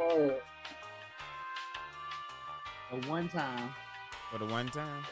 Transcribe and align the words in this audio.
Word. 0.00 0.40
A 2.92 2.96
one 3.08 3.28
time. 3.28 3.70
For 4.32 4.38
the 4.38 4.46
one 4.46 4.66
time. 4.68 5.02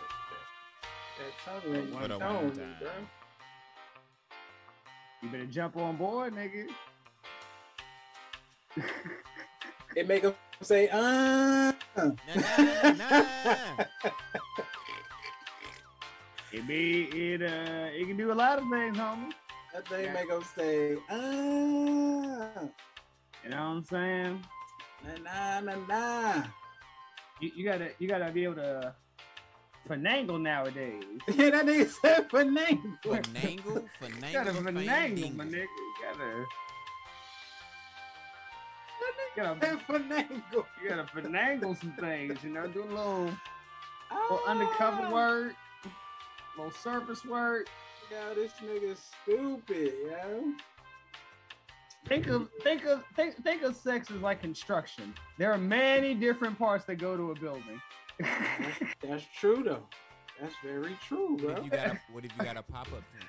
That 1.19 1.63
tongue 1.63 1.73
ring 1.73 1.87
For 1.93 2.09
the 2.09 2.19
one 2.19 2.51
time. 2.53 2.77
bro. 2.81 2.91
You 5.23 5.29
better 5.31 5.47
jump 5.47 5.77
on 5.77 5.97
board, 5.97 6.35
nigga. 6.35 6.69
It 9.97 10.07
make 10.09 10.23
him 10.23 10.35
say, 10.63 10.89
uh. 10.89 11.73
Nah, 11.97 12.13
nah, 12.27 12.93
nah, 12.93 12.93
nah. 12.93 13.85
It 16.53 16.67
be 16.67 17.03
it 17.13 17.43
uh 17.43 17.89
it 17.93 18.07
can 18.07 18.17
do 18.17 18.33
a 18.33 18.35
lot 18.35 18.59
of 18.59 18.65
things, 18.71 18.97
homie. 18.97 19.33
That 19.75 19.87
thing 19.89 20.05
Yeah. 20.05 20.13
make 20.15 20.31
him 20.31 20.43
say, 20.57 20.95
uh. 21.11 22.67
You 23.45 23.51
know 23.51 23.57
what 23.57 23.77
I'm 23.77 23.85
saying? 23.85 24.45
Nah, 25.05 25.61
nah, 25.61 25.61
nah, 25.61 25.87
nah. 25.87 26.45
You, 27.41 27.51
you 27.55 27.65
gotta 27.65 27.91
you 27.99 28.09
gotta 28.09 28.31
be 28.33 28.45
able 28.45 28.57
to 28.57 28.95
finagle 29.89 30.41
nowadays. 30.41 31.05
Yeah, 31.29 31.51
that 31.51 31.67
nigga 31.67 31.89
said 31.89 32.29
finagle. 32.31 32.99
Finagle, 33.05 33.65
You 34.03 34.33
gotta 34.33 34.51
finagle, 34.53 34.73
finagle, 34.75 35.37
my 35.37 35.45
nigga. 35.45 35.63
You 35.63 35.95
gotta 36.03 36.45
That 39.01 39.15
you 39.37 39.45
nigga 39.55 39.89
gotta 39.89 39.93
finagle. 39.93 40.65
you 40.83 40.89
gotta 40.89 41.05
finagle 41.15 41.81
some 41.81 41.93
things, 42.01 42.43
you 42.43 42.51
know, 42.51 42.67
do 42.67 42.83
a 42.83 42.85
little, 42.85 43.25
little 43.25 43.35
Ah, 44.11 44.51
undercover 44.51 45.13
work, 45.15 45.55
little 46.57 46.73
surface 46.73 47.25
work. 47.25 47.69
Yo, 48.11 48.35
this 48.35 48.53
nigga 48.65 48.93
is 48.93 49.01
stupid, 49.23 49.93
yo. 50.07 50.53
Think 52.07 52.27
of 52.29 52.49
think 52.63 52.85
of 52.87 53.03
think 53.17 53.43
think 53.45 53.63
of 53.63 53.77
sex 53.77 54.11
as 54.11 54.21
like 54.23 54.41
construction. 54.41 55.13
There 55.37 55.53
are 55.53 55.59
many 55.59 56.15
different 56.15 56.59
parts 56.59 56.85
that 56.87 56.97
go 56.97 57.17
to 57.17 57.33
a 57.33 57.35
building. 57.35 57.81
That's, 58.19 58.79
that's 59.03 59.25
true 59.39 59.63
though. 59.63 59.83
That's 60.41 60.55
very 60.65 60.97
true, 61.07 61.33
What 61.35 61.41
bro. 61.43 61.51
if 61.57 61.65
you 61.65 61.71
got 61.71 61.87
a 61.89 62.01
what 62.13 62.25
if 62.25 62.31
you 62.39 62.45
got 62.45 62.57
a 62.57 62.63
pop 62.63 62.87
up 62.87 63.03
tent? 63.13 63.25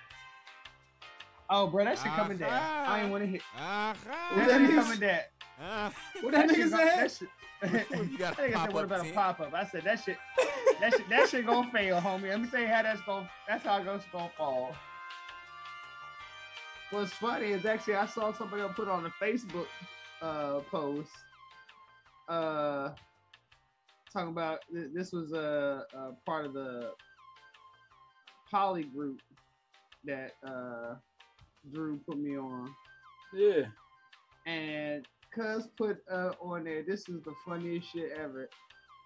oh, 1.49 1.65
bro, 1.67 1.83
that 1.83 1.97
shit 1.97 2.11
coming 2.13 2.37
down. 2.37 2.51
Aha. 2.51 2.85
I 2.87 3.01
ain't 3.01 3.11
want 3.11 3.23
to 3.23 3.27
hit. 3.27 3.41
Ah, 3.57 3.95
That 4.35 4.47
that 4.47 4.59
shit 4.67 4.75
coming 4.75 4.99
down. 4.99 5.19
ah. 5.61 5.91
What 6.21 6.31
that 6.35 6.47
nigga 6.49 6.69
said? 6.69 6.99
That 6.99 7.11
shit. 7.11 7.89
What 7.89 8.11
you 8.11 8.17
got 8.17 8.33
I 8.33 8.35
think 8.43 8.55
a 8.55 8.59
I 8.59 8.65
said, 8.65 8.73
what 8.73 8.87
pop-up 8.87 9.01
about 9.01 9.05
a 9.07 9.13
pop 9.13 9.39
up? 9.41 9.53
I 9.53 9.65
said 9.65 9.83
that 9.83 10.03
shit. 10.03 10.17
That 10.79 10.93
shit. 10.93 11.09
That 11.09 11.27
shit 11.29 11.45
gonna 11.45 11.69
fail, 11.71 11.99
homie. 11.99 12.29
Let 12.29 12.41
me 12.41 12.47
tell 12.47 12.61
you 12.61 12.67
how 12.67 12.83
that's 12.83 13.01
gonna. 13.01 13.29
That's 13.47 13.65
how 13.65 13.77
it's 13.81 14.05
gonna 14.13 14.29
fall. 14.37 14.75
What's 16.91 17.13
funny 17.13 17.47
is 17.51 17.65
actually 17.65 17.95
I 17.95 18.05
saw 18.07 18.31
somebody 18.33 18.63
put 18.75 18.87
on 18.87 19.05
a 19.05 19.23
Facebook 19.23 19.67
uh, 20.21 20.61
post, 20.71 21.11
uh, 22.27 22.89
talking 24.11 24.29
about 24.29 24.59
th- 24.73 24.89
this 24.93 25.11
was 25.11 25.31
a, 25.33 25.83
a 25.93 26.11
part 26.25 26.45
of 26.45 26.53
the 26.53 26.91
poly 28.51 28.83
group 28.83 29.19
that 30.05 30.31
uh, 30.45 30.95
Drew 31.71 31.99
put 32.07 32.17
me 32.17 32.37
on 32.37 32.73
Yeah. 33.33 33.65
and 34.47 35.05
Cuz 35.31 35.67
put 35.77 35.99
uh, 36.11 36.31
on 36.41 36.63
there, 36.63 36.81
this 36.81 37.07
is 37.07 37.21
the 37.23 37.33
funniest 37.45 37.91
shit 37.91 38.11
ever. 38.17 38.49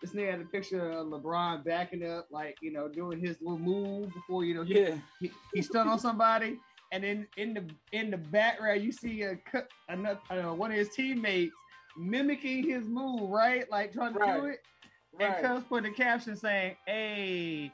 This 0.02 0.14
nigga 0.14 0.31
had 0.31 0.42
a 0.42 0.45
picture 0.45 0.90
of 0.92 1.08
LeBron 1.08 1.66
backing 1.66 2.06
up, 2.08 2.28
like, 2.31 2.56
you 2.62 2.72
know, 2.72 2.88
doing 2.88 3.20
his 3.20 3.38
little 3.42 3.59
move 3.59 4.14
before, 4.14 4.45
you 4.45 4.53
know, 4.56 4.64
he, 4.64 4.80
Yeah. 4.80 4.97
he, 5.20 5.31
he 5.53 5.62
stunned 5.62 5.90
on 5.90 6.00
somebody. 6.00 6.59
And 6.94 7.04
then 7.04 7.28
in 7.38 7.56
the 7.56 7.66
in 7.92 8.12
the 8.12 8.18
background, 8.18 8.84
you 8.84 8.92
see 8.92 9.24
a 9.24 9.36
another 9.90 10.22
uh, 10.30 10.54
one 10.54 10.72
of 10.72 10.78
his 10.78 10.90
teammates 10.96 11.56
mimicking 11.98 12.64
his 12.64 12.88
move, 12.88 13.32
right? 13.32 13.70
Like 13.72 13.92
trying 13.92 14.14
to 14.14 14.20
do 14.20 14.26
Right. 14.26 14.54
it. 14.54 14.60
And 15.20 15.34
Right. 15.34 15.44
Cuz 15.44 15.64
put 15.64 15.86
a 15.86 15.92
caption 15.92 16.36
saying, 16.36 16.78
"Hey, 16.86 17.72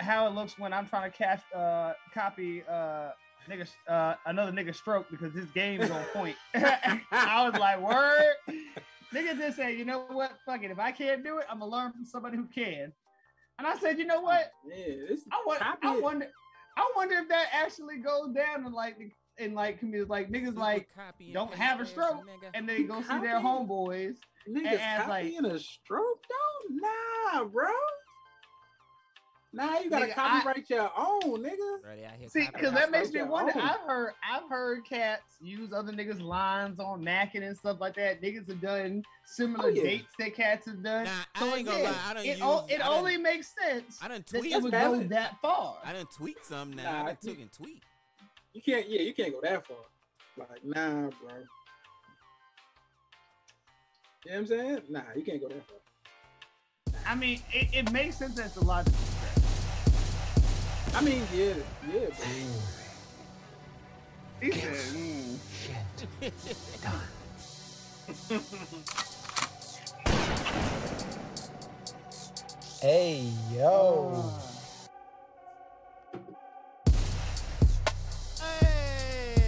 how 0.00 0.26
it 0.26 0.30
looks 0.34 0.58
when 0.58 0.72
I'm 0.72 0.88
trying 0.88 1.12
to 1.12 1.16
catch 1.16 1.42
uh 1.54 1.92
copy 2.12 2.64
uh 2.68 3.12
nigga 3.48 3.72
uh 3.88 4.16
another 4.26 4.50
nigga 4.50 4.74
stroke 4.74 5.08
because 5.12 5.32
this 5.32 5.46
game 5.52 5.80
is 5.80 5.92
on 5.92 6.04
point." 6.12 6.36
I 6.56 7.48
was 7.48 7.54
like, 7.58 7.80
"Word." 7.80 8.34
Nigga 9.14 9.38
just 9.38 9.58
said, 9.58 9.78
"You 9.78 9.84
know 9.84 10.06
what? 10.08 10.32
Fuck 10.44 10.64
it. 10.64 10.72
If 10.72 10.80
I 10.80 10.90
can't 10.90 11.22
do 11.22 11.38
it, 11.38 11.46
I'm 11.48 11.60
gonna 11.60 11.70
learn 11.70 11.92
from 11.92 12.04
somebody 12.04 12.36
who 12.36 12.48
can." 12.48 12.92
And 13.58 13.66
I 13.66 13.76
said, 13.76 13.96
"You 13.96 14.06
know 14.06 14.22
what? 14.22 14.50
Yeah. 14.64 15.14
I 15.30 15.42
want. 15.46 15.62
I 15.62 15.96
it. 15.96 16.02
wonder. 16.02 16.32
I 16.76 16.90
wonder 16.96 17.14
if 17.16 17.28
that 17.28 17.46
actually 17.52 17.98
goes 17.98 18.32
down 18.34 18.66
in 18.66 18.72
like 18.72 18.98
the 18.98 19.10
in 19.38 19.54
like 19.54 19.78
communities, 19.80 20.08
like 20.08 20.30
niggas 20.30 20.56
like, 20.56 20.88
Copy 20.94 21.32
don't 21.32 21.52
have 21.54 21.80
a 21.80 21.86
stroke, 21.86 22.22
nigga. 22.24 22.50
and 22.54 22.68
they 22.68 22.84
go 22.84 23.02
see 23.02 23.18
their 23.18 23.40
homeboys. 23.40 24.14
niggas 24.48 24.78
ask, 24.78 25.08
like- 25.08 25.24
copying 25.24 25.44
a 25.46 25.58
stroke 25.58 26.22
though? 26.28 26.76
Nah, 27.34 27.44
bro. 27.44 27.66
Nah, 29.54 29.78
you 29.78 29.88
gotta 29.88 30.06
Nigga, 30.06 30.14
copyright 30.14 30.68
your 30.68 30.90
own, 30.96 31.22
nigga. 31.42 31.80
Brother 31.82 32.04
out 32.06 32.12
here 32.18 32.28
See, 32.28 32.48
because 32.52 32.72
that 32.72 32.90
makes 32.90 33.12
me 33.12 33.22
wonder. 33.22 33.52
own. 33.54 33.62
I've 33.62 33.80
heard, 33.86 34.12
I've 34.28 34.48
heard 34.48 34.84
cats 34.84 35.36
use 35.40 35.72
other 35.72 35.92
niggas' 35.92 36.20
lines 36.20 36.80
on 36.80 37.04
macking 37.04 37.46
and 37.46 37.56
stuff 37.56 37.76
like 37.80 37.94
that. 37.94 38.20
Niggas 38.20 38.48
have 38.48 38.60
done 38.60 39.04
similar 39.24 39.66
Oh, 39.66 39.68
yeah. 39.68 39.82
dates 39.84 40.12
that 40.18 40.34
cats 40.34 40.66
have 40.66 40.82
done. 40.82 41.04
Nah, 41.04 41.10
I 41.36 41.38
so 41.38 41.54
ain't 41.54 41.66
gonna 41.66 41.78
again, 41.78 41.92
lie, 41.92 41.98
I 42.10 42.14
done 42.14 42.24
it, 42.24 42.38
o- 42.42 42.60
used- 42.62 42.70
it 42.72 42.74
I 42.74 42.78
done- 42.88 42.92
only 42.98 43.16
makes 43.16 43.54
sense 43.54 43.98
I 44.02 44.08
done 44.08 44.24
that 44.28 44.38
tweet. 44.40 44.52
it 44.52 44.62
would 44.62 44.72
go 44.72 44.78
valid. 44.78 45.08
that 45.10 45.40
far. 45.40 45.78
I 45.84 45.92
didn't 45.92 46.10
tweet 46.10 46.44
some 46.44 46.72
now. 46.72 46.82
Nah, 46.82 46.90
I 46.90 46.92
done 46.98 47.06
I 47.08 47.14
took 47.28 47.38
and 47.40 47.52
tweet. 47.52 47.82
You 48.54 48.60
can't, 48.62 48.88
yeah, 48.88 49.02
you 49.02 49.14
can't 49.14 49.32
go 49.32 49.40
that 49.42 49.66
far. 49.66 49.76
Like, 50.36 50.64
nah, 50.64 51.10
bro. 51.10 51.10
You 54.26 54.30
know 54.30 54.32
what 54.32 54.34
I'm 54.38 54.46
saying? 54.46 54.78
Nah, 54.88 55.02
you 55.14 55.22
can't 55.22 55.40
go 55.40 55.48
that 55.48 55.62
far. 55.68 55.76
I 57.06 57.14
mean, 57.14 57.40
it, 57.52 57.68
it 57.74 57.92
makes 57.92 58.16
sense 58.16 58.38
as 58.40 58.56
a 58.56 58.64
logical 58.64 58.98
step. 58.98 59.13
I 60.94 61.00
mean, 61.00 61.26
yeah, 61.34 61.54
yeah, 61.92 62.06
bro. 62.06 62.26
He 64.40 64.52
said, 64.52 64.74
mm. 64.94 65.38
Hey 72.80 73.32
yo. 73.52 74.30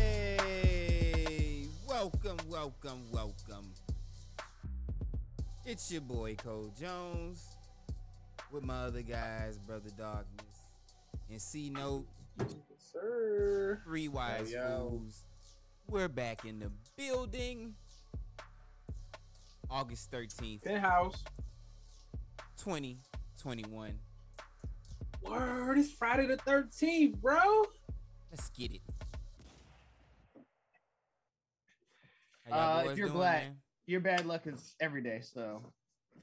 Hey, 0.03 0.49
welcome, 1.87 2.39
welcome, 2.49 3.03
welcome. 3.13 3.73
It's 5.65 5.93
your 5.93 6.01
boy 6.01 6.35
Cole 6.35 6.73
Jones 6.81 7.47
with 8.51 8.65
my 8.65 8.79
other 8.87 9.03
guys, 9.03 9.59
Brother 9.59 9.91
Darkness 9.97 10.66
and 11.31 11.41
C 11.41 11.71
Note, 11.71 12.07
Yes, 12.39 12.55
sir. 12.93 13.81
Three 13.85 14.09
Wise 14.09 14.53
Yo, 14.53 14.59
yo. 14.59 14.89
Fools. 14.91 15.25
We're 15.89 16.09
back 16.09 16.45
in 16.45 16.59
the 16.59 16.71
building. 16.97 17.75
August 19.71 20.11
13th, 20.13 20.63
Penthouse. 20.63 21.25
2021. 22.59 23.99
Word, 25.23 25.79
it's 25.79 25.91
Friday 25.91 26.27
the 26.27 26.37
13th, 26.37 27.17
bro. 27.21 27.65
Let's 28.31 28.49
get 28.51 28.73
it. 28.73 28.81
Uh, 32.51 32.55
y'all 32.55 32.79
if 32.81 32.87
boys 32.87 32.99
you're 32.99 33.09
doing, 33.09 33.19
black, 33.19 33.43
man? 33.43 33.57
your 33.87 34.01
bad 34.01 34.27
luck 34.27 34.47
is 34.47 34.75
every 34.81 35.03
day, 35.03 35.21
so 35.21 35.63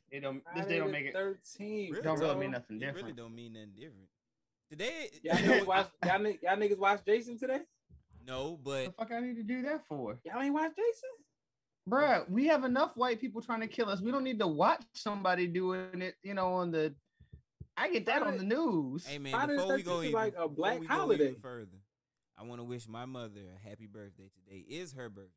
it 0.09 0.21
don't. 0.21 0.41
This 0.55 0.65
day 0.67 0.79
don't 0.79 0.91
make 0.91 1.05
it. 1.05 1.15
13th. 1.15 2.01
Don't 2.01 2.19
really 2.19 2.35
mean 2.35 2.51
nothing 2.51 2.81
It 2.81 2.95
really 2.95 3.11
don't 3.11 3.35
mean 3.35 3.53
nothing 3.53 3.71
different. 3.75 4.07
Today, 4.69 5.09
Y'all 5.23 5.35
niggas 5.35 5.65
watch, 5.67 5.87
y'all, 6.05 6.19
ni- 6.19 6.39
y'all 6.41 6.57
niggas 6.57 6.79
watch 6.79 7.01
Jason 7.05 7.37
today? 7.37 7.59
no, 8.25 8.51
What 8.51 8.63
but 8.63 8.85
the 8.85 8.91
fuck 8.97 9.11
I 9.11 9.19
need 9.19 9.35
to 9.35 9.43
do 9.43 9.61
that 9.63 9.85
for? 9.87 10.17
Y'all 10.25 10.41
ain't 10.41 10.53
watch 10.53 10.71
Jason? 10.75 11.09
Bruh, 11.89 12.29
we 12.29 12.47
have 12.47 12.63
enough 12.63 12.91
white 12.95 13.19
people 13.19 13.41
trying 13.41 13.59
to 13.59 13.67
kill 13.67 13.89
us. 13.89 14.01
We 14.01 14.09
don't 14.11 14.23
need 14.23 14.39
to 14.39 14.47
watch 14.47 14.81
somebody 14.95 15.47
doing 15.47 16.01
it, 16.01 16.15
you 16.23 16.33
know, 16.33 16.53
on 16.53 16.71
the 16.71 16.95
I 17.75 17.89
get 17.91 18.05
that 18.05 18.23
on 18.23 18.37
the 18.37 18.43
news. 18.43 19.05
hey 19.05 19.17
man, 19.17 19.33
Friday 19.33 19.55
before 19.57 19.75
we 19.75 19.83
go 19.83 19.99
even, 20.01 20.13
like 20.13 20.33
a 20.37 20.47
black 20.47 20.79
we 20.79 20.87
go 20.87 20.93
holiday. 20.93 21.23
even 21.29 21.35
further, 21.41 21.77
I 22.37 22.43
want 22.43 22.61
to 22.61 22.65
wish 22.65 22.87
my 22.87 23.05
mother 23.05 23.41
a 23.55 23.67
happy 23.67 23.87
birthday. 23.87 24.29
Today 24.33 24.63
is 24.69 24.93
her 24.93 25.09
birthday, 25.09 25.29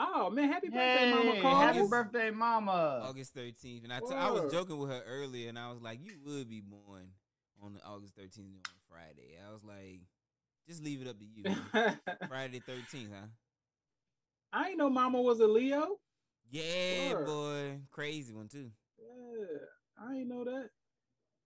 Oh 0.00 0.30
man, 0.30 0.50
happy 0.50 0.68
birthday, 0.68 1.10
Hey, 1.10 1.10
Mama 1.12 1.42
Cole. 1.42 1.56
happy 1.56 1.82
birthday, 1.88 2.30
mama. 2.30 3.00
August 3.04 3.34
13th. 3.34 3.84
And 3.84 3.92
I 3.92 3.98
t- 4.00 4.14
I 4.14 4.30
was 4.30 4.50
joking 4.50 4.78
with 4.78 4.90
her 4.90 5.02
earlier, 5.06 5.48
and 5.50 5.58
I 5.58 5.70
was 5.72 5.82
like, 5.82 5.98
"You 6.02 6.12
would 6.24 6.48
be 6.48 6.60
born 6.60 7.10
on 7.62 7.74
the 7.74 7.82
August 7.84 8.16
13th 8.16 8.38
on 8.38 8.62
Friday." 8.88 9.36
I 9.46 9.52
was 9.52 9.64
like, 9.64 10.00
"Just 10.66 10.82
leave 10.82 11.00
it 11.02 11.08
up 11.08 11.18
to 11.18 11.24
you." 11.24 11.44
Friday 12.28 12.60
13th, 12.60 13.10
huh? 13.12 13.26
I 14.52 14.68
ain't 14.68 14.78
know 14.78 14.88
Mama 14.90 15.20
was 15.20 15.40
a 15.40 15.46
Leo. 15.46 15.98
Yeah, 16.50 17.12
Word. 17.14 17.26
boy, 17.26 17.80
crazy 17.90 18.32
one 18.32 18.48
too. 18.48 18.70
Yeah, 18.98 19.58
I 20.02 20.16
ain't 20.16 20.28
know 20.28 20.44
that. 20.44 20.70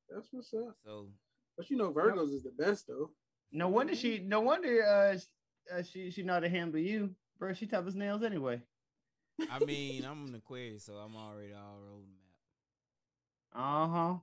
That's 0.08 0.28
what's 0.30 0.52
up. 0.54 0.76
So 0.84 1.08
But 1.56 1.70
you 1.70 1.76
know, 1.76 1.92
Virgos 1.92 2.32
is 2.32 2.42
the 2.44 2.52
best 2.56 2.86
though. 2.86 3.10
No 3.50 3.68
wonder 3.68 3.94
she 3.94 4.18
no 4.20 4.40
wonder 4.40 4.84
uh, 4.84 5.18
sh- 5.18 5.72
uh 5.74 5.82
she 5.82 6.10
she 6.10 6.22
know 6.22 6.34
how 6.34 6.40
to 6.40 6.48
handle 6.48 6.80
you. 6.80 7.14
Bro, 7.38 7.54
she 7.54 7.66
tough 7.66 7.86
as 7.86 7.96
nails 7.96 8.22
anyway. 8.22 8.60
I 9.50 9.58
mean, 9.58 10.04
I'm 10.04 10.26
an 10.28 10.34
Aquarius, 10.36 10.84
so 10.84 10.94
I'm 10.94 11.16
already 11.16 11.52
all 11.52 11.80
road 11.80 12.04
map. 12.08 13.60
Uh 13.64 13.88
huh. 13.88 14.14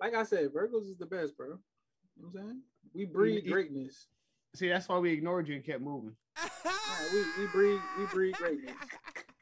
Like 0.00 0.14
I 0.14 0.22
said, 0.22 0.50
Virgos 0.52 0.88
is 0.88 0.96
the 0.98 1.06
best, 1.06 1.36
bro. 1.36 1.46
You 1.48 2.22
know 2.22 2.28
what 2.32 2.40
I'm 2.40 2.46
saying? 2.48 2.62
We 2.94 3.04
breed 3.06 3.44
you- 3.44 3.52
greatness. 3.52 4.06
See, 4.54 4.68
that's 4.68 4.88
why 4.88 4.98
we 4.98 5.12
ignored 5.12 5.46
you 5.48 5.56
and 5.56 5.64
kept 5.64 5.82
moving. 5.82 6.16
Yeah, 6.64 6.72
we, 7.12 7.20
we 7.44 7.46
breed 7.52 7.80
we 7.98 8.06
breed 8.06 8.34
greatness. 8.34 8.72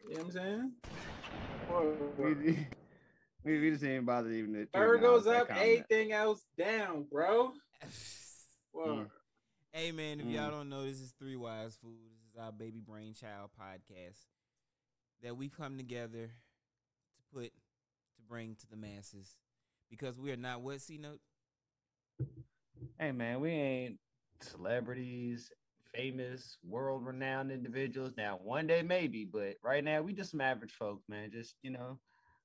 You 0.08 0.14
know 0.14 0.16
what 0.22 0.26
I'm 0.26 0.32
saying? 0.32 0.72
We, 1.70 2.22
Word. 2.24 2.66
we, 3.44 3.60
we 3.60 3.70
just 3.70 3.84
ain't 3.84 4.04
bothered 4.04 4.32
even 4.32 4.52
to. 4.54 4.66
to 4.66 4.70
Virgos 4.78 5.26
up, 5.26 5.48
comment. 5.48 5.64
everything 5.64 6.12
else 6.12 6.44
down, 6.58 7.06
bro. 7.10 7.52
Word. 8.72 9.08
Hey 9.72 9.92
man, 9.92 10.20
if 10.20 10.26
Mm. 10.26 10.32
y'all 10.34 10.50
don't 10.50 10.68
know, 10.68 10.84
this 10.84 11.00
is 11.00 11.12
Three 11.18 11.36
Wise 11.36 11.76
Fools. 11.80 12.00
This 12.10 12.32
is 12.32 12.38
our 12.40 12.52
baby 12.52 12.80
brainchild 12.84 13.50
podcast 13.60 14.18
that 15.22 15.36
we've 15.36 15.56
come 15.56 15.76
together 15.76 16.26
to 16.26 17.22
put 17.32 17.44
to 17.44 18.22
bring 18.28 18.56
to 18.56 18.66
the 18.68 18.76
masses 18.76 19.36
because 19.90 20.18
we 20.18 20.30
are 20.32 20.36
not 20.36 20.60
what 20.62 20.80
C 20.80 20.98
note. 20.98 21.20
Hey 22.98 23.12
man, 23.12 23.40
we 23.40 23.50
ain't 23.50 23.98
celebrities, 24.40 25.50
famous, 25.94 26.56
world 26.64 27.04
renowned 27.06 27.50
individuals. 27.50 28.12
Now, 28.16 28.38
one 28.42 28.66
day 28.66 28.82
maybe, 28.82 29.24
but 29.24 29.56
right 29.62 29.82
now 29.84 30.02
we 30.02 30.12
just 30.12 30.30
some 30.30 30.40
average 30.40 30.72
folk, 30.72 31.02
man. 31.08 31.30
Just 31.30 31.56
you 31.62 31.70
know, 31.70 31.98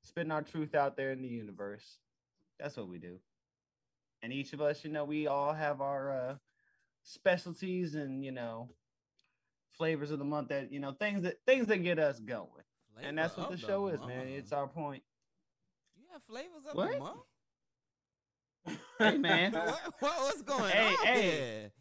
spitting 0.04 0.32
our 0.32 0.42
truth 0.42 0.76
out 0.76 0.96
there 0.98 1.12
in 1.12 1.22
the 1.22 1.28
universe. 1.28 1.98
That's 2.60 2.78
what 2.78 2.88
we 2.90 3.00
do. 3.00 3.18
And 4.22 4.32
each 4.32 4.54
of 4.54 4.62
us, 4.62 4.84
you 4.84 4.92
know, 4.92 5.04
we 5.06 5.28
all 5.28 5.54
have 5.54 5.82
our 5.82 6.12
uh 6.12 6.36
specialties 7.04 7.96
and 7.96 8.24
you 8.24 8.32
know 8.32 8.70
flavors 9.72 10.12
of 10.12 10.20
the 10.20 10.26
month 10.26 10.50
that 10.50 10.72
you 10.72 10.80
know 10.80 10.92
things 10.92 11.24
that 11.24 11.38
things 11.48 11.66
that 11.68 11.78
get 11.78 11.98
us 11.98 12.20
going. 12.20 12.48
and 13.02 13.18
that's 13.18 13.36
what 13.36 13.50
the 13.50 13.58
Flavor 13.58 13.72
show 13.72 13.88
is, 13.88 14.00
man. 14.06 14.28
It's 14.28 14.52
our 14.52 14.68
point. 14.68 15.02
you 15.98 16.06
have 16.14 16.22
flavors 16.24 16.66
of 16.70 16.76
What? 16.76 16.92
the 16.92 17.00
month. 17.00 17.20
Hey 19.00 19.18
man. 19.18 19.52
what, 19.54 19.94
what- 20.00 20.20
what's 20.20 20.42
going 20.42 20.72
Hey, 20.72 20.96
on 20.96 21.08
hey. 21.08 21.22
here? 21.22 21.72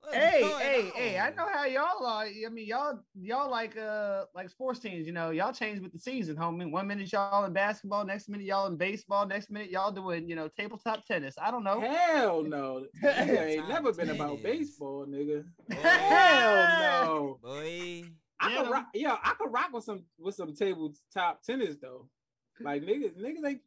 What's 0.00 0.16
hey, 0.16 0.40
going 0.40 0.62
hey, 0.62 0.90
hey! 0.94 1.18
I 1.18 1.30
know 1.30 1.48
how 1.52 1.64
y'all 1.64 2.06
are. 2.06 2.26
I 2.26 2.48
mean, 2.52 2.66
y'all, 2.66 3.00
y'all 3.20 3.50
like 3.50 3.76
uh 3.76 4.26
like 4.36 4.48
sports 4.50 4.78
teams. 4.78 5.04
You 5.04 5.12
know, 5.12 5.30
y'all 5.30 5.52
change 5.52 5.80
with 5.80 5.92
the 5.92 5.98
season, 5.98 6.36
homie. 6.36 6.70
One 6.70 6.86
minute 6.86 7.10
y'all 7.10 7.44
in 7.44 7.52
basketball, 7.52 8.04
next 8.04 8.28
minute 8.28 8.46
y'all 8.46 8.68
in 8.68 8.76
baseball, 8.76 9.26
next 9.26 9.50
minute 9.50 9.70
y'all 9.70 9.90
doing 9.90 10.28
you 10.28 10.36
know 10.36 10.46
tabletop 10.48 11.04
tennis. 11.06 11.34
I 11.40 11.50
don't 11.50 11.64
know. 11.64 11.80
Hell 11.80 12.42
no. 12.44 12.86
Nigga 13.02 13.46
ain't 13.58 13.68
never 13.68 13.92
been 13.92 14.10
about 14.10 14.44
baseball, 14.44 15.06
nigga. 15.06 15.44
Boy, 15.68 15.74
Hell 15.74 16.68
no. 16.78 17.40
boy. 17.42 18.04
I 18.38 18.50
Yeah, 18.50 18.58
could 18.58 18.64
no. 18.66 18.70
rock, 18.70 18.86
yo, 18.94 19.10
I 19.10 19.34
could 19.36 19.52
rock 19.52 19.72
with 19.72 19.82
some 19.84 20.04
with 20.18 20.36
some 20.36 20.54
tabletop 20.54 21.42
tennis 21.42 21.76
though. 21.82 22.08
Like 22.60 22.82
niggas, 22.82 23.16
niggas 23.18 23.44
ain't 23.44 23.62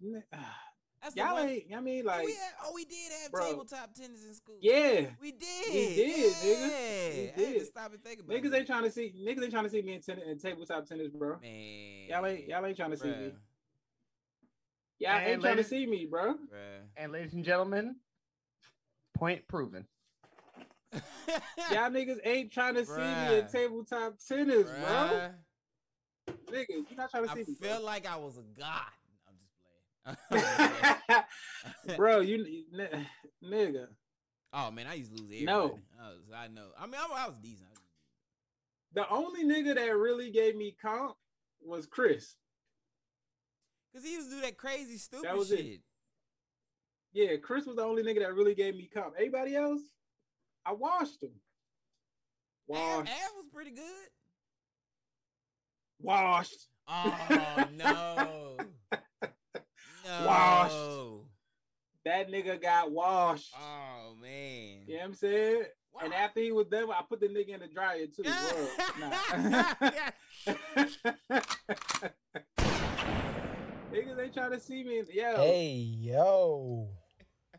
That's 1.01 1.13
the 1.16 1.22
y'all 1.22 1.34
one- 1.36 1.48
ain't. 1.50 1.74
I 1.74 1.80
mean, 1.80 2.04
Oh, 2.04 2.07
like 2.07 2.25
we 2.25 2.34
had, 2.34 2.51
oh, 2.66 2.72
we 2.75 2.84
did 2.86 3.12
have 3.22 3.31
Bro. 3.31 3.46
tabletop 3.50 3.94
tennis 3.94 4.25
in 4.25 4.34
school. 4.34 4.57
yeah, 4.62 5.06
we 5.22 5.31
did. 5.31 5.68
We 5.69 5.96
did, 5.96 6.34
nigga. 6.34 6.44
We 6.44 6.50
Yeah. 6.50 6.57
I 6.57 7.25
had 7.25 7.36
to 7.36 7.46
did. 7.60 7.66
stop 7.68 7.94
and 7.94 8.04
think 8.04 8.19
about 8.19 8.36
niggas 8.36 8.51
that. 8.51 8.57
ain't 8.57 8.68
trying 8.68 8.84
to 8.84 8.92
see 8.92 9.13
niggas 9.18 9.42
ain't 9.44 9.51
trying 9.51 9.63
to 9.63 9.69
see 9.69 9.81
me 9.81 9.94
in, 9.94 10.01
tennis, 10.01 10.24
in 10.28 10.38
tabletop 10.40 10.86
tennis, 10.86 11.12
bro. 11.13 11.38
Man, 11.42 12.07
Y'all 12.10 12.25
ain't 12.25 12.48
y'all 12.48 12.66
ain't 12.66 12.75
trying 12.78 12.92
to 12.92 12.98
see 12.98 13.07
me. 13.10 13.31
Y'all 15.00 15.13
Man, 15.13 15.28
ain't 15.30 15.42
trying 15.42 15.56
to 15.57 15.63
see 15.63 15.86
me, 15.86 16.06
bro. 16.06 16.34
bruh. 16.34 16.81
And 16.98 17.12
ladies 17.13 17.34
and 17.34 17.45
gentlemen, 17.45 17.95
point 19.16 19.48
proven. 19.48 19.86
Y'all 21.72 21.90
niggas 21.92 22.18
ain't 22.25 22.52
trying 22.52 22.74
to 22.75 22.86
see 22.86 22.98
me 22.98 23.38
in 23.40 23.48
tabletop 23.48 24.16
tennis, 24.28 24.63
bro. 24.63 24.74
Bruh, 24.74 25.31
Nigga, 26.52 26.66
you 26.69 26.86
not 26.98 27.10
trying 27.12 27.25
to 27.25 27.31
I 27.31 27.36
see 27.36 27.52
me, 27.52 27.57
I 27.62 27.66
feel 27.68 27.84
like 27.86 28.06
I 28.07 28.18
was 28.18 28.38
a 28.38 28.44
god. 28.60 28.81
I'm 30.32 30.40
just 30.40 31.06
playing. 31.08 31.98
bro. 31.98 32.20
you 32.20 32.64
n- 32.74 33.08
nigga. 33.44 33.88
oh 34.54 34.72
man, 34.72 34.88
I 34.88 34.96
used 34.96 35.16
to 35.16 35.22
lose 35.22 35.32
everybody. 35.32 35.46
No. 35.46 35.80
I, 36.02 36.08
was, 36.10 36.20
I 36.36 36.48
know. 36.48 36.68
I 36.80 36.86
mean, 36.86 36.96
I, 36.96 37.24
I 37.24 37.28
was 37.28 37.38
decent. 37.42 37.68
I 37.68 37.74
was 37.74 37.80
decent. 37.82 37.90
The 38.94 39.10
only 39.10 39.44
nigga 39.44 39.76
that 39.76 39.96
really 39.96 40.32
gave 40.32 40.56
me 40.56 40.76
comp 40.82 41.16
was 41.62 41.86
Chris. 41.86 42.36
Cause 43.94 44.04
he 44.04 44.14
used 44.14 44.30
to 44.30 44.36
do 44.36 44.42
that 44.42 44.58
crazy 44.58 44.98
stupid 44.98 45.36
was 45.36 45.52
it. 45.52 45.58
shit. 45.58 45.82
Yeah, 47.12 47.38
Chris 47.38 47.66
was 47.66 47.76
the 47.76 47.84
only 47.84 48.04
nigga 48.04 48.20
that 48.20 48.36
really 48.36 48.54
gave 48.54 48.76
me 48.76 48.90
comp. 48.94 49.16
Anybody 49.18 49.56
else, 49.56 49.82
I 50.66 50.74
washed 50.74 51.24
him. 51.24 51.32
Washed. 52.68 53.12
Av 53.12 53.32
was 53.36 53.48
pretty 53.52 53.72
good. 53.72 54.10
Washed. 56.00 56.68
Oh 56.88 57.66
no. 57.74 58.58
no. 60.10 60.26
Washed. 60.26 60.74
Oh. 60.74 61.26
That 62.06 62.32
nigga 62.32 62.62
got 62.62 62.92
washed. 62.92 63.54
Oh 63.56 64.16
man. 64.22 64.84
You 64.88 64.96
know 64.96 65.00
what 65.00 65.06
I'm 65.06 65.14
saying? 65.14 65.64
And 66.02 66.14
after 66.14 66.40
he 66.40 66.52
was 66.52 66.68
done, 66.68 66.90
I 66.92 67.02
put 67.08 67.20
the 67.20 67.28
nigga 67.28 67.50
in 67.50 67.60
the 67.60 67.68
dryer 67.68 68.06
too. 68.08 68.24
Word. 68.26 68.70
Nah. 69.00 69.12
Niggas 73.92 74.24
ain't 74.24 74.34
trying 74.34 74.52
to 74.52 74.60
see 74.60 74.84
me. 74.84 75.02
Yo, 75.12 75.36
Hey, 75.38 75.74
yo. 75.76 76.90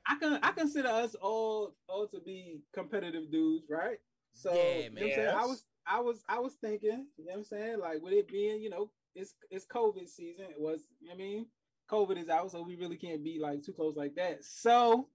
I 0.06 0.17
can 0.17 0.38
I 0.43 0.53
consider 0.53 0.88
us 0.88 1.14
all 1.14 1.75
all 1.88 2.06
to 2.08 2.20
be 2.20 2.62
competitive 2.73 3.31
dudes, 3.31 3.67
right? 3.69 3.99
So 4.32 4.55
Yeah, 4.55 4.79
you 4.79 4.91
know 4.91 4.94
what 4.94 5.03
I'm 5.03 5.11
saying? 5.11 5.37
I 5.37 5.44
was 5.44 5.64
I 5.87 6.00
was 6.00 6.25
I 6.29 6.38
was 6.38 6.55
thinking, 6.55 7.06
you 7.17 7.25
know 7.26 7.32
what 7.32 7.38
I'm 7.38 7.44
saying? 7.44 7.79
Like 7.81 8.03
with 8.03 8.14
it 8.14 8.29
being, 8.29 8.62
you 8.62 8.70
know, 8.70 8.91
it's 9.14 9.35
it's 9.50 9.67
COVID 9.67 10.08
season. 10.08 10.46
It 10.50 10.61
was, 10.61 10.82
you 11.00 11.08
know 11.08 11.14
what 11.14 11.23
I 11.23 11.25
mean, 11.25 11.46
COVID 11.90 12.22
is 12.22 12.28
out, 12.28 12.50
so 12.50 12.62
we 12.62 12.76
really 12.76 12.96
can't 12.96 13.25
be 13.25 13.38
like 13.40 13.62
too 13.62 13.72
close 13.72 13.96
like 13.96 14.14
that. 14.14 14.44
So 14.44 15.08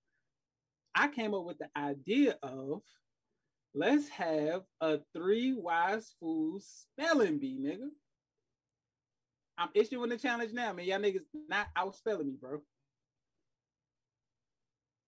I 0.94 1.08
came 1.08 1.34
up 1.34 1.46
with 1.46 1.58
the 1.58 1.70
idea 1.76 2.38
of 2.44 2.82
let's 3.74 4.10
have 4.10 4.64
a 4.82 5.00
three 5.14 5.54
wise 5.54 6.14
fools 6.20 6.86
spelling 6.98 7.40
bee, 7.40 7.60
nigga. 7.62 7.90
I'm 9.58 9.70
issuing 9.74 10.10
the 10.10 10.18
challenge 10.18 10.52
now, 10.54 10.74
man. 10.74 10.86
Y'all 10.86 11.00
niggas 11.00 11.24
not 11.48 11.68
out 11.76 11.96
spelling 11.96 12.28
me, 12.28 12.34
bro. 12.40 12.62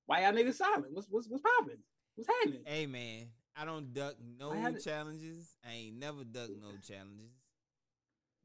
Why 0.05 0.23
y'all 0.23 0.33
niggas 0.33 0.55
silent? 0.55 0.93
What's 0.93 1.07
what's 1.09 1.27
what's 1.27 1.43
popping? 1.43 1.79
What's 2.15 2.29
happening? 2.29 2.61
Hey 2.65 2.85
man, 2.85 3.27
I 3.55 3.65
don't 3.65 3.93
duck 3.93 4.15
no 4.39 4.51
I 4.51 4.71
challenges. 4.73 5.55
I 5.67 5.73
ain't 5.73 5.99
never 5.99 6.23
duck 6.23 6.49
no 6.49 6.69
challenges. 6.87 7.33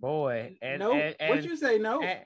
Boy, 0.00 0.56
and 0.60 0.80
no, 0.80 0.92
and, 0.92 1.14
and, 1.20 1.30
what 1.30 1.44
you 1.44 1.56
say? 1.56 1.78
No, 1.78 2.02
and, 2.02 2.24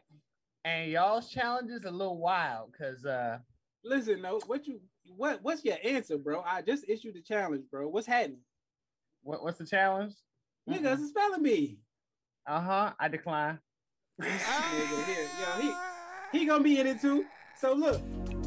and 0.66 0.90
y'all's 0.90 1.30
challenge 1.30 1.70
is 1.70 1.84
a 1.84 1.90
little 1.90 2.18
wild 2.18 2.72
because 2.72 3.06
uh 3.06 3.38
listen, 3.84 4.20
no. 4.20 4.40
What 4.46 4.66
you 4.66 4.80
what 5.16 5.42
what's 5.42 5.64
your 5.64 5.76
answer, 5.84 6.18
bro? 6.18 6.42
I 6.42 6.60
just 6.60 6.84
issued 6.88 7.14
the 7.14 7.22
challenge, 7.22 7.64
bro. 7.70 7.88
What's 7.88 8.06
happening? 8.06 8.40
what, 9.22 9.42
what's 9.42 9.58
the 9.58 9.66
challenge? 9.66 10.14
Nigga, 10.68 10.94
it's 10.94 11.02
a 11.02 11.08
spelling 11.08 11.42
bee. 11.42 11.78
Uh 12.46 12.60
huh. 12.60 12.92
I 12.98 13.08
decline. 13.08 13.58
Nigga 14.20 15.04
here, 15.04 15.28
yo, 15.40 15.60
he 15.60 16.38
he 16.38 16.46
gonna 16.46 16.64
be 16.64 16.80
in 16.80 16.86
it 16.86 17.00
too. 17.00 17.24
So 17.58 17.72
look, 17.72 18.00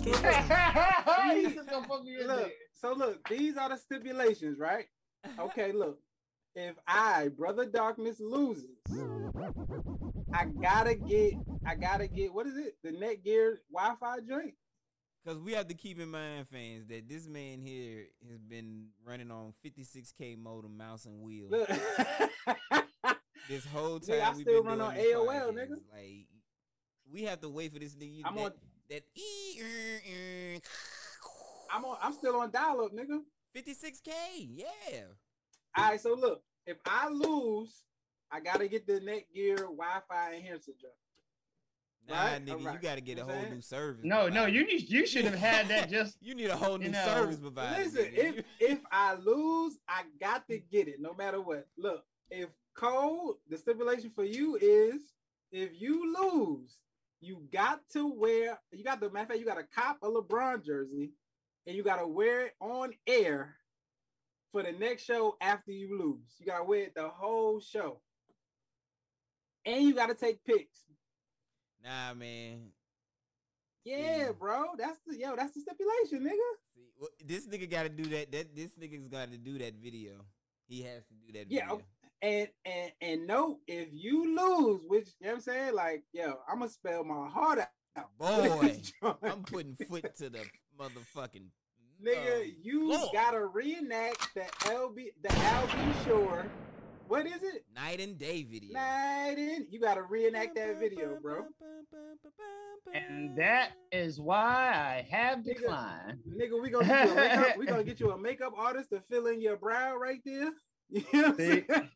so 0.03 0.11
look, 0.11 0.21
gonna 1.69 1.87
put 1.87 2.03
me 2.03 2.19
in 2.19 2.27
look, 2.27 2.51
so 2.73 2.93
look. 2.93 3.27
These 3.29 3.55
are 3.57 3.69
the 3.69 3.77
stipulations, 3.77 4.59
right? 4.59 4.85
Okay, 5.39 5.71
look. 5.71 5.99
If 6.55 6.75
I, 6.87 7.29
brother 7.29 7.65
darkness, 7.65 8.19
loses, 8.19 8.65
I 10.33 10.45
gotta 10.45 10.95
get, 10.95 11.33
I 11.69 11.75
gotta 11.75 12.07
get. 12.07 12.33
What 12.33 12.47
is 12.47 12.57
it? 12.57 12.77
The 12.83 12.89
Netgear 12.89 13.57
Wi-Fi 13.71 14.21
joint. 14.27 14.55
Because 15.23 15.39
we 15.39 15.53
have 15.53 15.67
to 15.67 15.75
keep 15.75 15.99
in 15.99 16.09
mind, 16.09 16.47
fans, 16.47 16.87
that 16.87 17.07
this 17.07 17.27
man 17.27 17.61
here 17.61 18.05
has 18.27 18.39
been 18.39 18.87
running 19.05 19.29
on 19.29 19.53
56k 19.63 20.41
modem, 20.41 20.75
mouse 20.77 21.05
and 21.05 21.21
wheel 21.21 21.49
this 23.49 23.65
whole 23.67 23.97
I 23.97 23.99
time. 23.99 24.37
we've 24.37 24.43
still 24.43 24.63
run 24.63 24.81
on 24.81 24.95
AOL, 24.95 25.27
podcast. 25.27 25.53
nigga. 25.53 25.75
Like, 25.93 26.27
we 27.11 27.23
have 27.23 27.41
to 27.41 27.49
wait 27.49 27.73
for 27.73 27.79
this 27.79 27.93
nigga. 27.93 28.21
I'm 28.25 28.35
that, 28.35 28.45
on- 28.45 28.53
that 28.89 29.03
e. 29.15 29.61
er, 29.61 30.55
er, 30.55 30.59
I'm 31.71 31.85
on. 31.85 31.97
I'm 32.01 32.13
still 32.13 32.35
on 32.37 32.49
dial-up, 32.49 32.93
nigga. 32.93 33.19
56k. 33.55 34.09
Yeah. 34.55 35.01
All 35.77 35.91
right, 35.91 36.01
so 36.01 36.15
look, 36.15 36.41
if 36.65 36.77
I 36.87 37.09
lose, 37.09 37.83
I 38.31 38.39
gotta 38.39 38.67
get 38.67 38.87
the 38.87 38.93
Netgear 38.93 39.57
Wi-Fi 39.57 40.33
enhancer 40.35 40.71
joint. 42.09 42.19
Nah, 42.19 42.25
Right? 42.25 42.45
nigga, 42.45 42.73
you 42.73 42.79
got 42.79 42.95
to 42.95 43.01
get 43.01 43.19
a 43.19 43.23
whole 43.23 43.33
saying? 43.33 43.53
new 43.53 43.61
service. 43.61 44.01
No, 44.03 44.27
no, 44.27 44.45
you 44.45 44.65
need 44.65 44.89
you 44.89 45.05
should 45.07 45.25
have 45.25 45.35
had 45.35 45.67
that 45.69 45.89
just 45.91 46.17
You 46.21 46.35
need 46.35 46.49
a 46.49 46.55
whole 46.57 46.77
new 46.77 46.85
You 46.85 46.91
know, 46.91 47.05
service 47.05 47.37
provider. 47.37 47.83
Listen, 47.83 48.05
nigga. 48.05 48.37
if 48.37 48.45
if 48.59 48.79
I 48.91 49.15
lose, 49.15 49.77
I 49.87 50.03
got 50.19 50.47
to 50.49 50.57
get 50.57 50.87
it, 50.87 50.95
no 50.99 51.13
matter 51.13 51.41
what. 51.41 51.67
Look, 51.77 52.03
if 52.29 52.49
Cole, 52.75 53.37
the 53.49 53.57
stipulation 53.57 54.11
for 54.15 54.23
you 54.23 54.57
is 54.61 55.01
if 55.51 55.69
you 55.81 56.13
lose, 56.21 56.77
you 57.21 57.41
got 57.51 57.81
to 57.93 58.07
wear. 58.13 58.59
You 58.71 58.83
got 58.83 58.99
the 59.01 59.09
matter 59.09 59.23
of 59.23 59.27
fact, 59.29 59.39
you 59.39 59.45
got 59.45 59.55
to 59.57 59.67
cop 59.75 59.97
a 60.03 60.07
LeBron 60.07 60.65
jersey, 60.65 61.11
and 61.67 61.75
you 61.75 61.83
got 61.83 61.97
to 61.99 62.07
wear 62.07 62.45
it 62.47 62.53
on 62.61 62.93
air 63.07 63.55
for 64.51 64.63
the 64.63 64.71
next 64.71 65.03
show 65.03 65.35
after 65.41 65.71
you 65.71 65.97
lose. 65.99 66.35
You 66.39 66.45
got 66.45 66.59
to 66.59 66.63
wear 66.63 66.83
it 66.83 66.95
the 66.95 67.07
whole 67.09 67.59
show. 67.59 67.99
and 69.65 69.83
you 69.83 69.93
got 69.93 70.07
to 70.07 70.15
take 70.15 70.43
pics. 70.45 70.79
Nah, 71.83 72.13
man. 72.13 72.71
Yeah, 73.85 74.31
bro. 74.37 74.65
That's 74.77 74.99
the 75.07 75.17
yo. 75.17 75.35
That's 75.35 75.53
the 75.53 75.61
stipulation, 75.61 76.21
nigga. 76.21 76.49
See, 76.75 76.89
well, 76.99 77.09
this 77.25 77.47
nigga 77.47 77.69
got 77.69 77.83
to 77.83 77.89
do 77.89 78.05
that. 78.09 78.31
That 78.31 78.55
this 78.55 78.71
nigga's 78.79 79.07
got 79.07 79.31
to 79.31 79.37
do 79.37 79.57
that 79.59 79.75
video. 79.75 80.25
He 80.67 80.83
has 80.83 81.03
to 81.07 81.13
do 81.15 81.33
that 81.33 81.49
Yeah, 81.49 81.69
video. 81.69 81.81
And 82.21 82.49
and 82.65 82.91
and 83.01 83.27
note 83.27 83.59
if 83.67 83.87
you 83.91 84.35
lose, 84.35 84.81
which 84.87 85.07
you 85.19 85.27
know 85.27 85.29
what 85.29 85.35
I'm 85.35 85.41
saying, 85.41 85.73
like 85.75 86.03
yo, 86.11 86.35
I'm 86.51 86.59
gonna 86.59 86.69
spell 86.69 87.03
my 87.03 87.29
heart 87.29 87.59
out. 87.59 88.09
Boy, 88.17 88.81
I'm 89.23 89.43
putting 89.43 89.75
foot 89.75 90.15
to 90.17 90.29
the 90.29 90.41
motherfucking 90.79 91.47
Nigga, 92.05 92.41
um, 92.41 92.55
you 92.61 92.93
floor. 92.93 93.09
gotta 93.13 93.45
reenact 93.45 94.33
the 94.33 94.41
LB 94.69 95.07
the 95.21 95.33
Al 95.33 95.67
B. 95.67 95.73
Sure. 96.05 96.45
What 97.09 97.25
is 97.25 97.41
it? 97.41 97.65
night 97.73 97.99
and 97.99 98.19
day 98.19 98.43
video. 98.43 98.71
Night 98.71 99.35
and 99.39 99.65
You 99.71 99.79
gotta 99.79 100.03
reenact 100.03 100.53
that 100.57 100.79
video, 100.79 101.17
bro. 101.19 101.43
And 102.93 103.35
that 103.35 103.71
is 103.91 104.19
why 104.19 104.69
I 104.75 105.07
have 105.09 105.39
Nigga. 105.39 105.55
declined. 105.57 106.19
Nigga, 106.39 106.61
we 106.61 106.69
gonna 106.69 106.85
get 106.85 107.05
you 107.07 107.11
a 107.11 107.15
makeup, 107.15 107.57
we 107.57 107.65
gonna 107.65 107.83
get 107.83 107.99
you 107.99 108.11
a 108.11 108.17
makeup 108.21 108.53
artist 108.55 108.91
to 108.91 109.01
fill 109.09 109.25
in 109.25 109.41
your 109.41 109.57
brow 109.57 109.95
right 109.97 110.21
there. 110.23 110.51
You 110.91 111.03
know 111.13 111.21
what 111.21 111.25
I'm 111.29 111.37
See? 111.37 111.65
saying? 111.67 111.89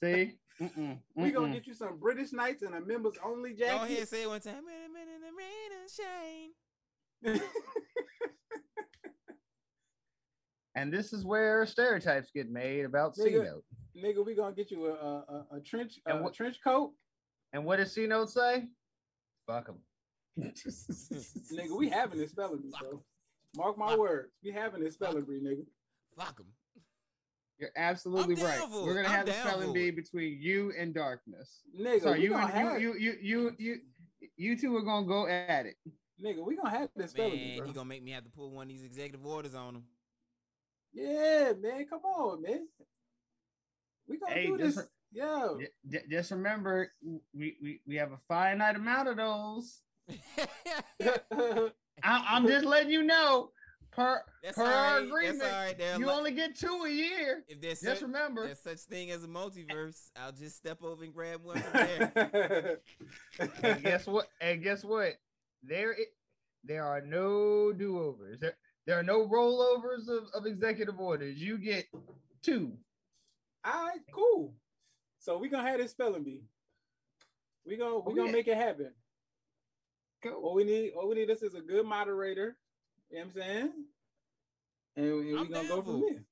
See? 0.00 0.38
Mm-mm, 0.64 0.98
We 1.14 1.30
gonna 1.30 1.52
get 1.52 1.66
you 1.66 1.74
some 1.74 1.98
British 1.98 2.32
Knights 2.32 2.62
and 2.62 2.74
a 2.74 2.80
members 2.80 3.14
only 3.22 3.52
Go 3.52 3.64
ahead, 3.66 3.88
jacket. 3.90 4.08
say 4.08 4.22
it 4.22 4.28
one 4.28 4.40
time. 4.40 4.64
Wait 4.66 4.86
a 4.86 4.88
minute, 4.92 5.20
the 5.20 5.30
rain 5.36 7.34
and 7.34 7.36
shine. 7.36 7.48
And 10.74 10.92
this 10.92 11.12
is 11.12 11.24
where 11.24 11.66
stereotypes 11.66 12.30
get 12.34 12.48
made 12.50 12.84
about 12.86 13.14
C 13.16 13.24
Nigga. 13.30 13.44
Note. 13.44 13.64
Nigga, 14.02 14.24
we 14.24 14.34
gonna 14.34 14.54
get 14.54 14.70
you 14.70 14.86
a 14.86 14.92
a, 14.92 15.24
a, 15.52 15.56
a 15.56 15.60
trench 15.60 15.98
And 16.06 16.18
a 16.18 16.22
what- 16.22 16.34
trench 16.34 16.58
coat. 16.62 16.92
And 17.52 17.64
what 17.64 17.76
does 17.78 17.92
C 17.92 18.06
Note 18.06 18.30
say? 18.30 18.66
Fuck 19.46 19.68
him. 19.68 19.76
nigga, 20.38 21.76
we 21.76 21.88
having 21.88 22.18
this 22.18 22.30
spelling 22.30 22.60
bee, 22.60 22.70
bro. 22.80 23.02
Mark 23.56 23.78
my 23.78 23.88
Fuck. 23.90 23.98
words. 23.98 24.28
We 24.44 24.50
having 24.52 24.82
this 24.84 24.94
spelling 24.94 25.22
bee, 25.24 25.40
nigga. 25.42 25.64
Fuck 26.16 26.38
him. 26.40 26.46
You're 27.58 27.70
absolutely 27.76 28.36
I'm 28.36 28.42
right. 28.44 28.60
We're 28.70 28.94
gonna 28.94 29.08
I'm 29.08 29.14
have 29.14 29.26
the 29.26 29.32
down 29.32 29.46
spelling 29.48 29.72
bee 29.72 29.90
between 29.90 30.38
you 30.40 30.72
and 30.78 30.94
darkness. 30.94 31.62
Nigga, 31.78 32.02
So 32.02 32.12
you 32.14 32.34
and 32.34 32.50
have 32.50 32.80
you, 32.80 32.94
you 32.94 33.12
you 33.20 33.50
you 33.56 33.56
you 33.58 33.76
you 34.36 34.58
two 34.58 34.76
are 34.76 34.82
gonna 34.82 35.06
go 35.06 35.26
at 35.26 35.66
it. 35.66 35.74
nigga, 36.22 36.44
we 36.44 36.54
gonna 36.54 36.70
have 36.70 36.90
this 36.94 37.10
spelling 37.12 37.32
bee, 37.32 37.48
Man, 37.48 37.58
bro. 37.58 37.66
he 37.66 37.72
gonna 37.72 37.88
make 37.88 38.02
me 38.04 38.10
have 38.12 38.24
to 38.24 38.30
pull 38.30 38.50
one 38.52 38.64
of 38.64 38.68
these 38.68 38.84
executive 38.84 39.24
orders 39.26 39.54
on 39.54 39.76
him. 39.76 39.84
Yeah, 40.92 41.52
man, 41.60 41.86
come 41.88 42.00
on, 42.04 42.42
man. 42.42 42.68
We 44.08 44.18
gonna 44.18 44.32
Hey, 44.34 44.46
do 44.46 44.58
just 44.58 44.76
this. 44.76 44.86
Yo, 45.12 45.58
J- 45.58 45.68
j- 45.88 46.04
just 46.10 46.30
remember, 46.30 46.92
we, 47.32 47.56
we 47.62 47.80
we 47.86 47.96
have 47.96 48.12
a 48.12 48.18
finite 48.28 48.76
amount 48.76 49.08
of 49.08 49.16
those. 49.16 49.80
I, 51.02 51.70
I'm 52.02 52.46
just 52.46 52.64
letting 52.64 52.90
you 52.90 53.02
know. 53.02 53.50
Per 53.90 54.22
That's 54.44 54.56
per 54.56 54.62
all 54.64 54.68
our 54.68 54.96
right. 54.98 55.06
agreement, 55.06 55.40
That's 55.40 55.80
all 55.82 55.88
right. 55.92 55.98
You 56.00 56.06
li- 56.06 56.12
only 56.12 56.30
get 56.32 56.54
two 56.56 56.82
a 56.84 56.90
year. 56.90 57.42
if 57.48 57.60
there's 57.60 57.80
Just 57.80 58.00
such, 58.00 58.02
remember. 58.02 58.44
there's 58.46 58.60
such 58.60 58.80
thing 58.80 59.10
as 59.10 59.24
a 59.24 59.26
multiverse, 59.28 60.10
I'll 60.14 60.30
just 60.30 60.56
step 60.56 60.82
over 60.84 61.02
and 61.04 61.12
grab 61.12 61.42
one 61.42 61.58
from 61.60 61.72
there. 61.72 62.78
and 63.62 63.82
guess 63.82 64.06
what? 64.06 64.28
And 64.40 64.62
guess 64.62 64.84
what? 64.84 65.14
There, 65.64 65.92
i- 65.98 66.12
there 66.64 66.84
are 66.84 67.00
no 67.00 67.72
do 67.72 67.98
overs. 67.98 68.38
There, 68.40 68.56
there 68.86 68.98
are 68.98 69.02
no 69.02 69.26
rollovers 69.26 70.08
of, 70.08 70.24
of 70.34 70.46
executive 70.46 71.00
orders. 71.00 71.38
You 71.40 71.58
get 71.58 71.86
two. 72.42 72.72
All 73.64 73.86
right, 73.86 74.00
cool. 74.14 74.54
So 75.18 75.38
we're 75.38 75.50
gonna 75.50 75.68
have 75.68 75.78
this 75.80 75.90
spelling 75.90 76.24
bee. 76.24 76.44
We 77.66 77.76
gonna 77.76 77.98
we 77.98 78.12
Oh, 78.12 78.14
gonna 78.14 78.26
yeah. 78.28 78.32
make 78.32 78.48
it 78.48 78.56
happen. 78.56 78.92
Cool. 80.22 80.32
All 80.42 80.54
we 80.54 80.64
need, 80.64 80.92
all 80.96 81.08
we 81.08 81.14
need, 81.16 81.28
this 81.28 81.42
is 81.42 81.54
a 81.54 81.60
good 81.60 81.84
moderator. 81.86 82.56
You 83.10 83.18
know 83.18 83.24
what 83.24 83.30
I'm 83.36 83.40
saying? 83.42 83.72
And, 84.96 85.06
and 85.06 85.24
we 85.26 85.38
I'm 85.38 85.50
gonna 85.50 85.68
go 85.68 85.82
from 85.82 86.00
for 86.00 86.06
it. 86.08 86.14
there. 86.14 86.24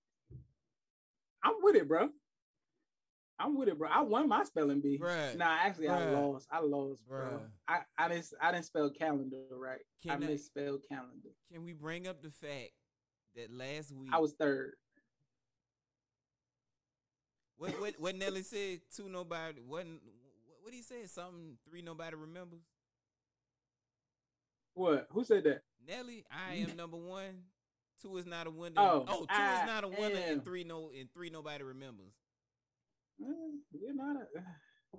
I'm 1.45 1.55
with 1.63 1.77
it, 1.77 1.87
bro. 1.89 2.09
I'm 3.39 3.57
with 3.59 3.69
it, 3.69 3.79
bro. 3.79 3.89
I 3.93 4.01
won 4.01 4.29
my 4.29 4.45
spelling 4.45 4.81
bee. 4.81 4.99
Bruh, 4.99 5.37
Nah, 5.37 5.59
actually, 5.61 5.89
I 5.89 6.11
lost. 6.11 6.47
I 6.51 6.61
lost, 6.61 7.07
bro. 7.07 7.43
I, 7.69 7.81
I 7.99 8.09
didn't 8.09 8.33
I 8.41 8.51
didn't 8.53 8.65
spell 8.65 8.89
calendar 8.91 9.43
right. 9.53 9.81
Can 10.03 10.13
I 10.13 10.15
I- 10.15 10.19
misspelled 10.19 10.81
calendar. 10.89 11.29
Can 11.53 11.65
we 11.65 11.73
bring 11.75 12.07
up 12.09 12.23
the 12.23 12.31
fact 12.31 12.71
that 13.37 13.53
last 13.53 13.93
week 13.93 14.09
I 14.13 14.19
was 14.19 14.33
third. 14.33 14.73
What 17.59 17.81
what 17.81 17.95
what 17.99 18.15
Nelly 18.17 18.43
said 18.43 18.81
two 18.95 19.09
nobody 19.09 19.61
what 19.67 19.87
what 20.63 20.75
he 20.75 20.83
said 20.83 21.09
something 21.11 21.57
three 21.69 21.83
nobody 21.83 22.17
remembers 22.17 22.61
What? 24.75 25.07
Who 25.11 25.25
said 25.25 25.45
that? 25.45 25.63
Nelly 25.87 26.25
I 26.31 26.55
am 26.57 26.77
number 26.77 26.97
one 26.97 27.45
two 28.03 28.17
is 28.19 28.27
not 28.27 28.47
a 28.47 28.51
winner 28.51 28.75
Oh, 28.81 29.05
oh 29.09 29.21
two 29.21 29.27
I 29.31 29.61
is 29.63 29.67
not 29.67 29.85
a 29.85 29.89
winner 29.89 30.17
am. 30.19 30.33
and 30.33 30.45
three 30.45 30.65
no 30.65 30.91
and 30.99 31.09
three 31.13 31.31
nobody 31.31 31.63
remembers 31.65 32.13
mm, 33.21 33.59
You're 33.73 33.95
not 33.95 34.17
a. 34.17 34.41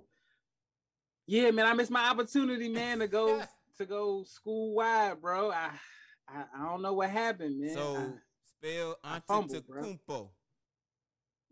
Yeah, 1.30 1.50
man, 1.50 1.66
I 1.66 1.74
missed 1.74 1.90
my 1.90 2.08
opportunity, 2.08 2.70
man, 2.70 3.00
to 3.00 3.06
go 3.06 3.42
to 3.78 3.84
go 3.84 4.24
school 4.24 4.74
wide, 4.74 5.20
bro. 5.20 5.50
I, 5.50 5.70
I 6.26 6.44
I 6.56 6.64
don't 6.64 6.80
know 6.80 6.94
what 6.94 7.10
happened, 7.10 7.60
man. 7.60 7.74
so 7.74 7.96
I- 7.96 8.12
spell 8.56 8.96
I 9.04 9.20
fumbled, 9.28 9.66
bro. 9.66 9.82
Antetokounmpo 9.82 10.30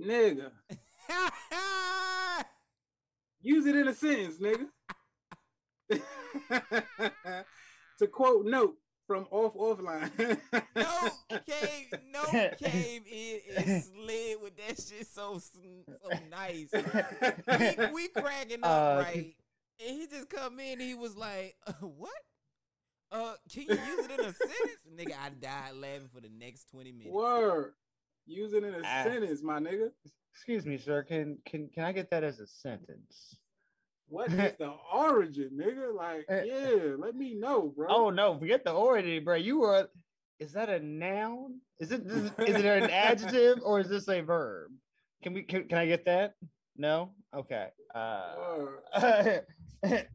nigga, 0.01 0.51
use 3.41 3.67
it 3.67 3.77
in 3.77 3.89
a 3.89 3.95
sentence, 3.95 4.37
nigga. 4.41 4.67
to 7.99 8.07
quote 8.09 8.45
note 8.47 8.75
from 9.07 9.27
off 9.31 9.55
offline. 9.55 10.11
no 10.77 11.11
came 11.47 11.87
no 12.11 12.25
came 12.59 13.03
in 13.11 13.41
and 13.57 13.85
slid 13.85 14.39
with 14.43 14.57
that 14.57 14.77
shit 14.83 15.07
so 15.07 15.39
so 15.39 15.61
nice 16.31 16.71
we, 16.73 17.93
we 17.93 18.09
cracking 18.09 18.65
up 18.65 18.99
Uh, 18.99 19.03
right 19.05 19.35
and 19.87 19.97
he 19.97 20.07
just 20.09 20.29
come 20.29 20.59
in 20.59 20.81
he 20.81 20.95
was 20.95 21.17
like 21.17 21.55
uh, 21.69 21.73
what 21.83 22.11
uh 23.13 23.35
can 23.53 23.63
you 23.63 23.69
use 23.75 24.05
it 24.07 24.11
in 24.11 24.21
a 24.21 24.33
sentence 24.33 24.83
nigga 24.97 25.15
i 25.25 25.29
died 25.31 25.75
laughing 25.77 26.09
for 26.13 26.21
the 26.21 26.31
next 26.37 26.69
20 26.71 26.91
minutes 26.93 27.13
Word. 27.15 27.75
Use 28.27 28.53
it 28.55 28.65
in 28.65 28.75
a 28.75 28.81
Ah. 28.85 29.05
sentence, 29.05 29.41
my 29.41 29.61
nigga. 29.61 29.91
Excuse 30.37 30.67
me, 30.67 30.77
sir. 30.77 31.03
Can 31.03 31.39
can 31.47 31.69
can 31.75 31.85
I 31.85 31.93
get 31.93 32.11
that 32.11 32.23
as 32.23 32.41
a 32.41 32.47
sentence? 32.47 33.39
What 34.09 34.31
is 34.33 34.53
the 34.59 34.73
origin, 34.93 35.51
nigga? 35.59 35.95
Like, 35.97 36.27
Eh. 36.29 36.43
yeah, 36.45 36.95
let 36.99 37.17
me 37.17 37.35
know, 37.35 37.73
bro. 37.75 37.87
Oh 37.89 38.11
no, 38.11 38.39
forget 38.39 38.63
the 38.63 38.73
origin, 38.73 39.25
bro. 39.25 39.37
You 39.37 39.61
were. 39.61 39.89
Is 40.39 40.53
that 40.53 40.69
a 40.69 40.79
noun? 40.81 41.61
Is 41.81 41.91
it 41.93 42.03
is, 42.07 42.27
it- 42.39 42.49
is 42.49 42.57
it 42.57 42.65
an 42.67 42.91
adjective 43.07 43.61
or 43.65 43.81
is 43.81 43.89
this 43.89 44.09
a 44.09 44.21
verb? 44.21 44.71
Can 45.23 45.33
we 45.33 45.43
can, 45.43 45.67
can 45.69 45.79
I 45.79 45.87
get 45.87 46.05
that? 46.05 46.35
No. 46.77 47.13
Okay. 47.35 47.69
Uh, 47.95 48.35
Word. 49.03 49.47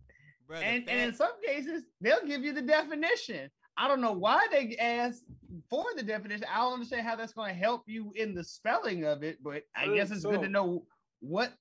And, 0.53 0.89
and 0.89 0.99
in 0.99 1.13
some 1.13 1.31
cases 1.45 1.83
they'll 2.01 2.25
give 2.27 2.43
you 2.43 2.51
the 2.51 2.61
definition. 2.61 3.49
I 3.77 3.87
don't 3.87 4.01
know 4.01 4.11
why 4.11 4.47
they 4.51 4.75
ask 4.77 5.23
for 5.69 5.85
the 5.95 6.03
definition. 6.03 6.45
I 6.53 6.57
don't 6.57 6.73
understand 6.73 7.07
how 7.07 7.15
that's 7.15 7.33
going 7.33 7.53
to 7.53 7.59
help 7.59 7.83
you 7.87 8.11
in 8.15 8.33
the 8.35 8.43
spelling 8.43 9.05
of 9.05 9.23
it, 9.23 9.39
but 9.43 9.63
I 9.75 9.87
guess 9.87 10.11
it's 10.11 10.25
good 10.25 10.41
to 10.41 10.49
know 10.49 10.85
what 11.19 11.53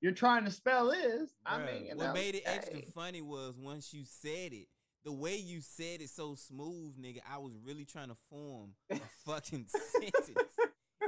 you're 0.00 0.12
trying 0.12 0.44
to 0.44 0.50
spell 0.50 0.90
is. 0.90 1.34
I 1.44 1.58
mean, 1.58 1.88
what 1.94 2.06
know, 2.06 2.12
made 2.12 2.36
it 2.36 2.42
extra 2.46 2.78
hey. 2.78 2.86
funny 2.94 3.22
was 3.22 3.54
once 3.58 3.92
you 3.92 4.04
said 4.04 4.52
it 4.52 4.68
the 5.04 5.12
way 5.12 5.36
you 5.36 5.60
said 5.60 6.00
it 6.00 6.08
so 6.10 6.36
smooth 6.36 6.94
nigga 6.96 7.18
i 7.28 7.36
was 7.36 7.54
really 7.66 7.84
trying 7.84 8.06
to 8.06 8.14
form 8.30 8.70
a 8.88 9.00
fucking 9.26 9.66
sentence 9.66 10.30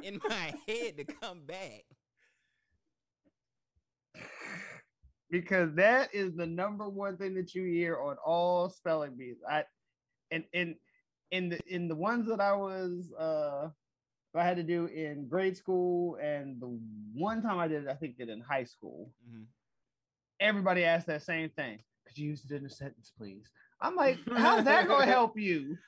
in 0.03 0.21
my 0.29 0.53
head 0.67 0.97
to 0.97 1.05
come 1.05 1.47
back 1.47 1.85
because 5.31 5.75
that 5.75 6.15
is 6.15 6.37
the 6.37 6.47
number 6.47 6.89
one 6.89 7.17
thing 7.17 7.35
that 7.35 7.55
you 7.57 7.65
hear 7.65 7.99
on 8.01 8.17
all 8.25 8.69
spelling 8.69 9.17
bees. 9.17 9.39
I 9.51 9.65
and 10.35 10.45
in 10.53 10.77
in 11.31 11.49
the 11.49 11.59
in 11.67 11.89
the 11.89 11.95
ones 11.95 12.27
that 12.29 12.41
I 12.41 12.53
was 12.55 13.13
uh 13.19 13.69
I 14.37 14.45
had 14.45 14.57
to 14.57 14.65
do 14.65 14.87
in 14.87 15.29
grade 15.29 15.57
school 15.57 16.17
and 16.21 16.61
the 16.61 16.67
one 17.15 17.41
time 17.41 17.59
I 17.61 17.69
did 17.69 17.85
it, 17.85 17.89
I 17.89 17.95
think 17.95 18.19
did 18.19 18.29
in 18.29 18.41
high 18.41 18.65
school. 18.65 19.11
Mhm. 19.31 19.45
Everybody 20.41 20.85
asked 20.85 21.07
that 21.07 21.23
same 21.23 21.51
thing. 21.51 21.79
Could 22.07 22.19
you 22.19 22.31
use 22.31 22.45
it 22.45 22.53
in 22.55 22.67
a 22.67 22.71
sentence, 22.71 23.13
please? 23.17 23.49
I'm 23.81 23.95
like, 23.95 24.19
how's 24.37 24.65
that 24.65 24.89
gonna 24.89 25.07
help 25.19 25.39
you? 25.39 25.79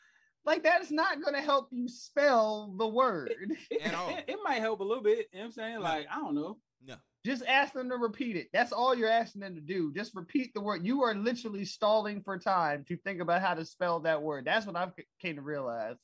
Like 0.44 0.62
that's 0.62 0.92
not 0.92 1.20
gonna 1.22 1.42
help 1.42 1.68
you 1.72 1.88
spell 1.88 2.72
the 2.78 2.86
word. 2.86 3.34
It, 3.70 3.82
At 3.82 3.94
all. 3.94 4.10
it, 4.10 4.24
it 4.28 4.38
might 4.44 4.60
help 4.60 4.78
a 4.80 4.84
little 4.84 5.02
bit. 5.02 5.28
You 5.32 5.38
know 5.38 5.40
what 5.40 5.44
I'm 5.46 5.52
saying? 5.52 5.74
No. 5.74 5.80
Like, 5.80 6.06
I 6.10 6.16
don't 6.20 6.34
know. 6.36 6.58
no 6.86 6.94
Just 7.26 7.42
ask 7.48 7.72
them 7.72 7.88
to 7.88 7.96
repeat 7.96 8.36
it. 8.36 8.50
That's 8.52 8.70
all 8.70 8.94
you're 8.94 9.10
asking 9.10 9.40
them 9.40 9.56
to 9.56 9.60
do. 9.60 9.92
Just 9.92 10.14
repeat 10.14 10.54
the 10.54 10.60
word. 10.60 10.86
You 10.86 11.02
are 11.02 11.12
literally 11.12 11.64
stalling 11.64 12.22
for 12.22 12.38
time 12.38 12.84
to 12.86 12.96
think 12.98 13.20
about 13.20 13.42
how 13.42 13.54
to 13.54 13.64
spell 13.64 13.98
that 14.00 14.22
word. 14.22 14.44
That's 14.44 14.64
what 14.64 14.76
I've 14.76 14.92
c- 14.96 15.06
came 15.20 15.34
to 15.34 15.42
realize. 15.42 15.96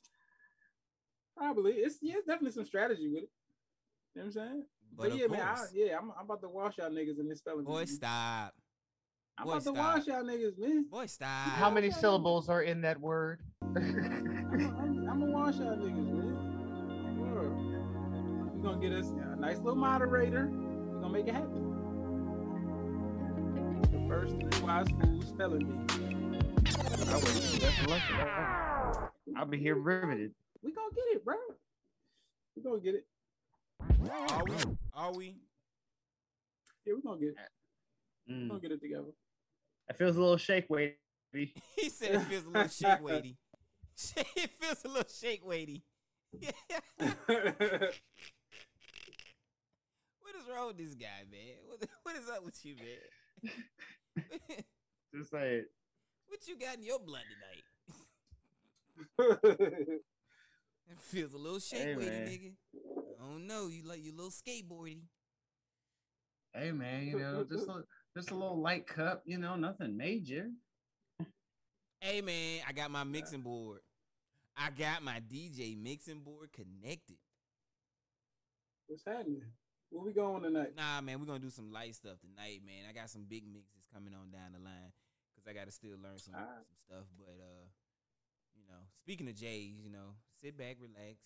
Probably. 1.37 1.75
It's 1.75 1.99
yeah, 2.03 2.15
it's 2.17 2.27
definitely 2.27 2.51
some 2.51 2.67
strategy 2.67 3.09
with 3.09 3.23
it. 3.23 3.31
You 4.17 4.23
know 4.23 4.25
what 4.25 4.25
I'm 4.25 4.33
saying? 4.33 4.65
But, 4.97 5.11
But, 5.11 5.17
yeah, 5.17 5.25
of 5.27 5.31
man, 5.31 5.41
I, 5.43 5.65
yeah, 5.73 5.97
I'm, 5.97 6.11
I'm 6.19 6.25
about 6.25 6.41
to 6.41 6.49
wash 6.49 6.79
y'all 6.79 6.91
niggas 6.91 7.21
in 7.21 7.29
this 7.29 7.39
spelling. 7.39 7.67
boy, 7.67 7.83
bee. 7.83 7.87
stop. 7.87 8.53
I'm 9.39 9.45
boy, 9.45 9.53
about 9.53 9.65
to 9.65 9.73
wash 9.75 10.07
y'all 10.09 10.25
niggas, 10.25 10.59
man. 10.59 10.87
Boy, 10.91 11.07
stop. 11.07 11.29
How 11.29 11.71
many 11.71 11.93
syllables 11.93 12.49
are 12.49 12.63
in 12.63 12.81
that 12.81 12.99
word? 12.99 13.43
I'm, 13.77 13.77
I'm, 13.77 15.09
I'm 15.09 15.21
gonna 15.21 15.27
wash 15.27 15.59
y'all 15.59 15.77
niggas, 15.77 15.95
man. 15.95 17.21
Word. 17.21 18.57
We're 18.57 18.71
gonna 18.71 18.81
get 18.81 18.93
us 18.93 19.07
a 19.07 19.37
nice 19.37 19.59
little 19.59 19.77
moderator. 19.77 20.51
We're 21.03 21.09
gonna 21.09 21.19
make 21.19 21.27
it 21.27 21.35
happen. 21.35 21.63
The 23.91 24.09
first 24.09 24.35
three 24.37 24.63
wise 24.65 24.87
fools 25.01 25.27
spelling 25.27 25.67
bee. 25.67 25.97
I 27.11 27.15
was 27.17 27.59
best 27.59 27.81
of 27.81 27.87
luck 27.89 28.03
to 28.07 28.13
that. 28.19 29.11
I'll 29.37 29.47
be 29.47 29.59
here 29.59 29.75
riveted. 29.75 30.33
We 30.63 30.73
gonna 30.73 30.95
get 30.95 31.05
it, 31.17 31.25
bro. 31.25 31.35
We 32.55 32.63
gonna 32.63 32.79
get 32.79 32.95
it. 32.95 33.07
Are 34.31 34.45
we? 34.45 34.55
Are 34.95 35.13
we? 35.13 35.37
Yeah, 36.87 36.95
we 36.95 37.03
gonna 37.03 37.19
get 37.19 37.31
it. 37.31 37.37
We 38.29 38.35
Mm. 38.35 38.49
gonna 38.51 38.61
get 38.61 38.71
it 38.71 38.81
together. 38.81 39.11
It 39.89 39.97
feels 39.99 40.15
a 40.17 40.21
little 40.21 40.37
shake 40.37 40.71
weighty. 40.71 40.95
He 41.77 41.89
said 41.89 42.15
it 42.15 42.21
feels 42.21 42.47
a 42.47 42.49
little 42.49 42.69
shake 42.69 43.01
weighty. 43.03 43.37
it 44.37 44.51
feels 44.61 44.85
a 44.85 44.89
little 44.89 45.11
shake 45.13 45.45
weighty. 45.45 45.83
What 50.53 50.59
is 50.59 50.59
wrong 50.59 50.67
with 50.69 50.79
this 50.79 50.95
guy, 50.95 51.25
man? 51.31 51.57
What, 51.67 51.89
what 52.03 52.17
is 52.17 52.29
up 52.29 52.45
with 52.45 52.65
you, 52.65 52.77
man? 52.77 53.53
Just 55.15 55.31
say 55.31 55.57
it. 55.57 55.67
what 56.29 56.47
you 56.47 56.59
got 56.59 56.77
in 56.77 56.83
your 56.83 56.99
blood 56.99 57.23
tonight? 59.19 59.99
It 60.91 61.01
feels 61.01 61.33
a 61.33 61.39
little 61.39 61.61
shake 61.61 61.97
weighty, 61.97 62.11
man. 62.11 62.27
nigga. 62.27 62.53
I 63.19 63.25
don't 63.25 63.47
know. 63.47 63.69
You 63.69 63.83
like 63.85 64.05
your 64.05 64.15
little 64.15 64.31
skateboardy. 64.31 65.05
Hey 66.53 66.71
man, 66.71 67.07
you 67.07 67.19
know, 67.19 67.47
just 67.51 67.67
a 67.67 67.85
just 68.15 68.31
a 68.31 68.35
little 68.35 68.61
light 68.61 68.87
cup, 68.87 69.23
you 69.25 69.39
know, 69.39 69.57
nothing 69.57 69.97
major. 69.97 70.51
Hey 72.01 72.21
man, 72.21 72.61
I 72.69 72.73
got 72.73 72.91
my 72.91 73.05
mixing 73.05 73.41
board. 73.41 73.79
I 74.55 74.69
got 74.71 75.03
my 75.03 75.23
DJ 75.33 75.83
mixing 75.83 76.21
board 76.21 76.51
connected. 76.53 77.17
What's 78.87 79.05
happening? 79.07 79.41
Where 79.93 80.03
we 80.05 80.13
going 80.13 80.43
tonight? 80.43 80.73
Nah, 80.75 81.03
man, 81.03 81.21
we're 81.21 81.27
gonna 81.27 81.39
do 81.45 81.51
some 81.51 81.71
light 81.71 81.95
stuff 81.95 82.17
tonight, 82.21 82.63
man. 82.65 82.89
I 82.89 82.95
got 82.95 83.11
some 83.11 83.27
big 83.29 83.45
mixes 83.47 83.85
coming 83.93 84.15
on 84.15 84.31
down 84.33 84.57
the 84.57 84.59
line 84.65 84.89
because 85.35 85.45
I 85.47 85.53
got 85.53 85.67
to 85.67 85.73
still 85.73 86.01
learn 86.03 86.17
some 86.17 86.33
Alright. 86.35 86.65
some 86.65 86.81
stuff. 86.89 87.07
But 87.19 87.37
uh, 87.37 87.69
you 88.57 88.65
know, 88.67 88.81
speaking 89.05 89.29
of 89.29 89.37
J's, 89.37 89.85
you 89.85 89.91
know, 89.91 90.17
sit 90.41 90.57
back, 90.57 90.79
relax, 90.81 91.21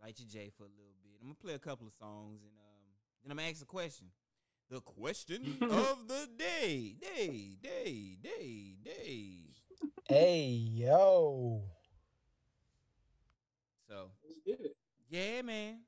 light 0.00 0.16
your 0.18 0.28
J 0.28 0.48
for 0.56 0.64
a 0.64 0.72
little 0.72 0.96
bit. 1.04 1.20
I'm 1.20 1.28
gonna 1.28 1.34
play 1.34 1.52
a 1.52 1.58
couple 1.58 1.86
of 1.86 1.92
songs 1.92 2.40
and 2.40 2.56
um, 2.56 2.88
then 3.22 3.30
I'm 3.32 3.36
gonna 3.36 3.50
ask 3.50 3.60
a 3.60 3.66
question. 3.66 4.06
The 4.70 4.80
question 4.80 5.58
of 5.62 6.08
the 6.08 6.28
day, 6.38 6.96
day, 6.98 7.56
day, 7.62 8.16
day, 8.22 8.76
day. 8.82 9.36
Hey, 10.08 10.46
yo. 10.48 11.62
So 13.86 14.12
Let's 14.24 14.40
get 14.46 14.64
it. 14.64 14.76
yeah, 15.10 15.42
man. 15.42 15.80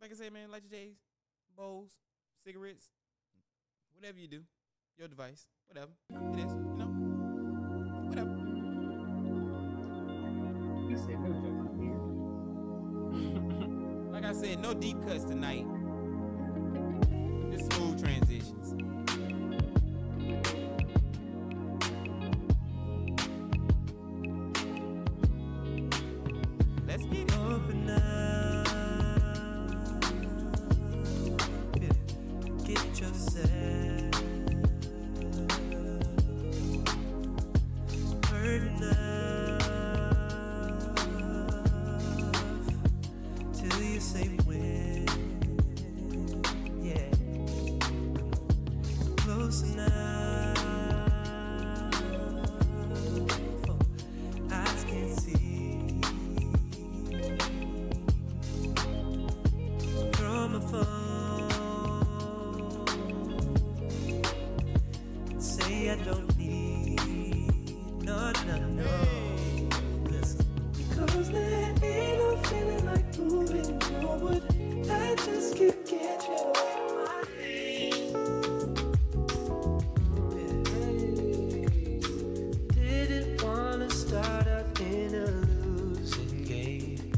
Like 0.00 0.12
I 0.12 0.14
said, 0.14 0.32
man, 0.32 0.50
light 0.50 0.62
your 0.70 0.78
J's, 0.78 0.96
bowls, 1.56 1.96
cigarettes, 2.44 2.90
whatever 3.94 4.18
you 4.18 4.28
do, 4.28 4.42
your 4.98 5.08
device, 5.08 5.46
whatever 5.66 5.92
it 6.10 6.38
is, 6.38 6.52
you 6.52 6.76
know, 6.78 6.86
whatever. 8.08 8.36
You 10.88 10.96
said 10.98 11.18
no 11.20 11.32
joke 11.40 11.72
here. 11.80 12.00
Like 14.12 14.24
I 14.24 14.32
said, 14.32 14.58
no 14.60 14.74
deep 14.74 15.00
cuts 15.06 15.24
tonight. 15.24 15.66
No, 68.02 68.32
no, 68.46 68.56
no. 68.68 68.90
Listen. 70.10 70.46
Cause 70.94 71.30
there 71.30 71.74
ain't 71.82 72.18
no 72.18 72.36
feeling 72.44 72.86
like. 72.86 73.06
I 74.88 75.14
just 75.16 75.56
can't 75.56 75.86
get 75.86 76.22
you 76.28 76.34
off 76.34 76.92
my 76.94 77.24
head. 77.40 77.92
Didn't 82.74 83.42
wanna 83.42 83.90
start 83.90 84.46
out 84.46 84.80
in 84.80 85.14
a 85.14 85.26
losing 85.66 86.44
game. 86.44 87.12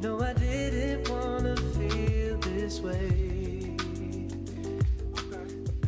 No, 0.00 0.20
I 0.20 0.32
didn't 0.34 1.08
wanna 1.08 1.56
feel 1.56 2.38
this 2.38 2.80
way. 2.80 3.76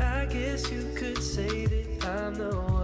I 0.01 0.27
guess 0.27 0.71
you 0.71 0.85
could 0.97 1.23
say 1.23 1.67
that 1.67 1.88
I'm 2.09 2.35
the 2.37 2.49
one 2.49 2.78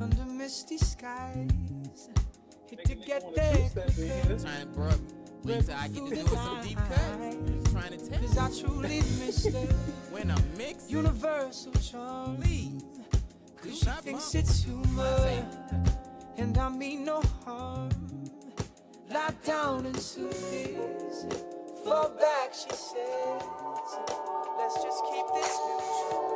under 0.00 0.24
misty 0.26 0.78
skies. 0.78 2.10
Hit 2.70 2.84
to 2.84 2.94
get 2.94 3.34
there 3.34 3.56
two-step 3.56 3.88
in 3.88 3.94
here. 3.94 4.22
quicker. 4.22 4.38
Trying 4.40 4.60
to 4.60 4.66
bro, 4.66 4.90
wait 5.44 5.66
till 5.66 5.74
I 5.74 5.88
get 5.88 6.04
to 6.08 6.14
doing 6.14 6.26
some 6.26 6.62
deep 6.62 6.78
cuts. 6.78 7.36
Just 7.46 7.72
trying 7.72 7.90
to 7.90 7.98
tell 8.10 8.20
Cause 8.20 8.38
I 8.38 8.66
truly 8.66 8.98
miss 8.98 9.44
her. 9.46 9.66
When 10.10 10.30
I'm 10.30 10.56
mixing, 10.56 10.90
Universal 10.90 11.72
charm. 11.74 12.36
please. 12.38 12.82
Do 13.62 13.68
Cause 13.70 13.78
she 13.78 13.90
thinks 14.02 14.34
it's 14.34 14.64
humor. 14.64 15.46
And 16.36 16.58
I 16.58 16.68
mean 16.68 17.04
no 17.04 17.22
harm. 17.44 17.90
Lie 19.10 19.34
down 19.44 19.86
and 19.86 19.96
soothe. 19.96 20.34
Fall 21.84 22.08
back, 22.18 22.54
she 22.54 22.70
says. 22.70 23.42
Let's 24.58 24.82
just 24.82 25.04
keep 25.12 25.26
this 25.34 25.58
mutual. 25.66 26.33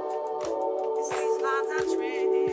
Lines 1.40 1.68
I 1.70 1.94
tread. 1.94 2.47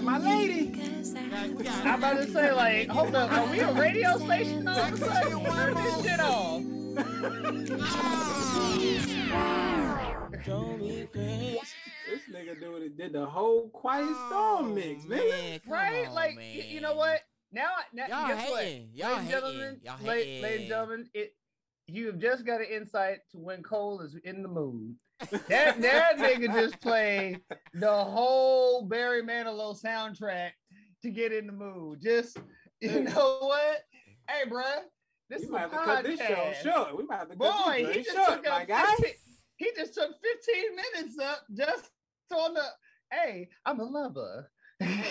To 0.00 0.06
my 0.06 0.18
lady. 0.18 0.72
Like, 1.30 1.56
we 1.58 1.64
got- 1.64 1.86
I'm 1.86 1.98
about 1.98 2.16
to 2.16 2.30
say, 2.30 2.52
like, 2.52 2.88
hold 2.88 3.14
up, 3.14 3.30
are 3.32 3.50
we 3.50 3.60
a 3.60 3.72
radio 3.72 4.18
station 4.18 4.66
all 4.66 4.78
of 4.78 4.92
a 4.94 4.96
sudden? 4.96 5.44
Turn 5.44 5.74
this 5.74 6.02
shit 6.02 6.20
off. 6.20 7.70
This 12.10 12.22
nigga 12.32 12.58
doing 12.60 12.82
it, 12.82 12.96
did 12.96 13.12
the 13.12 13.24
whole 13.26 13.68
Quiet 13.68 14.06
Storm 14.06 14.66
oh, 14.66 14.74
mix, 14.74 15.04
Oh, 15.04 15.08
nigga. 15.08 15.28
man, 15.30 15.60
come 15.60 15.72
Right? 15.72 16.08
on, 16.08 16.14
like, 16.14 16.36
man. 16.36 16.56
you 16.68 16.80
know 16.80 16.94
what? 16.94 17.20
Now, 17.52 17.68
now 17.92 18.06
Y'all 18.08 18.28
guess 18.28 18.50
what? 18.50 18.64
hating. 18.64 18.90
Y'all 18.94 19.08
ladies 19.10 19.24
hating. 19.24 19.30
gentlemen, 19.30 19.80
Y'all 19.84 19.96
la- 20.02 20.08
ladies 20.08 20.44
and 20.44 20.68
gentlemen, 20.68 21.10
it, 21.14 21.34
you 21.86 22.06
have 22.06 22.18
just 22.18 22.44
got 22.46 22.60
an 22.60 22.66
insight 22.70 23.18
to 23.32 23.38
when 23.38 23.62
Cole 23.62 24.00
is 24.00 24.16
in 24.24 24.42
the 24.42 24.48
mood. 24.48 24.94
That 25.48 25.80
that 25.82 26.16
nigga 26.18 26.52
just 26.52 26.80
played 26.80 27.40
the 27.74 27.92
whole 28.04 28.86
Barry 28.86 29.22
Manilow 29.22 29.80
soundtrack 29.80 30.50
to 31.02 31.10
get 31.10 31.32
in 31.32 31.46
the 31.46 31.52
mood. 31.52 32.00
Just 32.02 32.38
you 32.80 33.00
know 33.04 33.38
what? 33.40 33.82
Hey, 34.28 34.48
bruh, 34.48 34.64
this 35.28 35.40
We 35.40 35.44
is 35.46 35.50
might 35.50 35.58
a 35.64 35.68
have 35.68 35.70
to 35.70 35.76
cut 35.84 36.04
this 36.04 36.18
show 36.20 36.26
podcast. 36.34 36.62
short. 36.62 36.96
We 36.96 37.04
might 37.04 37.18
have 37.18 37.28
to 37.30 37.36
cut 37.36 37.66
Boy, 37.66 37.84
this 37.86 37.96
he 37.96 38.02
just 38.04 38.16
short, 38.16 38.28
took 38.42 38.44
my 38.46 38.62
up 38.62 38.68
guy. 38.68 38.86
15, 38.96 39.10
he 39.56 39.70
just 39.76 39.94
took 39.94 40.10
15 40.22 40.76
minutes 40.76 41.18
up 41.18 41.40
just 41.54 41.90
to 42.30 42.36
on 42.36 42.54
the 42.54 42.62
hey, 43.12 43.48
I'm 43.66 43.80
a 43.80 43.84
lover. 43.84 44.50
Hey, 44.78 45.04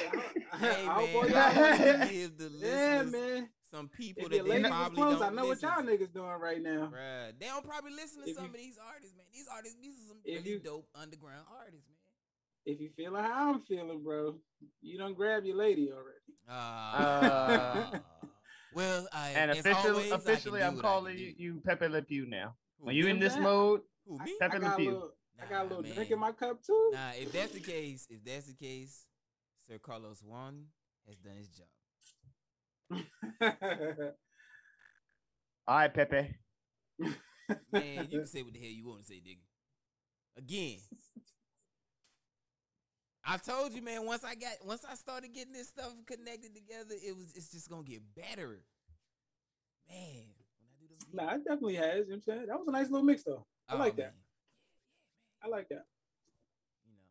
Oh, 0.87 1.07
boy, 1.13 1.21
man, 1.27 1.31
y'all- 1.31 1.37
I 1.37 1.77
wanna 1.91 2.07
give 2.11 2.37
the 2.37 2.45
Yeah, 2.59 3.03
listeners 3.03 3.11
man. 3.11 3.49
Some 3.69 3.87
people 3.89 4.23
If 4.25 4.29
that 4.29 4.35
your 4.37 4.43
they 4.45 4.49
ladies 4.51 4.63
was 4.63 4.71
probably 4.71 4.95
close, 4.97 5.19
don't 5.19 5.31
I 5.31 5.35
know 5.41 5.47
what 5.47 5.61
y'all 5.61 5.83
to. 5.83 5.87
niggas 5.89 6.13
doing 6.13 6.29
right 6.39 6.61
now. 6.61 6.91
Bruh, 6.93 7.39
they 7.39 7.45
don't 7.47 7.65
probably 7.65 7.91
listen 7.91 8.23
to 8.23 8.29
If 8.29 8.35
some 8.35 8.45
you- 8.45 8.51
of 8.51 8.57
these 8.57 8.77
artists, 8.85 9.15
man. 9.15 9.25
These 9.33 9.47
artists, 9.53 9.77
these 9.81 9.95
are 9.95 10.07
some 10.07 10.17
really 10.25 10.49
you- 10.49 10.59
dope 10.59 10.87
underground 10.95 11.45
artists, 11.55 11.87
man. 11.87 11.95
If 12.65 12.79
you 12.81 12.89
feeling 12.95 13.23
how 13.23 13.53
I'm 13.53 13.61
feeling, 13.61 14.03
bro, 14.03 14.35
you 14.81 14.97
don't 14.97 15.15
grab 15.15 15.45
your 15.45 15.55
lady 15.55 15.91
already. 15.91 16.19
Uh, 16.47 17.99
well, 18.73 19.07
I, 19.13 19.29
and 19.29 19.51
as 19.51 19.59
officially, 19.59 19.89
always, 19.89 20.05
I 20.11 20.17
can 20.17 20.27
officially, 20.29 20.59
do 20.59 20.65
I'm 20.65 20.77
calling 20.79 21.17
you, 21.17 21.33
you 21.37 21.61
Pepe 21.65 21.87
Le 21.87 22.01
Pew 22.01 22.25
now. 22.27 22.55
Who, 22.79 22.87
When 22.87 22.95
you 22.95 23.07
in 23.07 23.19
this 23.19 23.33
that? 23.33 23.41
mode, 23.41 23.81
Who, 24.07 24.17
I, 24.19 24.25
me? 24.25 24.35
Pepe 24.39 24.59
got, 24.59 24.61
Le 24.67 24.73
a 24.73 24.77
Pew. 24.77 24.91
little, 24.91 25.11
I 25.41 25.45
got 25.49 25.61
a 25.61 25.67
little 25.67 25.83
man. 25.83 25.93
drink 25.95 26.11
in 26.11 26.19
my 26.19 26.31
cup 26.31 26.61
too. 26.63 26.89
Nah, 26.93 27.11
if 27.17 27.31
that's 27.31 27.53
the 27.53 27.59
case, 27.59 28.07
if 28.09 28.23
that's 28.23 28.47
the 28.47 28.53
case, 28.53 29.05
Sir 29.67 29.77
Carlos 29.79 30.21
Juan 30.21 30.65
has 31.07 31.17
done 31.17 31.35
his 31.37 31.47
job. 31.49 31.67
All 32.91 32.99
right, 35.67 35.93
Pepe. 35.93 36.35
Man, 37.71 38.07
you 38.09 38.19
can 38.19 38.25
say 38.25 38.41
what 38.41 38.53
the 38.53 38.59
hell 38.59 38.69
you 38.69 38.87
want 38.87 39.01
to 39.01 39.07
say, 39.07 39.15
nigga. 39.15 39.39
Again. 40.37 40.79
I 43.23 43.37
told 43.37 43.73
you, 43.73 43.81
man, 43.81 44.05
once 44.05 44.23
I 44.23 44.33
got 44.33 44.53
once 44.65 44.83
I 44.89 44.95
started 44.95 45.33
getting 45.33 45.53
this 45.53 45.69
stuff 45.69 45.93
connected 46.07 46.55
together, 46.55 46.95
it 46.95 47.15
was 47.15 47.31
it's 47.35 47.51
just 47.51 47.69
gonna 47.69 47.83
get 47.83 48.01
better. 48.15 48.63
Man, 49.87 50.33
when 50.57 50.65
I 50.65 50.73
do 50.79 50.87
them 50.89 50.97
nah, 51.13 51.35
it 51.35 51.43
definitely 51.43 51.75
has. 51.75 51.85
You 51.85 51.91
know 51.93 52.01
what 52.05 52.13
I'm 52.15 52.21
saying? 52.21 52.45
That 52.47 52.59
was 52.59 52.67
a 52.67 52.71
nice 52.71 52.89
little 52.89 53.05
mix 53.05 53.23
though. 53.23 53.45
I 53.67 53.75
oh, 53.75 53.77
like 53.77 53.95
that. 53.97 54.15
I 55.43 55.47
like 55.47 55.69
that. 55.69 55.85
You 56.85 56.93
know. 56.93 57.05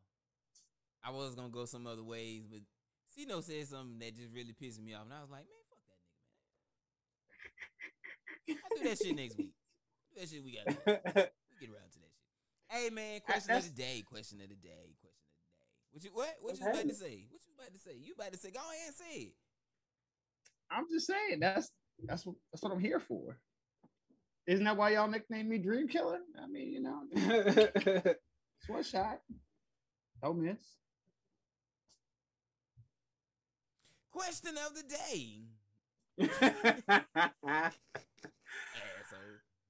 I 1.04 1.10
was 1.16 1.36
gonna 1.36 1.50
go 1.50 1.66
some 1.66 1.86
other 1.86 2.02
ways, 2.02 2.46
but 2.50 2.60
Cino 3.14 3.40
said 3.40 3.68
something 3.68 3.98
that 4.00 4.16
just 4.16 4.32
really 4.32 4.52
pissed 4.52 4.82
me 4.82 4.94
off. 4.94 5.04
And 5.04 5.14
I 5.14 5.20
was 5.20 5.30
like, 5.30 5.46
man, 5.46 5.62
fuck 5.70 5.78
that 5.86 6.02
nigga, 6.02 6.22
man. 8.26 8.37
I 8.48 8.68
do 8.76 8.88
that 8.88 8.98
shit 8.98 9.16
next 9.16 9.36
week. 9.36 9.52
Do 10.14 10.20
that 10.20 10.28
shit 10.28 10.44
we 10.44 10.52
got. 10.52 10.66
We 10.66 11.66
get 11.66 11.74
around 11.74 11.90
to 11.92 11.98
that 12.00 12.12
shit. 12.14 12.28
Hey 12.68 12.90
man, 12.90 13.20
question 13.20 13.54
of 13.54 13.64
the 13.64 13.70
day. 13.70 14.02
Question 14.08 14.40
of 14.40 14.48
the 14.48 14.54
day. 14.54 14.68
Question 14.68 14.84
of 14.84 15.02
the 15.02 15.08
day. 15.08 15.18
What 15.92 16.04
you 16.04 16.10
what? 16.12 16.26
What 16.40 16.52
What's 16.52 16.60
you 16.60 16.66
about 16.66 16.88
to 16.88 16.94
say? 16.94 17.26
What 17.30 17.40
you 17.46 17.52
about 17.58 17.72
to 17.72 17.78
say? 17.78 17.96
You 17.98 18.14
about 18.14 18.32
to 18.32 18.38
say? 18.38 18.50
Go 18.50 18.60
ahead 18.60 18.88
and 18.88 18.96
say 18.96 19.20
it. 19.20 19.34
I'm 20.70 20.86
just 20.90 21.06
saying 21.06 21.40
that's 21.40 21.70
that's 22.04 22.26
what 22.26 22.36
that's 22.52 22.62
what 22.62 22.72
I'm 22.72 22.80
here 22.80 23.00
for. 23.00 23.38
Isn't 24.46 24.64
that 24.64 24.76
why 24.76 24.92
y'all 24.92 25.08
nicknamed 25.08 25.48
me 25.48 25.58
Dream 25.58 25.88
Killer? 25.88 26.20
I 26.42 26.46
mean, 26.46 26.72
you 26.72 26.80
know, 26.80 27.02
it's 27.12 28.68
one 28.68 28.82
shot. 28.82 29.20
Don't 30.22 30.42
miss. 30.42 30.58
Question 34.10 34.54
of 34.66 34.74
the 34.74 34.82
day. 34.82 35.42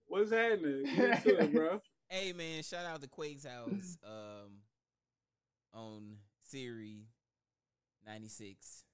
What's 0.08 0.30
happening? 0.32 0.84
Get 0.84 1.26
it, 1.26 1.54
bro. 1.54 1.80
Hey 2.10 2.32
man, 2.32 2.62
shout 2.62 2.86
out 2.86 3.02
to 3.02 3.06
Quake's 3.06 3.44
house 3.44 3.98
um 4.02 4.62
on 5.74 6.16
Siri 6.50 7.02
96. 8.06 8.84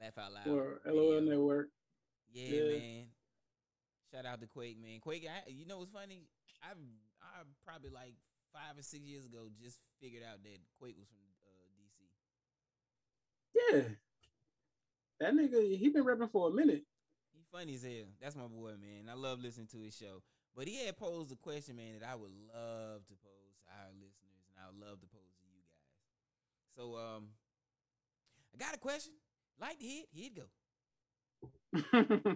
Laugh 0.00 0.16
out 0.16 0.32
loud. 0.32 0.46
Or 0.48 0.80
LOL 0.86 1.20
video. 1.20 1.20
Network. 1.20 1.68
Yeah, 2.32 2.48
Yeah. 2.56 2.78
man. 2.78 3.04
Shout 4.10 4.24
out 4.24 4.40
to 4.40 4.46
Quake, 4.46 4.78
man. 4.80 5.00
Quake, 5.00 5.26
I, 5.28 5.50
you 5.50 5.66
know 5.66 5.78
what's 5.80 5.90
funny? 5.90 6.22
I 6.62 6.70
I 7.20 7.42
probably 7.66 7.90
like 7.90 8.14
five 8.54 8.78
or 8.78 8.82
six 8.82 9.02
years 9.04 9.26
ago 9.26 9.48
just 9.62 9.78
figured 10.00 10.22
out 10.22 10.42
that 10.44 10.58
Quake 10.80 10.96
was 10.98 11.08
from 11.08 11.20
uh, 11.46 11.68
DC. 13.68 13.76
Yeah. 13.76 13.82
That 15.20 15.34
nigga, 15.34 15.76
he 15.78 15.90
been 15.90 16.04
rapping 16.04 16.28
for 16.28 16.48
a 16.48 16.52
minute. 16.54 16.84
Funny 17.52 17.74
as 17.74 17.82
hell. 17.82 18.08
That's 18.20 18.34
my 18.34 18.48
boy, 18.48 18.72
man. 18.80 19.12
I 19.12 19.14
love 19.14 19.40
listening 19.40 19.66
to 19.72 19.78
his 19.78 19.94
show. 19.94 20.22
But 20.56 20.68
he 20.68 20.84
had 20.84 20.96
posed 20.96 21.30
a 21.32 21.36
question, 21.36 21.76
man, 21.76 22.00
that 22.00 22.08
I 22.08 22.14
would 22.16 22.32
love 22.48 23.04
to 23.06 23.14
pose 23.20 23.52
to 23.60 23.68
our 23.68 23.92
listeners, 23.92 24.44
and 24.48 24.56
I 24.56 24.72
would 24.72 24.80
love 24.80 25.00
to 25.00 25.06
pose 25.06 25.32
to 25.36 25.44
you 25.44 25.60
guys. 25.60 25.92
So, 26.76 26.96
um, 26.96 27.28
I 28.54 28.56
got 28.56 28.74
a 28.74 28.78
question. 28.78 29.12
Like 29.60 29.78
the 29.78 29.86
hit, 29.86 30.08
here 30.12 30.30
it 30.32 30.34
go. 30.34 30.48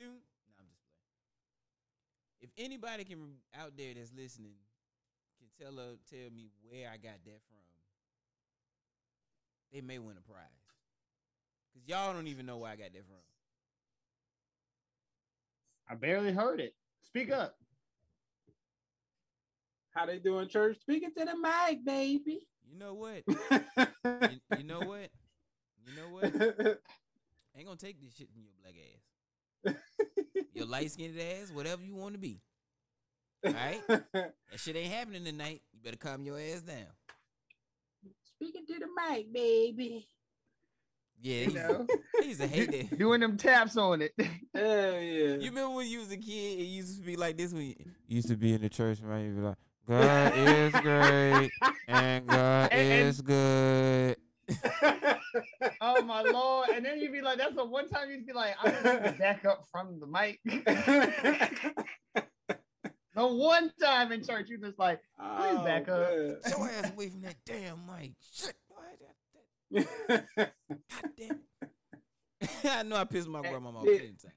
No, 0.00 0.08
I'm 0.58 0.66
just 0.66 0.82
playing. 0.86 1.12
If 2.40 2.50
anybody 2.58 3.04
can 3.04 3.36
out 3.54 3.72
there 3.76 3.94
that's 3.94 4.12
listening 4.16 4.54
can 5.38 5.48
tell 5.58 5.78
uh, 5.78 5.96
tell 6.10 6.30
me 6.34 6.50
where 6.68 6.88
I 6.88 6.96
got 6.96 7.24
that 7.24 7.40
from, 7.48 7.64
they 9.72 9.80
may 9.80 9.98
win 9.98 10.16
a 10.16 10.20
prize. 10.20 10.61
Cause 11.74 11.82
y'all 11.86 12.12
don't 12.12 12.26
even 12.28 12.46
know 12.46 12.58
where 12.58 12.70
I 12.70 12.76
got 12.76 12.92
that 12.92 13.06
from. 13.06 13.16
I 15.88 15.94
barely 15.94 16.32
heard 16.32 16.60
it. 16.60 16.74
Speak 17.02 17.30
up. 17.30 17.56
How 19.94 20.06
they 20.06 20.18
doing 20.18 20.48
church? 20.48 20.78
Speaking 20.80 21.10
to 21.16 21.24
the 21.24 21.36
mic, 21.36 21.84
baby. 21.84 22.46
You 22.70 22.78
know 22.78 22.94
what? 22.94 23.22
you, 24.30 24.40
you 24.58 24.64
know 24.64 24.80
what? 24.80 25.10
You 25.84 25.96
know 25.96 26.08
what? 26.10 26.24
I 26.24 27.58
ain't 27.58 27.66
gonna 27.66 27.76
take 27.76 28.00
this 28.00 28.14
shit 28.14 28.28
from 28.32 28.42
your 28.42 28.52
black 28.62 28.74
ass. 28.78 29.74
Your 30.54 30.66
light 30.66 30.90
skinned 30.90 31.18
ass, 31.18 31.50
whatever 31.52 31.82
you 31.82 31.94
want 31.94 32.14
to 32.14 32.18
be. 32.18 32.40
Alright? 33.46 33.86
That 33.86 34.34
shit 34.56 34.76
ain't 34.76 34.92
happening 34.92 35.24
tonight. 35.24 35.62
You 35.72 35.80
better 35.82 35.96
calm 35.96 36.24
your 36.24 36.38
ass 36.38 36.62
down. 36.62 36.86
Speaking 38.22 38.64
to 38.66 38.78
the 38.78 38.86
mic, 38.96 39.32
baby. 39.32 40.06
Yeah, 41.24 41.34
You 41.44 41.48
he, 41.50 41.54
know, 41.54 41.86
he 42.20 42.28
used 42.28 42.40
to 42.40 42.48
hate 42.48 42.90
that. 42.90 42.98
doing 42.98 43.20
them 43.20 43.36
taps 43.36 43.76
on 43.76 44.02
it. 44.02 44.12
Hell 44.18 44.92
yeah. 44.94 45.36
You 45.36 45.50
remember 45.50 45.70
when 45.76 45.86
you 45.86 46.00
was 46.00 46.10
a 46.10 46.16
kid, 46.16 46.58
it 46.58 46.64
used 46.64 46.96
to 46.98 47.02
be 47.06 47.14
like 47.16 47.36
this 47.36 47.52
when 47.52 47.62
you 47.62 47.74
used 48.08 48.26
to 48.28 48.36
be 48.36 48.52
in 48.54 48.60
the 48.60 48.68
church, 48.68 49.00
man. 49.00 49.24
You'd 49.24 49.36
be 49.36 49.42
like, 49.42 49.56
God 49.88 50.32
is 50.36 50.72
great 50.80 51.50
and 51.88 52.26
God 52.28 52.72
And- 52.72 52.92
and- 52.92 53.08
is 53.08 53.20
good. 53.20 54.16
oh 55.80 56.02
my 56.02 56.22
lord! 56.22 56.68
And 56.70 56.84
then 56.84 56.98
you'd 56.98 57.12
be 57.12 57.20
like, 57.22 57.38
"That's 57.38 57.54
the 57.54 57.64
one 57.64 57.88
time 57.88 58.10
you'd 58.10 58.26
be 58.26 58.32
like, 58.32 58.54
I'm 58.60 58.82
gonna 58.82 59.12
back 59.18 59.44
up 59.44 59.64
from 59.70 60.00
the 60.00 60.06
mic." 60.06 60.40
the 63.14 63.26
one 63.26 63.72
time 63.80 64.10
in 64.12 64.24
church, 64.24 64.48
you 64.48 64.58
just 64.58 64.78
like, 64.78 65.00
Please 65.18 65.58
back 65.60 65.84
oh, 65.88 65.94
up. 66.02 66.42
Get 66.44 66.58
your 66.58 66.68
ass 66.68 66.90
away 66.90 67.08
from 67.10 67.22
that 67.22 67.36
damn 67.46 67.78
mic. 67.86 68.12
Shit. 68.32 68.54
Damn 69.72 69.86
it. 71.16 71.38
I 72.64 72.82
know 72.82 72.96
I 72.96 73.04
pissed 73.04 73.28
my 73.28 73.40
grandma 73.40 73.70
off 73.70 73.84
Yeah. 73.86 73.92
plenty 73.98 74.06
times. 74.08 74.34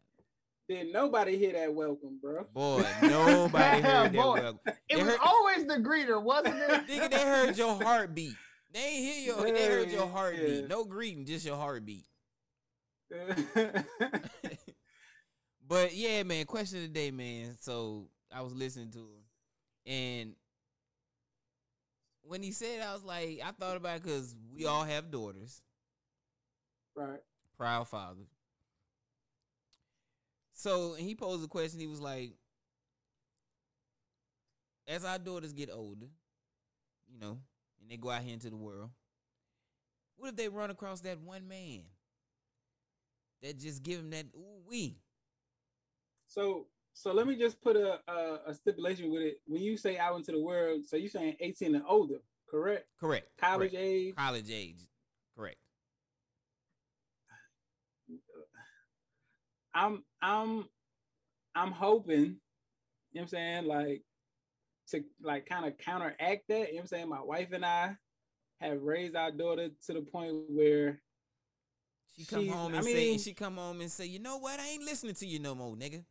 Did 0.67 0.91
nobody 0.93 1.37
hear 1.37 1.53
that 1.53 1.73
welcome, 1.73 2.17
bro? 2.21 2.43
Boy, 2.53 2.83
nobody 3.03 3.81
heard 3.81 3.83
that 3.83 4.13
Boy. 4.13 4.33
well. 4.41 4.59
it 4.65 4.75
They 4.89 4.95
was 4.95 5.05
heard- 5.05 5.19
always 5.23 5.65
the 5.65 5.75
greeter, 5.75 6.21
wasn't 6.21 6.55
it? 6.57 6.69
Nigga, 6.87 7.11
they 7.11 7.21
heard 7.21 7.57
your 7.57 7.75
heartbeat. 7.83 8.35
They 8.73 8.79
ain't 8.79 9.05
hear 9.05 9.35
your. 9.35 9.43
They 9.53 9.67
heard 9.69 9.91
your 9.91 10.05
Yeah. 10.05 10.11
heartbeat. 10.11 10.67
No 10.67 10.83
greeting, 10.85 11.25
just 11.25 11.45
your 11.45 11.55
heartbeat. 11.55 12.05
but 15.67 15.95
yeah, 15.95 16.23
man. 16.23 16.45
Question 16.45 16.77
of 16.79 16.83
the 16.83 16.89
day, 16.89 17.11
man. 17.11 17.55
So 17.59 18.09
I 18.33 18.41
was 18.41 18.53
listening 18.53 18.91
to 18.91 18.99
him, 18.99 19.23
and 19.85 20.35
when 22.27 22.41
he 22.41 22.51
said, 22.51 22.81
I 22.81 22.93
was 22.93 23.03
like, 23.03 23.39
I 23.43 23.51
thought 23.51 23.77
about 23.77 23.97
it 23.97 24.03
because 24.03 24.35
we 24.53 24.65
all 24.65 24.83
have 24.83 25.11
daughters, 25.11 25.61
right. 26.95 27.19
proud 27.57 27.87
fathers. 27.87 28.27
So 30.53 30.93
he 30.93 31.15
posed 31.15 31.43
a 31.43 31.47
question. 31.47 31.79
He 31.79 31.87
was 31.87 32.01
like, 32.01 32.33
as 34.87 35.03
our 35.03 35.19
daughters 35.19 35.53
get 35.53 35.69
older, 35.71 36.07
you 37.07 37.19
know, 37.19 37.39
and 37.81 37.89
they 37.89 37.97
go 37.97 38.09
out 38.09 38.23
here 38.23 38.33
into 38.33 38.49
the 38.49 38.55
world, 38.55 38.89
what 40.17 40.29
if 40.29 40.35
they 40.35 40.47
run 40.47 40.71
across 40.71 41.01
that 41.01 41.19
one 41.19 41.47
man 41.47 41.81
that 43.41 43.59
just 43.59 43.83
give 43.83 43.99
them 43.99 44.11
that 44.11 44.25
ooh 44.35 44.61
wee? 44.67 44.97
So 46.27 46.67
so 46.95 47.11
let 47.13 47.27
me 47.27 47.35
just 47.35 47.61
put 47.61 47.75
a, 47.75 47.99
a 48.07 48.39
a 48.47 48.53
stipulation 48.53 49.11
with 49.11 49.21
it. 49.21 49.41
When 49.45 49.61
you 49.61 49.75
say 49.75 49.97
out 49.97 50.15
into 50.15 50.31
the 50.31 50.39
world, 50.39 50.85
so 50.87 50.95
you're 50.95 51.09
saying 51.09 51.35
18 51.41 51.75
and 51.75 51.83
older, 51.87 52.19
correct? 52.49 52.87
Correct. 52.99 53.27
College 53.37 53.71
correct. 53.71 53.85
age. 53.85 54.15
College 54.15 54.49
age. 54.49 54.79
Correct. 55.37 55.57
I'm 59.75 60.03
I'm 60.21 60.69
I'm 61.53 61.71
hoping, 61.71 62.17
you 62.17 62.25
know 62.25 62.33
what 63.11 63.21
I'm 63.23 63.27
saying, 63.27 63.65
like 63.65 64.01
to 64.91 65.03
like 65.21 65.45
kind 65.47 65.65
of 65.65 65.77
counteract 65.77 66.47
that. 66.47 66.49
You 66.49 66.59
know 66.59 66.67
what 66.75 66.81
I'm 66.81 66.87
saying? 66.87 67.09
My 67.09 67.21
wife 67.21 67.49
and 67.51 67.65
I 67.65 67.97
have 68.61 68.81
raised 68.81 69.17
our 69.17 69.31
daughter 69.31 69.67
to 69.87 69.93
the 69.93 70.01
point 70.01 70.33
where 70.49 71.01
She 72.17 72.23
come 72.23 72.47
home 72.47 72.73
I 72.73 72.77
and 72.77 72.85
say 72.85 73.17
she 73.17 73.33
come 73.33 73.57
home 73.57 73.81
and 73.81 73.91
say, 73.91 74.05
you 74.05 74.19
know 74.19 74.37
what? 74.37 74.61
I 74.61 74.67
ain't 74.69 74.83
listening 74.83 75.15
to 75.15 75.27
you 75.27 75.39
no 75.39 75.55
more, 75.55 75.75
nigga. 75.75 76.05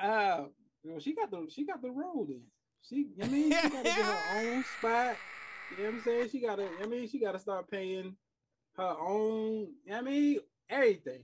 Uh 0.00 0.44
well, 0.84 1.00
she 1.00 1.14
got 1.14 1.30
the 1.30 1.46
she 1.50 1.64
got 1.66 1.80
the 1.82 1.90
road 1.90 2.28
in. 2.30 2.42
She 2.82 3.06
I 3.22 3.26
mean 3.28 3.44
she 3.44 3.68
gotta 3.68 3.82
get 3.82 3.96
her 3.96 4.18
own 4.38 4.64
spot. 4.78 5.16
You 5.70 5.76
know 5.84 5.90
what 5.90 5.94
I'm 5.94 6.02
saying? 6.04 6.28
She 6.30 6.40
gotta 6.40 6.68
I 6.82 6.86
mean 6.86 7.08
she 7.08 7.18
gotta 7.18 7.38
start 7.38 7.70
paying 7.70 8.16
her 8.76 8.94
own, 9.00 9.68
you 9.84 9.90
know 9.90 9.96
what 9.96 9.98
I 9.98 10.02
mean, 10.02 10.38
everything. 10.68 11.22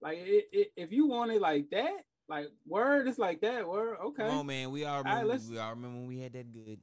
Like 0.00 0.18
it, 0.18 0.48
it, 0.52 0.72
if 0.76 0.92
you 0.92 1.06
want 1.06 1.32
it 1.32 1.40
like 1.40 1.70
that, 1.70 2.04
like 2.28 2.46
word, 2.66 3.08
it's 3.08 3.18
like 3.18 3.40
that. 3.40 3.66
Word, 3.68 3.96
okay. 4.06 4.28
Oh 4.28 4.42
man. 4.42 4.70
We 4.70 4.84
all 4.84 5.02
right, 5.02 5.10
remember. 5.20 5.32
let's- 5.32 5.48
we 5.48 5.58
all 5.58 5.70
remember 5.70 5.98
when 5.98 6.06
we 6.08 6.20
had 6.20 6.32
that 6.34 6.52
good. 6.52 6.78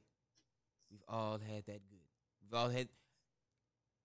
We've 0.90 1.02
all 1.08 1.38
had 1.38 1.64
that 1.66 1.80
good. 1.88 2.00
We've 2.42 2.54
all 2.54 2.68
had, 2.68 2.88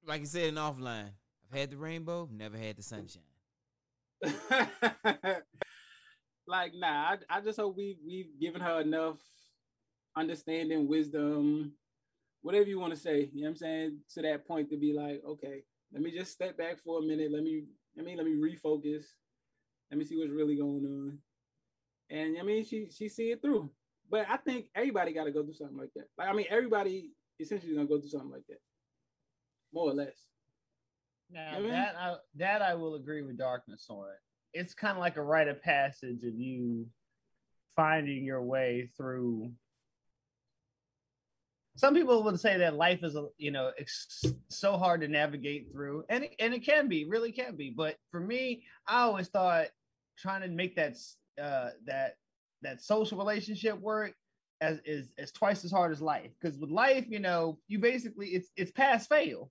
like 0.08 0.22
you 0.22 0.28
said 0.28 0.48
in 0.50 0.56
offline. 0.56 1.12
I've 1.52 1.60
had 1.60 1.72
the 1.72 1.78
rainbow, 1.78 2.28
never 2.32 2.58
had 2.58 2.78
the 2.78 2.84
sunshine. 2.84 3.24
like 6.50 6.74
nah, 6.76 6.88
I, 7.12 7.18
I 7.30 7.42
just 7.42 7.60
hope 7.60 7.78
we 7.78 7.98
we've 8.06 8.40
given 8.40 8.62
her 8.62 8.82
enough 8.82 9.18
understanding, 10.16 10.88
wisdom, 10.88 11.74
whatever 12.42 12.66
you 12.66 12.80
want 12.80 12.94
to 12.94 13.00
say. 13.00 13.30
You 13.34 13.44
know 13.44 13.48
what 13.48 13.52
I'm 13.52 13.56
saying? 13.58 13.98
To 14.16 14.22
that 14.24 14.48
point 14.48 14.70
to 14.72 14.78
be 14.78 14.94
like, 14.94 15.22
okay, 15.26 15.64
let 15.94 16.02
me 16.02 16.12
just 16.12 16.32
step 16.32 16.58
back 16.58 16.80
for 16.84 17.00
a 17.00 17.02
minute. 17.02 17.32
Let 17.32 17.44
me, 17.44 17.66
I 17.98 18.02
mean, 18.02 18.18
let 18.18 18.26
me 18.26 18.34
refocus. 18.34 19.04
Let 19.92 19.98
me 19.98 20.06
see 20.06 20.18
what's 20.18 20.32
really 20.32 20.58
going 20.58 20.86
on. 20.86 21.20
And 22.10 22.38
I 22.40 22.44
mean, 22.44 22.66
she 22.66 22.90
she 22.92 23.08
see 23.10 23.32
it 23.32 23.42
through. 23.42 23.70
But 24.10 24.26
I 24.28 24.38
think 24.38 24.66
everybody 24.74 25.14
got 25.14 25.26
to 25.26 25.32
go 25.32 25.44
through 25.44 25.54
something 25.54 25.78
like 25.78 25.94
that. 25.96 26.06
Like 26.18 26.28
I 26.30 26.34
mean, 26.34 26.48
everybody 26.50 27.12
essentially 27.40 27.76
gonna 27.76 27.88
go 27.88 28.00
through 28.00 28.10
something 28.10 28.32
like 28.32 28.46
that, 28.50 28.60
more 29.72 29.90
or 29.90 29.94
less. 29.94 30.18
Now 31.30 31.52
I 31.56 31.60
mean- 31.60 31.70
that 31.70 31.96
I 31.96 32.16
that 32.36 32.62
I 32.64 32.74
will 32.74 32.96
agree 32.96 33.22
with 33.22 33.38
darkness 33.38 33.86
on. 33.90 34.08
It's 34.54 34.74
kind 34.74 34.98
of 34.98 35.02
like 35.02 35.18
a 35.18 35.22
rite 35.22 35.48
of 35.48 35.62
passage 35.62 36.24
of 36.24 36.36
you 36.36 36.88
finding 37.76 38.24
your 38.24 38.42
way 38.42 38.90
through. 38.98 39.52
Some 41.76 41.94
people 41.94 42.24
would 42.24 42.40
say 42.40 42.58
that 42.58 42.76
life 42.76 43.04
is, 43.04 43.16
you 43.38 43.52
know, 43.52 43.72
so 44.50 44.78
hard 44.78 45.02
to 45.02 45.08
navigate 45.08 45.72
through, 45.72 46.04
and 46.10 46.26
it, 46.26 46.36
and 46.40 46.54
it 46.54 46.66
can 46.66 46.90
be, 46.90 47.06
really 47.06 47.32
can 47.32 47.56
be. 47.56 47.70
But 47.70 47.96
for 48.12 48.20
me, 48.20 48.64
I 48.86 49.02
always 49.04 49.30
thought 49.30 49.68
trying 50.18 50.42
to 50.42 50.50
make 50.50 50.76
that 50.76 50.98
uh, 51.42 51.70
that 51.86 52.16
that 52.64 52.82
social 52.82 53.18
relationship 53.18 53.80
work 53.80 54.14
as 54.60 54.80
is 54.84 55.14
as 55.18 55.32
twice 55.32 55.64
as 55.64 55.72
hard 55.72 55.94
as 55.94 56.02
life. 56.02 56.32
Because 56.42 56.58
with 56.58 56.70
life, 56.70 57.06
you 57.08 57.20
know, 57.20 57.60
you 57.70 57.80
basically 57.80 58.28
it's 58.30 58.50
it's 58.58 58.72
pass 58.72 59.08
fail. 59.08 59.50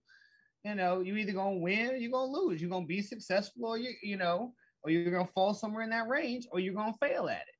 you 0.64 0.74
know, 0.74 1.00
you 1.00 1.16
either 1.16 1.32
gonna 1.32 1.56
win 1.56 1.90
or 1.90 1.96
you're 1.96 2.10
gonna 2.12 2.30
lose. 2.30 2.60
You're 2.60 2.70
gonna 2.70 2.84
be 2.84 3.00
successful 3.00 3.64
or 3.66 3.78
you, 3.78 3.92
you 4.02 4.16
know, 4.18 4.52
or 4.82 4.90
you're 4.90 5.12
gonna 5.12 5.28
fall 5.34 5.54
somewhere 5.54 5.82
in 5.82 5.90
that 5.90 6.08
range 6.08 6.46
or 6.50 6.60
you're 6.60 6.74
gonna 6.74 6.94
fail 7.00 7.28
at 7.28 7.42
it. 7.42 7.54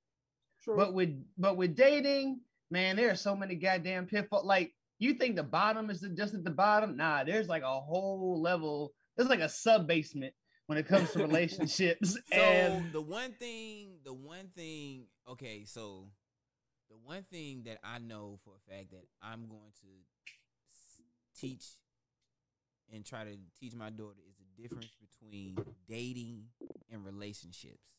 True. 0.63 0.77
But 0.77 0.95
with 0.95 1.23
but 1.37 1.57
with 1.57 1.77
dating, 1.77 2.41
man, 2.71 2.97
there 2.97 3.11
are 3.11 3.17
so 3.17 3.37
many 3.37 3.55
goddamn 3.55 4.07
pitfalls. 4.07 4.45
Like 4.45 4.73
you 4.99 5.15
think 5.15 5.37
the 5.37 5.43
bottom 5.43 5.91
is 5.91 6.07
just 6.17 6.35
at 6.35 6.45
the 6.45 6.51
bottom? 6.51 6.97
Nah, 6.97 7.25
there's 7.25 7.49
like 7.49 7.63
a 7.63 7.81
whole 7.81 8.41
level. 8.43 8.93
There's 9.17 9.29
like 9.29 9.41
a 9.41 9.49
sub 9.49 9.87
basement 9.87 10.35
when 10.67 10.79
it 10.79 10.87
comes 10.87 11.13
to 11.13 11.19
relationships. 11.27 12.17
So 12.33 12.37
and 12.37 12.93
the 12.93 13.01
one 13.01 13.33
thing, 13.33 13.99
the 14.05 14.13
one 14.13 14.49
thing, 14.57 15.07
okay, 15.29 15.65
so 15.65 16.09
the 16.91 16.97
one 16.97 17.25
thing 17.31 17.63
that 17.67 17.79
I 17.85 17.99
know 17.99 18.39
for 18.45 18.55
a 18.55 18.73
fact 18.73 18.91
that 18.91 19.05
I'm 19.23 19.49
going 19.49 19.73
to 19.81 19.87
teach 21.39 21.65
and 22.93 23.05
try 23.05 23.25
to 23.25 23.37
teach 23.61 23.75
my 23.75 23.91
daughter 23.91 24.21
difference 24.61 24.93
between 25.01 25.57
dating 25.89 26.45
and 26.91 27.05
relationships. 27.05 27.95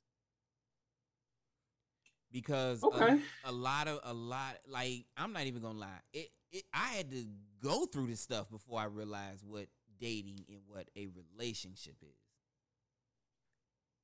Because 2.32 2.84
a- 2.84 2.88
Okay. 2.88 3.22
a, 3.46 3.52
lot 3.52 3.88
of 3.88 4.00
a 4.04 4.14
lot 4.14 4.58
like 4.68 5.06
I'm 5.18 5.34
not 5.34 5.44
even 5.48 5.62
gonna 5.62 5.80
lie. 5.80 6.00
It, 6.14 6.30
it 6.52 6.64
I 6.74 6.90
had 6.90 7.10
to 7.12 7.26
go 7.62 7.86
through 7.86 8.08
this 8.08 8.22
stuff 8.22 8.50
before 8.50 8.80
I 8.80 8.86
realized 8.86 9.44
what 9.46 9.68
dating 10.00 10.46
and 10.48 10.60
what 10.68 10.88
a 10.96 11.08
relationship 11.08 11.96
is. 12.04 12.16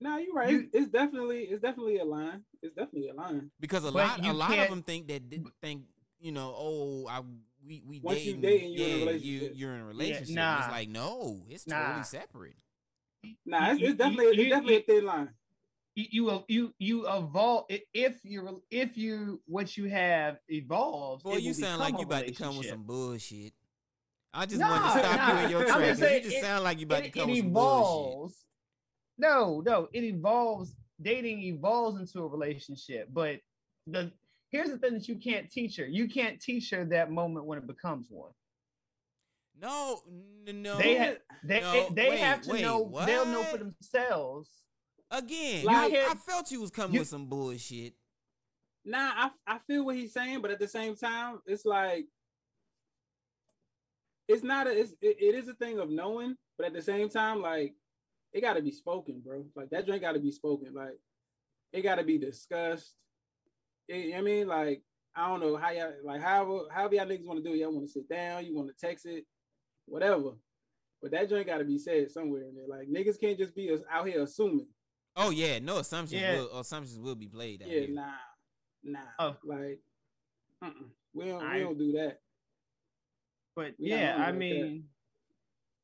No, 0.02 0.18
you're 0.18 0.34
right. 0.34 0.50
You- 0.50 0.60
it's, 0.62 0.70
it's 0.74 0.88
definitely 0.88 1.44
it's 1.44 1.62
definitely 1.62 2.00
a 2.00 2.06
line. 2.06 2.44
It's 2.64 2.76
definitely 2.76 3.10
a 3.10 3.14
line. 3.14 3.52
because 3.60 3.84
a 3.86 3.92
But 3.92 4.20
lot 4.20 4.26
a 4.26 4.34
lot 4.34 4.58
of 4.58 4.70
them 4.70 4.82
think 4.82 5.08
that 5.08 5.22
think 5.62 5.84
you 6.20 6.32
know 6.32 6.54
oh 6.58 7.08
I 7.08 7.22
we 7.66 7.82
we 7.88 8.00
Once 8.02 8.24
you 8.24 8.38
dating, 8.38 8.76
dating, 8.76 8.78
you're 8.78 8.88
in 8.88 8.94
a 8.94 9.06
relationship. 9.06 9.26
you 9.26 9.52
you're 9.56 9.74
in 9.76 9.82
a 9.82 9.86
relationship 9.86 10.22
it's 10.22 10.32
nah. 10.32 10.68
like 10.72 10.90
no 10.90 11.42
it's 11.50 11.68
Nah. 11.68 11.86
totally 11.88 12.04
separate 12.04 12.56
Nah, 13.46 13.72
it's, 13.72 13.82
You- 13.82 13.88
it's 13.90 13.98
definitely 13.98 14.26
you- 14.26 14.42
it's 14.44 14.50
definitely 14.52 14.76
a 14.78 14.82
thin 14.82 15.06
line. 15.06 15.30
you 15.96 16.06
you 16.12 16.30
uh, 16.30 16.42
you, 16.48 16.74
you 16.80 17.08
evolve 17.08 17.66
if 17.94 18.20
you 18.24 18.62
if 18.70 18.98
you 18.98 19.42
what 19.48 19.76
you 19.78 19.86
have 19.90 20.38
evolves. 20.50 21.24
boy 21.24 21.38
you 21.38 21.54
sound 21.54 21.80
like 21.80 21.94
you 21.94 22.00
a 22.02 22.04
about 22.04 22.26
to 22.26 22.34
come 22.34 22.58
with 22.58 22.68
some 22.68 22.84
bullshit 22.84 23.54
I 24.34 24.46
just 24.46 24.60
Nah, 24.60 24.70
wanted 24.70 25.02
to 25.02 25.08
stop 25.08 25.30
you 25.40 25.46
in 25.46 25.50
your 25.50 25.64
tracks. 25.64 25.80
just 25.80 25.90
'cause 25.92 26.00
saying 26.00 26.24
You 26.24 26.30
just 26.30 26.36
it- 26.38 26.42
sound 26.44 26.64
like 26.66 26.80
you 26.80 26.86
about 26.86 27.04
it, 27.06 27.14
to 27.14 27.20
come 27.20 27.30
it 27.30 27.34
with 27.34 27.40
some 27.44 27.54
bullshit. 27.54 28.36
No, 29.18 29.62
no, 29.66 29.88
it 29.94 30.04
evolves. 30.04 30.76
Dating 31.02 31.42
evolves 31.44 32.00
into 32.00 32.20
a 32.20 32.28
relationship, 32.28 33.08
but 33.14 33.40
the 33.88 34.12
here's 34.56 34.70
the 34.70 34.78
thing 34.78 34.94
that 34.94 35.08
you 35.08 35.16
can't 35.16 35.50
teach 35.52 35.76
her. 35.78 35.86
You 35.86 36.08
can't 36.08 36.40
teach 36.40 36.70
her 36.72 36.86
that 36.86 37.12
moment 37.12 37.46
when 37.46 37.58
it 37.58 37.68
becomes 37.68 38.08
one. 38.10 38.32
No, 39.60 40.02
n- 40.48 40.62
no. 40.62 40.78
They 40.78 40.98
ha- 40.98 41.18
They 41.44 41.60
No, 41.62 41.90
they 41.92 42.10
wait, 42.10 42.20
have 42.20 42.42
to 42.44 42.52
wait, 42.52 42.62
know. 42.62 42.90
They'll 43.06 43.26
know 43.26 43.44
for 43.44 43.58
themselves. 43.58 44.50
Again, 45.12 45.66
Like- 45.66 45.94
I, 45.94 46.12
I 46.12 46.16
felt 46.16 46.52
you 46.52 46.62
was 46.62 46.72
coming 46.72 46.94
You- 46.96 47.02
with 47.02 47.10
some 47.10 47.28
bullshit. 47.28 47.94
Nah, 48.86 49.12
I 49.16 49.32
I 49.48 49.60
feel 49.68 49.84
what 49.86 49.96
he's 49.96 50.14
saying, 50.14 50.42
but 50.42 50.52
at 50.52 50.60
the 50.60 50.68
same 50.68 50.96
time, 50.96 51.42
it's 51.48 51.66
like 51.66 52.06
it's 54.28 54.44
not 54.44 54.68
a 54.68 54.72
it's 54.80 54.92
it, 55.02 55.18
it 55.20 55.36
is 55.36 55.48
a 55.48 55.54
thing 55.56 55.80
of 55.80 55.90
knowing, 55.90 56.36
but 56.58 56.68
at 56.68 56.74
the 56.74 56.82
same 56.82 57.10
time, 57.10 57.42
like 57.42 57.74
it 58.34 58.42
got 58.42 58.54
to 58.54 58.62
be 58.62 58.72
spoken, 58.72 59.22
bro. 59.26 59.46
Like 59.56 59.70
that 59.72 59.86
drink 59.86 60.02
got 60.02 60.14
to 60.14 60.20
be 60.20 60.32
spoken. 60.32 60.74
Like 60.74 61.00
it 61.74 61.82
got 61.82 61.96
to 61.96 62.04
be 62.04 62.18
discussed. 62.18 62.94
It- 63.88 63.96
you 63.98 64.10
know 64.12 64.16
what 64.16 64.20
I 64.20 64.22
mean, 64.24 64.48
like 64.48 64.84
I 65.16 65.28
don't 65.30 65.40
know 65.40 65.56
how 65.56 65.70
y'all 65.70 65.94
like 66.04 66.22
however 66.22 66.66
however 66.72 66.96
y'all 66.96 67.06
niggas 67.06 67.26
want 67.26 67.44
to 67.44 67.50
do 67.50 67.54
it. 67.56 67.60
Y'all 67.60 67.72
want 67.74 67.86
to 67.86 67.92
sit 67.92 68.10
down, 68.10 68.46
you 68.46 68.56
want 68.56 68.68
to 68.70 68.74
text 68.88 69.06
it, 69.06 69.26
whatever. 69.86 70.32
But 71.02 71.12
that 71.12 71.30
joint 71.30 71.46
got 71.48 71.60
to 71.60 71.66
be 71.66 71.78
said 71.78 72.10
somewhere 72.12 72.44
in 72.44 72.56
there. 72.56 72.68
Like 72.68 72.88
niggas 72.90 73.20
can't 73.20 73.38
just 73.38 73.56
be 73.56 73.76
out 73.92 74.08
here 74.08 74.24
assuming. 74.24 74.68
Oh 75.16 75.30
yeah, 75.30 75.60
no 75.60 75.78
assumptions 75.78 76.22
Yeah. 76.22 76.40
will 76.40 76.60
assumptions 76.60 77.00
will 77.00 77.16
be 77.16 77.28
played 77.28 77.62
out 77.62 77.70
Yeah, 77.70 77.80
here. 77.82 77.90
nah, 77.90 78.12
nah. 78.84 79.00
Oh. 79.20 79.38
Like, 79.46 79.80
uh-uh. 80.62 80.72
we 81.14 81.26
don't 81.26 81.44
I- 81.44 81.54
we 81.58 81.60
don't 81.64 81.78
do 81.78 81.92
that. 81.94 82.20
But 83.56 83.76
We 83.80 83.92
yeah, 83.92 84.16
I 84.16 84.18
like 84.18 84.26
that. 84.34 84.36
mean, 84.38 84.90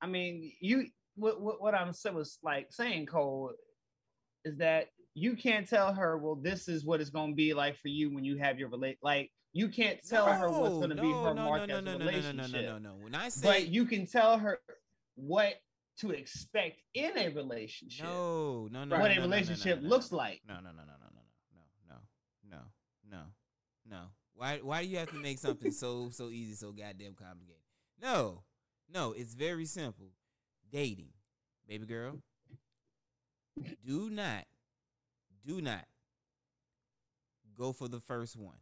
I 0.02 0.08
mean, 0.08 0.52
you 0.60 0.88
what 1.16 1.40
what, 1.40 1.62
what 1.62 1.74
I'm 1.76 1.94
saying 1.94 2.16
was 2.18 2.38
like 2.44 2.68
saying, 2.72 3.06
Cole, 3.06 3.54
is 4.44 4.58
that 4.58 4.90
you 5.14 5.36
can't 5.36 5.68
tell 5.68 5.94
her, 5.94 6.18
well, 6.18 6.36
this 6.36 6.68
is 6.68 6.86
what 6.86 7.02
it's 7.02 7.10
gonna 7.10 7.34
be 7.34 7.54
like 7.54 7.78
for 7.78 7.90
you 7.90 8.14
when 8.14 8.24
you 8.24 8.38
have 8.38 8.58
your 8.60 8.70
relate. 8.70 8.98
Like 9.02 9.32
you 9.54 9.68
can't 9.68 10.00
tell 10.08 10.26
her 10.26 10.50
what's 10.50 10.76
gonna 10.76 10.96
be 10.96 11.12
her 11.12 11.34
no, 11.34 11.46
mark 11.46 11.58
no, 11.58 11.64
as 11.64 11.70
no, 11.70 11.78
a 11.78 11.82
no, 11.82 11.92
no, 11.92 11.98
no, 11.98 12.06
relationship. 12.06 12.52
no, 12.52 12.62
no, 12.62 12.78
no, 12.78 12.90
no. 12.90 13.04
When 13.04 13.16
I 13.16 13.30
say 13.30 13.48
But 13.48 13.68
you 13.68 13.86
can 13.86 14.06
tell 14.06 14.38
her 14.38 14.60
what 15.16 15.56
to 16.00 16.12
expect 16.12 16.82
in 16.94 17.18
a 17.18 17.30
relationship. 17.30 18.06
no, 18.06 18.68
no, 18.72 18.86
no, 18.86 18.98
what 18.98 19.00
no, 19.00 19.06
a 19.06 19.10
no, 19.10 19.16
no, 19.16 19.16
no, 19.16 19.22
relationship 19.24 19.78
no, 19.78 19.84
no, 19.84 19.90
looks 19.90 20.12
no. 20.12 20.18
like. 20.18 20.42
No, 20.48 20.56
no, 20.56 20.62
no, 20.62 20.70
no, 20.70 20.78
no, 20.78 21.08
no, 21.14 21.22
no, 21.90 21.96
no, 22.50 22.58
no, 23.10 23.18
no, 23.18 23.24
no. 23.90 24.02
Why 24.34 24.60
why 24.64 24.82
do 24.84 24.88
you 24.90 24.98
have 24.98 25.12
to 25.12 25.18
make 25.20 25.38
something 25.40 25.72
so 25.72 26.10
so 26.12 26.30
easy, 26.30 26.56
so 26.56 26.72
goddamn 26.72 27.14
complicated? 27.14 27.62
No, 28.02 28.44
no, 28.92 29.12
it's 29.12 29.34
very 29.34 29.66
simple. 29.66 30.08
Dating, 30.72 31.10
baby 31.68 31.86
girl. 31.86 32.20
Do 33.86 34.10
not, 34.10 34.46
do 35.46 35.62
not 35.62 35.86
go 37.58 37.74
for 37.74 37.88
the 37.88 38.00
first 38.00 38.36
one. 38.36 38.58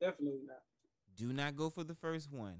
Definitely 0.00 0.40
not. 0.46 0.62
Do 1.16 1.32
not 1.32 1.56
go 1.56 1.70
for 1.70 1.84
the 1.84 1.94
first 1.94 2.30
one. 2.30 2.54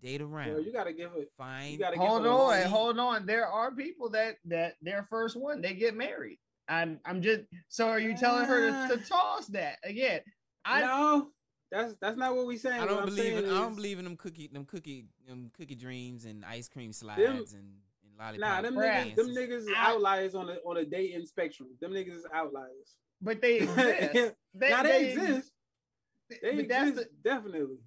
Date 0.00 0.18
Bro, 0.18 0.28
around. 0.28 0.64
you 0.64 0.72
gotta 0.72 0.92
give 0.92 1.10
it. 1.16 1.30
Fine. 1.38 1.72
You 1.72 1.78
gotta 1.78 1.96
Hold 1.98 2.22
give 2.22 2.30
her 2.32 2.36
a 2.36 2.40
on, 2.40 2.60
seat. 2.62 2.68
hold 2.68 2.98
on. 2.98 3.26
There 3.26 3.46
are 3.46 3.70
people 3.72 4.10
that 4.10 4.36
that 4.46 4.74
their 4.82 5.06
first 5.08 5.36
one 5.36 5.60
they 5.60 5.74
get 5.74 5.96
married. 5.96 6.38
I'm 6.68 6.98
I'm 7.04 7.22
just 7.22 7.42
so 7.68 7.88
are 7.88 7.98
you 8.00 8.16
telling 8.16 8.44
her 8.46 8.68
to, 8.70 8.74
ah. 8.76 8.88
to 8.88 8.96
toss 8.98 9.46
that 9.48 9.78
again? 9.84 10.20
I 10.64 10.80
no, 10.80 11.28
that's 11.70 11.94
that's 12.00 12.16
not 12.16 12.34
what 12.34 12.46
we 12.46 12.56
saying. 12.56 12.76
I 12.80 12.80
What 12.80 12.88
don't 12.88 12.98
I'm 13.00 13.04
believe 13.06 13.32
in. 13.34 13.44
saying 13.44 13.52
I 13.56 13.60
don't 13.60 13.74
believe 13.76 13.98
in 13.98 14.04
them 14.04 14.16
cookie, 14.16 14.48
them 14.48 14.64
cookie, 14.64 15.06
them 15.26 15.50
cookie 15.56 15.74
dreams 15.76 16.24
and 16.24 16.44
ice 16.44 16.68
cream 16.68 16.92
slides 16.92 17.20
Them- 17.20 17.36
and, 17.36 17.48
and 17.54 17.72
lollipop. 18.22 18.48
Nah, 18.48 18.62
them 18.62 18.74
niggas, 18.74 19.14
them 19.14 19.28
niggas 19.28 19.62
is 19.62 19.68
outliers 19.76 20.34
on 20.34 20.46
the 20.46 20.60
on 20.64 20.76
a 20.76 20.84
dating 20.84 21.26
spectrum. 21.26 21.68
Them 21.80 21.92
niggas 21.92 22.16
is 22.16 22.26
outliers. 22.32 22.96
but 23.20 23.40
they 23.40 23.56
exist. 23.60 24.34
They, 24.54 24.70
now 24.70 24.82
they, 24.82 25.12
exist. 25.12 25.50
They 26.42 26.56
but 26.56 26.68
that's 26.68 26.90
exist 26.90 27.08
definitely. 27.24 27.78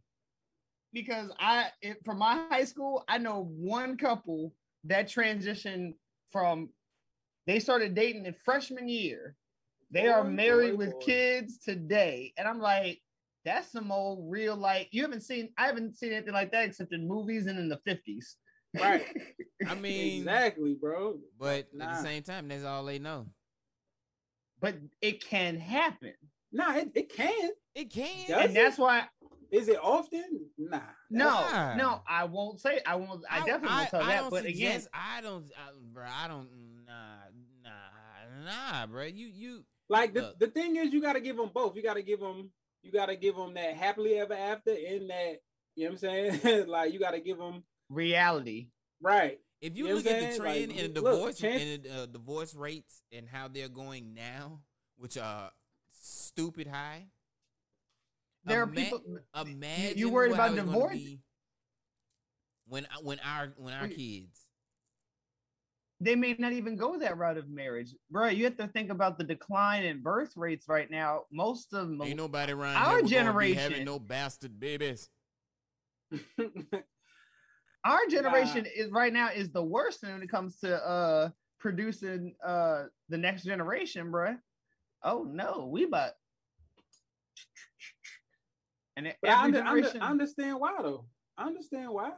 because 0.93 1.31
I 1.39 1.69
it, 1.81 1.97
from 2.03 2.19
my 2.19 2.45
high 2.49 2.65
school, 2.65 3.03
I 3.07 3.17
know 3.17 3.49
one 3.55 3.97
couple 3.97 4.53
that 4.85 5.07
transitioned 5.07 5.93
from 6.31 6.69
they 7.47 7.59
started 7.59 7.95
dating 7.95 8.25
in 8.25 8.35
freshman 8.43 8.87
year. 8.87 9.35
They 9.91 10.07
are 10.07 10.23
married 10.23 10.71
boy, 10.71 10.77
with 10.77 10.91
boy. 10.93 10.99
kids 10.99 11.59
today. 11.59 12.33
And 12.37 12.47
I'm 12.47 12.59
like, 12.59 12.99
that's 13.45 13.71
some 13.71 13.91
old 13.91 14.29
real 14.29 14.55
like 14.55 14.89
you 14.91 15.03
haven't 15.03 15.21
seen 15.21 15.49
I 15.57 15.67
haven't 15.67 15.95
seen 15.95 16.11
anything 16.11 16.33
like 16.33 16.51
that 16.51 16.65
except 16.65 16.93
in 16.93 17.07
movies 17.07 17.45
and 17.45 17.59
in 17.59 17.69
the 17.69 17.79
50s. 17.87 18.35
Right. 18.75 19.05
I 19.67 19.75
mean, 19.75 20.19
exactly, 20.19 20.75
bro. 20.79 21.17
but 21.39 21.67
at 21.79 21.79
the 21.79 22.01
same 22.03 22.23
time, 22.23 22.47
that's 22.47 22.63
all 22.65 22.83
they 22.85 22.99
know. 22.99 23.27
but 24.59 24.75
it 25.01 25.23
can 25.23 25.59
happen. 25.59 26.13
Nah, 26.51 26.75
it, 26.77 26.91
it 26.95 27.09
can. 27.13 27.49
It 27.73 27.91
can. 27.91 28.27
Does 28.27 28.45
and 28.45 28.55
that's 28.55 28.77
why 28.77 29.05
Is 29.51 29.67
it 29.67 29.77
often? 29.81 30.23
Nah. 30.57 30.79
no, 31.09 31.25
Nah. 31.25 31.75
no, 31.75 32.01
I 32.07 32.23
won't 32.25 32.59
say 32.61 32.79
I 32.85 32.95
won't 32.95 33.23
I, 33.29 33.45
definitely 33.45 33.75
won't 33.77 33.89
tell 33.89 33.99
that. 34.05 34.21
don't 34.21 34.29
But 34.29 34.45
again, 34.45 34.81
I 34.93 35.21
don't, 35.21 35.45
I, 35.57 35.71
bro. 35.93 36.03
I 36.03 36.27
don't. 36.27 36.47
Nah, 36.85 37.17
nah, 37.63 38.45
nah, 38.45 38.85
bro. 38.87 39.03
You, 39.05 39.27
you. 39.27 39.65
Like 39.89 40.13
the, 40.13 40.21
Look. 40.21 40.39
the 40.39 40.47
thing 40.47 40.77
is, 40.77 40.91
you 40.93 41.01
got 41.01 41.13
to 41.13 41.19
give 41.19 41.37
them 41.37 41.51
both. 41.53 41.75
You 41.75 41.83
got 41.83 41.93
to 41.95 42.01
give 42.01 42.19
them, 42.19 42.49
you 42.81 42.91
got 42.91 43.05
to 43.07 43.15
give 43.15 43.35
them 43.35 43.53
that 43.53 43.75
happily 43.75 44.15
ever 44.17 44.33
after, 44.33 44.71
and 44.71 45.09
that 45.09 45.35
you 45.75 45.85
know 45.85 45.91
what 45.91 46.03
I'm 46.03 46.41
saying. 46.41 46.67
like 46.67 46.91
you 46.93 46.99
got 46.99 47.11
to 47.11 47.19
give 47.19 47.37
them 47.37 47.63
reality. 47.89 48.69
Right. 49.01 49.39
If 49.61 49.75
you 49.77 49.87
You 49.87 49.95
look 49.95 50.05
at 50.05 50.31
the 50.31 50.37
trend 50.37 50.71
Like, 50.73 50.79
in 50.83 50.93
the 50.93 51.01
look, 51.01 51.13
divorce 51.15 51.37
chance- 51.37 51.61
and 51.63 51.87
uh, 51.87 52.05
divorce 52.07 52.53
rates 52.53 53.01
and 53.11 53.27
how 53.27 53.47
they're 53.47 53.69
going 53.69 54.13
now, 54.13 54.61
which 54.97 55.17
are 55.17 55.51
stupid 55.91 56.67
high. 56.67 57.07
There 58.43 58.59
are 58.61 58.63
Ima- 58.63 58.75
people 58.75 59.01
Imagine 59.35 59.97
you 59.97 60.09
worried 60.09 60.33
about 60.33 60.49
I 60.49 60.51
was 60.51 60.59
gonna 60.59 60.71
divorce? 60.71 60.99
When 62.67 62.87
when 63.01 63.19
our 63.19 63.53
when 63.57 63.73
our 63.73 63.87
kids. 63.87 64.45
they 65.99 66.15
may 66.15 66.35
not 66.37 66.51
even 66.53 66.75
go 66.75 66.99
that 66.99 67.17
route 67.17 67.37
of 67.37 67.47
marriage, 67.49 67.95
bro. 68.11 68.27
You 68.27 68.43
have 68.43 68.57
to 68.57 68.67
think 68.67 68.91
about 68.91 69.17
the 69.17 69.23
decline 69.23 69.83
in 69.83 70.01
birth 70.01 70.33
rates 70.35 70.67
right 70.67 70.91
now. 70.91 71.23
Most 71.31 71.73
of 71.73 71.87
them, 71.87 72.01
Ain't 72.03 72.17
nobody 72.17 72.51
around 72.53 72.75
Our 72.75 72.83
here 72.83 72.91
gonna 72.97 73.03
be 73.03 73.09
generation- 73.09 73.57
having 73.71 73.85
no 73.85 73.97
bastard 73.99 74.59
babies. 74.59 75.09
our 77.85 77.99
generation 78.09 78.65
is 78.75 78.91
right 78.91 79.13
now 79.13 79.29
is 79.29 79.49
the 79.51 79.63
worst 79.63 80.03
when 80.03 80.21
it 80.21 80.29
comes 80.29 80.57
to 80.59 80.75
uh 80.85 81.29
producing 81.59 82.35
uh 82.45 82.85
the 83.09 83.17
next 83.17 83.43
generation, 83.43 84.11
bro. 84.11 84.35
Oh 85.03 85.23
no, 85.23 85.69
we 85.71 85.85
but 85.85 86.15
and 88.97 89.13
But 89.21 89.29
I, 89.31 89.43
under, 89.43 89.59
generation. 89.59 90.01
I 90.01 90.09
understand 90.09 90.59
why 90.59 90.75
though. 90.81 91.05
I 91.37 91.45
understand 91.45 91.89
why. 91.91 92.11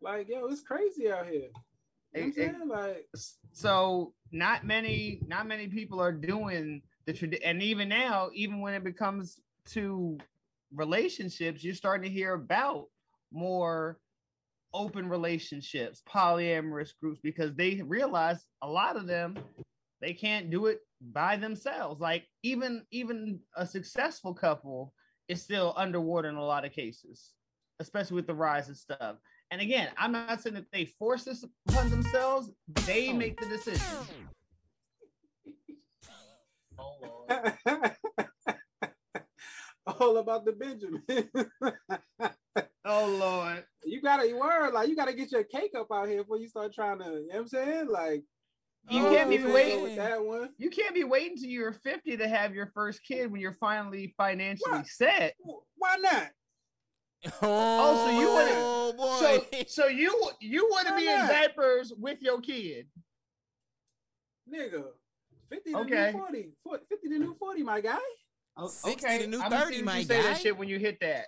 Like, 0.00 0.28
yo, 0.28 0.46
it's 0.46 0.62
crazy 0.62 1.10
out 1.10 1.26
here. 1.26 1.48
You 2.14 2.20
know 2.22 2.26
It- 2.26 2.28
it- 2.28 2.34
saying? 2.34 2.68
Like, 2.68 3.08
so 3.52 4.14
not 4.32 4.64
many 4.64 5.20
not 5.26 5.46
many 5.46 5.68
people 5.68 6.00
are 6.00 6.12
doing 6.12 6.82
the 7.06 7.12
tradi- 7.12 7.40
and 7.44 7.62
even 7.62 7.88
now 7.88 8.30
even 8.34 8.60
when 8.60 8.74
it 8.74 8.84
becomes 8.84 9.40
to 9.66 10.16
relationships 10.74 11.62
you're 11.62 11.74
starting 11.74 12.08
to 12.08 12.14
hear 12.14 12.32
about 12.34 12.86
more 13.30 13.98
open 14.74 15.08
relationships 15.08 16.02
polyamorous 16.08 16.90
groups 17.00 17.20
because 17.22 17.54
they 17.54 17.82
realize 17.82 18.46
a 18.62 18.68
lot 18.68 18.96
of 18.96 19.06
them 19.06 19.36
they 20.02 20.12
can't 20.12 20.50
do 20.50 20.66
it 20.66 20.80
by 21.12 21.36
themselves. 21.36 22.00
Like 22.00 22.26
even 22.42 22.84
even 22.90 23.40
a 23.56 23.64
successful 23.66 24.34
couple 24.34 24.92
is 25.28 25.40
still 25.40 25.72
underwater 25.76 26.28
in 26.28 26.34
a 26.34 26.44
lot 26.44 26.66
of 26.66 26.72
cases 26.72 27.32
especially 27.80 28.16
with 28.16 28.26
the 28.26 28.34
rise 28.34 28.68
of 28.68 28.76
stuff. 28.76 29.16
And 29.50 29.60
again 29.60 29.88
i'm 29.96 30.12
not 30.12 30.40
saying 30.40 30.54
that 30.54 30.70
they 30.72 30.86
force 30.86 31.24
this 31.24 31.44
upon 31.68 31.90
themselves 31.90 32.50
they 32.86 33.10
oh. 33.10 33.14
make 33.14 33.40
the 33.40 33.46
decision. 33.46 33.86
Oh 36.78 37.26
all 40.00 40.16
about 40.16 40.44
the 40.44 40.52
Benjamin. 40.52 41.02
oh 42.84 43.16
lord 43.20 43.64
you 43.84 44.00
gotta 44.00 44.26
you 44.26 44.38
were 44.38 44.70
like 44.82 44.90
you 44.90 44.96
gotta 44.96 45.12
get 45.14 45.30
your 45.30 45.44
cake 45.44 45.72
up 45.78 45.86
out 45.92 46.08
here 46.08 46.22
before 46.22 46.38
you 46.38 46.48
start 46.48 46.74
trying 46.74 46.98
to, 46.98 47.04
you 47.04 47.10
know 47.10 47.20
what 47.28 47.36
I'm 47.38 47.48
saying? 47.48 47.86
Like 47.88 48.24
You 48.90 49.06
oh, 49.06 49.14
can't 49.14 49.30
be 49.30 49.36
this 49.36 49.52
waiting- 49.54 49.78
go 49.78 49.82
with 49.84 49.96
that 49.96 50.24
one. 50.24 50.48
you 50.58 50.70
can't 50.70 50.94
be 50.94 51.04
waiting 51.04 51.36
till 51.36 51.48
you're 51.50 51.72
50 51.72 52.16
to 52.16 52.28
have 52.28 52.52
your 52.54 52.66
first 52.74 53.00
kid 53.06 53.30
when 53.30 53.40
you're 53.40 53.52
finally 53.54 54.12
financially 54.16 54.72
What? 54.78 54.86
set 54.88 55.34
Why 55.76 55.96
not? 56.00 56.30
Oh, 57.40 57.42
oh, 57.42 58.06
so 58.06 58.20
you 58.20 58.28
wanna- 58.28 58.96
boy. 58.96 59.46
so 59.64 59.64
so 59.68 59.86
you 59.86 60.30
you 60.40 60.66
want 60.70 60.88
to 60.88 60.94
Why 60.94 60.98
be 61.00 61.06
in 61.08 61.26
diapers 61.28 61.92
with 61.96 62.20
your 62.20 62.40
kid 62.40 62.88
Nigga. 64.52 64.84
50 65.48 65.70
to 65.72 65.78
Okay. 65.78 66.06
new 66.12 66.18
40. 66.18 66.48
40. 66.64 66.84
50 66.88 67.08
to 67.08 67.18
new 67.20 67.34
40, 67.38 67.62
my 67.62 67.80
guy. 67.80 67.98
Oh, 68.56 68.66
60 68.66 69.18
to 69.18 69.26
new 69.28 69.40
I'ma 69.40 69.58
see 69.60 69.64
30, 69.76 69.82
my 69.82 69.98
you 69.98 70.04
say 70.04 70.22
that 70.22 70.40
shit 70.40 70.56
when 70.58 70.68
you 70.68 70.78
hit 70.78 70.98
that 71.00 71.26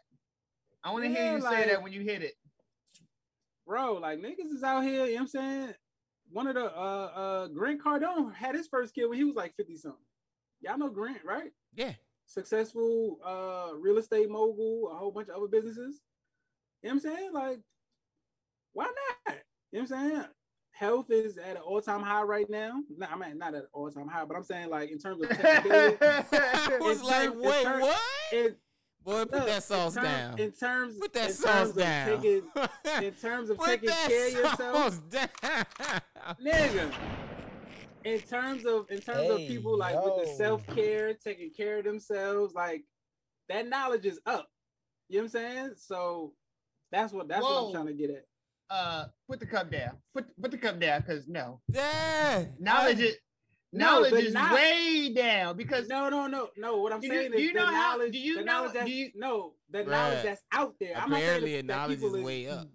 i 0.83 0.91
want 0.93 1.05
to 1.05 1.11
hear 1.11 1.37
you 1.37 1.43
like- 1.43 1.63
say 1.65 1.69
that 1.71 1.83
when 1.83 1.93
you 1.93 2.01
hit 2.03 2.23
it 2.23 2.35
Bro, 3.67 3.95
like 3.95 4.19
niggas 4.19 4.53
is 4.55 4.63
out 4.63 4.83
here, 4.83 5.07
you 5.07 5.13
know 5.15 5.15
what 5.15 5.21
I'm 5.23 5.27
saying? 5.29 5.75
One 6.31 6.47
of 6.47 6.55
the 6.55 6.65
uh 6.65 7.11
uh 7.15 7.47
Grant 7.49 7.83
Cardone 7.83 8.35
had 8.35 8.55
his 8.55 8.69
first 8.69 8.95
kid 8.95 9.07
when 9.07 9.19
he 9.19 9.25
was 9.25 9.37
like 9.37 9.55
50 9.57 9.77
something. 9.77 10.01
Y'all 10.61 10.79
know 10.79 10.91
Grant, 10.91 11.25
right? 11.25 11.53
yeah. 11.75 11.93
Successful 12.27 13.19
uh 13.25 13.75
real 13.77 13.99
estate 13.99 14.31
mogul, 14.31 14.91
a 14.93 14.97
whole 14.97 15.13
bunch 15.13 15.29
of 15.29 15.37
other 15.37 15.49
businesses. 15.49 16.01
You 16.83 16.89
know 16.91 16.95
what 16.97 17.05
I'm 17.07 17.17
saying? 17.17 17.33
Like, 17.33 17.61
why 18.73 18.85
not? 18.85 19.37
You 19.73 19.81
know 19.81 19.87
what 19.89 19.99
I'm 19.99 20.11
saying? 20.11 20.25
Health 20.73 21.11
is 21.11 21.39
at 21.39 21.57
an 21.57 21.63
all-time 21.63 22.03
high 22.03 22.23
right 22.23 22.51
now. 22.51 22.83
No, 22.97 23.07
I 23.07 23.17
mean 23.17 23.39
not 23.39 23.55
at 23.55 23.63
an 23.63 23.69
all-time 23.73 24.09
high, 24.09 24.25
but 24.25 24.37
I'm 24.37 24.43
saying 24.43 24.71
like 24.71 24.91
in 24.91 24.99
terms 24.99 25.23
of 25.23 25.31
I 25.45 26.79
was 26.81 27.03
like, 27.03 27.31
in 27.31 27.39
wait, 27.39 27.65
what? 27.65 28.01
in, 28.33 28.57
Boy, 29.05 29.25
put 29.27 29.33
look, 29.33 29.47
that 29.47 29.63
sauce 29.63 29.97
in 29.97 30.03
term- 30.03 30.13
down. 30.13 30.39
In 30.39 30.53
terms, 30.53 30.99
Put 30.99 31.13
that 31.13 31.29
in 31.31 31.35
sauce 31.35 31.53
terms 31.53 31.71
of 31.71 31.77
down. 31.77 32.09
taking- 32.23 33.05
in 33.07 33.15
terms 33.21 33.51
of 33.51 33.59
Put 33.59 33.67
taking 33.67 33.89
that 33.91 34.09
care 34.09 34.27
of 34.29 34.33
yourself, 34.33 34.59
sauce 34.59 34.99
down. 35.11 36.37
nigga. 36.43 36.93
In 38.05 38.21
terms 38.21 38.67
of 38.67 38.87
in 38.91 39.01
terms 39.01 39.31
of 39.31 39.39
people 39.39 39.79
like 39.79 39.95
with 40.05 40.25
the 40.27 40.35
self 40.37 40.67
care, 40.69 41.15
taking 41.15 41.51
care 41.51 41.79
of 41.79 41.85
themselves, 41.85 42.55
like 42.55 42.85
that 43.49 43.67
knowledge 43.69 44.05
is 44.07 44.21
up. 44.27 44.49
You 45.09 45.19
know 45.19 45.23
what 45.25 45.25
I'm 45.25 45.31
saying? 45.31 45.71
So 45.77 46.35
that's 46.93 47.13
what 47.13 47.29
that's 47.29 47.43
what 47.43 47.67
I'm 47.67 47.73
trying 47.73 47.87
to 47.87 47.93
get 47.95 48.11
at. 48.11 48.25
uh 48.71 49.07
put 49.29 49.41
the 49.41 49.47
cup 49.47 49.71
down 49.71 49.99
put 50.15 50.25
put 50.41 50.51
the 50.51 50.57
cup 50.59 50.79
down 50.81 51.01
because 51.01 51.27
no 51.29 51.61
Yeah. 51.69 52.45
knowledge 52.59 53.01
is 53.01 53.13
No, 53.13 53.19
knowledge 53.79 54.13
the 54.13 54.19
is 54.27 54.33
knowl- 54.35 54.55
way 54.55 55.13
down 55.15 55.57
because 55.57 55.89
No, 55.89 56.09
no, 56.09 56.27
no, 56.27 56.51
no. 56.57 56.79
What 56.79 56.93
I'm 56.93 57.01
Do 57.01 57.07
you- 57.09 57.13
saying 57.13 57.31
do 57.33 57.37
is 57.37 57.43
you 57.43 57.53
the 57.53 57.59
know 57.61 57.67
how- 57.67 57.97
knowledge. 57.97 58.13
do 58.13 58.19
you 58.19 58.35
the 58.37 58.45
know- 58.45 58.53
knowledge 58.67 58.85
do 58.87 58.91
you- 58.93 59.13
no, 59.15 59.55
the 59.71 59.79
Bruh. 59.85 59.87
knowledge 59.91 60.23
that's 60.25 60.43
out 60.53 60.75
there. 60.81 60.97
I'm 60.97 61.11
not 61.11 61.17
saying 61.17 61.23
Apparently, 61.25 61.57
that, 61.57 61.67
that 61.67 61.77
knowledge 61.77 61.99
people 62.01 62.15
is 62.17 62.25
way 62.25 62.47
up. 62.49 62.69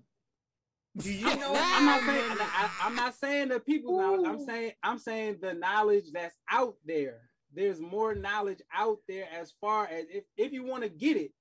do 0.98 1.14
you 1.14 1.24
know 1.26 1.54
I'm 1.56 1.86
not 1.86 2.02
saying 2.04 2.38
I, 2.40 2.78
I'm 2.84 2.96
not 2.96 3.16
saying 3.16 3.48
the 3.50 3.60
people 3.60 3.98
knowledge. 3.98 4.26
I'm 4.28 4.46
saying 4.46 4.72
I'm 4.84 4.98
saying 5.00 5.38
the 5.42 5.54
knowledge 5.54 6.12
that's 6.12 6.36
out 6.50 6.76
there. 6.86 7.30
There's 7.54 7.80
more 7.80 8.14
knowledge 8.14 8.62
out 8.74 9.00
there 9.08 9.28
as 9.32 9.52
far 9.60 9.88
as 9.88 10.06
if, 10.10 10.24
if 10.38 10.52
you 10.54 10.64
want 10.64 10.84
to 10.84 10.90
get 10.90 11.18
it, 11.18 11.32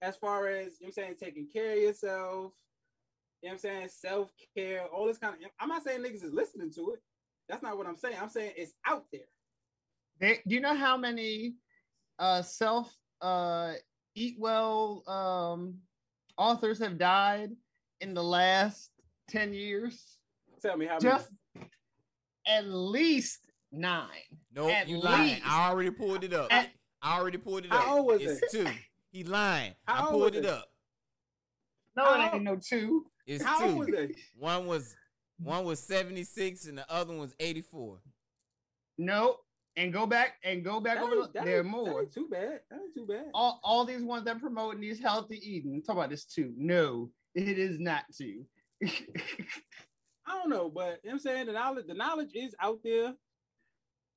as 0.00 0.16
far 0.16 0.46
as 0.48 0.78
you 0.80 0.86
know 0.86 0.86
what 0.86 0.86
I'm 0.86 0.92
saying, 0.92 1.16
taking 1.18 1.48
care 1.48 1.72
of 1.72 1.78
yourself, 1.78 2.52
you 3.42 3.48
know 3.48 3.50
what 3.50 3.52
I'm 3.52 3.58
saying, 3.58 3.88
self-care, 3.88 4.86
all 4.86 5.06
this 5.06 5.18
kind 5.18 5.34
of 5.34 5.50
I'm 5.58 5.68
not 5.68 5.82
saying 5.82 6.00
niggas 6.02 6.22
is 6.24 6.32
listening 6.32 6.70
to 6.74 6.92
it. 6.92 7.00
That's 7.48 7.62
not 7.62 7.76
what 7.76 7.86
I'm 7.86 7.96
saying. 7.96 8.16
I'm 8.20 8.28
saying 8.28 8.52
it's 8.56 8.72
out 8.86 9.04
there. 9.12 9.22
They, 10.20 10.40
do 10.46 10.54
you 10.54 10.60
know 10.60 10.74
how 10.74 10.96
many 10.96 11.54
uh 12.18 12.42
self 12.42 12.94
uh 13.20 13.72
eat 14.14 14.36
well 14.38 15.02
um 15.08 15.78
authors 16.38 16.78
have 16.78 16.98
died 16.98 17.50
in 18.00 18.14
the 18.14 18.22
last 18.22 18.90
10 19.28 19.52
years? 19.52 20.18
Tell 20.62 20.76
me 20.76 20.86
how 20.86 20.98
many 21.02 21.24
at 22.46 22.66
least 22.66 23.40
nine. 23.72 24.08
Nope, 24.54 24.70
At 24.70 24.88
you 24.88 24.98
lying. 24.98 25.40
I 25.44 25.68
already 25.70 25.90
pulled 25.90 26.24
it 26.24 26.32
up. 26.32 26.52
At- 26.52 26.70
I 27.02 27.18
already 27.18 27.38
pulled 27.38 27.66
it 27.66 27.72
up. 27.72 27.78
How 27.82 27.86
up. 27.86 27.98
old 27.98 28.06
was 28.06 28.22
it's 28.22 28.54
it? 28.54 28.64
two. 28.64 28.70
He 29.12 29.24
lying. 29.24 29.74
How 29.86 30.08
I 30.08 30.10
pulled 30.10 30.34
it 30.34 30.44
it? 30.44 30.50
up. 30.50 30.66
No, 31.96 32.14
it 32.14 32.34
ain't 32.34 32.42
no 32.44 32.56
two. 32.56 33.06
It's 33.26 33.44
How 33.44 33.58
two. 33.60 33.66
old 33.66 33.78
was 33.78 33.88
they? 33.88 34.14
One 34.38 34.66
was 34.66 34.96
one 35.44 35.64
was 35.64 35.80
76 35.80 36.66
and 36.66 36.78
the 36.78 36.90
other 36.90 37.10
one 37.12 37.20
was 37.20 37.34
84. 37.38 38.00
No, 38.98 39.38
and 39.76 39.92
go 39.92 40.06
back 40.06 40.34
and 40.44 40.64
go 40.64 40.80
back 40.80 40.96
That 40.98 41.04
over. 41.04 41.14
ain't- 41.16 41.32
the- 41.32 41.38
that 41.40 41.44
There 41.44 41.54
are 41.56 41.64
ain't- 41.64 41.66
That 41.66 41.70
more. 41.90 42.02
ain't 42.02 42.12
too 42.12 42.28
bad. 42.28 42.60
That 42.70 42.80
ain't 42.80 42.94
too 42.94 43.06
bad. 43.06 43.26
All, 43.34 43.60
all 43.62 43.84
these 43.84 44.02
ones 44.02 44.24
that 44.24 44.40
promoting 44.40 44.80
these 44.80 45.00
healthy 45.00 45.36
eating. 45.42 45.82
Talk 45.82 45.96
about 45.96 46.10
this 46.10 46.24
too. 46.24 46.52
No, 46.56 47.10
it 47.34 47.58
is 47.58 47.78
not 47.78 48.04
two. 48.16 48.46
I 50.26 50.38
don't 50.38 50.48
know, 50.48 50.70
but 50.70 50.80
you 50.82 50.86
know 50.86 50.98
what 51.02 51.12
I'm 51.12 51.18
saying 51.18 51.46
the 51.46 51.52
knowledge, 51.52 51.86
the 51.86 51.94
knowledge 51.94 52.30
is 52.34 52.54
out 52.60 52.80
there. 52.82 52.92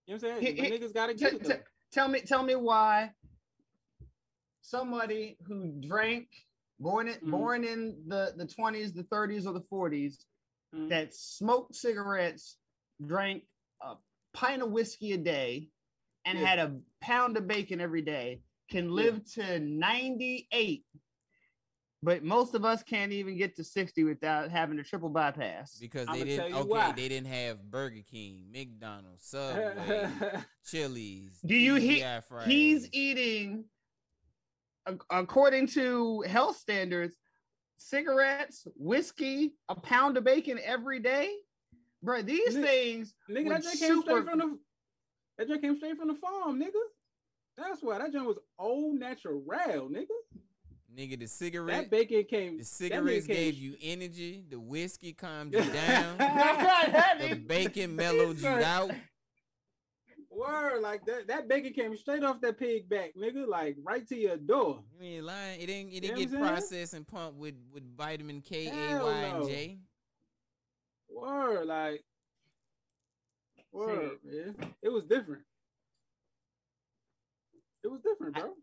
You 0.06 0.16
know 0.16 0.20
what 0.20 0.24
I'm 0.24 0.42
saying? 0.42 0.56
He- 0.56 0.62
But 0.62 0.72
niggas 0.72 0.94
gotta 0.94 1.14
Te- 1.14 1.20
get 1.20 1.34
it 1.34 1.42
te- 1.42 1.48
though. 1.50 1.60
tell 1.92 2.08
me, 2.08 2.22
tell 2.22 2.44
me 2.44 2.56
why 2.56 3.12
somebody 4.62 5.38
who 5.46 5.74
drank 5.82 6.30
born 6.80 7.08
in 7.08 7.16
Mhm. 7.16 7.32
born 7.32 7.64
in 7.64 8.04
the 8.08 8.34
the 8.38 8.46
twenties, 8.46 8.94
the 8.94 9.04
thirties, 9.04 9.46
or 9.48 9.54
the 9.54 9.62
40s 9.62 10.26
Mhm. 10.74 10.90
that 10.90 11.14
smoked 11.14 11.76
cigarettes, 11.76 12.58
drank 13.06 13.44
a 13.82 13.96
pint 14.34 14.62
of 14.62 14.72
whiskey 14.72 15.14
a 15.14 15.18
day, 15.18 15.70
and 16.26 16.38
Yeah. 16.40 16.46
had 16.46 16.60
a 16.60 16.82
pound 17.02 17.38
of 17.38 17.48
bacon 17.48 17.80
every 17.80 18.02
day 18.02 18.42
can 18.70 18.90
live 18.90 19.24
to 19.34 19.60
98. 19.60 20.86
But 22.04 22.24
most 22.24 22.54
of 22.54 22.64
us 22.64 22.84
can't 22.84 23.12
even 23.12 23.38
get 23.38 23.56
to 23.56 23.64
60 23.64 24.04
without 24.04 24.52
having 24.52 24.78
a 24.78 24.84
triple 24.84 25.10
bypass. 25.10 25.78
Because 25.80 26.08
I'ma 26.08 26.20
they 26.20 26.24
didn't 26.26 26.40
tell 26.40 26.50
you 26.50 26.56
okay, 26.56 26.70
why. 26.70 26.92
they 26.92 27.08
didn't 27.10 27.28
have 27.28 27.72
Burger 27.72 28.04
King, 28.04 28.52
McDonald's, 28.52 29.26
Subway, 29.26 30.10
Chili's. 30.66 31.40
Do 31.42 31.56
you 31.56 31.76
hear 31.76 32.06
TGI 32.22 32.48
He's 32.48 32.88
eating, 32.92 33.70
according 35.10 35.68
to 35.68 36.22
health 36.22 36.58
standards, 36.58 37.16
cigarettes, 37.78 38.68
whiskey, 38.76 39.54
a 39.70 39.76
pound 39.76 40.18
of 40.18 40.24
bacon 40.24 40.60
every 40.64 41.00
day. 41.00 41.32
Bro, 42.04 42.24
these 42.24 42.56
Nigga- 42.56 42.64
things 42.64 43.14
nigga, 43.30 43.44
would 43.46 43.52
that 43.58 43.64
joint 43.64 43.80
came 43.80 44.02
straight 44.02 44.26
from 44.26 44.40
the 44.40 44.60
that 45.38 45.48
joint 45.48 45.62
came 45.62 45.76
straight 45.78 45.98
from 45.98 46.08
the 46.10 46.16
farm, 46.16 46.60
nigga. 46.60 46.72
That's 47.58 47.82
why 47.82 47.98
that 48.00 48.12
joint 48.14 48.28
was 48.28 48.38
old 48.60 49.00
natural, 49.00 49.42
nigga. 49.42 50.06
nigga 50.96 51.20
the 51.20 51.28
cigarette. 51.28 51.90
That 51.90 51.90
bacon 51.92 52.24
came. 52.30 52.58
the 52.58 52.58
that 52.58 52.64
nigga 52.64 52.66
cigarettes 52.66 53.28
came- 53.28 53.36
gave 53.36 53.56
you 53.56 53.76
energy. 53.82 54.46
The 54.50 54.60
whiskey 54.60 55.14
calmed 55.14 55.54
you 55.54 55.60
down. 55.74 56.18
The 57.20 57.36
bacon 57.36 57.96
mellowed 57.96 58.40
you 58.40 58.48
out. 58.48 58.92
Word 60.48 60.82
like 60.82 61.06
that. 61.06 61.28
That 61.28 61.48
bacon 61.48 61.74
came 61.74 61.96
straight 61.98 62.24
off 62.24 62.40
that 62.42 62.58
pig 62.58 62.88
back, 62.90 63.12
nigga. 63.18 63.48
Like 63.48 63.76
right 63.84 64.08
to 64.08 64.16
your 64.18 64.38
door. 64.38 64.84
You 65.00 65.18
ain't 65.18 65.26
lying. 65.26 65.62
It 65.62 65.66
didn't. 65.68 65.94
It 65.94 66.00
didn't 66.02 66.16
know 66.16 66.20
get 66.22 66.30
what 66.32 66.38
I'm 66.40 66.46
saying? 66.46 66.54
processed 66.54 66.94
and 66.94 67.08
pumped 67.08 67.38
with 67.40 67.56
with 67.74 67.84
vitamin 67.98 68.42
K, 68.42 68.68
A, 68.68 68.72
Hell 68.72 69.06
Y, 69.06 69.14
and. 69.14 69.48
J. 69.48 69.78
Word 71.10 71.66
like. 71.68 72.04
Word, 73.72 74.12
man. 74.24 74.56
It 74.82 74.90
was 74.90 75.04
different. 75.06 75.44
It 77.84 77.88
was 77.88 78.02
different, 78.02 78.36
bro. 78.36 78.54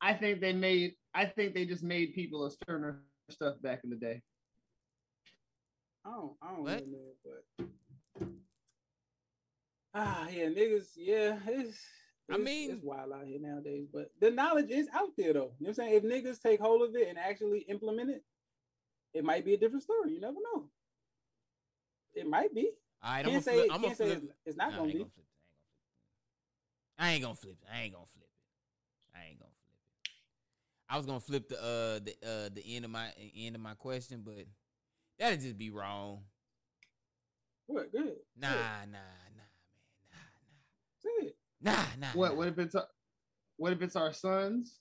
I 0.00 0.14
think 0.14 0.40
they 0.40 0.52
made. 0.52 0.94
I 1.14 1.26
think 1.26 1.54
they 1.54 1.64
just 1.64 1.82
made 1.82 2.14
people 2.14 2.44
a 2.46 2.50
sterner 2.50 3.02
stuff 3.30 3.60
back 3.62 3.80
in 3.84 3.90
the 3.90 3.96
day. 3.96 4.22
I 6.04 6.10
don't, 6.10 6.32
I 6.42 6.50
don't 6.52 6.62
What? 6.62 6.86
know, 6.86 6.92
man, 6.92 7.68
but 8.18 8.28
ah, 9.98 10.28
yeah, 10.28 10.46
niggas, 10.46 10.88
yeah, 10.96 11.38
it's. 11.46 11.78
I 12.30 12.34
it's- 12.34 12.44
mean- 12.44 12.70
it's 12.72 12.84
wild 12.84 13.12
out 13.12 13.26
here 13.26 13.40
nowadays, 13.40 13.86
but 13.92 14.10
the 14.20 14.30
knowledge 14.30 14.70
is 14.70 14.88
out 14.92 15.10
there 15.16 15.32
though. 15.32 15.52
You 15.58 15.66
know 15.66 15.68
what 15.68 15.68
I'm 15.68 15.74
saying? 15.74 15.94
If 15.94 16.02
niggas 16.04 16.40
take 16.42 16.60
hold 16.60 16.82
of 16.82 16.94
it 16.94 17.08
and 17.08 17.18
actually 17.18 17.60
implement 17.60 18.10
it, 18.10 18.22
it 19.14 19.24
might 19.24 19.44
be 19.44 19.54
a 19.54 19.58
different 19.58 19.82
story. 19.82 20.12
You 20.12 20.20
never 20.20 20.36
know. 20.54 20.68
It 22.14 22.26
might 22.26 22.54
be. 22.54 22.70
All 23.02 23.10
right, 23.10 23.18
I'm 23.18 23.30
Can't 23.30 23.32
gonna 23.32 23.42
say, 23.42 23.54
flip. 23.54 23.74
I'm 23.74 23.82
gonna 23.82 23.94
say 23.94 24.20
it's, 24.44 24.56
not 24.56 24.76
gonna 24.76 24.92
be. 24.92 24.98
flip. 24.98 25.08
I 26.98 27.12
ain't 27.12 27.22
gonna 27.22 27.34
flip 27.34 27.56
it. 27.62 27.68
I 27.72 27.82
ain't 27.82 27.94
gonna 27.94 28.06
flip 28.06 28.24
it. 28.28 29.16
I 29.18 29.28
ain't 29.30 29.38
gonna 29.38 29.50
flip 29.50 29.54
it. 29.54 30.10
I 30.90 30.96
was 30.96 31.06
gonna 31.06 31.20
flip 31.20 31.48
the 31.48 31.56
uh 31.56 31.98
the 32.00 32.14
uh 32.26 32.48
the 32.52 32.76
end 32.76 32.84
of 32.84 32.90
my 32.90 33.08
end 33.36 33.54
of 33.54 33.60
my 33.62 33.74
question, 33.74 34.22
but 34.24 34.46
that'd 35.18 35.40
just 35.40 35.56
be 35.58 35.70
wrong. 35.70 36.22
What? 37.66 37.92
Good. 37.92 38.16
Nah, 38.36 38.48
nah, 38.50 38.86
nah, 38.90 38.98
Say 40.98 41.26
it. 41.26 41.36
nah, 41.60 41.72
nah, 41.72 41.82
nah. 42.00 42.08
What? 42.14 42.30
Nah, 42.32 42.36
What 42.36 42.48
if 42.48 42.58
it's 42.58 42.74
our, 42.74 42.86
what 43.56 43.72
if 43.72 43.82
it's 43.82 43.96
our 43.96 44.12
sons? 44.12 44.78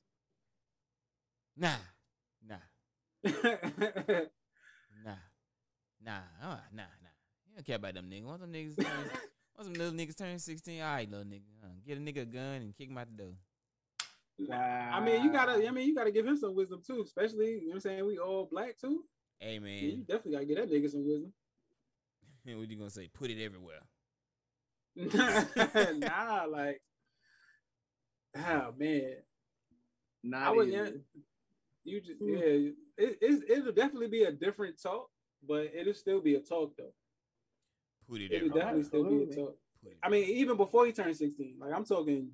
Nah, 1.59 1.73
nah, 2.47 2.55
yeah, 3.23 3.31
nah, 5.03 5.15
nah, 6.03 6.21
uh, 6.43 6.59
nah, 6.71 6.83
nah. 7.01 7.15
You 7.47 7.55
don't 7.55 7.65
care 7.65 7.77
about 7.77 7.95
them 7.95 8.11
niggas. 8.11 8.25
Once 8.25 8.41
them 8.41 8.53
niggas, 8.53 8.77
turn, 8.77 9.09
once 9.57 9.67
them 9.67 9.73
little 9.73 9.93
niggas 9.93 10.15
turn 10.15 10.37
sixteen, 10.37 10.81
all 10.81 10.93
right, 10.93 11.09
little 11.09 11.25
nigga, 11.25 11.41
uh, 11.63 11.69
get 11.85 11.97
a 11.97 12.01
nigga 12.01 12.21
a 12.21 12.25
gun 12.25 12.61
and 12.61 12.75
kick 12.77 12.89
him 12.89 12.97
out 12.99 13.07
the 13.09 13.23
door. 13.23 13.33
I 14.53 15.03
mean, 15.03 15.23
you 15.23 15.31
gotta. 15.31 15.67
I 15.67 15.71
mean, 15.71 15.87
you 15.87 15.95
gotta 15.95 16.11
give 16.11 16.27
him 16.27 16.37
some 16.37 16.55
wisdom 16.55 16.81
too. 16.85 17.01
Especially, 17.01 17.53
you 17.53 17.61
know 17.61 17.67
what 17.69 17.73
I'm 17.75 17.79
saying. 17.81 18.05
We 18.05 18.19
all 18.19 18.47
black 18.51 18.77
too. 18.77 19.03
Hey 19.39 19.55
Yeah, 19.55 19.59
man, 19.59 19.83
you 19.83 19.97
definitely 20.07 20.33
gotta 20.33 20.45
give 20.45 20.57
that 20.57 20.71
nigga 20.71 20.91
some 20.91 21.07
wisdom. 21.07 21.33
what 22.45 22.69
you 22.69 22.77
gonna 22.77 22.89
say? 22.89 23.07
Put 23.07 23.31
it 23.31 23.43
everywhere. 23.43 23.81
nah, 25.99 26.45
like, 26.49 26.81
oh 28.37 28.73
man, 28.77 29.13
Not 30.23 30.47
I 30.47 30.51
would. 30.51 30.67
easy. 30.69 30.77
Yeah, 30.77 30.89
you 31.83 32.01
just 32.01 32.19
hmm. 32.19 32.29
yeah. 32.29 32.71
It, 32.99 33.17
it's, 33.21 33.43
it'll 33.47 33.71
definitely 33.73 34.07
be 34.07 34.23
a 34.23 34.31
different 34.31 34.81
talk, 34.81 35.09
but 35.47 35.67
it'll 35.73 35.93
still 35.93 36.19
be 36.19 36.35
a 36.35 36.39
talk 36.39 36.73
though. 36.77 36.93
Put 38.09 38.21
it 38.21 38.31
It'll 38.31 38.37
everywhere. 38.47 38.59
definitely 38.59 38.83
still 38.85 39.03
be 39.03 39.09
a 39.09 39.11
Absolutely. 39.27 39.35
talk. 39.35 39.55
Put 39.83 39.93
I 40.03 40.09
mean, 40.09 40.23
even 40.29 40.57
before 40.57 40.85
he 40.87 40.91
turned 40.93 41.15
16, 41.15 41.57
like 41.59 41.71
I'm 41.73 41.85
talking 41.85 42.31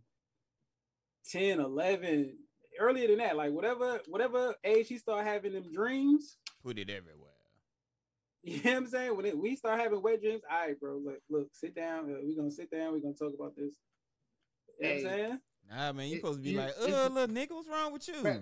10, 1.31 1.59
11, 1.59 2.37
earlier 2.79 3.07
than 3.09 3.17
that, 3.17 3.35
like 3.35 3.51
whatever, 3.51 3.99
whatever 4.07 4.55
age 4.63 4.87
he 4.87 4.97
start 4.97 5.25
having 5.25 5.53
them 5.53 5.71
dreams, 5.73 6.37
Put 6.63 6.79
it 6.79 6.89
everywhere. 6.89 7.32
You 8.43 8.61
know 8.63 8.71
what 8.71 8.77
I'm 8.77 8.87
saying? 8.87 9.15
When 9.17 9.25
it, 9.25 9.37
we 9.37 9.55
start 9.55 9.79
having 9.79 10.01
wet 10.01 10.21
dreams, 10.21 10.41
all 10.51 10.57
right, 10.67 10.79
bro, 10.79 10.97
like, 11.05 11.21
look, 11.29 11.47
sit 11.53 11.75
down. 11.75 12.05
Uh, 12.11 12.17
we're 12.21 12.35
gonna 12.35 12.51
sit 12.51 12.69
down, 12.71 12.91
we're 12.93 12.99
gonna 12.99 13.13
talk 13.13 13.33
about 13.33 13.55
this. 13.55 13.71
You 14.79 14.87
know 14.87 14.89
what 14.89 14.97
I'm 14.97 15.03
saying? 15.19 15.39
Nah, 15.69 15.93
man, 15.93 16.07
you 16.09 16.15
It- 16.15 16.17
supposed 16.21 16.39
to 16.39 16.43
be 16.43 16.49
you- 16.51 16.57
like, 16.57 16.69
it's- 16.71 16.93
uh, 16.93 17.07
little 17.13 17.33
nigga, 17.35 17.51
what's 17.51 17.67
wrong 17.69 17.93
with 17.93 18.07
you? 18.07 18.15
But- 18.21 18.41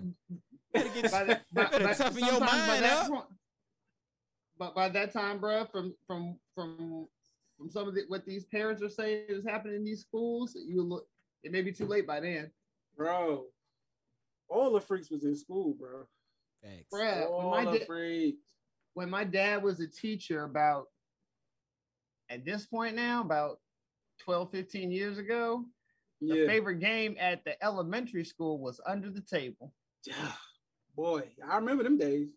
Better 0.72 0.88
get, 0.88 1.10
by 1.12 1.24
by- 1.24 1.40
better 1.52 1.84
by- 1.84 1.94
toughen 1.94 2.18
your 2.20 2.28
sometimes 2.30 2.50
by 2.52 2.66
mind 2.66 2.84
that 2.84 2.98
up. 3.04 3.08
point- 3.08 3.26
but 4.58 4.74
by 4.74 4.88
that 4.88 5.12
time, 5.12 5.38
bro, 5.38 5.64
from 5.66 5.94
from 6.06 6.38
from 6.54 7.08
from 7.58 7.70
some 7.70 7.86
of 7.88 7.94
the, 7.94 8.02
what 8.08 8.24
these 8.24 8.44
parents 8.46 8.82
are 8.82 8.88
saying 8.90 9.26
is 9.28 9.44
happening 9.44 9.76
in 9.76 9.84
these 9.84 10.00
schools, 10.00 10.54
you 10.56 10.82
look. 10.82 11.06
It 11.44 11.52
may 11.52 11.62
be 11.62 11.72
too 11.72 11.86
late 11.86 12.06
by 12.06 12.20
then, 12.20 12.50
Bro, 12.96 13.46
all 14.48 14.72
the 14.72 14.80
freaks 14.80 15.10
was 15.10 15.24
in 15.24 15.34
school, 15.36 15.74
bro. 15.74 16.06
Thanks. 16.62 16.88
Bruh, 16.92 17.28
all 17.30 17.50
my, 17.50 17.64
the 17.72 17.78
da- 17.80 17.84
freaks. 17.86 18.38
When 18.94 19.08
my 19.10 19.24
dad 19.24 19.62
was 19.62 19.80
a 19.80 19.86
teacher, 19.86 20.44
about 20.44 20.86
at 22.28 22.44
this 22.44 22.66
point 22.66 22.94
now, 22.96 23.20
about 23.22 23.60
12, 24.20 24.50
15 24.50 24.90
years 24.90 25.18
ago, 25.18 25.64
the 26.20 26.36
Yeah. 26.36 26.46
favorite 26.46 26.78
game 26.80 27.16
at 27.18 27.44
the 27.44 27.62
elementary 27.64 28.24
school 28.24 28.58
was 28.58 28.80
under 28.86 29.10
the 29.10 29.20
table. 29.22 29.74
yeah 30.06 30.32
Boy, 30.94 31.32
I 31.48 31.56
remember 31.56 31.84
them 31.84 31.96
days. 31.98 32.28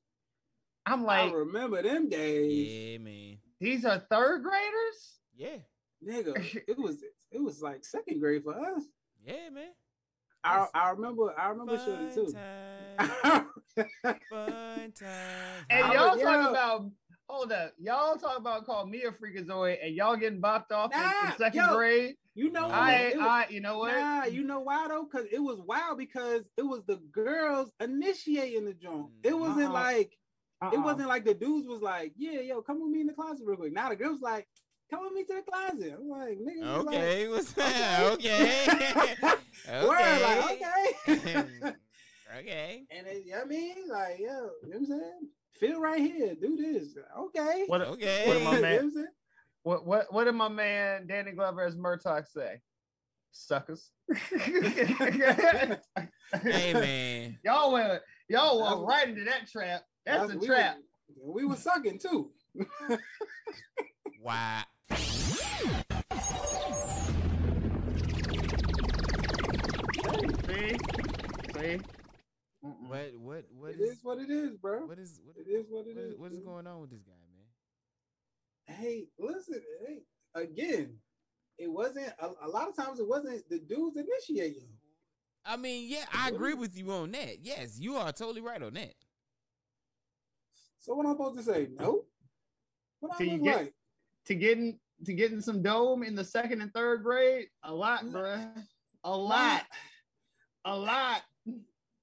I'm 0.86 1.04
like 1.04 1.30
I 1.32 1.34
remember 1.34 1.82
them 1.82 2.08
days. 2.10 2.70
Yeah, 2.72 2.98
man. 3.00 3.38
these 3.60 3.84
are 3.86 4.00
third 4.00 4.44
graders? 4.44 5.20
Yeah, 5.36 5.58
Nigga, 6.04 6.36
it 6.68 6.78
was 6.78 7.04
it 7.32 7.42
was 7.42 7.62
like 7.62 7.84
second 7.84 8.20
grade 8.20 8.44
for 8.44 8.54
us. 8.58 8.84
yeah, 9.24 9.50
man. 9.50 9.72
I, 10.46 10.68
I 10.74 10.90
remember 10.92 11.34
I 11.40 11.50
remember 11.50 11.78
Shorty 11.78 12.10
Fun 12.10 12.26
too. 12.26 12.34
time, 12.34 13.48
fun 14.30 14.92
time. 14.94 15.66
And 15.70 15.94
y'all 15.94 16.12
was- 16.12 16.22
talking 16.22 16.42
yeah. 16.44 16.50
about 16.50 16.92
hold 17.28 17.52
up, 17.52 17.74
y'all 17.80 18.16
talking 18.18 18.38
about 18.38 18.66
call 18.66 18.86
me 18.86 19.04
a 19.04 19.12
freakazoid, 19.12 19.78
and 19.84 19.96
y'all 19.96 20.16
getting 20.16 20.40
bopped 20.42 20.72
off 20.72 20.94
in- 20.94 21.00
in, 21.32 21.38
second 21.38 21.60
yo, 21.70 21.76
grade. 21.76 22.16
you 22.36 22.52
know 22.52 22.62
Nah. 22.62 22.68
what? 22.70 22.78
I, 22.78 22.94
It 22.96 23.18
was- 23.18 23.26
I, 23.26 23.46
you 23.50 23.62
know 23.62 23.78
what? 23.80 23.96
Nah, 23.96 24.26
you 24.26 24.44
know 24.44 24.60
why 24.60 24.88
though? 24.88 25.08
Because 25.12 25.28
it 25.32 25.40
was 25.40 25.60
wild 25.60 25.98
because 25.98 26.44
it 26.58 26.64
was 26.64 26.84
the 26.86 26.98
girls 27.12 27.72
initiating 27.80 28.66
the 28.66 28.74
joint. 28.74 29.08
It 29.24 29.32
mm, 29.32 29.40
wasn't 29.40 29.66
Uh-uh. 29.70 29.74
like 29.74 30.12
it 30.62 30.78
Uh-uh. 30.78 30.82
wasn't 30.82 31.10
like 31.10 31.26
the 31.26 31.34
dudes 31.34 31.68
was 31.68 31.82
like, 31.82 32.14
yeah, 32.16 32.40
yo, 32.40 32.62
come 32.62 32.82
with 32.82 32.90
me 32.92 33.02
in 33.02 33.08
the 33.08 33.14
closet 33.14 33.44
real 33.46 33.58
quick. 33.58 33.74
Now 33.74 33.90
the 33.90 33.96
girls 33.96 34.22
like, 34.22 34.48
come 34.90 35.04
with 35.04 35.14
me 35.14 35.24
to 35.26 35.34
the 35.36 35.42
closet. 35.52 35.94
I'm 36.00 36.10
like, 36.10 36.38
nigga, 36.40 36.58
you 36.58 36.84
like- 36.84 36.96
Okay, 36.96 37.28
what's 37.32 37.58
Okay. 37.58 38.08
okay? 38.12 38.68
Word, 39.88 40.22
like, 40.22 40.52
okay. 40.52 40.64
okay. 41.10 41.46
okay. 42.40 42.84
and 42.92 43.08
it, 43.08 43.26
I 43.42 43.46
mean, 43.46 43.76
like, 43.90 44.20
yo, 44.20 44.26
you 44.28 44.30
know 44.30 44.50
what 44.64 44.76
I'm 44.78 44.86
saying? 44.86 45.30
Feel 45.60 45.80
right 45.80 46.02
here, 46.02 46.36
do 46.40 46.58
this. 46.58 46.96
Okay. 47.18 47.64
What, 47.68 47.82
Okay. 47.82 48.28
What 48.28 48.38
am 48.38 48.48
I, 48.48 48.52
You 48.52 48.62
know 48.62 48.62
man? 48.62 48.92
what 48.94 49.06
what, 49.64 49.86
what, 49.88 50.14
what 50.14 50.24
did 50.26 50.36
my 50.36 50.50
man 50.50 51.08
Danny 51.08 51.32
Glover 51.32 51.64
as 51.66 51.76
Murdoch 51.76 52.28
say? 52.28 52.62
Suckers. 53.32 53.90
Hey 56.44 56.74
man. 56.74 57.38
Y'all 57.44 57.72
went, 57.72 58.02
y'all 58.30 58.60
That's- 58.60 58.76
went 58.78 58.88
right 58.88 59.08
into 59.10 59.24
that 59.26 59.50
trap. 59.52 59.84
That's 60.06 60.32
a 60.34 60.38
we 60.38 60.46
trap. 60.46 60.78
Was, 61.18 61.36
we 61.36 61.46
were 61.46 61.56
sucking 61.56 62.00
too. 62.00 62.32
Wow. 64.22 64.62
See, 70.48 70.78
see. 71.54 71.80
Mm-mm. 72.64 72.88
What 72.88 73.12
what 73.20 73.46
what 73.58 73.72
It 73.72 73.80
is 73.82 73.92
is 73.92 74.00
what 74.04 74.20
it 74.20 74.30
is, 74.30 74.56
bro. 74.58 74.86
what 74.86 74.98
is 75.00 75.20
what 75.24 75.36
It 75.38 75.50
is 75.50 75.66
what 75.70 75.86
it 75.88 75.96
what 75.96 76.04
is, 76.04 76.14
is, 76.14 76.20
what 76.20 76.32
is 76.32 76.40
going 76.40 76.68
on 76.68 76.82
with 76.82 76.90
this 76.92 77.02
guy, 77.02 77.14
man? 78.68 78.78
Hey, 78.78 79.06
listen, 79.20 79.62
hey, 79.86 80.02
again, 80.36 80.96
it 81.58 81.68
wasn't 81.72 82.08
a, 82.20 82.30
a 82.44 82.48
lot 82.48 82.68
of 82.70 82.76
times 82.76 83.00
it 83.00 83.08
wasn't 83.08 83.48
the 83.50 83.60
dudes 83.60 83.98
initiating. 83.98 84.68
I 85.46 85.58
mean, 85.58 85.88
yeah, 85.90 86.06
I 86.14 86.30
agree 86.30 86.56
with 86.56 86.76
you 86.78 86.92
on 86.92 87.12
that. 87.12 87.38
Yes, 87.44 87.78
you 87.80 87.96
are 87.98 88.12
totally 88.12 88.42
right 88.42 88.62
on 88.62 88.74
that. 88.74 88.94
So 90.80 90.96
what 90.96 91.06
I'm 91.06 91.14
supposed 91.14 91.38
to 91.38 91.44
say? 91.44 91.68
No. 91.80 92.06
What 93.00 93.14
I 93.14 93.18
So 93.18 93.24
you 93.24 93.32
look 93.34 93.44
get- 93.44 93.58
like? 93.58 93.74
to 94.26 94.36
getting 94.36 94.80
to 95.04 95.14
getting 95.14 95.42
some 95.42 95.62
dome 95.62 96.04
in 96.04 96.16
the 96.16 96.24
second 96.24 96.62
and 96.62 96.74
third 96.74 97.04
grade, 97.04 97.48
a 97.64 97.74
lot, 97.74 98.06
bruh. 98.06 98.50
A 99.04 99.16
lot, 99.16 99.64
a 100.66 100.76
lot. 100.76 101.22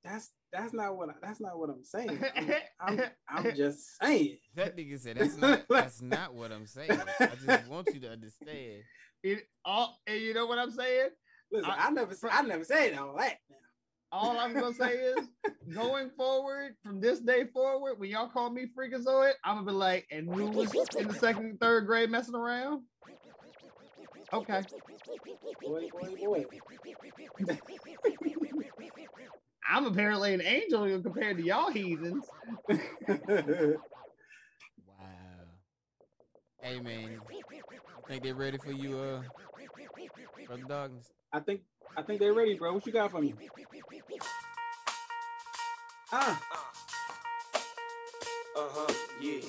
That's 0.05 0.31
that's 0.53 0.73
not 0.73 0.97
what 0.97 1.09
I, 1.09 1.13
that's 1.23 1.41
not 1.41 1.59
what 1.59 1.71
I'm 1.71 1.83
saying. 1.83 2.23
I'm, 2.37 2.53
I'm, 2.81 3.01
I'm 3.29 3.57
just 3.57 3.99
saying. 4.01 4.39
That 4.55 4.77
nigga 4.77 4.99
said 5.01 5.17
that's 5.17 5.37
not 5.37 5.63
that's 5.69 6.03
not 6.03 6.35
what 6.35 6.53
I'm 6.53 6.67
saying. 6.67 6.91
I 7.19 7.31
just 7.45 7.69
want 7.69 7.89
you 7.95 8.01
to 8.01 8.11
understand. 8.11 8.83
It, 9.25 9.45
all, 9.65 9.99
and 10.07 10.21
you 10.21 10.35
know 10.35 10.47
what 10.47 10.59
I'm 10.59 10.71
saying? 10.71 11.09
Listen, 11.51 11.71
I- 11.71 11.87
I, 11.87 11.91
never 11.91 12.15
said 12.15 12.31
I 12.33 12.43
never 12.43 12.65
said 12.65 12.97
all 12.99 13.17
that. 13.19 13.39
All 14.13 14.39
I'm 14.39 14.53
gonna 14.53 14.75
say 14.75 14.93
is, 14.93 15.29
going 15.75 16.11
forward 16.11 16.77
from 16.83 17.01
this 17.01 17.21
day 17.21 17.47
forward, 17.47 17.99
when 17.99 18.11
y'all 18.11 18.29
call 18.29 18.51
me 18.51 18.67
freakazoid, 18.67 19.33
I'm 19.43 19.57
gonna 19.57 19.67
be 19.67 19.73
like, 19.73 20.07
and 20.11 20.33
who 20.33 20.51
was 20.51 20.73
in 20.99 21.09
the 21.09 21.15
second 21.15 21.47
and 21.47 21.61
third 21.61 21.87
grade 21.87 22.11
messing 22.11 22.35
around? 22.35 22.83
Okay, 24.35 24.63
Boy, 25.63 25.89
boy, 25.91 26.17
boy. 26.19 26.45
I'm 29.69 29.87
apparently 29.87 30.35
an 30.35 30.43
angel 30.43 31.01
compared 31.01 31.39
to 31.39 31.43
y'all 31.43 31.71
heathens. 31.71 32.27
Wow. 34.87 35.07
Hey 36.61 36.81
man, 36.81 37.21
you 37.31 37.43
think 38.09 38.23
they're 38.23 38.35
ready 38.35 38.59
for 38.59 38.73
you, 38.73 38.99
uh, 38.99 39.23
brother 40.47 40.63
Darkness? 40.69 41.11
I 41.33 41.41
think 41.41 41.63
I 41.97 42.03
think 42.03 42.21
they're 42.21 42.35
ready, 42.35 42.55
bro. 42.55 42.73
What 42.75 42.87
you 42.87 42.93
got 42.93 43.11
for 43.11 43.21
me? 43.21 43.35
Ah, 46.13 46.41
Uh 48.57 48.69
huh, 48.71 48.95
yeah. 49.21 49.41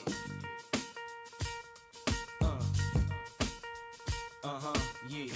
Uh. 2.42 2.48
Uh 4.44 4.60
huh, 4.60 4.80
yeah. 5.10 5.28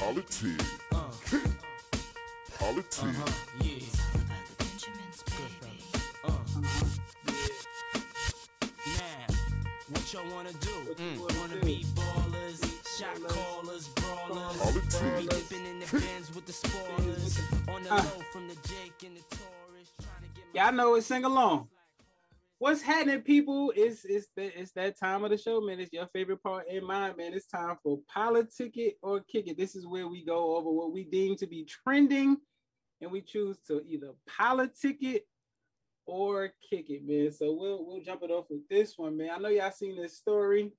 Politics. 0.00 0.78
Uh. 0.92 0.98
Politics. 2.58 3.02
Uh 3.02 3.12
huh, 3.12 3.32
yeah. 3.62 3.72
Uh. 6.24 6.32
Yeah. 8.86 9.26
Now, 9.28 9.34
what 9.90 10.12
y'all 10.12 10.30
wanna 10.34 10.52
do? 10.52 10.94
Mm. 10.94 11.18
wanna 11.18 11.40
Wanna 11.40 11.56
be 11.64 11.84
ballers, 11.94 12.60
shot 13.00 13.16
callers, 13.28 13.88
brawlers. 13.88 14.56
Politics. 14.58 15.48
Dipping 15.48 15.66
in 15.66 15.80
the 15.80 15.86
bins 15.90 16.34
with 16.34 16.44
the 16.46 16.52
spoilers. 16.52 17.38
On 17.68 17.82
the 17.82 17.88
Ah. 17.90 17.96
low 17.96 18.22
from 18.32 18.46
the 18.48 18.54
Jake 18.68 19.02
and 19.04 19.16
the 19.16 19.22
Taurus. 19.36 19.92
Trying 20.02 20.22
to 20.22 20.40
get 20.40 20.44
Y'all 20.54 20.72
know 20.72 20.94
it. 20.96 21.02
Sing 21.02 21.24
along. 21.24 21.68
What's 22.58 22.82
happening, 22.82 23.22
people? 23.22 23.72
It's 23.74 24.04
it's 24.04 24.28
that 24.36 24.60
it's 24.60 24.72
that 24.72 24.98
time 24.98 25.24
of 25.24 25.30
the 25.30 25.38
show, 25.38 25.62
man. 25.62 25.80
It's 25.80 25.94
your 25.94 26.08
favorite 26.08 26.42
part 26.42 26.68
in 26.68 26.84
mine, 26.84 27.16
man. 27.16 27.32
It's 27.32 27.46
time 27.46 27.78
for 27.82 28.00
politic 28.06 28.76
it 28.76 28.98
or 29.00 29.20
kick 29.20 29.48
it. 29.48 29.56
This 29.56 29.74
is 29.74 29.86
where 29.86 30.06
we 30.06 30.22
go 30.22 30.56
over 30.56 30.70
what 30.70 30.92
we 30.92 31.04
deem 31.04 31.36
to 31.36 31.46
be 31.46 31.64
trending, 31.64 32.36
and 33.00 33.10
we 33.10 33.22
choose 33.22 33.56
to 33.68 33.80
either 33.86 34.12
politic 34.26 35.02
it 35.02 35.26
or 36.04 36.52
kick 36.68 36.90
it, 36.90 37.02
man. 37.06 37.32
So 37.32 37.54
we'll 37.54 37.86
we'll 37.86 38.02
jump 38.02 38.22
it 38.24 38.30
off 38.30 38.50
with 38.50 38.68
this 38.68 38.98
one, 38.98 39.16
man. 39.16 39.30
I 39.30 39.38
know 39.38 39.48
y'all 39.48 39.70
seen 39.70 39.96
this 39.96 40.18
story. 40.18 40.70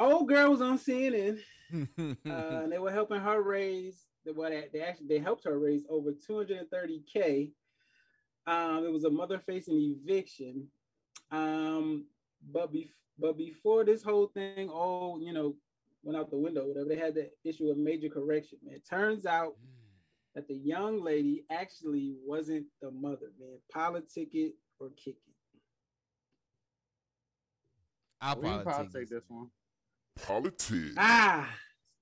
Old 0.00 0.28
girl 0.28 0.50
was 0.50 0.62
on 0.62 0.78
CNN. 0.78 1.38
Uh, 1.72 2.62
and 2.64 2.72
they 2.72 2.80
were 2.80 2.90
helping 2.90 3.20
her 3.20 3.40
raise 3.42 4.06
the 4.24 4.32
what 4.32 4.52
they 4.72 4.80
actually 4.80 5.06
they 5.06 5.20
helped 5.20 5.44
her 5.44 5.56
raise 5.56 5.84
over 5.88 6.10
230k. 6.10 7.52
Um, 8.44 8.84
it 8.84 8.92
was 8.92 9.04
a 9.04 9.10
mother 9.10 9.38
facing 9.38 9.78
eviction. 9.78 10.66
Um, 11.30 12.06
but 12.50 12.72
be, 12.72 12.90
but 13.20 13.38
before 13.38 13.84
this 13.84 14.02
whole 14.02 14.26
thing 14.26 14.68
all 14.68 15.20
you 15.22 15.32
know 15.32 15.54
went 16.02 16.18
out 16.18 16.30
the 16.30 16.38
window, 16.38 16.66
whatever, 16.66 16.88
they 16.88 16.96
had 16.96 17.14
to 17.14 17.28
issue 17.44 17.70
a 17.70 17.76
major 17.76 18.08
correction. 18.08 18.58
Man. 18.64 18.74
It 18.74 18.88
turns 18.88 19.26
out 19.26 19.54
that 20.34 20.48
the 20.48 20.56
young 20.56 21.04
lady 21.04 21.44
actually 21.50 22.14
wasn't 22.26 22.66
the 22.82 22.90
mother, 22.90 23.30
man. 23.38 23.58
Politic 23.72 24.34
it 24.34 24.54
or 24.80 24.88
kick 24.96 25.14
it. 25.14 25.34
I'll 28.20 28.36
We 28.36 28.42
probably 28.42 28.64
probably 28.64 28.84
take 28.86 28.92
take 28.92 29.08
this 29.08 29.22
this 29.22 29.30
one. 29.30 29.50
Politics. 30.26 30.94
Ah, 30.96 31.48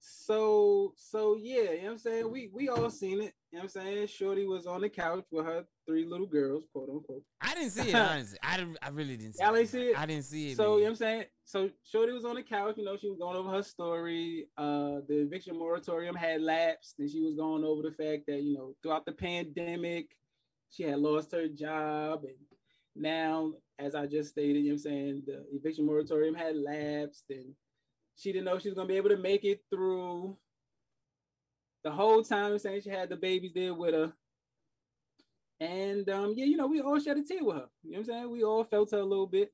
so 0.00 0.92
so 0.96 1.36
yeah, 1.36 1.54
you 1.72 1.76
know 1.78 1.84
what 1.84 1.90
I'm 1.92 1.98
saying? 1.98 2.30
We 2.30 2.50
we 2.52 2.68
all 2.68 2.90
seen 2.90 3.20
it. 3.22 3.34
You 3.50 3.58
know 3.58 3.62
what 3.62 3.62
I'm 3.62 3.68
saying? 3.68 4.06
Shorty 4.08 4.46
was 4.46 4.66
on 4.66 4.82
the 4.82 4.88
couch 4.90 5.24
with 5.30 5.46
her 5.46 5.64
three 5.86 6.04
little 6.04 6.26
girls, 6.26 6.64
quote 6.72 6.90
unquote. 6.90 7.22
I 7.40 7.54
didn't 7.54 7.70
see 7.70 7.88
it 7.88 7.94
honestly. 7.94 8.38
I 8.42 8.56
didn't, 8.58 8.76
I 8.82 8.90
really 8.90 9.16
didn't 9.16 9.36
see 9.36 9.42
Y'all 9.42 9.54
it. 9.54 9.60
ain't 9.60 9.68
see 9.70 9.82
it? 9.88 9.98
I 9.98 10.04
didn't 10.06 10.24
see 10.24 10.50
it. 10.50 10.56
So 10.56 10.74
you 10.76 10.80
know 10.80 10.84
what 10.84 10.88
I'm 10.90 10.96
saying? 10.96 11.24
So 11.46 11.70
Shorty 11.82 12.12
was 12.12 12.26
on 12.26 12.34
the 12.34 12.42
couch, 12.42 12.74
you 12.76 12.84
know, 12.84 12.96
she 12.98 13.08
was 13.08 13.18
going 13.18 13.36
over 13.36 13.50
her 13.50 13.62
story. 13.62 14.48
Uh 14.58 15.00
the 15.08 15.22
eviction 15.22 15.58
moratorium 15.58 16.14
had 16.14 16.42
lapsed, 16.42 16.96
and 16.98 17.10
she 17.10 17.22
was 17.22 17.34
going 17.34 17.64
over 17.64 17.82
the 17.82 17.92
fact 17.92 18.24
that, 18.26 18.42
you 18.42 18.54
know, 18.54 18.74
throughout 18.82 19.06
the 19.06 19.12
pandemic, 19.12 20.10
she 20.70 20.82
had 20.82 20.98
lost 20.98 21.32
her 21.32 21.48
job. 21.48 22.24
And 22.24 22.36
now, 22.94 23.52
as 23.78 23.94
I 23.94 24.06
just 24.06 24.30
stated, 24.30 24.58
you 24.58 24.64
know 24.64 24.68
what 24.70 24.72
I'm 24.74 24.78
saying, 24.78 25.22
the 25.26 25.46
eviction 25.54 25.86
moratorium 25.86 26.34
had 26.34 26.56
lapsed 26.56 27.24
and 27.30 27.54
she 28.18 28.32
didn't 28.32 28.46
know 28.46 28.58
she 28.58 28.68
was 28.68 28.76
gonna 28.76 28.88
be 28.88 28.96
able 28.96 29.10
to 29.10 29.16
make 29.16 29.44
it 29.44 29.62
through 29.70 30.36
the 31.84 31.90
whole 31.90 32.22
time 32.22 32.58
saying 32.58 32.82
she 32.82 32.90
had 32.90 33.08
the 33.08 33.16
babies 33.16 33.52
there 33.54 33.72
with 33.74 33.94
her. 33.94 34.12
And 35.60 36.08
um, 36.10 36.34
yeah, 36.36 36.44
you 36.44 36.56
know, 36.56 36.66
we 36.66 36.80
all 36.80 36.98
shed 36.98 37.16
a 37.16 37.22
tear 37.22 37.42
with 37.44 37.56
her. 37.56 37.68
You 37.82 37.92
know 37.92 37.98
what 37.98 37.98
I'm 37.98 38.04
saying? 38.04 38.30
We 38.30 38.44
all 38.44 38.64
felt 38.64 38.90
her 38.90 38.98
a 38.98 39.04
little 39.04 39.26
bit. 39.26 39.52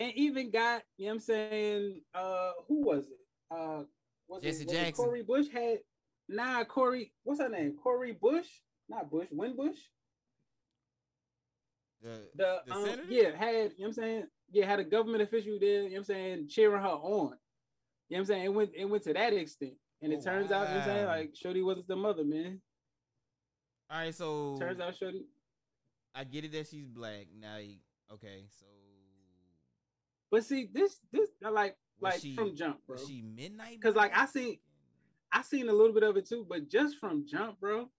And 0.00 0.12
even 0.14 0.50
got, 0.50 0.82
you 0.98 1.06
know 1.06 1.10
what 1.10 1.14
I'm 1.14 1.20
saying, 1.20 2.00
uh, 2.14 2.52
who 2.68 2.82
was 2.82 3.06
it? 3.06 3.20
Uh 3.50 3.84
was 4.28 4.42
Jesse 4.42 4.62
it, 4.62 4.66
was 4.68 4.74
it 4.74 4.84
Jackson. 4.84 5.04
Corey 5.04 5.22
Bush 5.22 5.46
had 5.52 5.78
nah 6.28 6.64
Corey, 6.64 7.12
what's 7.24 7.40
her 7.40 7.48
name? 7.48 7.76
Corey 7.82 8.12
Bush? 8.12 8.48
Not 8.88 9.10
Bush, 9.10 9.28
Winbush. 9.32 9.78
the, 12.02 12.28
The, 12.34 12.62
the 12.66 12.74
um, 12.74 13.00
yeah, 13.08 13.30
had 13.36 13.54
you 13.54 13.62
know 13.62 13.68
what 13.78 13.86
I'm 13.86 13.92
saying? 13.92 14.26
Yeah, 14.52 14.66
had 14.66 14.78
a 14.80 14.84
government 14.84 15.22
official 15.22 15.58
there, 15.58 15.82
you 15.82 15.88
know 15.88 15.90
what 15.92 15.96
I'm 15.98 16.04
saying, 16.04 16.48
cheering 16.48 16.82
her 16.82 16.88
on. 16.88 17.00
You 17.00 17.28
know 17.28 17.30
what 18.08 18.18
I'm 18.18 18.24
saying? 18.26 18.44
It 18.44 18.48
went 18.54 18.70
it 18.74 18.84
went 18.84 19.02
to 19.04 19.14
that 19.14 19.32
extent. 19.32 19.74
And 20.02 20.12
it 20.12 20.18
Oh, 20.20 20.24
turns 20.24 20.50
out, 20.52 20.68
you 20.68 20.74
know 20.74 20.80
what 20.80 20.82
I'm 20.82 20.84
saying, 20.84 21.06
like 21.06 21.30
Shorty 21.36 21.62
wasn't 21.62 21.88
the 21.88 21.96
mother, 21.96 22.24
man. 22.24 22.60
All 23.90 23.98
right, 23.98 24.14
so 24.14 24.56
Turns 24.58 24.80
out 24.80 24.96
Shorty 24.96 25.26
I 26.14 26.24
get 26.24 26.44
it 26.44 26.52
that 26.52 26.66
she's 26.68 26.86
black. 26.86 27.26
Now, 27.38 27.56
okay, 28.12 28.44
so 28.50 28.66
But 30.30 30.44
see, 30.44 30.68
this 30.72 30.98
this 31.12 31.30
like 31.40 31.76
was 32.00 32.12
like 32.12 32.20
she- 32.20 32.34
from 32.34 32.54
jump, 32.54 32.80
bro. 32.86 32.96
She 32.98 33.22
midnight? 33.22 33.80
'Cause, 33.80 33.94
like. 33.94 34.16
I 34.16 34.26
seen- 34.26 34.60
I 35.34 35.40
seen 35.42 35.68
a 35.70 35.72
little 35.72 35.94
bit 35.94 36.02
of 36.02 36.16
it 36.18 36.26
too, 36.26 36.44
but 36.46 36.68
just 36.68 36.98
from 36.98 37.26
jump, 37.26 37.58
bro. 37.60 37.90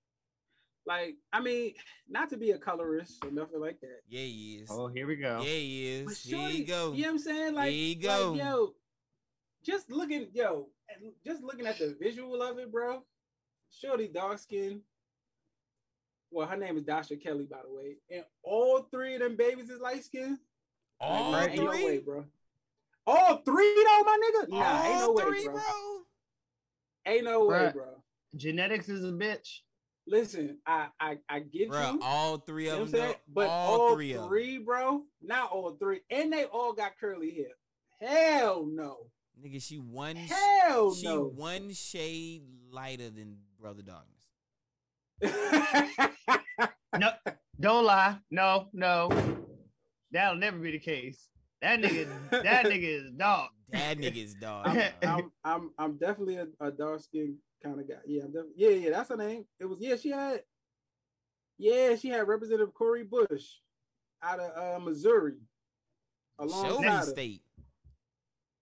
Like, 0.85 1.15
I 1.31 1.39
mean, 1.39 1.73
not 2.09 2.29
to 2.31 2.37
be 2.37 2.51
a 2.51 2.57
colorist 2.57 3.23
or 3.23 3.31
nothing 3.31 3.61
like 3.61 3.79
that. 3.81 4.01
Yeah, 4.09 4.21
he 4.21 4.59
is. 4.61 4.69
Oh, 4.71 4.87
here 4.87 5.07
we 5.07 5.15
go. 5.15 5.39
Yeah, 5.39 5.49
he 5.49 6.03
But 6.03 6.11
is. 6.13 6.23
Here 6.23 6.37
shorty, 6.39 6.53
you 6.55 6.65
go. 6.65 6.91
You 6.93 7.01
know 7.03 7.07
what 7.07 7.13
I'm 7.13 7.19
saying? 7.19 7.55
Like, 7.55 7.71
Here 7.71 7.95
you 7.95 8.07
like, 8.07 8.19
go. 8.19 8.33
yo, 8.33 8.73
just 9.63 9.89
looking, 9.89 10.27
yo, 10.33 10.67
just 11.25 11.41
looking 11.41 11.67
at 11.67 11.79
the 11.79 11.95
visual 12.01 12.41
of 12.41 12.57
it, 12.59 12.71
bro. 12.71 13.03
Shorty 13.71 14.07
dark 14.09 14.39
skin. 14.39 14.81
Well, 16.31 16.47
her 16.47 16.57
name 16.57 16.77
is 16.77 16.83
Dasha 16.83 17.15
Kelly, 17.15 17.45
by 17.49 17.59
the 17.65 17.73
way. 17.73 17.97
And 18.11 18.25
all 18.43 18.87
three 18.91 19.13
of 19.15 19.21
them 19.21 19.35
babies 19.37 19.69
is 19.69 19.79
light 19.79 20.03
skin. 20.03 20.37
All 20.99 21.31
Like, 21.31 21.55
three, 21.55 21.61
ain't 21.61 21.65
no 21.65 21.85
way, 21.85 21.99
bro. 21.99 22.25
All 23.05 23.37
three 23.37 23.83
though, 23.85 24.03
my 24.03 24.19
nigga? 24.19 24.49
Nah, 24.49 24.57
all 24.63 24.83
ain't 24.85 24.99
no 24.99 25.11
way, 25.11 25.23
three, 25.23 25.43
bro. 25.45 25.53
bro. 25.53 25.63
Ain't 27.05 27.25
no 27.25 27.45
way, 27.45 27.71
bro. 27.73 28.03
Genetics 28.35 28.89
is 28.89 29.03
a 29.03 29.11
bitch. 29.11 29.59
Listen, 30.05 30.59
I 30.67 30.87
I, 30.99 31.17
I 31.29 31.39
get 31.39 31.69
Bro, 31.69 31.91
you. 31.93 31.99
all 32.01 32.37
three 32.37 32.65
You 32.65 32.71
know 32.71 32.75
of 32.75 32.79
what 32.81 32.87
I'm 32.87 32.91
them. 32.91 33.01
saying? 33.01 33.15
But 33.33 33.47
all, 33.49 33.81
all, 33.81 33.95
three 33.95 34.13
three, 34.13 34.55
of 34.55 34.59
them. 34.59 34.65
bro. 34.65 35.01
Not 35.21 35.51
all 35.51 35.71
three. 35.79 36.01
And 36.09 36.31
they 36.33 36.43
all 36.45 36.73
got 36.73 36.97
curly 36.99 37.31
hair. 37.31 37.55
Hell 38.09 38.65
no. 38.69 39.07
Nigga, 39.41 39.61
she 39.63 39.77
one. 39.77 40.15
sh- 40.27 40.31
Hell 40.31 40.93
she 40.93 41.05
no. 41.07 41.23
one 41.35 41.71
shade 41.73 42.43
lighter 42.69 43.09
than 43.09 43.37
Brother 43.59 43.81
Darkness. 43.81 44.09
No, 46.95 47.09
don't 47.59 47.85
lie. 47.85 48.17
No, 48.29 48.67
no. 48.71 49.09
That'll 50.11 50.35
never 50.37 50.59
be 50.59 50.71
the 50.73 50.79
case. 50.79 51.27
That 51.61 51.79
nigga, 51.81 52.07
that 52.29 52.65
nigga 52.67 53.05
is 53.05 53.11
dog. 53.17 53.49
That 53.71 53.97
nigga's 53.97 54.35
dog. 54.35 54.67
I'm. 54.67 54.91
I'm, 55.01 55.31
I'm, 55.43 55.71
I'm 55.79 55.97
definitely 55.97 56.35
a, 56.35 56.45
a 56.59 56.69
dark 56.69 57.01
skinned 57.01 57.37
kind 57.63 57.79
of 57.79 57.87
guy. 57.87 57.95
Yeah, 58.05 58.23
I'm 58.23 58.33
yeah, 58.55 58.69
yeah. 58.69 58.89
That's 58.91 59.09
her 59.09 59.17
name. 59.17 59.45
It 59.59 59.65
was 59.65 59.79
yeah. 59.79 59.95
She 59.95 60.09
had, 60.09 60.41
yeah, 61.57 61.95
she 61.95 62.09
had 62.09 62.27
Representative 62.27 62.73
Corey 62.73 63.03
Bush 63.03 63.43
out 64.21 64.39
of 64.39 64.57
uh, 64.57 64.79
Missouri. 64.83 65.35
Show 66.39 66.45
me 66.45 66.51
Alongside 66.53 66.91
her. 66.91 67.05
state. 67.05 67.41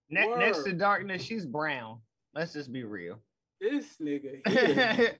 Ne- 0.09 0.35
next 0.35 0.63
to 0.63 0.73
darkness, 0.73 1.21
she's 1.23 1.45
brown. 1.45 1.99
Let's 2.33 2.53
just 2.53 2.71
be 2.71 2.83
real. 2.83 3.19
This 3.59 3.85
nigga. 4.01 4.41
Here. 4.47 5.17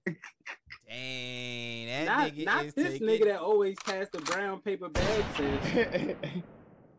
Dang, 0.90 1.88
that 1.88 2.06
not 2.06 2.32
nigga 2.32 2.46
not 2.46 2.66
is 2.66 2.74
this 2.74 2.94
taking. 2.94 3.08
nigga 3.08 3.26
that 3.26 3.40
always 3.40 3.78
passed 3.86 4.12
the 4.12 4.20
brown 4.20 4.62
paper 4.62 4.90
bag 4.90 5.24
test. 5.36 6.16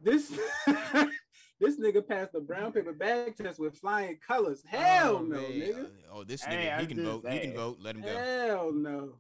This 0.05 0.33
this 1.63 1.79
nigga 1.79 2.07
passed 2.07 2.33
the 2.33 2.41
brown 2.41 2.73
paper 2.73 2.93
bag 2.93 3.37
test 3.37 3.59
with 3.61 3.79
flying 3.79 4.19
colors. 4.27 4.63
Hell 4.67 5.17
Oh, 5.19 5.23
no, 5.23 5.37
man. 5.41 5.51
nigga. 5.53 5.91
Oh, 6.13 6.25
this 6.25 6.43
Hey, 6.43 6.57
nigga, 6.57 6.61
he 6.63 6.71
I'm 6.71 6.87
can 6.89 6.97
just 6.99 7.09
vote. 7.23 7.31
He 7.33 7.39
can 7.41 7.55
vote. 7.55 7.79
Let 7.81 7.97
him 7.97 8.03
go. 8.03 8.09
Hell 8.17 8.73
no. 8.73 9.19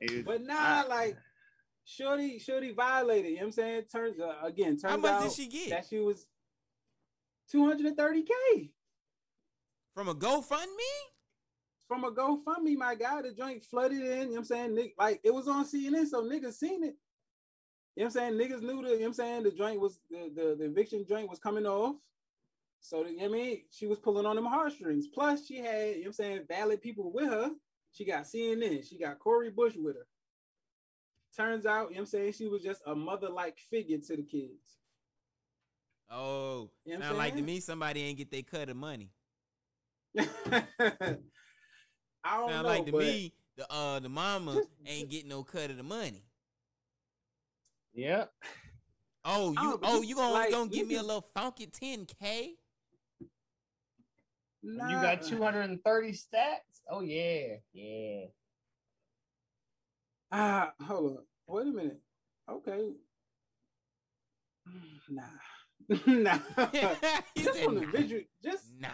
Dude, 0.00 0.24
But 0.24 0.42
nah, 0.42 0.54
I- 0.56 0.86
like 0.86 1.16
Shorty, 1.84 2.38
Shorty 2.38 2.72
violated. 2.72 3.30
You 3.32 3.36
know 3.38 3.40
what 3.42 3.46
I'm 3.46 3.52
saying? 3.52 3.82
Turns 3.92 4.20
uh, 4.20 4.34
again, 4.44 4.78
turns 4.78 4.82
How 4.84 4.96
much 4.96 5.10
out 5.10 5.22
did 5.24 5.32
she 5.32 5.46
get 5.48 5.70
that 5.70 5.86
she 5.90 5.98
was 5.98 6.26
230k 7.52 8.70
from 9.94 10.08
a 10.08 10.14
GoFundMe? 10.14 10.66
from 11.88 12.04
a 12.04 12.10
GoFundMe, 12.12 12.74
my 12.76 12.94
guy. 12.94 13.20
The 13.20 13.32
joint 13.32 13.62
flooded 13.64 14.00
in. 14.00 14.04
You 14.06 14.16
know 14.16 14.30
what 14.30 14.38
I'm 14.38 14.44
saying? 14.44 14.74
Nick, 14.74 14.94
like 14.98 15.20
it 15.24 15.34
was 15.34 15.46
on 15.48 15.64
CNN, 15.66 16.06
so 16.06 16.22
niggas 16.22 16.54
seen 16.54 16.84
it. 16.84 16.96
You 17.96 18.04
know 18.04 18.06
what 18.06 18.22
I'm 18.22 18.38
saying? 18.38 18.40
Niggas 18.40 18.62
knew 18.62 18.82
the, 18.82 18.90
you 18.90 18.94
know 18.94 19.00
what 19.00 19.06
I'm 19.06 19.12
saying? 19.12 19.42
The 19.42 19.50
joint 19.50 19.80
was 19.80 20.00
the, 20.10 20.30
the, 20.34 20.56
the 20.58 20.64
eviction 20.66 21.04
joint 21.06 21.28
was 21.28 21.38
coming 21.38 21.66
off. 21.66 21.96
So 22.80 23.06
you 23.06 23.16
know 23.18 23.28
what 23.28 23.38
I 23.38 23.42
mean, 23.42 23.62
she 23.70 23.86
was 23.86 23.98
pulling 23.98 24.26
on 24.26 24.36
them 24.36 24.46
heartstrings. 24.46 25.06
Plus, 25.06 25.46
she 25.46 25.58
had, 25.58 25.88
you 25.88 25.94
know 25.94 25.98
what 26.00 26.06
I'm 26.06 26.12
saying, 26.14 26.40
valid 26.48 26.82
people 26.82 27.12
with 27.12 27.28
her. 27.28 27.50
She 27.92 28.04
got 28.04 28.24
CNN, 28.24 28.88
she 28.88 28.98
got 28.98 29.18
Corey 29.18 29.50
Bush 29.50 29.74
with 29.76 29.96
her. 29.96 30.06
Turns 31.36 31.64
out, 31.66 31.90
you 31.90 31.96
know 31.96 31.96
what 31.96 31.98
I'm 32.00 32.06
saying, 32.06 32.32
she 32.32 32.48
was 32.48 32.62
just 32.62 32.82
a 32.86 32.94
mother-like 32.94 33.58
figure 33.70 33.98
to 33.98 34.16
the 34.16 34.22
kids. 34.22 34.78
Oh, 36.10 36.70
You 36.84 36.98
know 36.98 37.00
sound 37.06 37.18
like 37.18 37.36
to 37.36 37.42
me 37.42 37.60
somebody 37.60 38.02
ain't 38.02 38.18
get 38.18 38.30
their 38.30 38.42
cut 38.42 38.68
of 38.68 38.76
money. 38.76 39.10
I 40.18 40.26
don't 42.36 42.50
Sound 42.50 42.62
know, 42.62 42.62
like 42.68 42.86
to 42.86 42.92
me 42.92 43.32
the 43.56 43.70
uh 43.72 43.98
the 44.00 44.08
mama 44.08 44.60
ain't 44.86 45.08
getting 45.08 45.28
no 45.28 45.42
cut 45.42 45.70
of 45.70 45.76
the 45.76 45.82
money. 45.82 46.22
Yep. 47.94 48.32
Oh, 49.24 49.52
you 49.52 49.58
Oh, 49.60 49.78
oh 49.82 50.02
you 50.02 50.14
gonna 50.16 50.32
like 50.32 50.50
gonna 50.50 50.70
give 50.70 50.86
me 50.88 50.96
a 50.96 51.02
little 51.02 51.20
funky 51.34 51.66
10k? 51.66 52.54
You 54.62 55.00
got 55.02 55.22
230 55.22 56.12
stats? 56.12 56.80
Oh 56.90 57.00
yeah. 57.00 57.56
Yeah. 57.72 58.26
Ah, 60.30 60.72
hold 60.80 61.18
on. 61.18 61.24
Wait 61.46 61.66
a 61.66 61.70
minute. 61.70 62.00
Okay. 62.50 62.92
Nah. 65.10 65.22
nah. 66.06 66.38
Just 67.36 67.58
from 67.60 67.74
the 67.74 67.80
"Nah." 67.82 67.90
visual, 67.90 68.22
just 68.42 68.64
Nah. 68.78 68.88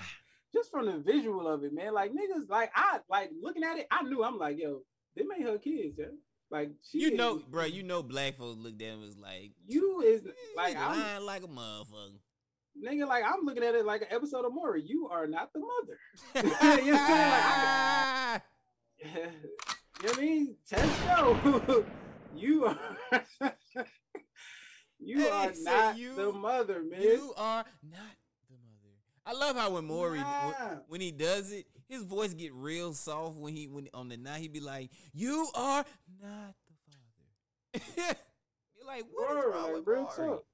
just 0.54 0.70
from 0.70 0.86
the 0.86 0.98
visual 0.98 1.46
of 1.46 1.62
it, 1.62 1.72
man. 1.72 1.92
Like 1.92 2.10
niggas, 2.12 2.48
like 2.48 2.70
I 2.74 3.00
like 3.10 3.30
looking 3.40 3.62
at 3.62 3.76
it, 3.78 3.86
I 3.90 4.02
knew 4.02 4.24
I'm 4.24 4.38
like, 4.38 4.58
yo, 4.58 4.80
they 5.14 5.22
made 5.24 5.42
her 5.42 5.58
kids, 5.58 5.96
yeah. 5.98 6.06
Like 6.50 6.70
she 6.90 6.98
You 7.00 7.14
know, 7.14 7.36
is- 7.38 7.42
bro. 7.44 7.64
You 7.64 7.82
know, 7.82 8.02
black 8.02 8.36
folks 8.36 8.58
looked 8.58 8.80
at 8.80 8.88
him 8.88 9.02
as 9.04 9.16
like 9.18 9.52
you 9.66 10.00
is 10.02 10.24
"Eh, 10.26 10.30
like 10.56 10.76
I'm 10.76 10.98
lying 10.98 11.24
like 11.26 11.42
a 11.42 11.46
motherfucker. 11.48 12.18
nigga. 12.82 13.06
Like 13.06 13.24
I'm 13.24 13.44
looking 13.44 13.62
at 13.64 13.74
it 13.74 13.84
like 13.84 14.02
an 14.02 14.08
episode 14.10 14.44
of 14.46 14.52
Maury. 14.54 14.82
You 14.86 15.08
are 15.10 15.26
not 15.26 15.52
the 15.52 15.60
mother. 15.60 15.98
You 16.84 16.92
know 16.92 16.98
what 16.98 17.00
I'm 17.00 18.40
saying? 19.02 19.22
Like, 19.22 19.32
you 20.02 20.06
know 20.06 20.10
what 20.12 20.18
I 20.18 20.20
mean? 20.20 20.56
Test 20.68 21.02
show. 21.04 21.84
you 22.36 22.64
are 22.66 22.78
you 25.00 25.20
Hey, 25.20 25.30
are 25.30 25.52
not 25.62 25.98
you- 25.98 26.14
the 26.14 26.32
mother, 26.32 26.82
man. 26.82 27.02
You 27.02 27.32
are 27.36 27.64
not 27.88 28.16
the 28.48 28.56
mother. 28.56 28.94
I 29.26 29.32
love 29.32 29.56
how 29.56 29.70
when 29.70 29.84
Maury 29.84 30.18
when, 30.20 30.80
when 30.88 31.00
he 31.00 31.10
does 31.12 31.52
it, 31.52 31.66
his 31.88 32.02
voice 32.02 32.34
get 32.34 32.52
real 32.54 32.92
soft 32.94 33.36
when 33.36 33.54
he 33.54 33.66
when 33.66 33.88
on 33.94 34.08
the 34.08 34.16
night 34.16 34.40
he 34.40 34.48
be 34.48 34.60
like, 34.60 34.90
"You 35.12 35.48
are 35.54 35.84
not 36.22 36.54
the 37.74 37.80
father." 37.96 38.16
You're 38.76 38.86
like, 38.86 39.04
what 39.12 39.36
is 39.36 39.44
Word, 39.44 39.54
wrong 39.54 39.62
like, 39.64 39.74
with 39.74 39.86
real 39.86 40.06
talk. 40.06 40.44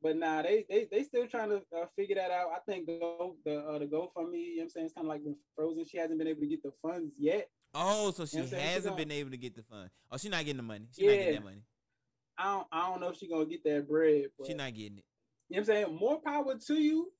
But 0.00 0.16
nah, 0.16 0.42
they 0.42 0.64
they 0.68 0.86
they 0.90 1.02
still 1.02 1.26
trying 1.26 1.50
to 1.50 1.56
uh, 1.76 1.86
figure 1.96 2.14
that 2.16 2.30
out. 2.30 2.50
I 2.54 2.60
think 2.70 2.86
the 2.86 2.98
the 3.44 3.58
uh, 3.58 3.78
the 3.78 3.86
GoFundMe, 3.86 4.38
you 4.38 4.56
know 4.56 4.60
what 4.60 4.62
I'm 4.64 4.70
saying, 4.70 4.86
it's 4.86 4.94
kind 4.94 5.06
of 5.06 5.08
like 5.08 5.24
been 5.24 5.36
frozen. 5.56 5.84
She 5.86 5.98
hasn't 5.98 6.18
been 6.18 6.28
able 6.28 6.40
to 6.40 6.46
get 6.46 6.62
the 6.62 6.72
funds 6.82 7.14
yet. 7.18 7.48
Oh, 7.74 8.12
so 8.12 8.24
she 8.24 8.36
You 8.36 8.42
know 8.42 8.46
what 8.46 8.52
I'm 8.54 8.58
saying? 8.58 8.68
She 8.68 8.74
hasn't 8.74 8.96
been 8.96 9.10
able 9.10 9.30
to 9.30 9.36
get 9.36 9.56
the 9.56 9.62
fund. 9.62 9.90
Oh, 10.10 10.16
she 10.16 10.28
not 10.28 10.44
getting 10.44 10.58
the 10.58 10.62
money. 10.62 10.86
She 10.96 11.06
not 11.06 11.12
getting 11.14 11.34
that 11.34 11.44
money. 11.44 11.62
I 12.38 12.44
don't 12.44 12.66
I 12.70 12.88
don't 12.88 13.00
know 13.00 13.08
if 13.08 13.16
she 13.16 13.28
gonna 13.28 13.46
get 13.46 13.64
that 13.64 13.88
bread. 13.88 14.26
But, 14.38 14.46
She 14.46 14.54
not 14.54 14.72
getting 14.74 14.98
it. 14.98 15.04
You 15.48 15.56
know 15.56 15.60
what 15.60 15.60
I'm 15.60 15.64
saying? 15.64 15.98
More 15.98 16.20
power 16.20 16.54
to 16.56 16.74
you, 16.74 17.10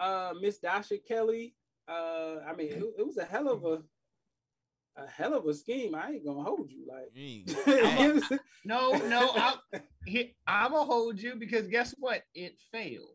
uh, 0.00 0.32
Miss 0.40 0.58
Dasha 0.58 0.98
Kelly. 0.98 1.54
Uh, 1.88 2.36
I 2.48 2.54
mean, 2.56 2.68
it, 2.72 2.82
it 2.98 3.06
was 3.06 3.16
a 3.18 3.24
hell 3.24 3.48
of 3.48 3.64
a 3.64 3.82
a 4.96 5.06
hell 5.08 5.34
of 5.34 5.44
a 5.46 5.54
scheme. 5.54 5.94
I 5.94 6.12
ain't 6.12 6.24
gonna 6.24 6.42
hold 6.42 6.70
you 6.70 6.86
like. 6.88 7.10
You 7.14 7.44
know 7.46 7.62
what 7.64 8.32
I'm? 8.32 8.38
No, 8.64 8.92
no, 9.08 9.32
I'm, 9.34 9.54
I'm 10.46 10.70
gonna 10.72 10.84
hold 10.84 11.20
you 11.20 11.34
because 11.36 11.66
guess 11.68 11.94
what? 11.98 12.22
It 12.34 12.54
failed. 12.72 13.08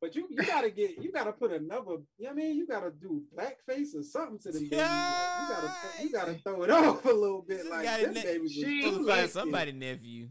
But 0.00 0.14
you 0.16 0.26
you 0.30 0.36
gotta 0.38 0.70
get 0.70 1.02
you 1.02 1.12
gotta 1.12 1.32
put 1.32 1.52
another. 1.52 1.90
You 2.16 2.24
know 2.24 2.30
what 2.30 2.30
I 2.30 2.34
mean? 2.34 2.56
You 2.56 2.66
gotta 2.66 2.90
do 2.90 3.22
blackface 3.36 3.94
or 3.94 4.02
something 4.02 4.38
to 4.38 4.52
the 4.52 4.60
baby. 4.60 4.76
Like, 4.76 5.40
you 5.42 5.48
gotta 5.54 5.72
you 6.04 6.12
gotta 6.12 6.34
throw 6.42 6.62
it 6.62 6.70
off 6.70 7.04
a 7.04 7.08
little 7.10 7.42
bit. 7.46 7.58
This 7.58 7.68
Like 7.70 7.84
guy 7.84 8.04
this 8.06 8.14
ne- 8.14 8.22
baby 8.22 8.38
was 8.42 8.52
she- 8.52 8.62
too 8.62 8.80
Supposed 8.82 8.84
to 8.84 8.96
find 8.96 9.06
light-skinned. 9.06 9.30
somebody 9.32 9.72
nephew. 9.72 10.28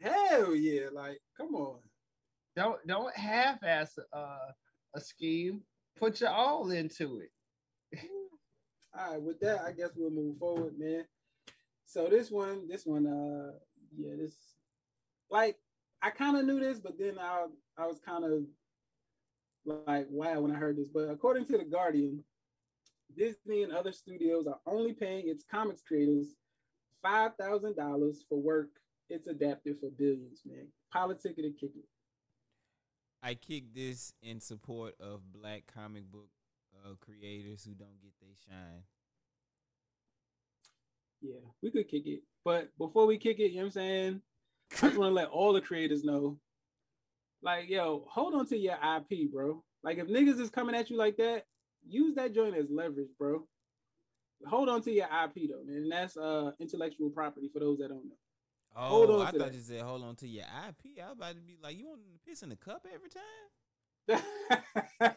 Hell 0.00 0.54
yeah! 0.54 0.86
Like 0.92 1.18
come 1.36 1.54
on. 1.56 1.78
Don't 2.56 2.78
don't 2.86 3.14
half-ass 3.14 3.98
uh, 4.12 4.38
a 4.94 5.00
scheme. 5.00 5.60
Put 5.98 6.20
your 6.20 6.30
all 6.30 6.70
into 6.70 7.20
it. 7.20 8.00
All 8.98 9.12
right, 9.12 9.22
with 9.22 9.40
that, 9.40 9.60
I 9.62 9.72
guess 9.72 9.90
we'll 9.96 10.10
move 10.10 10.38
forward, 10.38 10.78
man. 10.78 11.04
So 11.86 12.08
this 12.08 12.30
one, 12.30 12.68
this 12.68 12.84
one, 12.84 13.06
uh, 13.06 13.52
yeah, 13.96 14.14
this, 14.18 14.34
like, 15.30 15.56
I 16.02 16.10
kind 16.10 16.36
of 16.36 16.44
knew 16.44 16.60
this, 16.60 16.80
but 16.80 16.98
then 16.98 17.18
I, 17.18 17.46
I 17.76 17.86
was 17.86 18.00
kind 18.00 18.24
of 18.24 18.42
like, 19.86 20.06
wow, 20.10 20.40
when 20.40 20.50
I 20.50 20.58
heard 20.58 20.76
this. 20.76 20.88
But 20.88 21.10
according 21.10 21.46
to 21.46 21.58
the 21.58 21.64
Guardian, 21.64 22.22
Disney 23.16 23.62
and 23.62 23.72
other 23.72 23.92
studios 23.92 24.46
are 24.46 24.60
only 24.66 24.92
paying 24.92 25.28
its 25.28 25.44
comics 25.50 25.82
creators 25.82 26.34
five 27.02 27.32
thousand 27.36 27.76
dollars 27.76 28.24
for 28.28 28.40
work 28.40 28.68
it's 29.10 29.26
adapted 29.26 29.76
for 29.80 29.90
billions, 29.90 30.42
man. 30.44 30.66
Politic 30.92 31.34
it 31.38 31.44
and 31.44 31.58
kick 31.58 31.70
it. 31.74 31.84
I 33.22 33.34
kick 33.34 33.74
this 33.74 34.12
in 34.22 34.40
support 34.40 34.94
of 35.00 35.20
black 35.32 35.64
comic 35.72 36.10
book 36.10 36.28
uh, 36.84 36.94
creators 37.00 37.64
who 37.64 37.72
don't 37.74 38.00
get 38.00 38.12
their 38.20 38.36
shine. 38.46 38.82
Yeah, 41.20 41.40
we 41.62 41.70
could 41.70 41.88
kick 41.88 42.06
it. 42.06 42.22
But 42.44 42.70
before 42.78 43.06
we 43.06 43.18
kick 43.18 43.40
it, 43.40 43.50
you 43.50 43.56
know 43.56 43.62
what 43.62 43.66
I'm 43.66 43.70
saying? 43.72 44.22
I 44.76 44.86
just 44.88 44.98
want 44.98 45.10
to 45.10 45.14
let 45.14 45.28
all 45.28 45.52
the 45.52 45.60
creators 45.60 46.04
know. 46.04 46.38
Like, 47.42 47.68
yo, 47.68 48.04
hold 48.08 48.34
on 48.34 48.46
to 48.46 48.56
your 48.56 48.74
IP, 48.74 49.32
bro. 49.32 49.62
Like, 49.82 49.98
if 49.98 50.08
niggas 50.08 50.40
is 50.40 50.50
coming 50.50 50.74
at 50.74 50.90
you 50.90 50.96
like 50.96 51.16
that, 51.16 51.44
use 51.86 52.14
that 52.16 52.34
joint 52.34 52.56
as 52.56 52.66
leverage, 52.70 53.08
bro. 53.18 53.46
Hold 54.46 54.68
on 54.68 54.82
to 54.82 54.92
your 54.92 55.06
IP 55.06 55.50
though, 55.50 55.64
man. 55.64 55.82
And 55.82 55.92
that's 55.92 56.16
uh 56.16 56.52
intellectual 56.60 57.10
property 57.10 57.50
for 57.52 57.58
those 57.58 57.78
that 57.78 57.88
don't 57.88 58.04
know. 58.04 58.16
Oh, 58.80 58.88
Hold 58.88 59.10
on 59.10 59.20
I 59.26 59.30
thought 59.32 59.38
that. 59.38 59.54
you 59.54 59.60
said 59.60 59.82
hold 59.82 60.04
on 60.04 60.14
to 60.16 60.28
your 60.28 60.44
IP. 60.44 61.02
I 61.02 61.08
was 61.08 61.16
about 61.16 61.34
to 61.34 61.40
be 61.40 61.58
like, 61.60 61.76
you 61.76 61.88
want 61.88 62.00
to 62.02 62.30
piss 62.30 62.42
in 62.44 62.50
the 62.50 62.56
cup 62.56 62.86
every 62.94 63.10
time? 63.10 64.08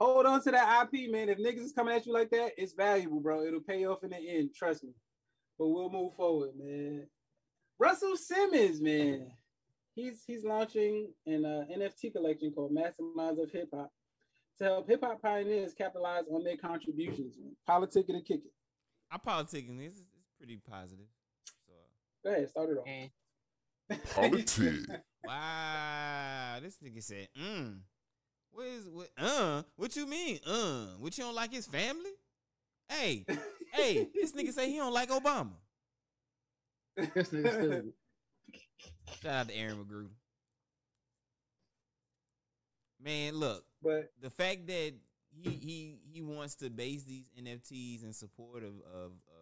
Hold 0.00 0.26
on 0.26 0.42
to 0.42 0.50
that 0.52 0.88
IP, 0.92 1.10
man. 1.10 1.28
If 1.28 1.38
niggas 1.38 1.64
is 1.64 1.72
coming 1.72 1.94
at 1.94 2.06
you 2.06 2.12
like 2.12 2.30
that, 2.30 2.52
it's 2.56 2.72
valuable, 2.74 3.20
bro. 3.20 3.42
It'll 3.44 3.60
pay 3.60 3.84
off 3.86 4.04
in 4.04 4.10
the 4.10 4.16
end. 4.18 4.50
Trust 4.54 4.84
me. 4.84 4.90
But 5.58 5.68
we'll 5.68 5.90
move 5.90 6.14
forward, 6.14 6.50
man. 6.56 7.06
Russell 7.78 8.16
Simmons, 8.16 8.80
man. 8.80 9.30
He's 9.94 10.22
he's 10.26 10.44
launching 10.44 11.12
an 11.26 11.44
uh, 11.44 11.64
NFT 11.76 12.12
collection 12.12 12.52
called 12.52 12.72
Masterminds 12.72 13.40
of 13.42 13.50
Hip 13.52 13.68
Hop 13.72 13.90
to 14.58 14.64
help 14.64 14.88
hip 14.88 15.00
hop 15.02 15.20
pioneers 15.22 15.74
capitalize 15.74 16.24
on 16.30 16.44
their 16.44 16.56
contributions. 16.56 17.36
Man. 17.40 17.56
Politic 17.66 18.06
it 18.08 18.14
and 18.14 18.24
kick 18.24 18.40
it. 18.44 18.52
I'm 19.10 19.20
politicking 19.20 19.78
this. 19.78 19.96
is 19.98 20.04
pretty 20.38 20.60
positive. 20.68 21.06
So, 22.24 22.30
Go 22.30 22.36
ahead, 22.36 22.48
start 22.50 22.70
it 22.70 22.78
off. 22.78 22.86
And 22.86 23.10
Politic. 24.14 24.86
wow, 25.26 26.58
this 26.62 26.78
nigga 26.82 27.02
said, 27.02 27.28
mm. 27.40 27.78
What 28.52 28.66
is 28.66 28.88
what? 28.88 29.08
Uh, 29.18 29.62
what 29.76 29.96
you 29.96 30.06
mean? 30.06 30.38
Uh, 30.46 30.86
what 30.98 31.16
you 31.18 31.24
don't 31.24 31.34
like 31.34 31.52
his 31.52 31.66
family? 31.66 32.10
Hey, 32.88 33.26
hey, 33.72 34.08
this 34.14 34.32
nigga 34.32 34.52
say 34.52 34.70
he 34.70 34.76
don't 34.78 34.92
like 34.92 35.10
Obama. 35.10 35.50
this 36.96 37.30
nigga 37.30 37.52
stupid. 37.52 37.92
Shout 39.22 39.32
out 39.34 39.48
to 39.48 39.54
Aaron 39.56 39.76
McGrew. 39.84 40.08
Man, 43.02 43.34
look, 43.34 43.64
But 43.82 44.12
the 44.20 44.30
fact 44.30 44.66
that 44.68 44.94
he 45.36 45.50
he 45.50 45.98
he 46.12 46.22
wants 46.22 46.54
to 46.56 46.70
base 46.70 47.02
these 47.04 47.24
NFTs 47.38 48.04
in 48.04 48.12
support 48.12 48.62
of 48.62 48.74
of, 48.94 49.10
of 49.10 49.33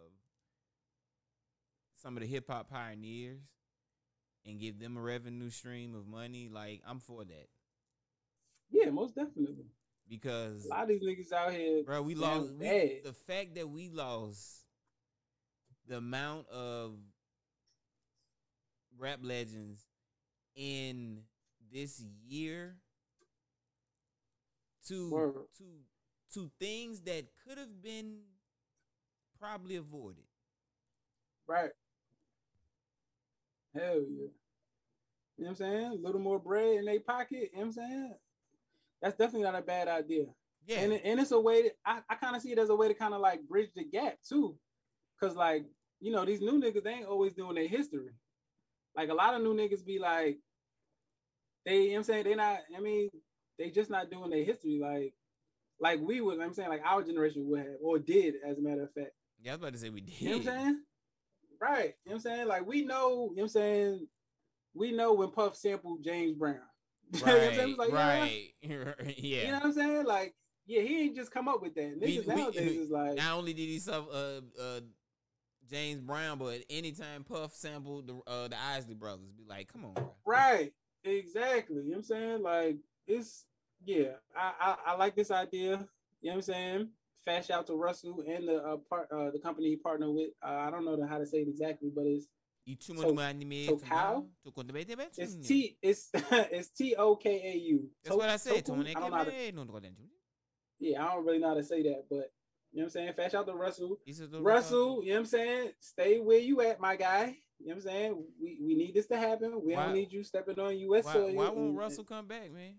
some 2.03 2.17
of 2.17 2.21
the 2.21 2.27
hip 2.27 2.49
hop 2.49 2.69
pioneers 2.69 3.39
and 4.45 4.59
give 4.59 4.79
them 4.79 4.97
a 4.97 5.01
revenue 5.01 5.49
stream 5.49 5.95
of 5.95 6.05
money, 6.05 6.49
like 6.51 6.81
I'm 6.85 6.99
for 6.99 7.23
that 7.23 7.47
yeah, 8.73 8.89
most 8.89 9.15
definitely. 9.15 9.65
because 10.09 10.65
A 10.65 10.69
lot 10.69 10.83
of 10.83 10.87
these 10.89 11.03
niggas 11.03 11.31
out 11.31 11.51
here, 11.53 11.83
bro, 11.83 12.01
we 12.01 12.15
lost 12.15 12.53
we, 12.55 13.01
the 13.03 13.13
fact 13.27 13.55
that 13.55 13.69
we 13.69 13.89
lost 13.89 14.65
the 15.87 15.97
amount 15.97 16.47
of 16.49 16.95
rap 18.97 19.19
legends 19.21 19.85
in 20.55 21.19
this 21.71 22.03
year 22.27 22.75
to 24.87 25.09
Word. 25.11 25.33
to 25.57 25.63
to 26.33 26.51
things 26.59 27.01
that 27.01 27.25
could 27.47 27.57
have 27.57 27.81
been 27.81 28.21
probably 29.39 29.75
avoided. 29.75 30.23
right? 31.47 31.69
Hell 33.75 34.01
yeah. 34.09 34.27
You 35.37 35.45
know 35.45 35.49
what 35.49 35.49
I'm 35.49 35.55
saying? 35.55 35.85
A 35.85 35.93
little 35.95 36.21
more 36.21 36.39
bread 36.39 36.77
in 36.77 36.85
their 36.85 36.99
pocket. 36.99 37.49
You 37.53 37.59
know 37.59 37.59
what 37.59 37.65
I'm 37.65 37.71
saying? 37.71 38.13
That's 39.01 39.17
definitely 39.17 39.43
not 39.43 39.55
a 39.55 39.61
bad 39.61 39.87
idea. 39.87 40.25
Yeah, 40.65 40.79
And, 40.79 40.93
and 40.93 41.19
it's 41.19 41.31
a 41.31 41.39
way 41.39 41.63
to, 41.63 41.69
I, 41.85 41.99
I 42.09 42.15
kind 42.15 42.35
of 42.35 42.41
see 42.41 42.51
it 42.51 42.59
as 42.59 42.69
a 42.69 42.75
way 42.75 42.87
to 42.87 42.93
kind 42.93 43.13
of 43.13 43.19
like 43.19 43.41
bridge 43.49 43.69
the 43.75 43.83
gap 43.83 44.17
too. 44.27 44.55
Cause 45.19 45.35
like, 45.35 45.65
you 45.99 46.11
know, 46.11 46.23
these 46.23 46.41
new 46.41 46.61
niggas, 46.61 46.83
they 46.83 46.91
ain't 46.91 47.07
always 47.07 47.33
doing 47.33 47.55
their 47.55 47.67
history. 47.67 48.11
Like 48.95 49.09
a 49.09 49.13
lot 49.13 49.33
of 49.33 49.41
new 49.41 49.53
niggas 49.55 49.85
be 49.85 49.99
like, 49.99 50.37
they, 51.65 51.81
you 51.81 51.87
know 51.87 51.91
what 51.93 51.97
I'm 51.97 52.03
saying? 52.03 52.23
They 52.25 52.35
not, 52.35 52.59
I 52.77 52.79
mean, 52.79 53.09
they 53.57 53.69
just 53.71 53.89
not 53.89 54.09
doing 54.09 54.29
their 54.29 54.43
history 54.43 54.79
like 54.81 55.13
like 55.79 55.99
we 55.99 56.21
would, 56.21 56.39
I'm 56.39 56.53
saying 56.53 56.69
like 56.69 56.81
our 56.85 57.03
generation 57.03 57.47
would 57.49 57.59
have 57.59 57.67
or 57.81 57.99
did 57.99 58.35
as 58.47 58.57
a 58.57 58.61
matter 58.61 58.83
of 58.83 58.93
fact. 58.93 59.11
yeah, 59.41 59.51
I 59.51 59.55
was 59.55 59.61
about 59.61 59.73
to 59.73 59.79
say 59.79 59.89
we 59.89 60.01
did. 60.01 60.21
You 60.21 60.29
know 60.29 60.37
what 60.37 60.47
I'm 60.47 60.53
saying? 60.59 60.81
Right. 61.63 61.95
You 62.05 62.11
know 62.11 62.11
what 62.11 62.13
I'm 62.15 62.19
saying? 62.19 62.47
Like 62.49 62.67
we 62.67 62.83
know, 62.83 63.09
you 63.09 63.15
know 63.15 63.31
what 63.35 63.41
I'm 63.43 63.47
saying? 63.47 64.07
We 64.73 64.91
know 64.91 65.13
when 65.13 65.29
Puff 65.31 65.55
sampled 65.55 66.03
James 66.03 66.35
Brown. 66.37 66.57
You 67.13 67.19
know 67.25 67.75
what 67.77 67.91
Right, 67.91 68.53
like, 68.61 69.15
yeah. 69.17 69.45
You 69.45 69.47
know 69.51 69.53
what 69.59 69.65
I'm 69.65 69.73
saying? 69.73 70.05
Like, 70.05 70.33
yeah, 70.65 70.81
he 70.81 71.01
ain't 71.03 71.15
just 71.15 71.31
come 71.31 71.47
up 71.47 71.61
with 71.61 71.75
that. 71.75 71.97
We- 72.01 72.17
Niggas 72.17 72.27
we- 72.27 72.35
nowadays 72.35 72.77
is 72.77 72.89
like, 72.89 73.15
Not 73.17 73.37
only 73.37 73.53
did 73.53 73.61
he 73.67 73.79
sub 73.79 74.07
uh 74.11 74.41
uh 74.59 74.79
James 75.69 76.01
Brown, 76.01 76.37
but 76.37 76.63
anytime 76.69 77.23
Puff 77.23 77.53
sampled 77.53 78.07
the 78.07 78.19
uh 78.29 78.47
the 78.49 78.57
Isley 78.59 78.95
brothers, 78.95 79.31
be 79.31 79.45
like, 79.47 79.71
come 79.71 79.85
on, 79.85 79.93
bro. 79.93 80.11
right. 80.25 80.73
Exactly. 81.05 81.77
You 81.77 81.83
know 81.83 81.89
what 81.89 81.97
I'm 81.97 82.03
saying? 82.03 82.41
Like, 82.43 82.77
it's 83.07 83.45
yeah, 83.85 84.13
I, 84.35 84.53
I 84.59 84.75
I 84.87 84.95
like 84.95 85.15
this 85.15 85.31
idea. 85.31 85.87
You 86.21 86.29
know 86.29 86.31
what 86.31 86.35
I'm 86.35 86.41
saying? 86.41 86.89
Fast 87.25 87.51
out 87.51 87.67
to 87.67 87.75
Russell 87.75 88.23
and 88.27 88.47
the 88.47 88.57
uh, 88.57 88.77
part 88.89 89.07
uh 89.11 89.31
the 89.31 89.39
company 89.39 89.69
he 89.69 89.75
partnered 89.77 90.13
with. 90.13 90.31
Uh, 90.41 90.47
I 90.67 90.71
don't 90.71 90.83
know 90.85 90.95
the, 90.97 91.07
how 91.07 91.17
to 91.17 91.25
say 91.25 91.39
it 91.39 91.47
exactly, 91.47 91.89
but 91.93 92.05
it's 92.05 92.27
tu 92.85 93.19
anime 93.19 93.65
so 93.65 93.77
tu 93.77 93.85
cow? 93.85 94.13
não, 94.15 94.29
tu 94.43 94.51
conta 94.51 94.73
bem, 94.73 94.85
bem, 94.85 95.07
it's 95.17 95.35
T 95.35 95.77
it's 95.81 96.09
it's 96.51 96.69
T 96.69 96.95
O 96.95 97.15
K 97.15 97.29
A 97.29 97.57
U. 97.57 97.89
That's 98.03 98.15
what 98.15 98.29
I 98.29 98.37
said. 98.37 98.65
Toku? 98.65 98.87
I 98.89 98.93
don't 98.93 99.11
know 99.11 99.17
how 99.17 99.23
to- 99.23 99.31
yeah, 100.79 101.05
I 101.05 101.13
don't 101.13 101.25
really 101.25 101.39
know 101.39 101.49
how 101.49 101.53
to 101.53 101.63
say 101.63 101.83
that, 101.83 102.05
but 102.09 102.31
You 102.73 102.79
know 102.79 102.85
what 102.85 102.85
I'm 102.85 102.89
saying? 102.89 103.13
Fast 103.13 103.35
out 103.35 103.45
to 103.45 103.53
Russell. 103.53 103.99
He's 104.03 104.19
a 104.19 104.23
little 104.23 104.41
Russell, 104.41 105.03
you 105.03 105.09
know 105.09 105.15
what 105.15 105.19
I'm 105.19 105.25
saying? 105.27 105.71
Stay 105.79 106.19
where 106.19 106.39
you 106.39 106.61
at, 106.61 106.79
my 106.79 106.95
guy. 106.95 107.37
You 107.59 107.67
know 107.67 107.75
what 107.75 107.75
I'm 107.75 107.81
saying? 107.81 108.23
We 108.41 108.57
we 108.61 108.75
need 108.75 108.95
this 108.95 109.05
to 109.07 109.17
happen. 109.17 109.61
We 109.63 109.75
Why- 109.75 109.85
don't 109.85 109.93
need 109.93 110.11
you 110.11 110.23
stepping 110.23 110.59
on 110.59 110.75
US 110.77 111.05
Why, 111.05 111.13
soil. 111.13 111.33
why 111.35 111.49
won't 111.49 111.75
Russell 111.77 112.03
come 112.03 112.25
back, 112.27 112.51
man? 112.51 112.75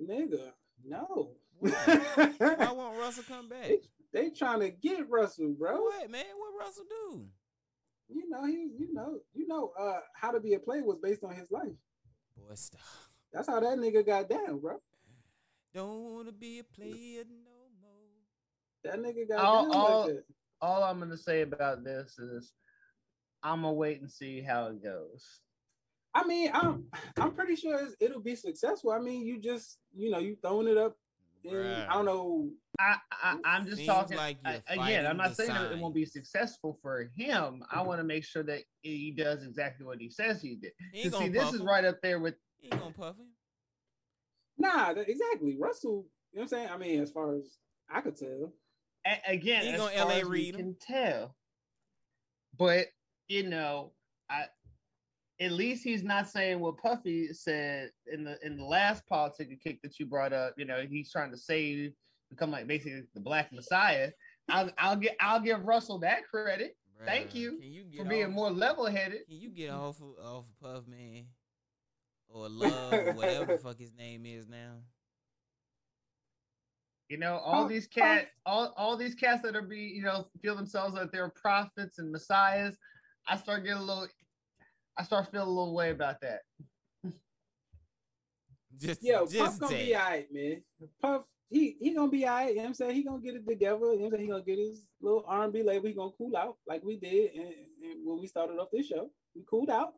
Nigga, 0.00 0.52
no. 0.84 1.32
Why 2.38 2.72
won't 2.72 2.98
Russell 2.98 3.24
come 3.26 3.48
back? 3.48 3.68
they, 3.68 3.78
they 4.12 4.30
trying 4.30 4.60
to 4.60 4.70
get 4.70 5.08
Russell, 5.08 5.54
bro. 5.58 5.80
What 5.82 6.10
man? 6.10 6.24
What 6.36 6.64
Russell 6.64 6.84
do? 6.88 7.24
You 8.08 8.28
know, 8.30 8.44
he 8.46 8.70
you 8.78 8.92
know, 8.92 9.18
you 9.34 9.46
know, 9.46 9.72
uh 9.78 10.00
how 10.14 10.30
to 10.30 10.40
be 10.40 10.54
a 10.54 10.58
player 10.58 10.84
was 10.84 10.98
based 11.02 11.24
on 11.24 11.34
his 11.34 11.50
life. 11.50 11.72
Boy, 12.36 12.54
stop. 12.54 12.80
That's 13.32 13.48
how 13.48 13.60
that 13.60 13.78
nigga 13.78 14.06
got 14.06 14.28
down, 14.28 14.60
bro. 14.60 14.76
Don't 15.74 16.14
wanna 16.14 16.32
be 16.32 16.60
a 16.60 16.64
player 16.64 17.24
no 17.28 17.50
more. 17.82 17.92
That 18.84 19.00
nigga 19.00 19.28
got 19.28 19.44
All- 19.44 19.62
down 19.64 19.72
all- 19.74 20.00
like 20.06 20.14
that. 20.14 20.24
All 20.60 20.82
I'm 20.82 20.98
gonna 20.98 21.16
say 21.16 21.42
about 21.42 21.84
this 21.84 22.18
is, 22.18 22.52
I'm 23.42 23.62
gonna 23.62 23.74
wait 23.74 24.00
and 24.00 24.10
see 24.10 24.40
how 24.40 24.66
it 24.66 24.82
goes. 24.82 25.40
I 26.14 26.24
mean, 26.24 26.50
I'm 26.52 26.84
I'm 27.18 27.32
pretty 27.32 27.54
sure 27.56 27.78
it's, 27.78 27.94
it'll 28.00 28.20
be 28.22 28.34
successful. 28.34 28.90
I 28.90 28.98
mean, 28.98 29.24
you 29.24 29.38
just 29.40 29.78
you 29.94 30.10
know 30.10 30.18
you 30.18 30.36
throwing 30.42 30.66
it 30.66 30.76
up, 30.78 30.96
and 31.50 31.90
I 31.90 31.94
don't 31.94 32.04
know. 32.04 32.50
I, 32.78 32.96
I 33.10 33.36
I'm 33.44 33.64
just 33.64 33.78
Seems 33.78 33.88
talking 33.88 34.16
like 34.16 34.38
I- 34.44 34.62
again. 34.68 35.06
I'm 35.06 35.16
not 35.16 35.36
saying 35.36 35.52
that 35.52 35.72
it 35.72 35.78
won't 35.78 35.94
be 35.94 36.04
successful 36.04 36.78
for 36.82 37.10
him. 37.16 37.64
I 37.70 37.76
mm-hmm. 37.78 37.86
want 37.86 38.00
to 38.00 38.04
make 38.04 38.24
sure 38.24 38.42
that 38.44 38.62
he 38.82 39.10
does 39.10 39.42
exactly 39.44 39.84
what 39.84 40.00
he 40.00 40.10
says 40.10 40.40
he 40.40 40.56
did. 40.56 40.72
He 40.92 41.02
ain't 41.02 41.12
'Cause 41.12 41.20
See, 41.22 41.28
this 41.28 41.44
puff 41.44 41.54
is 41.54 41.60
right 41.62 41.84
up 41.84 42.00
there 42.02 42.20
with 42.20 42.34
He 42.58 42.68
ain't 42.72 42.80
gonna 42.80 42.92
puff 42.92 43.16
him. 43.16 43.26
Nah, 44.58 44.92
that, 44.92 45.08
exactly. 45.08 45.56
Russell, 45.58 46.06
you 46.32 46.38
know 46.38 46.42
what 46.42 46.42
I'm 46.42 46.48
saying? 46.48 46.68
I 46.70 46.76
mean, 46.76 47.00
as 47.00 47.10
far 47.10 47.34
as 47.36 47.58
I 47.90 48.00
could 48.00 48.16
tell, 48.16 48.52
a- 49.06 49.32
again. 49.32 49.62
He 49.62 49.70
as 49.70 49.80
gonna 49.80 49.96
far 49.96 50.06
LA 50.06 50.14
as 50.20 50.24
we 50.28 50.48
him. 50.48 50.54
can 50.56 50.76
tell, 50.80 51.36
but 52.56 52.86
you 53.28 53.48
know, 53.48 53.92
I 54.30 54.46
at 55.40 55.52
least 55.52 55.84
he's 55.84 56.02
not 56.02 56.28
saying 56.28 56.60
what 56.60 56.78
Puffy 56.78 57.32
said 57.32 57.90
in 58.12 58.24
the 58.24 58.38
in 58.44 58.56
the 58.56 58.64
last 58.64 59.06
politic 59.06 59.62
kick 59.62 59.80
that 59.82 59.98
you 59.98 60.06
brought 60.06 60.32
up. 60.32 60.54
You 60.56 60.64
know, 60.64 60.84
he's 60.88 61.10
trying 61.10 61.30
to 61.30 61.36
save, 61.36 61.92
become 62.30 62.50
like 62.50 62.66
basically 62.66 63.02
the 63.14 63.20
Black 63.20 63.52
Messiah. 63.52 64.10
I'll 64.48 64.70
I'll 64.78 64.96
get 64.96 65.16
I'll 65.20 65.40
give 65.40 65.64
Russell 65.64 65.98
that 66.00 66.26
credit 66.28 66.76
Thank 67.04 67.34
you 67.34 67.58
Can 67.58 67.72
you 67.72 67.84
for 67.96 68.04
get 68.04 68.08
being 68.08 68.26
off, 68.26 68.32
more 68.32 68.50
level 68.50 68.86
headed. 68.86 69.26
Can 69.28 69.40
you 69.40 69.50
get 69.50 69.70
off 69.70 70.00
of, 70.00 70.14
off 70.24 70.44
of 70.44 70.60
Puff 70.60 70.86
Man 70.88 71.26
or 72.28 72.48
Love 72.48 72.92
or 72.92 73.12
whatever 73.12 73.56
the 73.56 73.58
fuck 73.62 73.78
his 73.78 73.92
name 73.96 74.26
is 74.26 74.48
now? 74.48 74.76
You 77.08 77.18
know, 77.18 77.38
all 77.38 77.62
Puff- 77.62 77.70
these 77.70 77.88
oh. 77.92 78.00
cats, 78.00 78.26
all, 78.44 78.74
all 78.76 78.96
these 78.96 79.14
cats 79.14 79.42
that 79.42 79.56
are 79.56 79.62
be, 79.62 79.80
you 79.80 80.02
know, 80.02 80.26
feel 80.42 80.56
themselves 80.56 80.94
that 80.94 81.12
they're 81.12 81.30
prophets 81.30 81.98
and 81.98 82.10
messiahs. 82.10 82.76
I 83.26 83.36
start 83.36 83.64
getting 83.64 83.78
a 83.78 83.84
little, 83.84 84.08
I 84.98 85.04
start 85.04 85.30
feeling 85.30 85.46
a 85.46 85.50
little 85.50 85.74
way 85.74 85.90
about 85.90 86.20
that. 86.22 86.40
Just 88.76 89.02
yo, 89.02 89.26
Puff 89.26 89.58
gonna 89.58 89.74
that. 89.76 89.84
be 89.86 89.94
alright, 89.96 90.26
man. 90.32 90.62
Puff, 91.02 91.22
he 91.50 91.76
he 91.80 91.94
gonna 91.94 92.10
be 92.10 92.24
alright. 92.26 92.50
You 92.50 92.56
know 92.56 92.62
what 92.62 92.68
I'm 92.68 92.74
saying? 92.74 92.94
He 92.94 93.02
gonna 93.04 93.20
get 93.22 93.34
it 93.34 93.46
together. 93.46 93.78
You 93.78 93.80
know 93.80 93.88
what 93.96 94.04
I'm 94.04 94.10
saying? 94.12 94.22
He 94.22 94.28
gonna 94.30 94.42
get 94.44 94.58
his 94.58 94.84
little 95.00 95.24
R&B 95.26 95.62
label. 95.62 95.88
He 95.88 95.94
gonna 95.94 96.12
cool 96.16 96.36
out 96.36 96.56
like 96.66 96.84
we 96.84 96.96
did 96.98 97.32
and, 97.34 97.48
and 97.82 98.06
when 98.06 98.20
we 98.20 98.26
started 98.26 98.54
off 98.58 98.68
this 98.72 98.86
show. 98.86 99.10
We 99.34 99.42
cooled 99.48 99.70
out. 99.70 99.94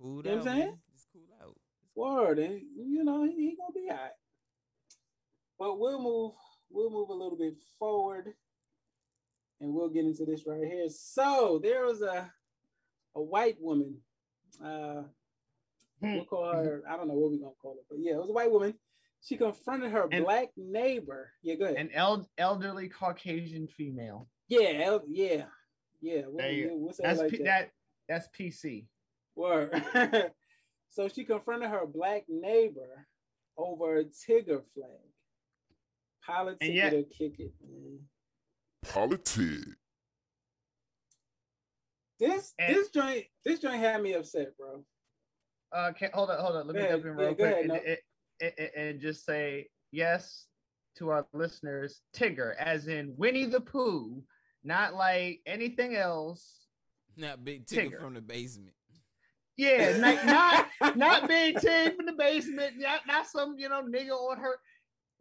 Cool 0.00 0.22
You 0.24 0.30
know 0.30 0.30
out, 0.30 0.38
what 0.38 0.48
I'm 0.48 0.54
saying? 0.56 0.66
man. 0.68 0.78
Just 0.94 1.06
cool 1.12 1.22
out. 1.42 1.56
Word, 1.94 2.38
and 2.38 2.60
you 2.76 3.04
know 3.04 3.24
he, 3.24 3.32
he 3.50 3.56
gonna 3.56 3.72
be 3.74 3.90
alright. 3.90 4.12
But 5.58 5.78
we'll 5.78 6.00
move, 6.02 6.32
we'll 6.70 6.90
move 6.90 7.10
a 7.10 7.14
little 7.14 7.36
bit 7.38 7.54
forward, 7.78 8.32
and 9.60 9.72
we'll 9.74 9.88
get 9.90 10.04
into 10.04 10.24
this 10.24 10.44
right 10.46 10.64
here. 10.64 10.88
So 10.88 11.60
there 11.62 11.84
was 11.84 12.02
a 12.02 12.30
a 13.14 13.22
white 13.22 13.56
woman. 13.60 13.98
Uh, 14.62 15.02
we'll 16.00 16.24
call 16.24 16.52
her. 16.52 16.82
I 16.88 16.96
don't 16.96 17.08
know 17.08 17.14
what 17.14 17.30
we're 17.32 17.38
gonna 17.38 17.52
call 17.60 17.74
her, 17.74 17.80
but 17.88 17.98
yeah, 18.00 18.14
it 18.14 18.18
was 18.18 18.30
a 18.30 18.32
white 18.32 18.50
woman. 18.50 18.74
She 19.22 19.36
confronted 19.36 19.90
her 19.92 20.06
And- 20.12 20.24
black 20.24 20.50
neighbor. 20.56 21.32
Yeah, 21.42 21.54
go 21.54 21.64
ahead. 21.64 21.76
An 21.78 21.90
el- 21.92 22.28
elderly 22.36 22.88
Caucasian 22.88 23.66
female. 23.68 24.28
yeah, 24.48 24.82
el- 24.84 25.04
yeah, 25.08 25.46
yeah. 26.02 26.22
We'll, 26.26 26.36
There 26.36 26.52
you 26.52 26.68
go. 26.68 26.76
we'll 26.76 26.92
say 26.92 27.04
it 27.04 27.06
That's 27.06 27.20
like 27.20 27.30
P- 27.30 27.36
that. 27.38 27.44
that. 27.44 27.70
That's 28.08 28.28
PC. 28.38 28.86
Word. 29.34 29.82
so 30.90 31.08
she 31.08 31.24
confronted 31.24 31.70
her 31.70 31.86
black 31.86 32.24
neighbor 32.28 33.06
over 33.56 33.96
a 33.96 34.04
Tigger 34.04 34.62
flag. 34.74 34.90
Politics 36.26 36.66
yet- 36.74 36.92
kick 37.10 37.38
it, 37.40 37.52
man. 37.66 37.98
Politic. 38.82 39.64
This 42.26 42.54
And- 42.58 42.74
this 42.74 42.90
joint 42.90 43.24
this 43.44 43.60
joint 43.60 43.80
had 43.80 44.02
me 44.02 44.14
upset, 44.14 44.56
bro. 44.56 44.84
Uh, 45.72 45.92
can, 45.92 46.10
hold 46.14 46.30
on, 46.30 46.38
hold 46.38 46.56
on. 46.56 46.66
Let 46.68 46.76
me 46.76 46.82
Go 46.82 46.88
jump 46.90 47.04
in 47.06 47.16
real 47.16 47.28
go 47.30 47.34
quick 47.34 47.46
ahead, 47.52 47.58
and, 47.60 47.68
no. 47.68 47.74
and- 47.74 47.98
and- 48.58 48.70
and 48.76 49.00
just 49.00 49.24
say 49.24 49.68
yes 49.90 50.46
to 50.96 51.10
our 51.10 51.26
listeners. 51.32 52.02
Tigger, 52.14 52.54
as 52.56 52.86
in 52.88 53.14
Winnie 53.16 53.46
the 53.46 53.60
Pooh, 53.60 54.22
not 54.62 54.94
like 54.94 55.40
anything 55.46 55.96
else. 55.96 56.66
Not 57.16 57.44
big 57.44 57.66
Tigger 57.66 57.90
Tigger. 57.92 58.00
from 58.00 58.14
the 58.14 58.20
basement. 58.20 58.74
Yeah, 59.56 59.96
not 59.98 60.26
not, 60.80 60.96
not 60.96 61.28
Big 61.28 61.60
Tim 61.60 61.94
from 61.96 62.06
the 62.06 62.12
basement. 62.12 62.76
Not 62.78 63.06
not 63.06 63.26
some 63.28 63.56
you 63.58 63.68
know 63.68 63.82
nigga 63.84 64.10
on 64.10 64.38
her. 64.38 64.58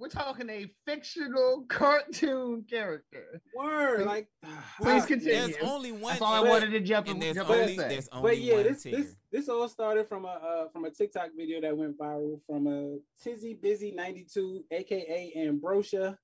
We're 0.03 0.09
talking 0.09 0.49
a 0.49 0.69
fictional 0.85 1.63
cartoon 1.69 2.65
character. 2.69 3.41
Word, 3.55 4.05
like 4.05 4.27
Please 4.81 5.05
continue. 5.05 5.53
There's 5.53 5.55
only 5.63 5.93
one. 5.93 6.11
That's 6.11 6.21
all 6.21 6.33
I 6.33 6.41
wanted 6.41 6.71
to 6.71 6.81
jump 6.81 7.07
in. 7.07 7.13
and 7.13 7.21
there's 7.21 7.37
jump 7.37 7.49
only 7.49 7.77
there's 7.77 8.09
only 8.11 8.31
But 8.31 8.37
yeah, 8.39 8.55
one 8.55 8.63
this 8.63 8.83
Tigger. 8.83 8.97
this 8.97 9.15
this 9.31 9.47
all 9.47 9.69
started 9.69 10.09
from 10.09 10.25
a 10.25 10.27
uh, 10.27 10.67
from 10.73 10.83
a 10.83 10.91
TikTok 10.91 11.29
video 11.37 11.61
that 11.61 11.77
went 11.77 11.97
viral 11.97 12.41
from 12.45 12.67
a 12.67 12.97
Tizzy 13.23 13.53
Busy 13.53 13.93
92, 13.93 14.65
aka 14.71 15.33
Ambrosia. 15.37 16.17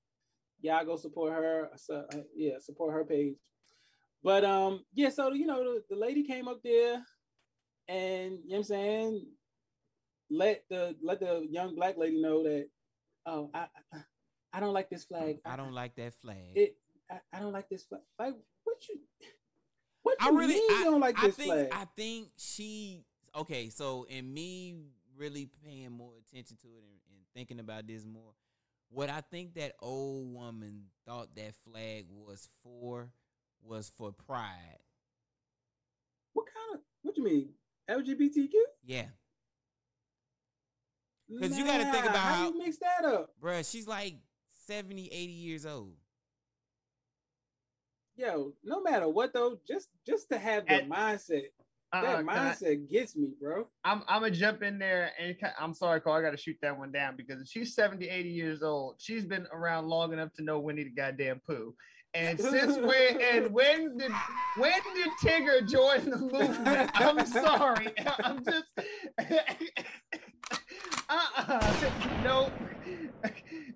Y'all 0.60 0.84
go 0.84 0.96
support 0.96 1.32
her. 1.32 1.70
So, 1.76 2.04
uh, 2.12 2.18
yeah, 2.36 2.58
support 2.60 2.92
her 2.92 3.06
page. 3.06 3.36
But 4.22 4.44
um, 4.44 4.84
yeah, 4.92 5.08
so 5.08 5.32
you 5.32 5.46
know, 5.46 5.64
the, 5.64 5.82
the 5.88 5.96
lady 5.96 6.22
came 6.22 6.48
up 6.48 6.60
there 6.62 7.02
and 7.88 8.32
you 8.44 8.50
know 8.50 8.56
what 8.56 8.56
I'm 8.58 8.64
saying, 8.64 9.26
let 10.28 10.64
the 10.68 10.96
let 11.02 11.20
the 11.20 11.46
young 11.48 11.74
black 11.74 11.96
lady 11.96 12.20
know 12.20 12.42
that 12.42 12.68
oh 13.26 13.50
I 13.54 13.66
I, 14.52 14.60
don't 14.60 14.72
like 14.72 14.90
this 14.90 15.04
flag. 15.04 15.38
I 15.44 15.56
don't 15.56 15.72
like 15.72 15.94
that 15.96 16.14
flag. 16.14 16.52
it 16.54 16.76
I, 17.10 17.18
I 17.32 17.40
don't 17.40 17.52
like 17.52 17.68
this 17.68 17.84
flag. 17.84 18.02
Like 18.18 18.34
what 18.64 18.76
you 18.88 19.00
what 20.02 20.16
you 20.20 20.26
I 20.26 20.30
really 20.30 20.54
mean 20.54 20.70
I, 20.70 20.78
you 20.78 20.84
don't 20.84 21.00
like 21.00 21.18
I 21.18 21.26
this 21.26 21.36
think 21.36 21.52
flag? 21.52 21.68
I 21.72 21.86
think 21.96 22.28
she 22.36 23.04
okay, 23.34 23.68
so 23.70 24.06
in 24.08 24.32
me 24.32 24.76
really 25.16 25.48
paying 25.64 25.92
more 25.92 26.12
attention 26.16 26.56
to 26.62 26.68
it 26.68 26.82
and, 26.82 27.00
and 27.10 27.24
thinking 27.34 27.60
about 27.60 27.86
this 27.86 28.04
more, 28.04 28.32
what 28.88 29.10
I 29.10 29.20
think 29.20 29.54
that 29.54 29.72
old 29.80 30.32
woman 30.32 30.84
thought 31.06 31.34
that 31.36 31.54
flag 31.68 32.06
was 32.10 32.48
for 32.62 33.12
was 33.62 33.92
for 33.96 34.12
pride. 34.12 34.78
What 36.32 36.46
kind 36.46 36.78
of 36.78 36.80
what 37.02 37.14
do 37.14 37.22
you 37.22 37.28
mean? 37.28 37.48
LGBTQ? 37.88 38.50
Yeah. 38.84 39.06
'Cause 41.38 41.56
you 41.56 41.64
gotta 41.64 41.84
think 41.92 42.04
about 42.04 42.16
how, 42.16 42.34
how- 42.34 42.48
you 42.50 42.58
mix 42.58 42.78
that 42.78 43.04
up. 43.04 43.30
Bruh, 43.40 43.68
she's 43.70 43.86
like 43.86 44.16
70, 44.66 45.08
80 45.08 45.32
years 45.32 45.64
old. 45.66 45.94
Yo, 48.16 48.52
no 48.62 48.82
matter 48.82 49.08
what 49.08 49.32
though, 49.32 49.58
just 49.66 49.88
just 50.06 50.28
to 50.30 50.38
have 50.38 50.66
the 50.66 50.74
And- 50.82 50.90
mindset. 50.92 51.44
Uh-uh, 51.92 52.02
That 52.02 52.14
uh, 52.14 52.16
can 52.18 52.28
I- 52.28 52.52
mindset 52.54 52.88
gets 52.88 53.16
me, 53.16 53.30
bro. 53.40 53.66
I'm 53.84 54.02
I'm 54.06 54.22
gonna 54.22 54.30
jump 54.30 54.62
in 54.62 54.78
there 54.78 55.12
and 55.18 55.36
I'm 55.58 55.74
sorry, 55.74 56.00
Carl. 56.00 56.16
I 56.16 56.22
gotta 56.22 56.36
shoot 56.36 56.56
that 56.62 56.76
one 56.78 56.92
down 56.92 57.16
because 57.16 57.40
if 57.40 57.48
she's 57.48 57.74
70, 57.74 58.08
80 58.08 58.28
years 58.28 58.62
old, 58.62 58.96
she's 58.98 59.24
been 59.24 59.46
around 59.52 59.88
long 59.88 60.12
enough 60.12 60.32
to 60.34 60.42
know 60.42 60.60
Winnie 60.60 60.84
the 60.84 60.90
goddamn 60.90 61.40
Pooh. 61.48 61.74
And 62.14 62.38
since 62.40 62.76
when 62.78 63.20
and 63.20 63.52
when 63.52 63.96
did 63.96 64.12
when 64.56 64.80
did 64.94 65.08
Tigger 65.22 65.66
join 65.68 66.10
the 66.10 66.18
movement? 66.18 66.90
I'm 67.00 67.24
sorry. 67.26 67.92
I'm 68.22 68.44
just 68.44 68.64
uh-uh. 71.10 71.90
Nope. 72.24 72.52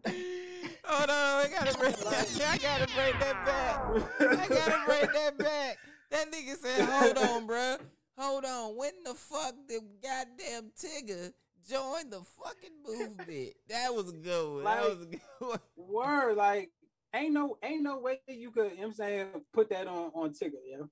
Oh, 0.06 0.96
Hold 0.96 1.10
on, 1.10 1.16
I 1.44 1.48
gotta 1.50 1.78
bring 1.78 1.94
I 1.94 2.58
gotta 2.58 2.86
bring 2.94 3.18
that 3.20 3.44
back. 3.44 3.80
I 4.20 4.48
gotta 4.48 4.82
break 4.86 5.12
that 5.12 5.38
back. 5.38 5.78
That 6.10 6.30
nigga 6.30 6.56
said, 6.56 6.84
"Hold 6.88 7.18
on, 7.18 7.48
bruh. 7.48 7.78
Hold 8.18 8.44
on. 8.44 8.76
When 8.76 8.92
the 9.04 9.14
fuck 9.14 9.54
did 9.66 9.82
goddamn 10.02 10.70
Tigger 10.78 11.32
join 11.68 12.10
the 12.10 12.22
fucking 12.22 12.82
movement?" 12.86 13.54
That 13.68 13.94
was 13.94 14.10
a 14.10 14.12
good 14.12 14.54
one. 14.54 14.64
that 14.64 14.84
was 14.84 15.02
a 15.02 15.06
good 15.06 15.20
one. 15.40 15.58
Word, 15.76 16.36
like 16.36 16.70
ain't 17.14 17.32
no 17.32 17.58
ain't 17.62 17.82
no 17.82 17.98
way 17.98 18.20
you 18.28 18.50
could, 18.50 18.72
you 18.72 18.76
know 18.76 18.82
what 18.82 18.86
I'm 18.86 18.92
saying, 18.92 19.26
put 19.52 19.70
that 19.70 19.86
on 19.86 20.12
on 20.14 20.30
Tigger, 20.30 20.52
yo. 20.70 20.70
You 20.70 20.78
know 20.78 20.88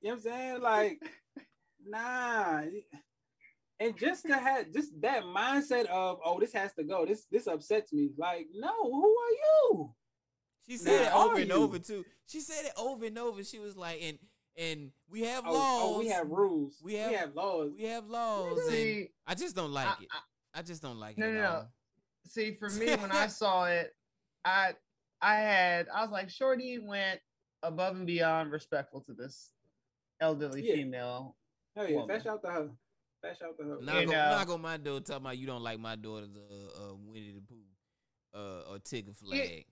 what 0.00 0.12
I'm 0.12 0.20
saying? 0.20 0.60
Like, 0.60 1.02
nah. 1.86 2.62
And 3.78 3.96
just 3.98 4.24
to 4.26 4.34
have 4.36 4.72
just 4.72 4.98
that 5.02 5.22
mindset 5.24 5.84
of, 5.86 6.18
oh, 6.24 6.40
this 6.40 6.52
has 6.54 6.72
to 6.74 6.84
go. 6.84 7.04
This 7.04 7.26
this 7.30 7.46
upsets 7.46 7.92
me. 7.92 8.10
Like, 8.16 8.46
no, 8.54 8.72
who 8.84 9.04
are 9.18 9.30
you? 9.32 9.94
She 10.68 10.76
said 10.78 11.02
Nah, 11.02 11.08
it 11.08 11.24
over 11.26 11.38
and 11.40 11.48
you? 11.48 11.54
over 11.54 11.78
too. 11.78 12.04
She 12.26 12.40
said 12.40 12.64
it 12.64 12.72
over 12.76 13.04
and 13.06 13.18
over. 13.18 13.44
She 13.44 13.58
was 13.58 13.76
like, 13.76 14.00
and 14.02 14.18
and 14.56 14.90
we 15.10 15.20
have 15.22 15.44
Oh, 15.46 15.52
laws. 15.52 15.82
oh, 15.84 15.98
we 15.98 16.08
have 16.08 16.28
rules. 16.30 16.80
We 16.82 16.92
We 16.94 16.98
have- 17.00 17.12
have, 17.12 17.34
laws. 17.34 17.72
we 17.76 17.84
have 17.84 18.06
laws. 18.08 18.58
And 18.72 19.08
I 19.26 19.34
just 19.34 19.54
don't 19.54 19.72
like 19.72 19.86
I- 19.88 20.02
it. 20.02 20.08
I 20.54 20.62
just 20.62 20.80
don't 20.80 20.98
like 20.98 21.18
No, 21.18 21.26
it. 21.28 21.32
no, 21.32 21.38
at 21.38 21.42
no. 21.42 21.50
all. 21.56 21.68
see, 22.26 22.54
for 22.54 22.70
me, 22.70 22.86
when 22.96 23.12
I 23.12 23.26
saw 23.26 23.66
it, 23.66 23.94
I 24.44 24.74
I 25.20 25.34
had 25.36 25.88
I 25.94 26.00
was 26.02 26.10
like, 26.10 26.30
Shorty 26.30 26.78
went 26.78 27.20
above 27.62 27.94
and 27.96 28.06
beyond 28.06 28.52
respectful 28.52 29.02
to 29.02 29.12
this 29.12 29.50
elderly 30.20 30.66
Yeah. 30.66 30.76
female. 30.76 31.36
Hell 31.76 31.90
yeah, 31.90 31.96
woman. 31.98 32.16
fetch 32.16 32.26
out 32.26 32.40
the 32.40 32.74
her. 33.28 33.34
Fetch 33.34 33.42
out 33.42 33.58
the 33.58 33.64
her. 33.64 33.78
Knock, 33.82 33.94
You 33.94 34.00
on, 34.00 34.06
know. 34.08 34.30
knock 34.36 34.48
on 34.50 34.60
my 34.62 34.76
door 34.76 35.00
talking 35.00 35.22
about 35.24 35.38
you 35.38 35.46
don't 35.46 35.62
like 35.62 35.78
my 35.78 35.96
daughter's 35.96 36.36
uh, 36.36 36.82
uh 36.90 36.94
Winnie 37.06 37.32
the 37.34 37.40
Pooh 37.42 38.38
uh 38.38 38.72
or 38.72 38.78
Tigger 38.78 39.16
flag. 39.16 39.64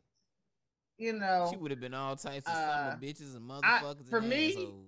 You 0.97 1.13
know, 1.15 1.49
She 1.51 1.57
would 1.57 1.71
have 1.73 1.81
been 1.81 1.95
all 1.95 2.15
types 2.15 2.47
of 2.47 2.55
uh, 2.55 2.91
summer 2.93 2.99
bitches 3.03 3.35
and 3.37 3.49
motherfuckers 3.51 4.09
for 4.09 4.19
and 4.19 4.29
me, 4.29 4.51
assholes. 4.53 4.87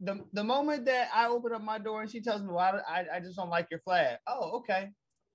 the 0.00 0.24
the 0.32 0.44
moment 0.44 0.84
that 0.84 1.08
I 1.12 1.26
open 1.28 1.52
up 1.52 1.62
my 1.62 1.78
door 1.78 2.02
and 2.02 2.10
she 2.10 2.20
tells 2.20 2.42
me, 2.42 2.48
"Well, 2.52 2.80
I, 2.88 3.00
I, 3.00 3.16
I 3.16 3.20
just 3.20 3.36
don't 3.36 3.50
like 3.50 3.66
your 3.70 3.80
flag." 3.80 4.18
Oh, 4.28 4.58
okay. 4.58 4.90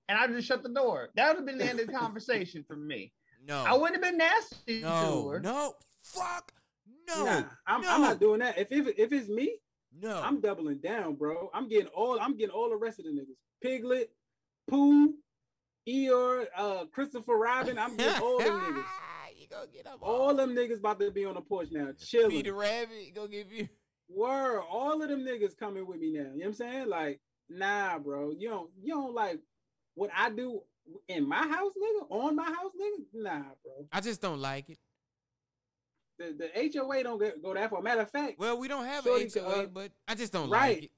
And 0.08 0.18
I 0.18 0.26
just 0.28 0.48
shut 0.48 0.62
the 0.62 0.70
door. 0.70 1.10
That 1.14 1.28
would 1.28 1.36
have 1.36 1.46
been 1.46 1.58
the 1.58 1.66
end 1.66 1.78
of 1.78 1.86
the 1.86 1.92
conversation 1.98 2.64
for 2.66 2.74
me. 2.74 3.12
No, 3.46 3.62
I 3.62 3.74
wouldn't 3.74 3.94
have 3.94 4.02
been 4.02 4.18
nasty 4.18 4.80
to 4.80 5.28
her. 5.30 5.40
no, 5.40 5.74
fuck, 6.02 6.52
no, 7.08 7.24
Nah, 7.24 7.42
I'm, 7.66 7.80
no, 7.82 7.90
I'm 7.90 8.00
not 8.00 8.18
doing 8.20 8.40
that. 8.40 8.58
If 8.58 8.68
if 8.72 8.88
if 8.98 9.12
it's 9.12 9.28
me, 9.28 9.56
no. 9.98 10.20
I'm 10.22 10.40
doubling 10.40 10.78
down, 10.78 11.14
bro. 11.14 11.50
I'm 11.54 11.68
getting 11.68 11.88
all 11.88 12.18
I'm 12.20 12.36
getting 12.36 12.54
all 12.54 12.70
the 12.70 12.76
rest 12.76 12.98
of 12.98 13.04
the 13.06 13.10
niggas. 13.10 13.36
Piglet, 13.62 14.10
Pooh, 14.68 15.14
Eeyore, 15.88 16.46
uh, 16.56 16.84
Christopher 16.86 17.36
Robin. 17.36 17.78
I'm 17.78 17.96
getting 17.96 18.22
all 18.22 18.38
them 18.38 18.48
niggas. 18.60 18.84
you 19.38 19.46
gonna 19.48 19.66
get 19.72 19.86
up 19.86 19.98
All 20.02 20.34
them 20.34 20.54
niggas 20.54 20.78
about 20.78 21.00
to 21.00 21.10
be 21.10 21.24
on 21.24 21.34
the 21.34 21.40
porch 21.40 21.68
now, 21.70 21.88
chilling. 21.98 22.30
Peter 22.30 22.54
Rabbit, 22.54 23.14
go 23.14 23.26
give 23.26 23.52
you. 23.52 23.68
Word, 24.08 24.60
all 24.68 25.00
of 25.02 25.08
them 25.08 25.20
niggas 25.20 25.56
coming 25.56 25.86
with 25.86 26.00
me 26.00 26.12
now. 26.12 26.20
You 26.20 26.24
know 26.24 26.32
what 26.36 26.46
I'm 26.46 26.54
saying? 26.54 26.88
Like, 26.88 27.20
nah, 27.48 27.98
bro. 27.98 28.32
You 28.36 28.48
don't 28.48 28.70
you 28.82 28.94
don't 28.94 29.14
like 29.14 29.38
what 29.94 30.10
I 30.16 30.30
do 30.30 30.60
in 31.08 31.28
my 31.28 31.46
house, 31.46 31.72
nigga, 31.80 32.06
on 32.10 32.34
my 32.34 32.44
house, 32.44 32.72
nigga. 32.80 33.04
Nah, 33.14 33.42
bro. 33.62 33.86
I 33.92 34.00
just 34.00 34.20
don't 34.20 34.40
like 34.40 34.68
it. 34.70 34.78
The, 36.20 36.50
the 36.52 36.78
HOA 36.78 37.02
don't 37.02 37.18
get, 37.18 37.42
go 37.42 37.54
that 37.54 37.70
far. 37.70 37.80
Matter 37.80 38.02
of 38.02 38.10
fact, 38.10 38.38
Well, 38.38 38.58
we 38.58 38.68
don't 38.68 38.84
have 38.84 39.04
Shorty, 39.04 39.30
a 39.34 39.42
HOA, 39.42 39.62
uh, 39.62 39.66
but 39.66 39.90
I 40.06 40.14
just 40.14 40.34
don't 40.34 40.50
right. 40.50 40.74
like 40.76 40.84
it. 40.84 40.90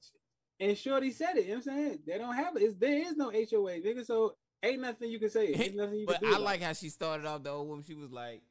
And 0.59 0.77
Shorty 0.77 1.13
said 1.13 1.37
it. 1.37 1.45
You 1.45 1.51
know 1.53 1.55
what 1.59 1.69
I'm 1.69 1.79
saying? 1.79 1.99
They 2.05 2.19
don't 2.19 2.35
have 2.35 2.57
it. 2.57 2.63
It's, 2.63 2.75
there 2.75 2.99
is 2.99 3.17
no 3.17 3.31
HOA, 3.31 3.81
nigga. 3.81 4.05
So 4.05 4.35
ain't 4.65 4.81
nothing 4.81 5.11
you 5.11 5.21
can 5.21 5.31
say. 5.31 5.55
Ain't 5.55 5.77
nothing 5.77 6.01
you 6.01 6.07
but 6.07 6.19
can 6.19 6.29
do. 6.29 6.35
I 6.35 6.39
like 6.39 6.61
how 6.61 6.73
she 6.73 6.89
started 6.89 7.25
off 7.25 7.45
the 7.45 7.51
old 7.51 7.69
woman. 7.69 7.85
She 7.87 7.95
was 7.95 8.11
like, 8.11 8.43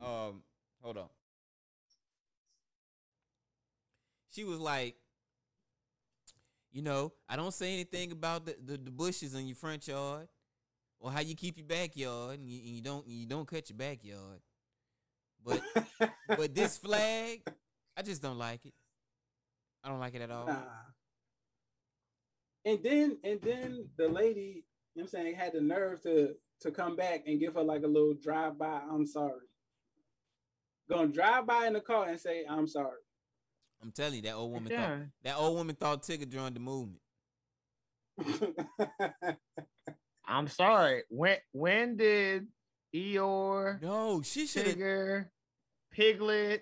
um, 0.00 0.42
hold 0.80 0.96
on. 0.96 1.08
She 4.30 4.44
was 4.44 4.58
like, 4.58 4.96
you 6.72 6.80
know, 6.80 7.12
I 7.28 7.36
don't 7.36 7.52
say 7.52 7.74
anything 7.74 8.12
about 8.12 8.46
the, 8.46 8.56
the, 8.64 8.78
the 8.78 8.90
bushes 8.90 9.34
in 9.34 9.46
your 9.46 9.56
front 9.56 9.86
yard 9.86 10.28
or 11.00 11.10
how 11.10 11.20
you 11.20 11.34
keep 11.34 11.58
your 11.58 11.66
backyard 11.66 12.38
and 12.38 12.48
you, 12.48 12.60
and 12.60 12.76
you 12.76 12.82
don't 12.82 13.06
you 13.06 13.26
don't 13.26 13.46
cut 13.46 13.68
your 13.68 13.76
backyard. 13.76 14.40
But 15.48 15.62
but 16.28 16.54
this 16.54 16.76
flag, 16.78 17.42
I 17.96 18.02
just 18.02 18.22
don't 18.22 18.38
like 18.38 18.64
it. 18.66 18.74
I 19.82 19.88
don't 19.88 20.00
like 20.00 20.14
it 20.14 20.22
at 20.22 20.30
all. 20.30 20.46
Nah. 20.46 20.62
And 22.64 22.82
then 22.82 23.18
and 23.24 23.40
then 23.42 23.88
the 23.96 24.08
lady, 24.08 24.64
you 24.94 25.02
know 25.02 25.02
what 25.02 25.02
I'm 25.04 25.08
saying, 25.08 25.34
had 25.36 25.52
the 25.54 25.60
nerve 25.60 26.02
to 26.02 26.34
to 26.60 26.70
come 26.70 26.96
back 26.96 27.22
and 27.26 27.38
give 27.40 27.54
her 27.54 27.62
like 27.62 27.84
a 27.84 27.86
little 27.86 28.14
drive 28.20 28.58
by, 28.58 28.80
I'm 28.90 29.06
sorry. 29.06 29.46
Gonna 30.90 31.08
drive 31.08 31.46
by 31.46 31.66
in 31.66 31.72
the 31.74 31.80
car 31.80 32.08
and 32.08 32.18
say, 32.18 32.44
I'm 32.48 32.66
sorry. 32.66 32.98
I'm 33.80 33.92
telling 33.92 34.16
you, 34.16 34.22
that 34.22 34.34
old 34.34 34.52
woman 34.52 34.72
Yeah. 34.72 34.86
thought 34.88 35.06
that 35.22 35.36
old 35.36 35.56
woman 35.56 35.76
thought 35.76 36.02
Tigger 36.02 36.28
joined 36.28 36.56
the 36.56 36.60
movement. 36.60 37.00
I'm 40.26 40.48
sorry. 40.48 41.04
When 41.08 41.36
when 41.52 41.96
did 41.96 42.48
Eeyore, 42.94 43.80
No, 43.80 44.22
she 44.22 44.46
should 44.46 44.66
have. 44.66 45.26
Tigger, 45.98 46.18
Piglet, 46.18 46.60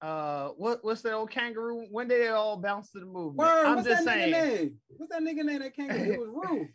uh, 0.00 0.48
what 0.56 0.84
what's 0.84 1.02
that 1.02 1.12
old 1.12 1.30
kangaroo? 1.30 1.86
When 1.90 2.08
did 2.08 2.20
they 2.22 2.28
all 2.28 2.56
bounce 2.56 2.90
to 2.92 3.00
the 3.00 3.06
movement? 3.06 3.36
Word, 3.38 3.66
I'm 3.66 3.76
what's 3.76 3.88
just 3.88 4.04
that 4.04 4.14
saying. 4.14 4.34
nigga 4.34 4.54
name? 4.60 4.76
What's 4.96 5.12
that 5.12 5.22
nigga 5.22 5.44
name 5.44 5.58
that 5.60 5.74
came? 5.74 5.90
It 5.90 6.18
was 6.18 6.28
Roo. 6.50 6.68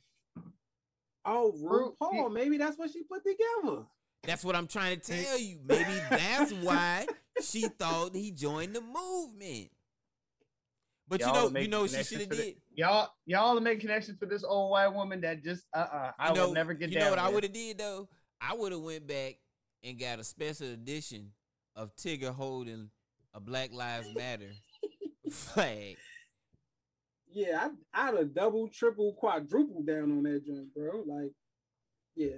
Oh, 1.25 1.53
Ru- 1.61 1.95
RuPaul. 2.01 2.31
Maybe 2.31 2.57
that's 2.57 2.77
what 2.77 2.91
she 2.91 3.03
put 3.03 3.21
together. 3.23 3.83
That's 4.23 4.43
what 4.43 4.55
I'm 4.55 4.67
trying 4.67 4.99
to 4.99 5.11
tell 5.11 5.37
you. 5.37 5.59
Maybe 5.65 5.93
that's 6.09 6.51
why 6.53 7.05
she 7.43 7.67
thought 7.67 8.15
he 8.15 8.31
joined 8.31 8.73
the 8.75 8.81
movement. 8.81 9.69
But 11.07 11.21
Y'all 11.21 11.47
you 11.47 11.51
know, 11.53 11.59
you 11.59 11.67
know, 11.67 11.87
she 11.87 12.03
should 12.03 12.19
have 12.21 12.29
for 12.29 12.35
the- 12.35 12.43
did. 12.43 12.55
Y'all 12.75 13.09
y'all 13.25 13.57
are 13.57 13.61
making 13.61 13.81
connections 13.81 14.17
for 14.17 14.25
this 14.25 14.43
old 14.43 14.71
white 14.71 14.87
woman 14.87 15.21
that 15.21 15.43
just 15.43 15.65
uh 15.73 15.85
uh 15.91 16.11
I 16.17 16.33
know, 16.33 16.47
will 16.47 16.53
never 16.53 16.73
get 16.73 16.89
you 16.89 16.95
down. 16.95 17.05
know 17.05 17.09
what 17.11 17.19
I 17.19 17.29
would 17.29 17.43
have 17.43 17.53
did 17.53 17.77
though? 17.77 18.07
I 18.41 18.55
would 18.55 18.71
have 18.71 18.81
went 18.81 19.05
back 19.05 19.35
and 19.83 19.99
got 19.99 20.19
a 20.19 20.23
special 20.23 20.67
edition 20.67 21.31
of 21.79 21.95
Tigger 21.95 22.35
holding 22.35 22.89
a 23.33 23.39
Black 23.39 23.71
Lives 23.73 24.13
Matter 24.13 24.51
flag. 25.31 25.95
Yeah, 27.31 27.69
I, 27.93 28.09
I'd 28.09 28.17
have 28.17 28.33
double, 28.33 28.67
triple, 28.67 29.13
quadruple 29.13 29.83
down 29.83 30.11
on 30.11 30.23
that 30.23 30.45
joint, 30.45 30.73
bro. 30.75 31.03
Like, 31.07 31.31
yeah. 32.15 32.35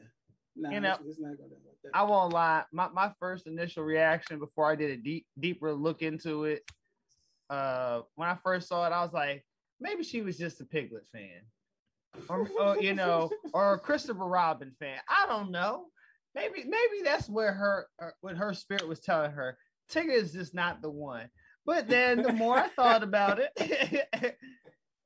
Nah, 0.56 0.70
You 0.70 0.80
know, 0.82 0.92
it's, 0.92 1.12
it's 1.12 1.20
not 1.20 1.38
gonna 1.38 1.50
like 1.66 1.78
that. 1.84 1.92
I 1.94 2.04
won't 2.04 2.34
lie. 2.34 2.66
My, 2.72 2.90
my 2.90 3.12
first 3.20 3.48
initial 3.48 3.84
reaction 3.84 4.38
before 4.38 4.70
I 4.70 4.76
did 4.76 4.92
a 4.92 4.98
deep 4.98 5.26
deeper 5.40 5.74
look 5.74 6.02
into 6.04 6.44
it, 6.44 6.64
uh, 7.50 8.02
when 8.16 8.30
I 8.30 8.38
first 8.44 8.68
saw 8.68 8.86
it, 8.86 8.92
I 8.92 9.02
was 9.02 9.14
like, 9.14 9.44
maybe 9.80 10.04
she 10.04 10.22
was 10.22 10.38
just 10.38 10.62
a 10.62 10.66
Piglet 10.66 11.08
fan, 11.12 11.42
or, 12.30 12.48
or 12.60 12.78
you 12.80 12.94
know, 12.94 13.32
or 13.54 13.74
a 13.74 13.80
Christopher 13.80 14.28
Robin 14.28 14.72
fan. 14.78 15.00
I 15.10 15.26
don't 15.26 15.52
know. 15.52 15.86
Maybe 16.36 16.64
maybe 16.64 17.04
that's 17.04 17.28
where 17.30 17.52
her 17.54 17.88
uh, 18.02 18.10
what 18.22 18.38
her 18.38 18.54
spirit 18.54 18.88
was 18.88 19.00
telling 19.00 19.32
her. 19.32 19.58
Tigger 19.92 20.14
is 20.14 20.32
just 20.32 20.54
not 20.54 20.82
the 20.82 20.90
one. 20.90 21.30
But 21.66 21.88
then 21.90 22.22
the 22.24 22.32
more 22.34 22.58
I 22.58 22.70
thought 22.70 23.04
about 23.04 23.40
it, 23.40 23.52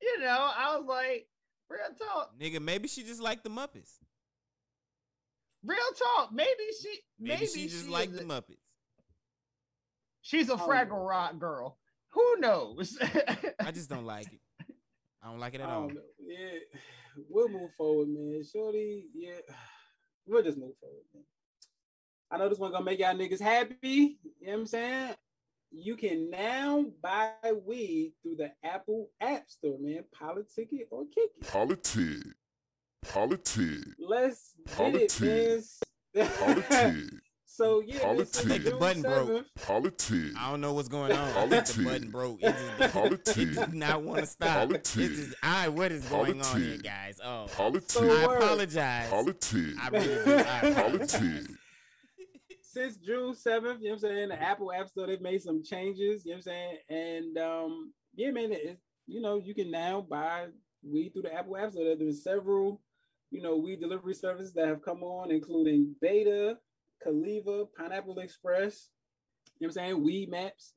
you 0.02 0.20
know, 0.22 0.52
I 0.58 0.78
was 0.78 0.86
like, 0.88 1.28
real 1.70 1.80
talk, 1.98 2.32
Nigga, 2.40 2.62
maybe 2.62 2.88
she 2.88 3.04
just 3.04 3.20
liked 3.22 3.44
the 3.44 3.50
Muppets. 3.50 3.92
real 5.64 5.78
talk. 5.98 6.30
Maybe 6.32 6.50
she 6.82 7.00
Maybe, 7.20 7.34
maybe, 7.40 7.46
she 7.48 7.64
just 7.64 7.84
is 7.84 7.90
liked 7.90 8.14
the 8.14 8.24
Muppets. 8.24 8.60
She's 10.22 10.50
a 10.50 10.54
Oh. 10.54 10.58
Fraggle 10.58 11.06
Rock 11.08 11.38
girl. 11.40 11.78
Who 12.14 12.38
knows? 12.40 12.98
I 13.60 13.72
just 13.72 13.90
don't 13.90 14.06
like 14.06 14.28
it. 14.32 14.40
I 15.22 15.28
don't 15.30 15.40
like 15.40 15.56
it 15.56 15.62
at 15.62 15.70
I 15.70 15.74
all. 15.74 15.90
know. 15.90 16.02
Yeah, 16.26 16.60
we'll 17.30 17.50
move 17.50 17.72
forward, 17.78 18.08
man. 18.10 18.42
Shorty, 18.50 19.08
yeah, 19.14 19.40
we'll 20.28 20.44
just 20.44 20.58
move 20.58 20.76
forward, 20.80 21.04
man. 21.14 21.24
I 22.32 22.38
know 22.38 22.50
this 22.50 22.58
one 22.58 22.72
gonna 22.72 22.86
make 22.86 23.00
y'all 23.00 23.16
niggas 23.16 23.42
happy. 23.42 24.18
You 24.24 24.48
know 24.48 24.54
what 24.54 24.60
I'm 24.60 24.66
saying? 24.66 25.16
You 25.72 25.96
can 25.96 26.30
now 26.30 26.86
buy 27.02 27.32
weed 27.66 28.14
through 28.24 28.38
the 28.38 28.52
Apple 28.64 29.10
App 29.22 29.50
Store, 29.50 29.78
man. 29.80 30.04
Politic 30.18 30.70
it 30.72 30.88
or 30.90 31.04
kick 31.14 31.32
it. 31.40 31.48
Politic. 31.48 32.24
Politic. 33.04 33.86
Let's 34.00 34.54
get 34.78 35.22
it. 35.22 35.66
Politic. 36.40 37.04
so 37.56 37.82
yeah, 37.86 37.96
man, 37.96 38.02
Politic. 38.04 38.28
since 38.34 38.52
I 38.52 38.58
the 38.58 38.72
button 38.72 39.02
broke. 39.02 39.30
7th 39.30 40.34
I 40.38 40.52
don't 40.52 40.62
know 40.62 40.74
what's 40.74 40.88
going 40.90 41.12
on. 41.12 41.30
I 41.30 41.48
think 41.48 41.50
the 41.50 41.74
Politic. 41.74 41.86
button 41.86 42.12
broke. 42.12 42.40
It 42.44 42.56
just 42.56 42.80
it 42.80 42.92
Politic. 42.92 43.54
does 43.56 43.74
not 43.74 44.02
want 44.04 44.20
to 44.22 44.26
stop. 44.28 44.64
It 44.72 44.84
Politic. 44.84 45.16
just, 45.16 45.36
I 45.44 45.68
what 45.70 45.92
is 45.92 46.06
going 46.06 46.42
on 46.42 46.62
here, 46.62 46.66
Politic. 46.78 46.84
guys? 46.84 47.20
Oh, 47.24 47.48
So 47.48 47.54
Politic. 47.56 48.02
I 48.02 48.24
apologize. 48.36 49.10
Politic. 49.10 49.66
I 49.82 49.88
really 49.90 50.26
do. 50.26 50.34
I 50.36 50.60
apologize. 50.68 51.12
Politic. 51.14 51.58
since 52.62 52.98
June 52.98 53.34
7th, 53.34 53.46
you 53.46 53.62
know 53.62 53.74
what 53.74 53.92
I'm 53.94 54.00
saying? 54.00 54.30
The 54.30 54.42
Apple 54.42 54.72
App 54.74 54.88
Store, 54.90 55.08
they've 55.08 55.22
made 55.22 55.42
some 55.42 55.64
changes, 55.64 56.26
you 56.26 56.32
know 56.32 56.38
what 56.38 56.38
I'm 56.38 56.42
saying? 56.42 56.78
And 56.90 57.38
um, 57.38 57.94
yeah, 58.16 58.32
man, 58.32 58.52
it, 58.52 58.80
you 59.08 59.22
know, 59.22 59.38
you 59.38 59.54
can 59.56 59.72
now 59.72 60.02
buy 60.02 60.48
weed 60.84 61.12
through 61.14 61.24
the 61.24 61.34
Apple 61.34 61.56
App 61.58 61.72
Store. 61.72 61.96
There's 61.98 62.24
several, 62.24 62.82
you 63.32 63.42
know, 63.42 63.56
weed 63.56 63.80
delivery 63.80 64.14
services 64.14 64.54
that 64.54 64.68
have 64.68 64.82
come 64.84 65.04
on, 65.04 65.32
including 65.32 65.96
Beta, 66.02 66.58
Caliva, 67.06 67.66
Pineapple 67.78 68.18
Express, 68.20 68.90
you 69.60 69.68
know 69.68 69.72
what 69.72 69.82
I'm 69.82 69.88
saying? 69.88 70.04
Weed 70.04 70.30
Maps. 70.30 70.74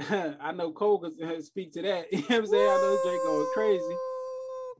I 0.00 0.52
know 0.52 0.72
Cole 0.72 0.98
can 0.98 1.42
speak 1.42 1.72
to 1.72 1.82
that. 1.82 2.06
You 2.12 2.18
know 2.18 2.24
what 2.26 2.38
I'm 2.38 2.46
saying? 2.46 2.68
I 2.68 2.76
know 2.76 2.98
Drake 3.04 3.22
going 3.24 3.46
crazy. 3.54 3.96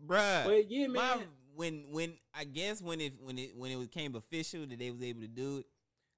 bruh. 0.07 0.45
But 0.45 0.70
yeah, 0.70 0.86
man. 0.88 0.95
my, 0.95 1.18
when 1.55 1.84
when 1.91 2.14
I 2.34 2.45
guess 2.45 2.82
when 2.82 3.01
it 3.01 3.14
when 3.20 3.38
it 3.38 3.57
when 3.57 3.70
it 3.70 3.78
became 3.78 4.16
official 4.16 4.66
that 4.66 4.78
they 4.78 4.91
was 4.91 5.03
able 5.03 5.20
to 5.20 5.28
do 5.28 5.59
it, 5.59 5.66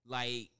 like 0.06 0.50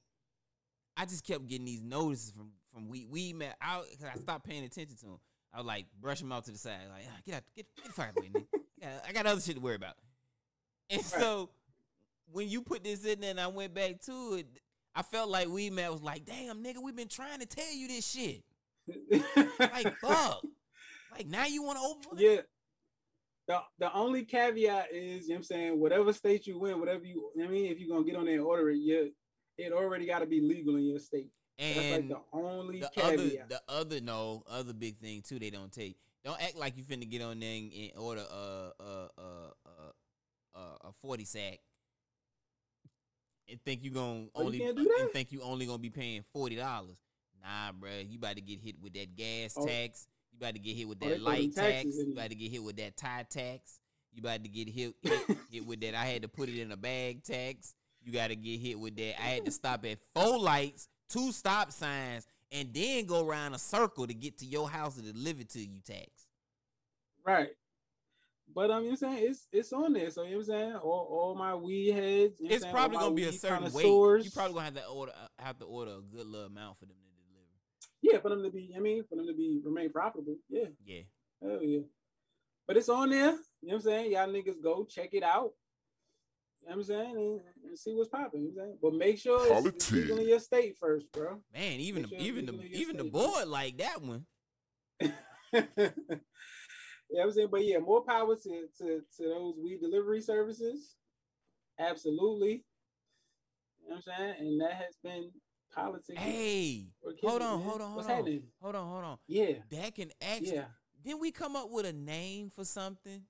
I 0.97 1.05
just 1.07 1.25
kept 1.25 1.47
getting 1.47 1.67
these 1.67 1.83
notices 1.83 2.33
from 2.33 2.51
from 2.73 2.89
weed 2.89 3.09
weed 3.11 3.37
man. 3.37 3.55
I 3.61 3.77
cause 3.99 4.09
I 4.15 4.19
stopped 4.19 4.45
paying 4.47 4.65
attention 4.65 4.97
to 4.97 5.07
them. 5.07 5.19
I 5.55 5.59
was 5.59 5.67
like 5.67 5.87
brush 6.01 6.21
them 6.21 6.33
out 6.33 6.45
to 6.47 6.53
the 6.53 6.59
side, 6.59 6.81
like 6.91 7.05
"Ah, 7.09 7.19
get 7.25 7.35
out, 7.37 7.43
get 7.57 7.67
get 7.77 7.87
the 7.87 7.93
fuck 7.93 8.09
out 8.09 8.11
of 8.11 8.15
the 8.17 8.21
way, 8.23 8.29
nigga. 8.29 8.61
Yeah, 8.81 8.99
I 9.09 9.13
got 9.13 9.27
other 9.27 9.41
shit 9.41 9.55
to 9.57 9.61
worry 9.61 9.77
about. 9.77 9.95
And 10.91 11.03
so 11.03 11.51
when 12.31 12.49
you 12.49 12.63
put 12.63 12.85
this 12.85 13.05
in 13.05 13.21
there, 13.21 13.31
and 13.31 13.41
I 13.41 13.47
went 13.49 13.75
back 13.75 14.01
to 14.03 14.35
it, 14.35 14.47
I 14.95 15.03
felt 15.03 15.31
like 15.31 15.49
we 15.49 15.71
Man 15.71 15.91
was 15.93 16.03
like, 16.03 16.25
damn, 16.25 16.63
nigga, 16.63 16.83
we've 16.83 16.97
been 16.97 17.09
trying 17.09 17.41
to 17.41 17.47
tell 17.47 17.73
you 17.73 17.89
this 17.89 18.07
shit. 18.07 18.43
Like, 19.59 19.97
fuck. 19.99 20.43
Like, 21.13 21.27
now 21.27 21.47
you 21.47 21.63
want 21.63 21.79
to 21.79 21.85
open 21.85 22.19
yeah. 22.19 22.41
The, 23.49 23.61
the 23.79 23.93
only 23.93 24.25
caveat 24.25 24.89
is, 24.93 25.25
you 25.25 25.31
know 25.31 25.35
what 25.35 25.37
I'm 25.39 25.43
saying, 25.45 25.81
whatever 25.81 26.13
state 26.13 26.47
you 26.47 26.59
win, 26.61 26.79
whatever 26.79 27.05
you, 27.05 27.31
I 27.43 27.49
mean, 27.49 27.71
if 27.71 27.79
you're 27.81 27.89
gonna 27.95 28.07
get 28.07 28.17
on 28.17 28.27
there 28.27 28.35
and 28.35 28.45
order 28.45 28.71
it, 28.71 28.77
yeah, 28.77 29.03
it 29.59 29.73
already 29.73 30.07
got 30.07 30.21
to 30.21 30.27
be 30.27 30.41
legal 30.41 30.77
in 30.77 30.85
your 30.85 31.01
state. 31.01 31.29
That's 31.59 31.77
like 31.77 31.85
And 32.01 32.11
the 32.11 32.21
only 32.33 32.81
the 32.81 32.91
caveat. 32.95 33.15
other, 33.15 33.29
the 33.49 33.61
other, 33.69 34.01
no, 34.01 34.45
other 34.49 34.73
big 34.73 34.99
thing 34.99 35.23
too, 35.23 35.39
they 35.39 35.51
don't 35.51 35.73
take. 35.73 35.97
Don't 36.25 36.41
act 36.41 36.57
like 36.57 36.77
you 36.77 36.85
finna 36.85 37.09
get 37.09 37.21
on 37.21 37.41
there 37.41 37.55
and, 37.57 37.73
and 37.73 37.91
order 37.99 38.25
a, 38.31 38.73
a, 38.81 38.85
a, 38.85 39.11
a, 39.19 40.59
a, 40.59 40.61
a 40.89 40.93
40 41.03 41.25
sack 41.25 41.59
and 43.53 43.61
think 43.65 43.85
you 43.85 43.91
gonna 43.93 44.27
Oh, 44.35 44.41
you 44.41 44.47
only 44.47 44.59
can't 44.59 44.79
and 44.79 45.11
think 45.13 45.31
you 45.31 45.43
only 45.43 45.67
gonna 45.67 45.79
be 45.79 45.91
paying 45.91 46.25
forty 46.33 46.57
dollars. 46.57 46.97
Nah, 47.41 47.71
bro, 47.73 47.91
you 48.09 48.19
about 48.19 48.37
to 48.37 48.43
get 48.43 48.59
hit 48.61 48.77
with 48.83 48.95
that 48.95 49.15
gas 49.15 49.55
Oh. 49.57 49.67
tax. 49.67 50.09
You 50.33 50.39
about 50.39 50.55
to 50.55 50.61
get 50.61 50.77
hit 50.77 50.89
with 50.89 50.99
Oh, 51.03 51.09
that 51.09 51.15
them 51.17 51.25
light 51.25 51.55
tax. 51.55 51.85
You 51.95 52.13
about 52.13 52.31
to 52.31 52.35
get 52.35 52.51
hit 52.51 52.63
with 52.63 52.77
that 52.79 52.97
tie 52.97 53.27
tax. 53.29 53.79
You 54.15 54.21
about 54.21 54.43
to 54.43 54.49
get 54.49 54.69
hit, 54.69 54.95
hit, 55.03 55.21
hit 55.51 55.67
with 55.67 55.81
that. 55.83 55.95
I 55.95 56.05
had 56.07 56.23
to 56.23 56.29
put 56.29 56.49
it 56.49 56.59
in 56.61 56.73
a 56.73 56.77
bag 56.77 57.23
tax. 57.23 57.75
You 58.03 58.13
got 58.13 58.29
to 58.29 58.37
get 58.37 58.59
hit 58.61 58.79
with 58.79 58.97
that. 58.97 59.21
I 59.23 59.27
had 59.29 59.45
to 59.45 59.51
stop 59.51 59.85
at 59.87 59.99
four 60.15 60.39
lights, 60.39 60.89
two 61.09 61.31
stop 61.33 61.71
signs, 61.73 62.27
and 62.51 62.73
then 62.75 63.07
go 63.07 63.25
around 63.27 63.55
a 63.55 63.59
circle 63.59 64.07
to 64.07 64.13
get 64.15 64.39
to 64.39 64.47
your 64.47 64.69
house 64.69 64.97
to 64.97 65.03
deliver 65.03 65.45
to 65.45 65.61
you 65.61 65.81
tax. 65.81 66.09
Right. 67.25 67.51
But 68.55 68.71
um, 68.71 68.85
you 68.85 68.91
know 68.91 68.97
what 69.01 69.09
I'm 69.09 69.17
saying 69.17 69.31
it's 69.31 69.47
it's 69.53 69.73
on 69.73 69.93
there. 69.95 70.11
So 70.11 70.23
you 70.25 70.33
know 70.33 70.37
what 70.39 70.43
I'm 70.43 70.47
saying 70.47 70.73
all, 70.75 71.09
all 71.11 71.35
my 71.35 71.55
weed 71.55 71.93
heads. 71.93 72.39
You 72.41 72.49
know 72.49 72.55
It's 72.55 72.67
probably 72.67 72.99
gonna 72.99 73.15
be 73.15 73.25
a 73.25 73.33
certain 73.33 73.73
weight. 73.73 73.85
connoisseurs. 73.85 74.25
You 74.27 74.31
probably 74.31 74.55
gonna 74.55 74.65
have 74.67 74.75
to 74.75 74.87
order 74.87 75.13
uh, 75.13 75.43
have 75.43 75.59
to 75.61 75.65
order 75.65 75.93
a 75.93 76.01
good 76.01 76.27
little 76.27 76.47
amount 76.47 76.79
for 76.79 76.87
them 76.87 76.97
to 76.97 77.33
deliver. 77.33 77.49
yeah 78.03 78.19
for 78.21 78.29
them 78.29 78.43
to 78.43 78.51
be. 78.51 78.75
I 78.77 78.81
mean, 78.81 79.05
for 79.09 79.17
them 79.17 79.27
to 79.27 79.33
be 79.35 79.61
remain 79.65 79.91
profitable. 79.91 80.37
Yeah, 80.51 80.67
Yeah. 80.85 81.03
hell 81.43 81.63
yeah. 81.63 81.81
But 82.67 82.77
it's 82.77 82.89
on 82.89 83.11
there. 83.11 83.33
You 83.33 83.33
know 83.33 83.39
what 83.63 83.75
I'm 83.75 83.81
saying? 83.81 84.13
Y'all 84.13 84.29
niggas 84.29 84.63
go 84.63 84.85
check 84.85 85.11
it 85.15 85.23
out. 85.23 85.53
You 86.63 86.69
know 86.69 86.77
what 86.77 86.79
I'm 86.79 86.85
saying? 86.85 87.17
And, 87.17 87.41
and 87.71 87.79
see 87.79 87.93
what's 87.95 88.09
popping. 88.09 88.43
You 88.43 88.49
know 88.49 88.53
what 88.55 88.63
I'm 88.63 88.69
saying? 88.69 88.79
But 88.83 88.95
make 88.95 89.19
sure 89.19 89.39
it's, 89.41 89.47
it's 89.47 89.53
Politics. 89.87 89.91
legal 89.93 90.19
in 90.19 90.29
your 90.29 90.39
state 90.39 90.77
first, 90.79 91.11
bro. 91.11 91.41
Man, 91.53 91.81
even 91.81 92.03
Make 92.03 92.11
the, 92.11 92.17
sure 92.19 92.27
even 92.27 92.47
the 92.47 92.53
people 92.53 92.69
get 92.71 92.81
even 92.81 92.97
the 92.99 93.03
saved. 93.05 93.13
board 93.13 93.49
like 93.49 93.77
that 93.79 94.01
one. 94.03 94.27
you 97.13 97.19
know 97.19 97.25
what 97.25 97.29
I'm 97.29 97.33
saying? 97.35 97.49
But 97.51 97.65
yeah, 97.67 97.79
more 97.79 98.03
power 98.03 98.35
to, 98.35 98.65
to, 98.79 99.01
to 99.19 99.23
those 99.23 99.55
weed 99.63 99.81
delivery 99.83 100.21
services. 100.23 100.97
Absolutely. 101.79 102.65
You 103.83 103.91
know 103.91 103.97
what 103.97 103.97
I'm 103.97 104.03
saying? 104.03 104.35
And 104.39 104.61
that 104.63 104.73
has 104.73 104.97
been 105.05 105.31
politics. 105.75 106.19
Hey, 106.21 106.87
hold 107.23 107.43
on, 107.43 107.61
hold 107.61 107.81
on, 107.83 107.91
hold 107.93 108.05
on, 108.05 108.11
happening? 108.11 108.43
hold 108.61 108.75
on, 108.77 108.89
hold 108.89 109.05
on. 109.05 109.19
Yeah, 109.29 109.53
That 109.71 109.95
can 109.95 110.11
actually. 110.23 110.55
yeah. 110.55 110.65
Didn't 111.05 111.21
we 111.21 111.33
come 111.33 111.55
up 111.57 111.69
with 111.71 111.85
a 111.85 111.93
name 111.93 112.49
for 112.49 112.65
something? 112.65 113.23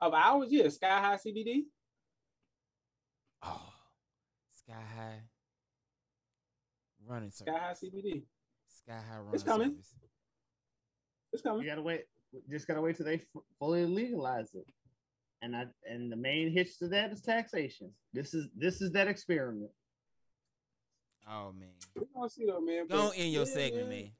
Of 0.00 0.14
ours, 0.14 0.48
yeah, 0.50 0.68
Sky 0.68 1.00
High 1.00 1.16
CBD. 1.16 1.62
Oh, 3.42 3.72
Sky 4.54 4.74
High 4.96 5.22
running 7.06 7.32
Sky. 7.32 7.50
High 7.50 7.72
CBD. 7.72 8.22
Sky 8.68 8.92
High 9.10 9.16
running 9.18 9.34
It's 9.34 9.42
coming. 9.42 9.70
service. 9.70 9.94
It's 11.44 11.62
You 11.62 11.68
gotta 11.68 11.82
wait. 11.82 12.02
Just 12.50 12.66
gotta 12.66 12.80
wait 12.80 12.96
till 12.96 13.06
they 13.06 13.14
f- 13.14 13.42
fully 13.58 13.84
legalize 13.86 14.54
it. 14.54 14.66
And 15.42 15.54
I 15.56 15.66
and 15.88 16.10
the 16.10 16.16
main 16.16 16.50
hitch 16.52 16.78
to 16.78 16.88
that 16.88 17.12
is 17.12 17.20
taxation. 17.22 17.90
This 18.12 18.34
is 18.34 18.48
this 18.56 18.80
is 18.80 18.90
that 18.92 19.08
experiment. 19.08 19.70
Oh 21.30 21.52
man, 21.58 21.68
We're 21.94 22.04
gonna 22.14 22.30
see 22.30 22.46
though, 22.46 22.60
man. 22.60 22.86
go 22.88 23.08
but 23.08 23.16
in 23.18 23.30
your 23.30 23.46
yeah, 23.46 23.54
segment, 23.54 23.84
yeah. 23.84 23.90
man. 23.96 24.10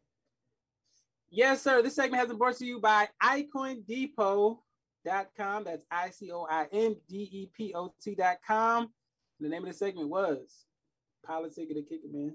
Yes, 1.30 1.62
sir. 1.62 1.82
This 1.82 1.94
segment 1.94 2.20
has 2.20 2.28
been 2.28 2.38
brought 2.38 2.56
to 2.56 2.64
you 2.64 2.80
by 2.80 3.08
iCoinDepot.com. 3.22 5.64
That's 5.64 5.84
I 5.90 6.08
C 6.10 6.30
O 6.32 6.46
I 6.48 6.66
N 6.72 6.96
D 7.08 7.28
E 7.32 7.50
P 7.54 7.74
O 7.74 7.92
T.com. 8.00 8.90
The 9.40 9.48
name 9.48 9.62
of 9.62 9.68
the 9.68 9.74
segment 9.74 10.08
was 10.08 10.64
Politic 11.24 11.70
of 11.70 11.76
the 11.76 11.82
Kicker, 11.82 12.08
man. 12.10 12.34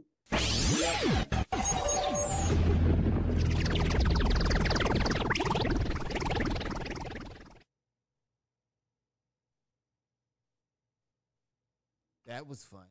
That 12.33 12.47
was 12.47 12.65
fun. 12.65 12.87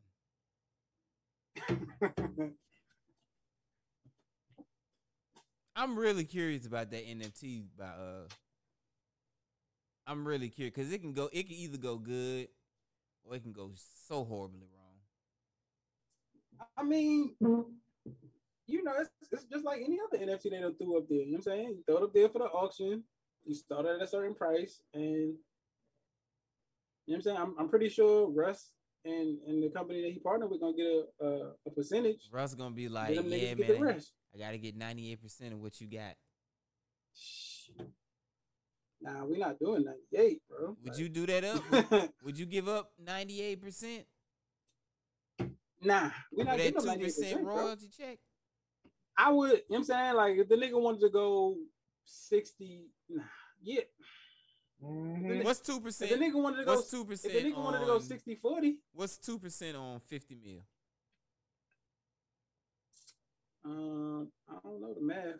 I'm 5.75 5.99
really 5.99 6.23
curious 6.23 6.65
about 6.65 6.91
that 6.91 7.05
NFT 7.05 7.65
by 7.77 7.83
uh 7.83 8.29
I'm 10.07 10.25
really 10.25 10.47
curious 10.47 10.73
because 10.73 10.93
it 10.93 11.01
can 11.01 11.11
go 11.11 11.29
it 11.33 11.49
can 11.49 11.57
either 11.57 11.77
go 11.77 11.97
good 11.97 12.47
or 13.25 13.35
it 13.35 13.43
can 13.43 13.51
go 13.51 13.71
so 14.07 14.23
horribly 14.23 14.69
wrong. 14.73 14.95
I 16.77 16.83
mean, 16.83 17.35
you 17.41 18.81
know, 18.81 18.93
it's, 18.97 19.09
it's 19.29 19.43
just 19.43 19.65
like 19.65 19.81
any 19.81 19.99
other 19.99 20.23
NFT 20.23 20.51
they 20.51 20.61
done 20.61 20.75
threw 20.75 20.99
up 20.99 21.09
there. 21.09 21.19
You 21.19 21.33
know 21.33 21.39
what 21.43 21.51
I'm 21.51 21.59
saying? 21.59 21.67
You 21.67 21.83
throw 21.85 21.97
it 21.97 22.03
up 22.03 22.13
there 22.13 22.29
for 22.29 22.39
the 22.39 22.45
auction. 22.45 23.03
You 23.43 23.55
start 23.55 23.87
it 23.87 23.95
at 23.97 24.01
a 24.01 24.07
certain 24.07 24.35
price, 24.35 24.79
and 24.93 25.03
you 25.03 25.35
know 27.07 27.07
what 27.07 27.15
I'm 27.15 27.21
saying. 27.23 27.37
I'm, 27.37 27.55
I'm 27.59 27.67
pretty 27.67 27.89
sure 27.89 28.29
Russ 28.29 28.71
and 29.05 29.37
and 29.47 29.63
the 29.63 29.69
company 29.69 30.01
that 30.01 30.11
he 30.11 30.19
partnered 30.19 30.49
with 30.49 30.61
gonna 30.61 30.75
get 30.75 30.85
a 30.85 31.25
a, 31.25 31.51
a 31.67 31.69
percentage. 31.71 32.29
Russ 32.31 32.53
gonna 32.53 32.75
be 32.75 32.89
like, 32.89 33.15
yeah, 33.15 33.55
man, 33.55 33.81
rest. 33.81 34.13
I 34.33 34.39
gotta 34.39 34.57
get 34.57 34.77
98% 34.77 35.51
of 35.51 35.59
what 35.59 35.79
you 35.79 35.87
got. 35.87 36.15
Nah, 39.01 39.25
we're 39.25 39.37
not 39.37 39.59
doing 39.59 39.83
98, 39.83 40.41
bro. 40.49 40.77
Would 40.83 40.97
you 40.97 41.09
do 41.09 41.25
that 41.27 41.43
up? 41.43 41.61
Would, 41.71 42.09
would 42.23 42.39
you 42.39 42.45
give 42.45 42.69
up 42.69 42.91
98% 43.05 44.05
nah, 45.83 46.09
we're 46.31 46.45
not 46.45 46.57
getting 46.57 46.85
no 46.85 46.95
2% 46.95 46.97
98%, 46.97 47.43
bro. 47.43 47.55
royalty 47.55 47.89
check? 47.95 48.17
I 49.17 49.31
would, 49.31 49.51
you 49.51 49.55
know 49.55 49.63
what 49.67 49.77
I'm 49.77 49.83
saying? 49.83 50.15
Like, 50.15 50.37
if 50.37 50.49
the 50.49 50.55
nigga 50.55 50.81
wanted 50.81 51.01
to 51.01 51.09
go 51.09 51.55
60, 52.05 52.85
nah, 53.09 53.23
yeah. 53.61 53.81
Mhm. 54.83 55.43
What's 55.45 55.61
2%? 55.61 56.11
If 56.11 56.19
the 56.19 56.25
nigga 56.25 56.41
wanted 56.41 56.57
to 56.57 56.65
go, 56.65 56.75
What's 56.75 56.91
2% 56.91 57.25
if 57.25 57.31
the 57.43 57.51
nigga 57.51 57.57
wanted 57.63 57.79
to 57.79 57.85
go 57.85 57.95
on- 57.95 58.01
60, 58.01 58.35
40, 58.35 58.77
What's 58.91 59.17
2% 59.17 59.75
on 59.75 59.99
50 60.01 60.35
mil? 60.35 60.61
um, 63.65 64.27
I 64.49 64.55
don't 64.63 64.81
know 64.81 64.93
the 64.93 65.01
math. 65.01 65.35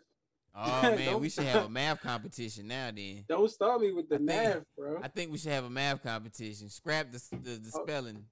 Oh 0.56 0.82
man, 0.96 1.20
we 1.20 1.28
should 1.28 1.44
have 1.44 1.66
a 1.66 1.68
math 1.68 2.00
competition 2.00 2.68
now. 2.68 2.90
Then 2.94 3.24
Don't 3.28 3.50
start 3.50 3.80
me 3.80 3.92
with 3.92 4.08
the 4.08 4.14
I 4.14 4.18
think- 4.18 4.26
math, 4.28 4.62
bro. 4.78 5.00
I 5.02 5.08
think 5.08 5.32
we 5.32 5.38
should 5.38 5.52
have 5.52 5.64
a 5.64 5.70
math 5.70 6.02
competition. 6.02 6.68
Scrap 6.70 7.10
the 7.12 7.20
the, 7.32 7.50
the 7.58 7.70
Oh. 7.74 7.82
spelling. 7.84 8.24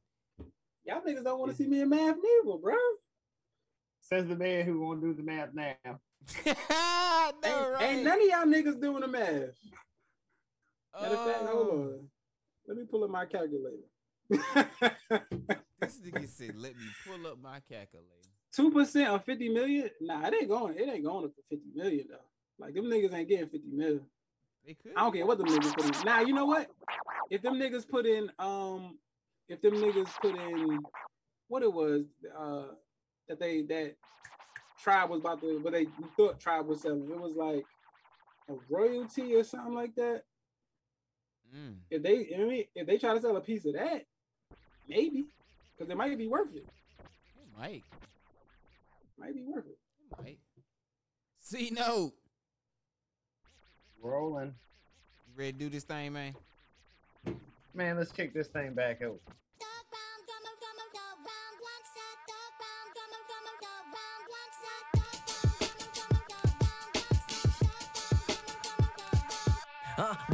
Y'all 0.85 1.01
niggas 1.03 1.25
don't 1.25 1.39
want 1.39 1.51
to 1.51 1.57
see 1.57 1.67
me 1.67 1.81
in 1.81 1.89
math 1.89 2.17
neither, 2.17 2.59
bro. 2.59 2.75
Says 4.01 4.27
the 4.29 4.37
man 4.37 4.65
who 4.67 4.81
won't 4.81 5.01
do 5.01 5.13
the 5.15 5.23
math 5.23 5.53
now. 5.55 5.75
no, 5.87 5.93
ain't, 6.47 7.37
right? 7.45 7.83
ain't 7.83 8.05
none 8.05 8.21
of 8.21 8.27
y'all 8.27 8.47
niggas 8.47 8.81
doing 8.81 9.01
the 9.01 9.09
math. 9.09 9.51
Matter 11.01 11.15
of 11.15 11.27
fact, 11.27 11.47
hold 11.47 11.69
on. 11.69 12.09
Let 12.67 12.77
me 12.77 12.85
pull 12.85 13.05
up 13.05 13.11
my 13.11 13.27
calculator. 13.27 13.89
This 15.83 15.99
nigga 15.99 16.29
said, 16.29 16.57
"Let 16.57 16.77
me 16.77 16.85
pull 17.05 17.27
up 17.27 17.39
my 17.43 17.59
calculator." 17.69 18.07
Two 18.53 18.71
percent 18.71 19.09
of 19.09 19.25
fifty 19.25 19.49
million? 19.49 19.91
Nah, 20.01 20.29
it 20.29 20.35
ain't 20.35 20.49
going. 20.49 20.77
It 20.77 20.89
ain't 20.89 21.05
going 21.05 21.25
up 21.25 21.35
to 21.35 21.43
fifty 21.51 21.71
million 21.75 22.07
though. 22.09 22.65
Like 22.65 22.75
them 22.75 22.85
niggas 22.85 23.13
ain't 23.13 23.29
getting 23.29 23.49
fifty 23.49 23.71
million. 23.73 24.03
They 24.65 24.75
could. 24.75 24.93
I 24.97 25.01
don't 25.01 25.13
care 25.13 25.27
what 25.27 25.39
them 25.39 25.49
niggas 25.49 25.75
put 25.75 25.97
in. 25.97 26.05
Now 26.05 26.21
you 26.21 26.35
know 26.35 26.47
what? 26.47 26.69
If 27.31 27.43
them 27.43 27.55
niggas 27.55 27.89
put 27.89 28.07
in, 28.07 28.31
um, 28.39 28.97
if 29.49 29.61
them 29.61 29.75
niggas 29.75 30.13
put 30.21 30.37
in, 30.37 30.79
what 31.49 31.65
it 31.65 31.73
was, 31.73 32.05
uh, 32.39 32.75
that 33.29 33.41
they 33.41 33.63
that 33.63 33.97
tribe 34.81 35.11
was 35.11 35.19
about 35.19 35.41
to, 35.41 35.59
what 35.59 35.73
they 35.73 35.89
thought 36.17 36.39
tribe 36.39 36.67
was 36.67 36.83
selling. 36.83 37.11
It 37.11 37.19
was 37.19 37.35
like 37.35 37.65
a 38.49 38.55
royalty 38.71 39.35
or 39.35 39.43
something 39.43 39.75
like 39.75 39.97
that. 39.97 40.23
Mm. 41.55 41.75
If 41.91 42.03
they, 42.03 42.35
I 42.35 42.39
mean, 42.39 42.65
if 42.75 42.87
they 42.87 42.99
try 42.99 43.15
to 43.15 43.21
sell 43.21 43.37
a 43.37 43.41
piece 43.41 43.65
of 43.67 43.75
that, 43.75 44.07
maybe, 44.89 45.27
because 45.77 45.91
it 45.91 45.97
might 45.97 46.17
be 46.17 46.27
worth 46.27 46.55
it. 46.55 46.67
It 46.99 47.59
might. 47.59 47.83
Might 49.19 49.35
be 49.35 49.43
worth 49.43 49.67
it. 49.67 49.79
It 50.11 50.23
might. 50.23 50.39
C 51.41 51.71
note. 51.71 52.13
Rolling. 54.03 54.55
You 55.29 55.39
ready 55.39 55.53
to 55.53 55.59
do 55.59 55.69
this 55.69 55.85
thing, 55.85 56.13
man? 56.13 56.35
Man, 57.75 57.97
let's 57.97 58.13
kick 58.13 58.35
this 58.35 58.49
thing 58.49 58.73
back 58.73 59.03
out. 59.03 59.21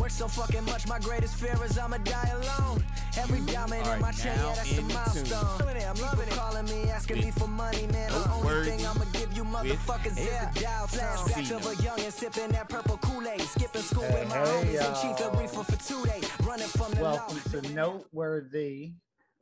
Works 0.08 0.16
so 0.16 0.28
fucking 0.28 0.64
much. 0.64 0.88
My 0.88 0.98
greatest 1.00 1.34
fear 1.34 1.54
is 1.62 1.76
I'ma 1.76 1.98
die 1.98 2.32
alone. 2.32 2.82
Every 3.18 3.40
diamond 3.40 3.86
are 3.86 3.96
in 3.96 4.00
my 4.00 4.10
chain, 4.10 4.34
now 4.36 4.48
yeah, 4.48 4.54
that's 4.54 4.72
a 4.72 4.80
in 4.80 4.88
tune 4.88 4.94
milestone. 4.94 5.58
Loving 5.58 5.76
it, 5.76 5.86
I'm 5.86 6.00
loving 6.00 6.28
it. 6.28 6.34
Calling 6.34 6.64
me, 6.64 6.90
asking 6.90 7.16
me 7.18 7.30
for 7.30 7.46
money, 7.46 7.86
man. 7.88 8.10
The 8.10 8.32
only 8.32 8.70
thing 8.70 8.86
I'ma 8.86 9.04
give 9.12 9.36
you 9.36 9.44
motherfuckers 9.44 10.16
is 10.18 10.24
yeah. 10.24 10.50
a 10.50 10.60
dial 10.60 10.86
tone. 10.86 11.00
Flashbacks 11.00 11.50
of 11.50 11.66
a 11.66 11.74
youngin' 11.82 12.10
sipping 12.10 12.48
that 12.52 12.70
purple 12.70 12.96
Kool-Aid, 12.96 13.42
skipping 13.42 13.82
school 13.82 14.04
Hey, 14.04 14.20
with 14.20 14.28
my 14.30 14.38
hey, 14.38 14.44
homies 14.46 14.86
and 14.86 14.96
chief 14.96 15.20
y'all. 15.20 15.34
of 15.34 15.40
reefer 15.40 15.64
for 15.64 15.76
two 15.86 16.02
days, 16.06 16.30
running 16.42 16.68
from 16.68 16.90
the 16.92 17.02
law. 17.02 17.12
Welcome 17.12 17.60
to 17.60 17.74
Noteworthy, 17.74 18.92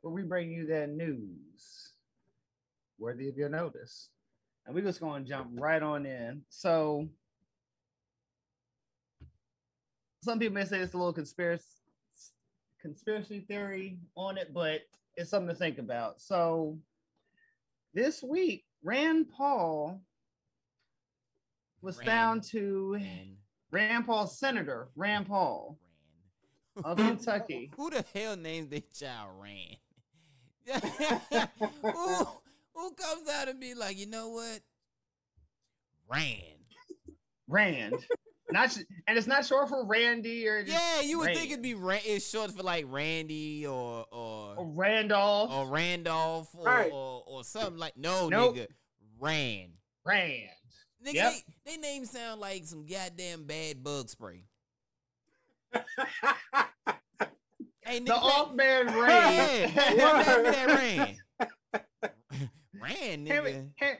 where 0.01 0.13
we 0.13 0.23
bring 0.23 0.51
you 0.51 0.67
that 0.67 0.89
news 0.89 1.93
worthy 2.99 3.29
of 3.29 3.37
your 3.37 3.47
notice. 3.47 4.09
And 4.65 4.75
we're 4.75 4.81
just 4.81 4.99
going 4.99 5.23
to 5.23 5.29
jump 5.29 5.47
right 5.53 5.81
on 5.81 6.05
in. 6.05 6.41
So, 6.49 7.07
some 10.23 10.39
people 10.39 10.55
may 10.55 10.65
say 10.65 10.79
it's 10.79 10.93
a 10.93 10.97
little 10.97 11.13
conspiracy 11.13 11.65
conspiracy 12.81 13.41
theory 13.41 13.97
on 14.15 14.37
it, 14.37 14.53
but 14.53 14.81
it's 15.15 15.29
something 15.29 15.49
to 15.49 15.55
think 15.55 15.77
about. 15.77 16.21
So, 16.21 16.77
this 17.93 18.21
week, 18.23 18.65
Rand 18.83 19.29
Paul 19.29 20.01
was 21.81 21.97
Rand. 21.97 22.07
found 22.07 22.43
to 22.43 22.93
Rand, 22.93 23.37
Rand 23.71 24.05
Paul, 24.05 24.27
Senator 24.27 24.89
Rand 24.95 25.27
Paul 25.27 25.77
Rand. 26.75 26.85
of 26.85 26.97
Kentucky. 26.97 27.71
Who 27.77 27.89
the 27.89 28.05
hell 28.13 28.35
names 28.35 28.69
their 28.69 28.81
child 28.93 29.31
Rand? 29.41 29.77
who, 31.81 32.27
who 32.73 32.91
comes 32.91 33.29
out 33.29 33.47
and 33.47 33.59
be 33.59 33.73
like, 33.73 33.97
you 33.97 34.05
know 34.05 34.29
what? 34.29 34.59
Rand. 36.09 36.41
Rand. 37.47 38.05
Not 38.49 38.71
sh- 38.71 38.77
and 39.07 39.17
it's 39.17 39.27
not 39.27 39.45
short 39.45 39.67
for 39.67 39.85
Randy 39.85 40.47
or 40.47 40.59
Yeah, 40.59 41.01
you 41.01 41.19
would 41.19 41.33
think 41.35 41.51
it'd 41.51 41.61
be 41.61 41.73
Rand. 41.73 42.03
It's 42.05 42.29
short 42.29 42.51
for 42.55 42.63
like 42.63 42.85
Randy 42.87 43.67
or 43.67 44.05
or 44.11 44.55
or 44.57 44.65
Randolph. 44.65 45.51
or 45.51 45.67
Randolph 45.69 46.49
or, 46.55 46.63
Right. 46.65 46.91
or, 46.91 47.23
or 47.27 47.43
something 47.43 47.77
like 47.77 47.97
no 47.97 48.29
Nope. 48.29 48.55
nigga. 48.55 48.67
Rand. 49.19 49.73
Rand. 50.05 50.49
Nigga, 51.05 51.13
Yep. 51.13 51.33
they, 51.65 51.71
they 51.71 51.77
names 51.77 52.09
sound 52.11 52.39
like 52.39 52.65
some 52.65 52.85
goddamn 52.85 53.43
bad 53.45 53.83
bug 53.83 54.09
spray. 54.09 54.45
Hey, 57.81 58.01
nigga, 58.01 58.05
The 58.07 58.15
off 58.15 58.53
man 58.53 58.87
Yeah, 58.87 58.95
Rand. 59.01 59.73
yeah, 59.75 60.23
pass 60.23 60.37
me 60.37 60.43
that 60.43 60.67
Rand. 61.39 61.81
Rand, 62.81 63.27
hand, 63.27 63.45
me, 63.45 63.51
nigga. 63.81 63.97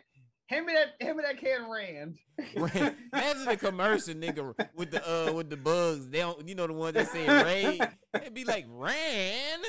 Hand, 0.47 0.65
me 0.65 0.73
that 0.73 0.95
hand 0.99 1.17
me 1.17 1.23
that 1.23 1.39
can 1.39 1.69
Rand. 1.69 2.17
Rand. 2.55 2.95
Imagine 3.13 3.45
the 3.45 3.57
commercial, 3.57 4.15
nigga, 4.15 4.55
with 4.75 4.91
the 4.91 5.07
uh 5.07 5.31
with 5.33 5.49
the 5.49 5.57
bugs. 5.57 6.09
They 6.09 6.19
don't, 6.19 6.47
you 6.47 6.55
know, 6.55 6.67
the 6.67 6.73
ones 6.73 6.95
that 6.95 7.09
say 7.09 7.27
Ray. 7.27 7.79
It'd 8.15 8.33
be 8.33 8.45
like 8.45 8.65
Rand. 8.69 9.63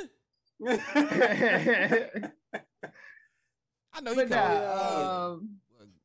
I 0.61 0.81
know 4.03 4.11
he 4.11 4.17
but 4.17 4.31
nah, 4.31 4.37
uh, 4.37 5.35
um, 5.35 5.51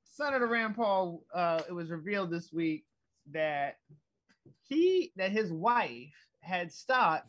Senator 0.03 0.47
Rand 0.47 0.75
Paul, 0.75 1.23
uh, 1.33 1.61
it 1.67 1.73
was 1.73 1.89
revealed 1.89 2.31
this 2.31 2.51
week 2.51 2.85
that 3.31 3.77
he 4.67 5.11
that 5.15 5.31
his 5.31 5.51
wife 5.51 6.13
had 6.41 6.71
stock 6.71 7.25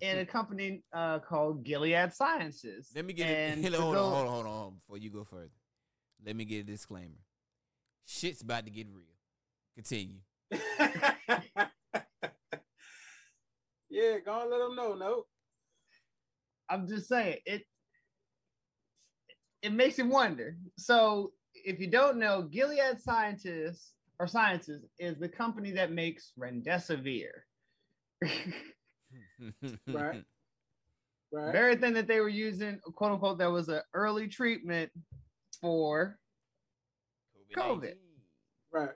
in 0.00 0.18
a 0.18 0.24
company 0.24 0.82
uh, 0.92 1.18
called 1.18 1.64
Gilead 1.64 2.12
Sciences. 2.12 2.90
Let 2.94 3.04
me 3.04 3.12
get 3.12 3.26
and 3.26 3.64
it. 3.64 3.74
Hold 3.74 3.96
on, 3.96 4.02
hold 4.02 4.14
on, 4.14 4.22
hold 4.26 4.26
on, 4.26 4.52
hold 4.52 4.66
on. 4.66 4.74
Before 4.74 4.98
you 4.98 5.10
go 5.10 5.24
further, 5.24 5.50
let 6.24 6.36
me 6.36 6.44
get 6.44 6.60
a 6.60 6.64
disclaimer. 6.64 7.20
Shit's 8.06 8.42
about 8.42 8.64
to 8.64 8.70
get 8.70 8.86
real. 8.90 9.04
Continue. 9.76 10.20
yeah, 10.50 10.58
go 14.24 14.40
and 14.40 14.50
let 14.50 14.58
them 14.58 14.76
know. 14.76 14.94
No. 14.94 15.24
I'm 16.70 16.86
just 16.88 17.08
saying 17.08 17.38
it. 17.46 17.62
It 19.62 19.72
makes 19.72 19.98
you 19.98 20.06
wonder. 20.06 20.56
So, 20.76 21.32
if 21.54 21.80
you 21.80 21.90
don't 21.90 22.18
know, 22.18 22.42
Gilead 22.42 23.00
Scientists 23.00 23.94
or 24.20 24.26
Sciences 24.26 24.84
is 24.98 25.18
the 25.18 25.28
company 25.28 25.72
that 25.72 25.92
makes 25.92 26.32
remdesivir. 26.38 27.28
Right. 29.86 30.24
Right. 31.32 31.52
Very 31.52 31.76
thing 31.76 31.94
that 31.94 32.06
they 32.06 32.20
were 32.20 32.28
using, 32.28 32.80
quote 32.94 33.12
unquote, 33.12 33.38
that 33.38 33.50
was 33.50 33.68
an 33.68 33.80
early 33.94 34.28
treatment 34.28 34.90
for, 35.60 36.18
COVID. 37.56 37.94
Right. 38.72 38.90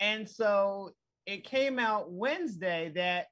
and 0.00 0.28
so 0.28 0.92
it 1.26 1.44
came 1.44 1.78
out 1.78 2.10
Wednesday 2.12 2.92
that 2.94 3.26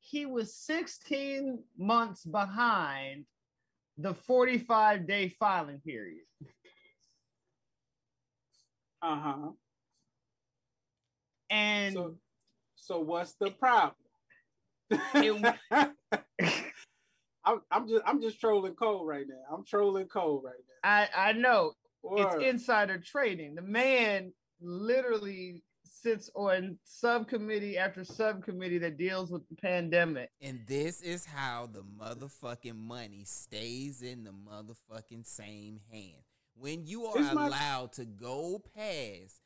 he 0.00 0.26
was 0.26 0.54
16 0.54 1.62
months 1.78 2.24
behind 2.24 3.24
the 3.98 4.14
45 4.14 5.06
day 5.06 5.30
filing 5.30 5.80
period. 5.80 6.24
Uh 9.02 9.16
huh. 9.16 9.50
And 11.50 11.94
So, 11.94 12.14
so 12.76 13.00
what's 13.00 13.34
the 13.40 13.50
problem? 13.50 13.94
It- 14.90 15.56
I'm, 17.46 17.62
I'm 17.70 17.88
just 17.88 18.02
I'm 18.06 18.20
just 18.20 18.40
trolling 18.40 18.74
Cole 18.74 19.06
right 19.06 19.26
now. 19.28 19.56
I'm 19.56 19.64
trolling 19.64 20.06
Cole 20.08 20.42
right 20.44 20.54
now. 20.84 20.90
I, 20.90 21.30
I 21.30 21.32
know 21.32 21.72
Word. 22.02 22.42
it's 22.42 22.44
insider 22.44 22.98
trading. 22.98 23.54
The 23.54 23.62
man 23.62 24.32
literally 24.60 25.62
sits 25.84 26.30
on 26.34 26.78
subcommittee 26.84 27.78
after 27.78 28.04
subcommittee 28.04 28.78
that 28.78 28.96
deals 28.98 29.30
with 29.30 29.48
the 29.48 29.56
pandemic. 29.56 30.30
And 30.40 30.60
this 30.66 31.00
is 31.02 31.24
how 31.24 31.68
the 31.72 31.82
motherfucking 31.82 32.76
money 32.76 33.22
stays 33.24 34.02
in 34.02 34.24
the 34.24 34.30
motherfucking 34.32 35.26
same 35.26 35.80
hand. 35.90 36.22
When 36.58 36.86
you 36.86 37.06
are 37.06 37.18
This 37.18 37.32
my- 37.34 37.46
allowed 37.46 37.92
to 37.94 38.04
go 38.04 38.62
past 38.74 39.40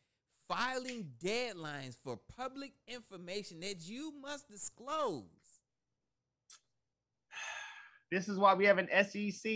filing 0.49 1.09
deadlines 1.23 1.97
for 2.03 2.19
public 2.37 2.73
information 2.89 3.61
that 3.61 3.89
you 3.89 4.13
must 4.21 4.49
disclose. 4.49 5.25
This 8.11 8.29
is 8.29 8.39
why 8.39 8.55
we 8.55 8.65
have 8.67 8.79
an 8.79 8.89
SEC. 9.05 9.53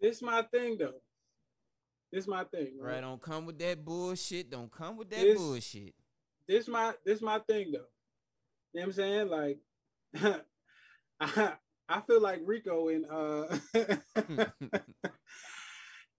This 0.00 0.22
my 0.22 0.42
thing 0.52 0.76
though. 0.78 1.00
This 2.12 2.26
my 2.26 2.44
thing, 2.44 2.78
Right? 2.80 2.94
right? 2.94 3.00
Don't 3.02 3.20
come 3.20 3.44
with 3.46 3.58
that 3.58 3.84
bullshit. 3.84 4.50
Don't 4.50 4.70
come 4.72 4.96
with 4.96 5.10
that 5.10 5.20
This- 5.20 5.38
bullshit. 5.38 5.94
This 6.46 6.66
my 6.66 6.94
this 7.04 7.20
my 7.20 7.38
thing 7.40 7.72
though. 7.72 7.84
You 8.72 8.80
know 8.80 8.82
what 8.82 8.84
I'm 8.86 8.92
saying? 8.92 9.28
Like 9.28 9.58
I, 11.20 11.52
I 11.88 12.00
feel 12.02 12.20
like 12.22 12.40
Rico 12.44 12.88
and 12.88 13.04
uh 13.10 13.58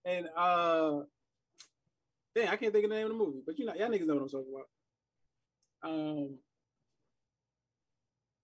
and 0.06 0.30
uh 0.36 0.99
dang, 2.36 2.48
I 2.48 2.56
can't 2.57 2.72
think 2.73 2.86
of 2.86 2.90
the 2.91 2.95
name 2.95 3.06
of 3.06 3.11
the 3.11 3.18
movie, 3.18 3.41
but 3.45 3.57
you 3.57 3.65
know, 3.65 3.73
y'all 3.73 3.90
niggas 3.90 4.06
know 4.06 4.15
what 4.15 4.23
I'm 4.23 4.30
talking 4.30 4.53
about. 4.53 5.90
Um 5.91 6.38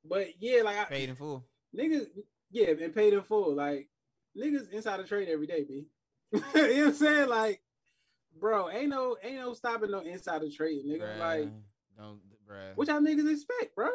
but 0.08 0.28
yeah, 0.40 0.62
like 0.64 0.78
I, 0.78 0.86
Paid 0.86 1.10
in 1.10 1.16
full. 1.16 1.46
niggas, 1.76 2.08
yeah, 2.56 2.70
and 2.70 2.96
paid 2.96 3.14
in 3.14 3.22
full. 3.22 3.54
Like 3.54 3.90
niggas 4.38 4.72
inside 4.72 4.98
the 4.98 5.04
trade 5.04 5.28
every 5.30 5.46
day, 5.48 5.64
b. 5.68 5.88
you 6.32 6.40
know 6.40 6.46
what 6.54 6.88
I'm 6.88 6.94
saying? 6.94 7.30
Like, 7.30 7.62
bro, 8.40 8.70
ain't 8.70 8.90
no 8.90 9.18
ain't 9.22 9.36
no 9.36 9.54
stopping 9.54 9.92
no 9.92 10.00
inside 10.00 10.42
insider 10.42 10.50
trade, 10.50 10.86
nigga. 10.86 11.02
Bruh. 11.02 11.20
Like, 11.20 11.50
don't, 11.98 12.20
bruh. 12.50 12.76
what 12.76 12.88
y'all 12.88 13.02
niggas 13.02 13.30
expect, 13.32 13.76
bro? 13.76 13.90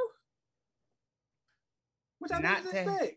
What 2.18 2.30
y'all 2.30 2.42
Not 2.42 2.58
niggas 2.64 2.70
to- 2.70 2.80
expect? 2.82 3.16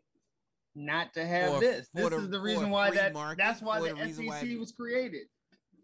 Not 0.76 1.14
to 1.16 1.26
have 1.26 1.54
For- 1.56 1.60
this. 1.60 1.90
for 1.94 2.02
This 2.02 2.10
the- 2.10 2.16
is 2.18 2.30
the 2.30 2.40
reason 2.40 2.70
why 2.70 2.92
that 2.92 3.14
market, 3.14 3.38
that's 3.44 3.62
why 3.62 3.80
the 3.82 3.90
the 3.90 3.96
reason 3.96 4.26
why 4.26 4.40
SEC 4.42 4.58
was 4.58 4.72
created. 4.72 5.28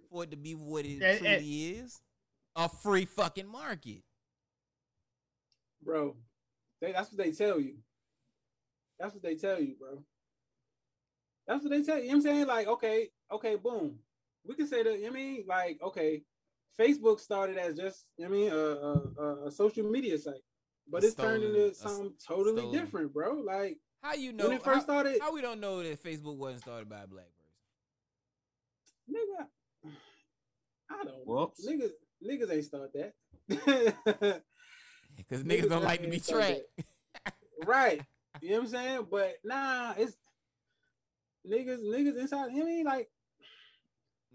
for 0.10 0.24
it 0.24 0.32
to 0.32 0.38
be 0.38 0.54
what 0.56 0.86
it 0.86 1.02
Eh, 1.02 1.06
eh. 1.06 1.18
truly 1.18 1.66
is 1.76 2.02
a 2.56 2.68
free 2.70 3.06
fucking 3.06 3.48
market. 3.48 4.04
Bro, 5.84 6.16
they, 6.82 6.92
that's 6.92 7.12
what 7.12 7.18
they 7.24 7.32
tell 7.32 7.60
you. 7.60 7.76
That's 9.00 9.14
what 9.14 9.24
they 9.24 9.36
tell 9.36 9.62
you, 9.62 9.76
bro. 9.80 10.04
That's 11.48 11.64
what 11.64 11.72
they 11.72 11.82
tell 11.84 11.98
you. 11.98 12.04
You 12.04 12.10
know 12.10 12.18
what 12.18 12.26
I'm 12.28 12.36
saying? 12.36 12.48
Like, 12.48 12.68
okay, 12.68 13.10
okay, 13.32 13.56
boom. 13.56 14.00
We 14.46 14.56
can 14.56 14.68
say 14.68 14.84
that, 14.84 14.96
you 15.00 15.06
know 15.06 15.12
what 15.12 15.20
I 15.20 15.24
mean? 15.24 15.44
Like, 15.48 15.80
okay, 15.82 16.22
Facebook 16.80 17.20
started 17.20 17.58
as 17.58 17.76
just, 17.78 18.06
you 18.18 18.26
know 18.26 18.30
what 18.32 18.38
I 18.38 18.40
mean, 18.40 18.52
a, 18.52 18.56
a, 18.56 19.26
a, 19.26 19.48
a 19.48 19.52
social 19.52 19.90
media 19.90 20.18
site. 20.18 20.36
But 20.92 21.04
it's 21.04 21.16
turned 21.16 21.44
into 21.44 21.66
a 21.66 21.70
s- 21.70 21.78
something 21.78 22.14
totally 22.26 22.64
stolen. 22.64 22.72
different, 22.80 23.14
bro. 23.14 23.34
Like, 23.36 23.78
How 24.04 24.14
you 24.14 24.34
know 24.34 24.48
when 24.48 24.58
it 24.58 24.64
first 24.64 24.88
how, 24.88 24.94
started, 24.94 25.20
how 25.22 25.34
we 25.34 25.42
don't 25.42 25.60
know 25.60 25.82
that 25.84 26.04
Facebook 26.04 26.38
wasn't 26.38 26.62
started 26.62 26.90
by 26.90 27.02
a 27.02 27.08
black 27.08 27.28
person? 29.08 29.16
nigga, 29.16 29.92
I 30.90 31.04
don't 31.04 31.06
know. 31.06 31.22
Whoops. 31.26 31.68
Niggas, 31.68 31.92
niggas 32.26 32.52
ain't 32.54 32.66
start 32.66 32.92
that. 32.94 33.14
Because 35.18 35.44
Niggas 35.44 35.64
niggas 35.66 35.70
don't 35.70 35.84
like 35.84 36.02
to 36.02 36.08
be 36.08 36.20
start 36.20 36.40
tracked. 36.40 36.62
right. 37.66 38.02
You 38.42 38.50
know 38.50 38.56
what 38.56 38.64
I'm 38.64 38.68
saying? 38.70 39.08
But 39.12 39.36
nah, 39.44 39.94
it's 39.98 40.16
niggas, 41.50 41.80
niggas 41.84 42.18
inside. 42.18 42.52
You 42.54 42.64
I 42.64 42.66
mean? 42.66 42.86
Like, 42.86 43.10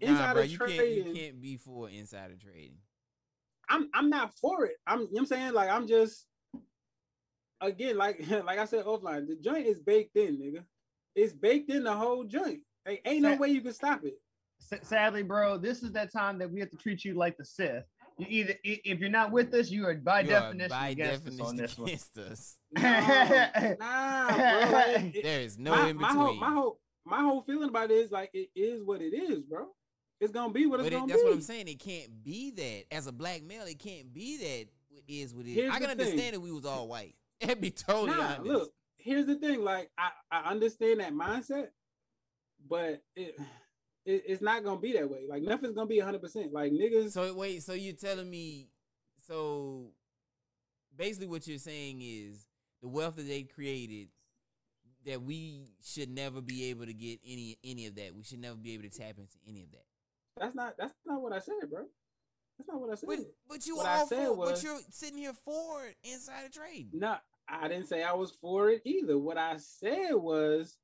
Nah, 0.01 0.09
Insider 0.09 0.33
bro, 0.33 0.43
you 0.43 0.57
can't 0.57 0.89
you 0.89 1.13
can't 1.13 1.41
be 1.41 1.57
for 1.57 1.89
insider 1.89 2.35
trading. 2.35 2.77
I'm 3.69 3.89
I'm 3.93 4.09
not 4.09 4.33
for 4.35 4.65
it. 4.65 4.75
I'm 4.85 4.99
you 4.99 5.05
know 5.05 5.09
what 5.11 5.19
I'm 5.21 5.25
saying 5.25 5.53
like 5.53 5.69
I'm 5.69 5.87
just 5.87 6.25
again 7.61 7.97
like 7.97 8.19
like 8.45 8.59
I 8.59 8.65
said 8.65 8.85
offline. 8.85 9.27
The 9.27 9.35
joint 9.35 9.65
is 9.65 9.79
baked 9.79 10.17
in, 10.17 10.37
nigga. 10.37 10.63
It's 11.15 11.33
baked 11.33 11.71
in 11.71 11.83
the 11.83 11.93
whole 11.93 12.25
joint. 12.25 12.59
Like, 12.85 13.01
ain't 13.05 13.21
no 13.21 13.35
way 13.35 13.49
you 13.49 13.61
can 13.61 13.73
stop 13.73 14.03
it. 14.03 14.15
Sadly, 14.59 15.23
bro, 15.23 15.57
this 15.57 15.81
is 15.81 15.91
that 15.93 16.11
time 16.11 16.37
that 16.39 16.51
we 16.51 16.59
have 16.59 16.69
to 16.71 16.77
treat 16.77 17.05
you 17.05 17.13
like 17.13 17.37
the 17.37 17.45
Sith. 17.45 17.83
You 18.17 18.25
either 18.29 18.53
if 18.63 18.99
you're 18.99 19.09
not 19.09 19.31
with 19.31 19.53
us, 19.53 19.69
you 19.69 19.85
are 19.87 19.93
by 19.95 20.21
You 20.21 20.27
are 20.35 20.39
definition 20.53 20.69
by 20.69 20.87
against 20.89 21.27
us 21.27 21.39
on 21.39 21.57
definition 21.57 21.57
this 21.57 21.77
one. 21.77 21.87
against 21.87 22.17
us. 22.17 22.57
No, 22.77 23.75
nah, 23.79 24.27
bro. 24.35 24.71
Like, 24.71 25.15
it- 25.15 25.23
There 25.23 25.41
is 25.41 25.57
no 25.59 25.71
my, 25.71 25.89
in 25.89 25.97
my 25.97 26.07
between. 26.07 26.25
whole 26.25 26.35
my 26.35 26.49
whole 26.51 26.79
my 27.05 27.19
whole 27.21 27.41
feeling 27.41 27.69
about 27.69 27.91
it 27.91 27.95
is 27.95 28.11
like 28.11 28.29
it 28.33 28.49
is 28.55 28.83
what 28.83 29.01
it 29.01 29.13
is, 29.13 29.41
bro. 29.43 29.67
It's 30.21 30.31
gonna 30.31 30.53
be 30.53 30.65
what 30.65 30.79
it's 30.79 30.85
But 30.89 30.93
it, 30.93 30.99
gonna 30.99 31.07
that's 31.07 31.21
be. 31.23 31.23
That's 31.23 31.23
what 31.23 31.33
I'm 31.33 31.41
saying. 31.41 31.67
It 31.67 31.79
can't 31.79 32.23
be 32.23 32.51
that. 32.51 32.83
As 32.95 33.07
a 33.07 33.11
black 33.11 33.43
male, 33.43 33.65
it 33.65 33.79
can't 33.79 34.13
be 34.13 34.37
that. 34.37 34.67
It 34.97 35.03
is 35.09 35.33
what 35.35 35.45
it 35.45 35.49
is. 35.49 35.55
Here's 35.55 35.73
I 35.75 35.79
can 35.79 35.89
the 35.89 35.95
thing. 35.95 36.05
understand 36.11 36.35
if 36.37 36.41
we 36.41 36.51
was 36.53 36.65
all 36.65 36.87
white. 36.87 37.15
That'd 37.41 37.59
be 37.59 37.69
totally 37.71 38.11
Nah, 38.17 38.23
honest. 38.35 38.41
look, 38.43 38.71
here's 38.97 39.25
the 39.25 39.35
thing. 39.35 39.61
Like 39.61 39.91
I, 39.97 40.09
I 40.31 40.51
understand 40.51 41.01
that 41.01 41.11
mindset, 41.13 41.67
but 42.69 43.01
it, 43.17 43.35
it 44.05 44.23
it's 44.27 44.41
not 44.41 44.63
gonna 44.63 44.79
be 44.79 44.93
that 44.93 45.09
way. 45.09 45.25
Like 45.27 45.43
nothing's 45.43 45.73
gonna 45.75 45.87
be 45.87 45.97
100. 45.99 46.21
percent 46.21 46.53
Like 46.53 46.71
niggas. 46.71 47.11
So 47.11 47.33
wait, 47.33 47.63
so 47.63 47.73
you're 47.73 47.93
telling 47.93 48.29
me, 48.29 48.69
so 49.27 49.91
basically 50.95 51.27
what 51.27 51.47
you're 51.47 51.57
saying 51.57 52.01
is 52.01 52.45
the 52.81 52.87
wealth 52.87 53.15
that 53.17 53.27
they 53.27 53.43
created 53.43 54.09
that 55.05 55.21
we 55.21 55.67
should 55.83 56.09
never 56.09 56.41
be 56.41 56.65
able 56.65 56.85
to 56.85 56.93
get 56.93 57.19
any 57.25 57.57
any 57.63 57.85
of 57.87 57.95
that. 57.95 58.15
We 58.15 58.23
should 58.23 58.39
never 58.39 58.55
be 58.55 58.73
able 58.73 58.83
to 58.83 58.89
tap 58.89 59.17
into 59.17 59.37
any 59.47 59.63
of 59.63 59.71
that. 59.71 59.85
that's 60.39 60.55
not 60.55 60.75
that's 60.77 60.93
not 61.05 61.21
what 61.21 61.33
I 61.33 61.39
said, 61.39 61.69
bro. 61.69 61.85
That's 62.57 62.69
not 62.69 62.79
what 62.79 62.91
I 62.91 62.95
said. 62.95 63.07
But 63.07 63.19
but 63.49 63.67
you 63.67 63.77
What 63.77 63.85
all 63.87 64.07
for, 64.07 64.33
was- 64.33 64.51
but 64.51 64.63
you're 64.63 64.79
sitting 64.89 65.17
here 65.17 65.33
for 65.33 65.91
insider 66.03 66.49
trade. 66.49 66.89
No, 66.93 67.17
I 67.49 67.67
didn't 67.67 67.87
say 67.87 68.01
I 68.03 68.13
was 68.13 68.31
for 68.31 68.69
it 68.69 68.81
either. 68.85 69.17
What 69.17 69.37
I 69.37 69.57
said 69.57 70.13
was, 70.13 70.77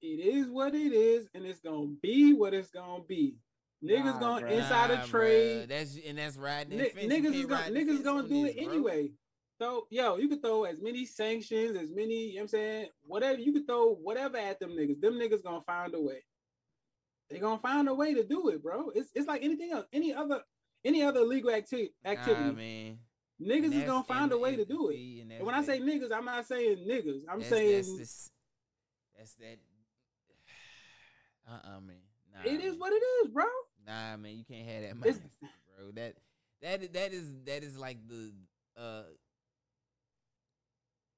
it 0.00 0.06
is 0.20 0.48
what 0.50 0.74
it 0.74 0.92
is, 0.92 1.28
and 1.34 1.44
it's 1.44 1.60
gonna 1.60 1.94
be 2.02 2.32
what 2.32 2.54
it's 2.54 2.70
gonna 2.70 3.02
be. 3.02 3.36
Niggas 3.82 4.04
Nah, 4.04 4.18
gonna 4.20 4.46
bruh. 4.46 4.50
a 4.50 4.96
bruh, 4.98 5.06
trade. 5.06 5.68
That's 5.68 5.96
and 6.04 6.18
that's 6.18 6.36
riding 6.36 6.78
Ni- 6.78 6.84
that 6.84 6.92
fence. 6.94 7.04
You 7.04 7.22
niggas 7.22 7.34
is 7.34 7.46
gonna 7.46 7.70
niggas 7.70 8.02
gonna 8.04 8.28
do 8.28 8.44
it 8.46 8.56
bro. 8.56 8.72
anyway. 8.72 9.12
So 9.60 9.86
yo, 9.90 10.16
you 10.16 10.28
could 10.28 10.42
throw 10.42 10.64
as 10.64 10.80
many 10.80 11.04
sanctions, 11.04 11.76
as 11.76 11.90
many, 11.90 12.26
you 12.28 12.34
know 12.34 12.36
what 12.36 12.42
I'm 12.42 12.48
saying, 12.48 12.88
whatever 13.02 13.40
you 13.40 13.52
could 13.52 13.66
throw 13.66 13.94
whatever 13.94 14.36
at 14.36 14.58
them 14.60 14.70
niggas. 14.70 15.00
Them 15.00 15.14
niggas 15.14 15.42
gonna 15.42 15.62
find 15.62 15.94
a 15.94 16.00
way. 16.00 16.24
They 17.30 17.38
gonna 17.38 17.58
find 17.58 17.88
a 17.88 17.94
way 17.94 18.14
to 18.14 18.24
do 18.24 18.48
it, 18.48 18.62
bro. 18.62 18.90
It's 18.94 19.10
it's 19.14 19.26
like 19.28 19.42
anything 19.44 19.72
else, 19.72 19.86
any 19.92 20.14
other 20.14 20.42
any 20.84 21.02
other 21.02 21.20
illegal 21.20 21.50
acti- 21.50 21.92
activity. 22.04 22.44
Nah, 22.44 22.52
man. 22.52 22.98
niggas 23.40 23.72
is 23.74 23.84
gonna 23.84 24.04
find 24.04 24.32
a 24.32 24.38
way 24.38 24.56
to 24.56 24.64
do 24.64 24.88
it. 24.90 24.96
and 25.22 25.32
And 25.32 25.46
when 25.46 25.54
I 25.54 25.62
say 25.62 25.80
niggas, 25.80 26.10
I'm 26.12 26.24
not 26.24 26.46
saying 26.46 26.78
niggas. 26.88 27.22
I'm 27.28 27.40
that's, 27.40 27.50
saying 27.50 27.76
that's, 27.76 27.96
this- 27.98 28.30
that's 29.16 29.34
that. 29.34 29.58
Uh 31.48 31.54
uh 31.76 31.80
man. 31.80 31.96
Nah, 32.34 32.50
it 32.50 32.60
is 32.60 32.72
man. 32.72 32.78
what 32.80 32.92
it 32.92 33.02
is, 33.24 33.28
bro. 33.28 33.44
Nah, 33.86 34.16
man, 34.16 34.36
you 34.36 34.44
can't 34.44 34.68
have 34.68 34.82
that 34.82 34.94
mindset, 35.00 35.30
bro. 35.76 35.90
That 35.94 36.14
that 36.62 36.92
that 36.92 37.12
is 37.12 37.34
that 37.46 37.62
is 37.62 37.76
like 37.78 37.98
the 38.08 38.32
uh. 38.76 39.02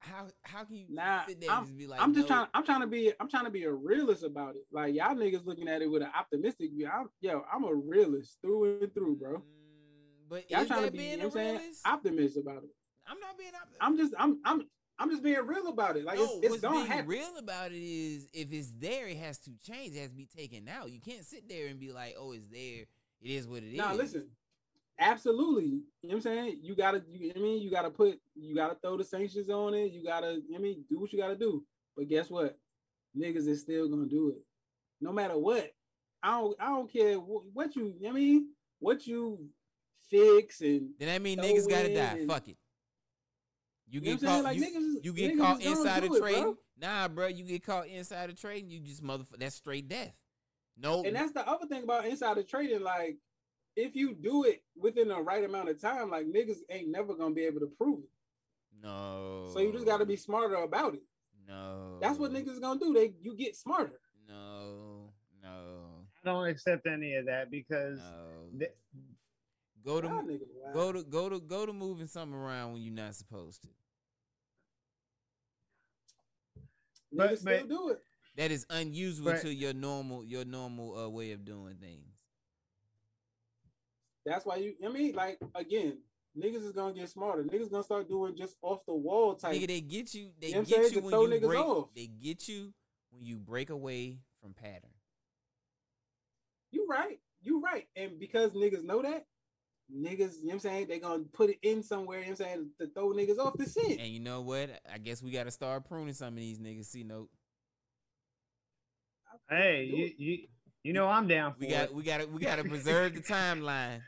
How 0.02 0.28
how 0.44 0.64
can 0.64 0.76
you 0.76 0.86
Nah, 0.88 1.26
sit 1.26 1.40
there 1.42 1.50
I'm- 1.50 1.58
and 1.58 1.66
just 1.66 1.78
be 1.78 1.86
like? 1.86 2.00
I'm 2.00 2.14
just 2.14 2.26
no, 2.28 2.34
trying. 2.34 2.48
I'm 2.54 2.64
trying 2.64 2.80
to 2.80 2.86
be. 2.86 3.12
I'm 3.20 3.28
trying 3.28 3.44
to 3.44 3.50
be 3.50 3.64
a 3.64 3.72
realist 3.72 4.22
about 4.24 4.56
it. 4.56 4.62
Like 4.72 4.94
y'all 4.94 5.14
niggas 5.14 5.44
looking 5.44 5.68
at 5.68 5.82
it 5.82 5.90
with 5.90 6.00
an 6.02 6.08
optimistic 6.18 6.70
view. 6.72 6.88
I'm, 6.88 7.10
yo, 7.20 7.44
I'm 7.52 7.64
a 7.64 7.74
realist 7.74 8.38
through 8.40 8.80
and 8.80 8.94
through, 8.94 9.16
bro. 9.16 9.34
mm, 9.38 9.42
But 10.30 10.50
Y'all 10.50 10.62
is 10.62 10.68
trying 10.68 10.86
to 10.86 10.90
be, 10.90 10.98
being 10.98 11.10
you 11.12 11.18
know 11.18 11.24
I'm 11.26 11.30
saying, 11.32 11.56
realist? 11.58 11.80
optimist 11.84 12.36
about 12.38 12.62
it. 12.64 12.70
I'm 13.06 13.20
not 13.20 13.36
being 13.36 13.50
optimist. 13.54 13.76
I'm 13.82 13.96
just. 13.98 14.14
I'm. 14.18 14.40
I'm. 14.46 14.66
I'm 15.00 15.10
just 15.10 15.22
being 15.22 15.46
real 15.46 15.68
about 15.68 15.96
it. 15.96 16.04
Like 16.04 16.18
no, 16.18 16.24
it's, 16.24 16.32
it's 16.42 16.62
what's 16.62 16.74
being 16.74 16.86
happen. 16.86 17.06
real 17.06 17.38
about 17.38 17.72
it 17.72 17.82
is 17.82 18.28
if 18.34 18.52
it's 18.52 18.70
there, 18.78 19.08
it 19.08 19.16
has 19.16 19.38
to 19.38 19.50
change. 19.66 19.96
It 19.96 20.00
has 20.00 20.10
to 20.10 20.14
be 20.14 20.26
taken 20.26 20.68
out. 20.68 20.90
You 20.90 21.00
can't 21.00 21.24
sit 21.24 21.48
there 21.48 21.68
and 21.68 21.80
be 21.80 21.90
like, 21.90 22.16
"Oh, 22.18 22.32
it's 22.32 22.46
there. 22.48 22.84
It 23.22 23.30
is 23.30 23.48
what 23.48 23.62
it 23.62 23.72
is." 23.72 23.78
Now 23.78 23.94
listen, 23.94 24.28
absolutely. 24.98 25.64
You 25.64 25.80
know 26.02 26.08
what 26.08 26.14
I'm 26.16 26.20
saying? 26.20 26.58
You 26.62 26.76
gotta. 26.76 27.02
You, 27.08 27.20
know 27.20 27.26
what 27.28 27.36
I 27.36 27.40
mean, 27.40 27.62
you 27.62 27.70
gotta 27.70 27.90
put. 27.90 28.20
You 28.34 28.54
gotta 28.54 28.76
throw 28.82 28.98
the 28.98 29.04
sanctions 29.04 29.48
on 29.48 29.72
it. 29.72 29.90
You 29.90 30.04
gotta. 30.04 30.34
You 30.46 30.52
know 30.52 30.58
I 30.58 30.60
mean, 30.60 30.84
do 30.90 31.00
what 31.00 31.12
you 31.14 31.18
gotta 31.18 31.36
do. 31.36 31.64
But 31.96 32.08
guess 32.08 32.28
what? 32.28 32.58
Niggas 33.18 33.48
is 33.48 33.62
still 33.62 33.88
gonna 33.88 34.06
do 34.06 34.28
it, 34.28 34.42
no 35.00 35.12
matter 35.12 35.38
what. 35.38 35.70
I 36.22 36.32
don't. 36.32 36.56
I 36.60 36.66
don't 36.66 36.92
care 36.92 37.18
what, 37.18 37.44
what 37.54 37.74
you. 37.74 37.86
you 37.86 38.02
know 38.02 38.08
what 38.08 38.10
I 38.10 38.12
mean, 38.12 38.48
what 38.78 39.06
you 39.06 39.48
fix 40.10 40.60
and 40.60 40.90
Then 40.98 41.08
that 41.08 41.22
mean 41.22 41.38
niggas 41.38 41.68
gotta 41.68 41.94
die. 41.94 42.18
and- 42.18 42.28
Fuck 42.28 42.48
it. 42.48 42.58
You 43.90 44.00
You 44.00 44.12
know 44.12 44.16
get 44.16 44.22
what 44.22 44.28
I'm 44.28 44.28
saying? 44.28 44.42
caught. 44.42 44.44
Like, 44.44 44.56
you, 44.58 44.80
niggas- 44.98 45.04
you 45.04 45.12
get 45.12 45.38
caught 45.38 45.58
is 45.60 45.64
gonna 45.66 45.78
insider 45.80 46.06
do 46.08 46.14
it, 46.14 46.20
trading. 46.20 46.42
bro. 46.42 46.56
Nah, 46.80 47.08
bro, 47.08 47.26
you 47.26 47.44
get 47.44 47.64
caught 47.66 47.86
insider 47.88 48.32
trading. 48.32 48.70
You 48.70 48.80
just 48.80 49.02
motherfucker. 49.02 49.38
That's 49.38 49.56
straight 49.56 49.88
death. 49.88 50.14
No, 50.76 51.02
And 51.04 51.14
that's 51.14 51.32
the 51.32 51.46
other 51.46 51.66
thing 51.66 51.82
about 51.82 52.06
inside 52.06 52.38
insider 52.38 52.42
trading. 52.44 52.82
Like, 52.82 53.18
if 53.76 53.94
you 53.94 54.14
do 54.14 54.44
it 54.44 54.62
within 54.76 55.08
the 55.08 55.20
right 55.20 55.44
amount 55.44 55.68
of 55.68 55.80
time, 55.80 56.10
like 56.10 56.26
niggas 56.26 56.58
ain't 56.70 56.88
never 56.88 57.14
gonna 57.14 57.34
be 57.34 57.42
able 57.44 57.60
to 57.60 57.66
prove 57.66 58.00
it. 58.04 58.10
no. 58.82 59.50
So 59.52 59.58
you 59.60 59.72
just 59.72 59.84
gotta 59.86 60.06
be 60.06 60.16
smarter 60.16 60.54
about 60.56 60.94
it. 60.94 61.02
No. 61.46 61.98
That's 62.00 62.18
what 62.18 62.32
niggas 62.32 62.60
gonna 62.60 62.78
do. 62.80 62.94
They 62.94 63.12
you 63.20 63.34
get 63.36 63.56
smarter. 63.56 64.00
No, 64.28 65.12
no, 65.42 66.06
I 66.24 66.26
don't 66.28 66.48
accept 66.48 66.86
any 66.86 67.14
of 67.14 67.26
that 67.26 67.50
because 67.50 67.98
no. 67.98 68.58
th- 68.60 68.74
Go 69.84 70.00
to 70.00 70.08
Y'all 70.08 70.22
niggas 70.22 70.74
go 70.74 70.92
to 70.92 71.02
go 71.02 71.28
to 71.28 71.40
go 71.40 71.66
to 71.66 71.72
moving 71.72 72.06
something 72.06 72.36
around 72.38 72.72
when 72.74 72.82
you're 72.82 72.94
not 72.94 73.14
supposed 73.14 73.62
to. 73.62 73.68
But- 77.12 77.30
niggas 77.32 77.38
still 77.38 77.58
but- 77.60 77.68
do 77.68 77.88
it. 77.90 78.02
That 78.36 78.50
is 78.52 78.64
unusual 78.70 79.32
But- 79.32 79.42
to 79.42 79.52
your 79.52 79.72
normal 79.74 80.24
your 80.24 80.44
normal 80.44 80.96
uh, 80.96 81.08
way 81.08 81.32
of 81.32 81.44
doing 81.44 81.76
things. 81.76 82.06
That's 84.24 84.44
why 84.44 84.56
you. 84.56 84.76
I 84.84 84.88
mean, 84.88 85.14
like 85.14 85.38
again, 85.54 85.98
niggas 86.36 86.62
is 86.64 86.72
gonna 86.72 86.94
get 86.94 87.08
smarter. 87.08 87.42
Niggas 87.42 87.70
gonna 87.70 87.82
start 87.82 88.08
doing 88.08 88.36
just 88.36 88.56
off 88.62 88.84
the 88.86 88.94
wall 88.94 89.34
type. 89.34 89.54
Nigga, 89.56 89.66
they 89.66 89.80
get 89.80 90.14
you. 90.14 90.30
They 90.38 90.48
You 90.48 90.54
know 90.56 90.62
get 90.62 90.92
you 90.92 91.00
when 91.00 91.32
you 91.32 91.40
break. 91.40 91.58
off. 91.60 91.94
They 91.94 92.06
get 92.06 92.46
you 92.48 92.72
when 93.10 93.24
you 93.24 93.38
break 93.38 93.70
away 93.70 94.18
from 94.40 94.54
pattern. 94.54 94.92
You 96.70 96.86
right. 96.88 97.18
You 97.42 97.60
right. 97.60 97.88
And 97.96 98.18
because 98.20 98.52
niggas 98.52 98.84
know 98.84 99.02
that, 99.02 99.26
niggas, 99.94 100.38
you 100.40 100.44
know 100.44 100.48
what 100.48 100.52
I'm 100.54 100.58
saying, 100.60 100.86
they 100.88 100.98
gonna 100.98 101.24
put 101.32 101.50
it 101.50 101.58
in 101.62 101.82
somewhere, 101.82 102.18
you 102.20 102.26
know 102.26 102.30
what 102.32 102.40
I'm 102.40 102.46
saying, 102.46 102.70
to 102.80 102.86
throw 102.88 103.08
niggas 103.12 103.38
off 103.38 103.56
the 103.56 103.66
scent. 103.66 104.00
And 104.00 104.08
you 104.08 104.20
know 104.20 104.40
what? 104.40 104.70
I 104.92 104.98
guess 104.98 105.22
we 105.22 105.30
got 105.30 105.44
to 105.44 105.50
start 105.50 105.84
pruning 105.88 106.14
some 106.14 106.28
of 106.34 106.36
these 106.36 106.58
niggas. 106.58 106.86
See, 106.86 107.02
no, 107.04 107.28
hey, 109.48 109.84
you, 109.92 110.10
you 110.16 110.38
you 110.82 110.92
know 110.92 111.06
I'm 111.06 111.26
down 111.28 111.52
for 111.54 111.60
we 111.60 111.66
it. 111.68 111.70
got 111.70 111.94
we 111.94 112.02
got 112.02 112.20
to 112.20 112.26
we 112.26 112.40
got 112.40 112.56
to 112.56 112.64
preserve 112.64 113.14
the 113.14 113.20
timeline. 113.34 114.00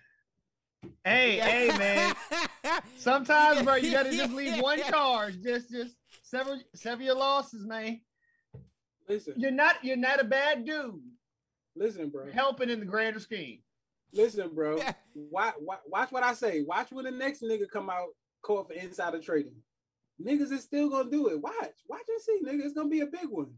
Hey, 1.04 1.38
hey, 1.38 1.68
man. 1.78 2.14
Sometimes, 2.96 3.62
bro, 3.62 3.76
you 3.76 3.92
gotta 3.92 4.10
just 4.10 4.32
leave 4.32 4.60
one 4.60 4.80
charge. 4.90 5.40
Just, 5.40 5.70
just 5.70 5.94
sever, 6.24 6.58
sever 6.74 7.02
your 7.02 7.14
losses, 7.14 7.64
man. 7.64 8.00
listen, 9.08 9.34
You're 9.36 9.52
not, 9.52 9.76
you're 9.84 9.96
not 9.96 10.20
a 10.20 10.24
bad 10.24 10.64
dude. 10.64 11.00
listen, 11.76 12.08
bro. 12.10 12.24
You're 12.24 12.32
helping 12.34 12.68
in 12.68 12.80
the 12.80 12.86
grander 12.86 13.20
scheme. 13.20 13.60
Listen, 14.12 14.50
bro. 14.54 14.78
Watch, 15.14 15.54
watch 15.86 16.12
what 16.12 16.22
I 16.22 16.34
say. 16.34 16.62
Watch 16.62 16.90
when 16.92 17.04
the 17.04 17.10
next 17.10 17.42
nigga 17.42 17.68
come 17.70 17.88
out 17.90 18.08
caught 18.42 18.66
for 18.68 18.74
insider 18.74 19.20
trading. 19.20 19.54
Niggas 20.22 20.52
is 20.52 20.62
still 20.64 20.88
gonna 20.90 21.10
do 21.10 21.28
it. 21.28 21.40
Watch, 21.40 21.54
watch 21.88 22.02
and 22.08 22.20
see, 22.20 22.40
nigga. 22.44 22.64
It's 22.64 22.74
gonna 22.74 22.88
be 22.88 23.00
a 23.00 23.06
big 23.06 23.28
one. 23.28 23.52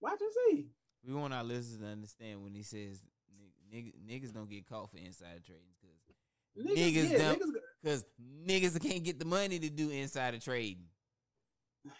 Watch 0.00 0.20
and 0.20 0.30
see. 0.50 0.66
We 1.06 1.14
want 1.14 1.32
our 1.34 1.44
listeners 1.44 1.78
to 1.78 1.86
understand 1.86 2.42
when 2.42 2.54
he 2.54 2.62
says 2.62 3.02
nigg- 3.72 3.72
nigg- 3.72 3.94
niggas 4.24 4.32
don't 4.32 4.48
get 4.50 4.66
caught 4.68 4.90
for 4.90 4.96
insider 4.98 5.40
trading 5.44 5.64
because 5.80 5.96
Niggas, 6.76 6.76
Niggas 6.76 7.10
yeah, 7.12 7.18
don't- 7.18 7.42
niggas, 7.42 7.60
because 7.82 8.04
niggas 8.46 8.80
can't 8.82 9.04
get 9.04 9.18
the 9.18 9.24
money 9.26 9.58
to 9.58 9.68
do 9.70 9.90
insider 9.90 10.38
trading. 10.38 10.86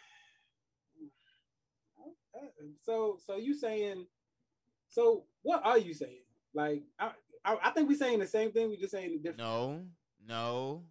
So, 2.84 3.18
so 3.26 3.36
you 3.36 3.54
saying? 3.54 4.06
So, 4.88 5.24
what 5.42 5.64
are 5.64 5.78
you 5.78 5.94
saying? 5.94 6.22
Like, 6.54 6.82
I, 6.98 7.10
I, 7.46 7.56
I 7.64 7.70
think 7.70 7.88
we're 7.88 7.96
saying 7.96 8.18
the 8.18 8.26
same 8.26 8.50
thing. 8.50 8.68
We're 8.68 8.76
just 8.76 8.90
saying 8.90 9.12
the 9.12 9.18
different. 9.18 9.38
No, 9.38 9.82
no. 10.26 10.82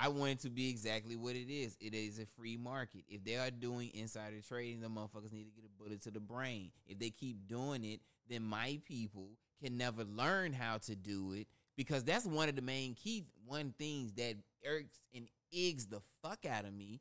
I 0.00 0.08
want 0.08 0.30
it 0.30 0.40
to 0.40 0.50
be 0.50 0.70
exactly 0.70 1.16
what 1.16 1.34
it 1.34 1.52
is. 1.52 1.76
It 1.80 1.92
is 1.92 2.20
a 2.20 2.26
free 2.26 2.56
market. 2.56 3.02
If 3.08 3.24
they 3.24 3.36
are 3.36 3.50
doing 3.50 3.90
insider 3.94 4.40
trading, 4.46 4.80
the 4.80 4.88
motherfuckers 4.88 5.32
need 5.32 5.44
to 5.44 5.60
get 5.60 5.64
a 5.64 5.82
bullet 5.82 6.02
to 6.02 6.12
the 6.12 6.20
brain. 6.20 6.70
If 6.86 7.00
they 7.00 7.10
keep 7.10 7.48
doing 7.48 7.84
it, 7.84 8.00
then 8.28 8.44
my 8.44 8.80
people 8.86 9.30
can 9.60 9.76
never 9.76 10.04
learn 10.04 10.52
how 10.52 10.78
to 10.78 10.94
do 10.94 11.32
it 11.32 11.48
because 11.76 12.04
that's 12.04 12.26
one 12.26 12.48
of 12.48 12.56
the 12.56 12.62
main 12.62 12.94
key 12.94 13.24
one 13.44 13.74
things 13.78 14.12
that 14.12 14.36
irks 14.66 15.00
and 15.14 15.26
eggs 15.52 15.86
the 15.86 16.00
fuck 16.22 16.44
out 16.48 16.64
of 16.64 16.72
me 16.72 17.00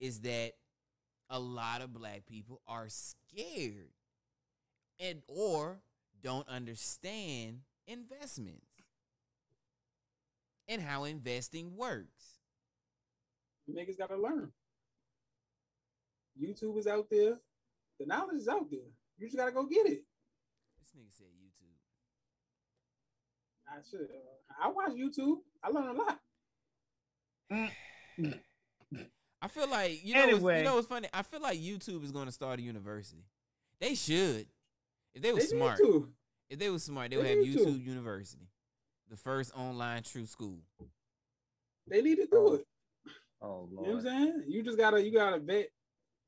is 0.00 0.20
that 0.20 0.52
a 1.28 1.38
lot 1.38 1.82
of 1.82 1.92
black 1.92 2.24
people 2.24 2.60
are 2.66 2.86
scared 2.88 3.90
and 4.98 5.22
or 5.26 5.80
don't 6.22 6.48
understand 6.48 7.60
investments. 7.86 8.82
and 10.68 10.80
how 10.80 11.04
investing 11.04 11.76
works. 11.76 12.38
Niggas 13.70 13.98
gotta 13.98 14.16
learn. 14.16 14.50
YouTube 16.40 16.78
is 16.78 16.86
out 16.86 17.08
there. 17.10 17.38
The 17.98 18.06
knowledge 18.06 18.36
is 18.38 18.48
out 18.48 18.70
there. 18.70 18.80
You 19.18 19.26
just 19.26 19.36
gotta 19.36 19.52
go 19.52 19.64
get 19.66 19.86
it. 19.86 20.04
This 20.80 20.90
nigga 20.96 21.12
said 21.12 21.26
YouTube. 21.26 21.76
I 23.68 23.80
should. 23.88 24.08
Uh, 24.10 24.62
I 24.62 24.68
watch 24.68 24.92
YouTube. 24.92 25.38
I 25.62 25.68
learn 25.70 25.88
a 25.88 25.92
lot. 25.92 26.20
I 29.42 29.48
feel 29.48 29.68
like 29.68 30.04
you 30.04 30.14
know. 30.14 30.20
what's- 30.22 30.34
Anyway. 30.34 30.58
you 30.58 30.64
know 30.64 30.74
what's 30.76 30.86
funny? 30.88 31.08
I 31.12 31.22
feel 31.22 31.40
like 31.40 31.58
YouTube 31.58 32.04
is 32.04 32.12
going 32.12 32.26
to 32.26 32.32
start 32.32 32.58
a 32.58 32.62
university. 32.62 33.24
They 33.80 33.94
should. 33.94 34.46
If 35.14 35.22
they 35.22 35.32
were 35.32 35.40
They 35.40 35.46
smart, 35.46 35.78
need 35.80 35.86
to. 35.86 36.12
If 36.52 36.58
they 36.58 36.68
were 36.68 36.78
smart, 36.78 37.10
they 37.10 37.16
They 37.16 37.22
would 37.22 37.30
have 37.30 37.38
need 37.38 37.56
to. 37.56 37.64
YouTube 37.64 37.84
University, 37.84 38.46
the 39.10 39.16
first 39.16 39.56
online 39.56 40.02
true 40.02 40.26
school. 40.26 40.58
They 41.88 42.02
need 42.02 42.16
to 42.16 42.26
do 42.26 42.28
oh. 42.32 42.54
it. 42.54 42.66
Oh 43.40 43.68
You 43.70 43.76
know 43.76 43.82
what 43.82 43.96
I'm 43.96 44.02
saying? 44.02 44.42
You 44.46 44.62
just 44.62 44.76
gotta 44.78 45.02
you 45.02 45.12
gotta 45.12 45.40
vet 45.40 45.68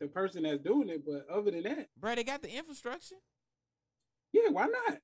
the 0.01 0.09
person 0.09 0.43
that's 0.45 0.63
doing 0.63 0.89
it. 0.89 1.05
But 1.07 1.27
other 1.33 1.51
than 1.51 1.63
that, 1.65 1.89
Bro, 2.01 2.15
they 2.17 2.25
got 2.25 2.41
the 2.43 2.51
infrastructure. 2.57 3.17
yeah, 4.33 4.49
why 4.51 4.67
not? 4.67 4.99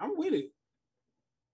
I'm 0.00 0.16
with 0.16 0.32
it. 0.32 0.50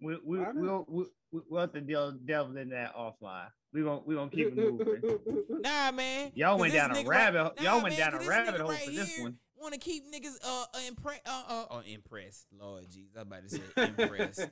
We 0.03 0.19
we 0.25 0.39
we'll, 0.55 0.85
we, 0.89 1.05
we- 1.33 1.41
we'll 1.49 1.61
have 1.63 1.73
to 1.73 1.81
deal 1.81 2.13
delve 2.13 2.57
in 2.57 2.69
that 2.71 2.95
offline. 2.95 3.49
We 3.73 3.83
gonna 3.83 4.03
we 4.05 4.15
gonna 4.17 4.31
keep 4.31 4.49
it 4.49 4.57
moving. 4.57 5.63
Nah, 5.63 5.93
man. 5.93 6.33
Y'all 6.35 6.59
went 6.59 6.75
down 6.75 6.95
a 6.95 7.03
rabbit- 7.05 7.39
right- 7.39 7.61
y'all 7.63 7.79
nah, 7.79 7.83
went 7.83 7.99
man, 7.99 7.99
down 7.99 8.09
a 8.09 8.19
'cause 8.19 8.21
this 8.21 8.29
rabbit 8.29 8.61
hole 8.61 8.71
right 8.71 8.85
for 8.85 8.91
this 8.91 9.19
one. 9.21 9.39
Want 9.61 9.75
to 9.75 9.81
keep 9.81 10.05
niggas 10.11 10.37
uh, 10.43 10.65
uh 10.75 10.79
impressed 10.89 11.21
uh, 11.27 11.43
uh, 11.49 11.75
uh 11.75 11.83
impressed. 11.87 12.47
Lord 12.59 12.87
Jesus, 12.91 13.15
I 13.15 13.19
was 13.19 13.27
about 13.27 13.43
to 13.43 13.51
say 13.51 13.63
impressed. 14.03 14.49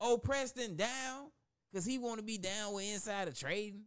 oh, 0.00 0.18
Preston 0.18 0.76
down 0.76 1.30
because 1.72 1.86
he 1.86 1.98
want 1.98 2.18
to 2.18 2.24
be 2.24 2.36
down 2.36 2.74
with 2.74 2.84
insider 2.92 3.32
trading. 3.32 3.84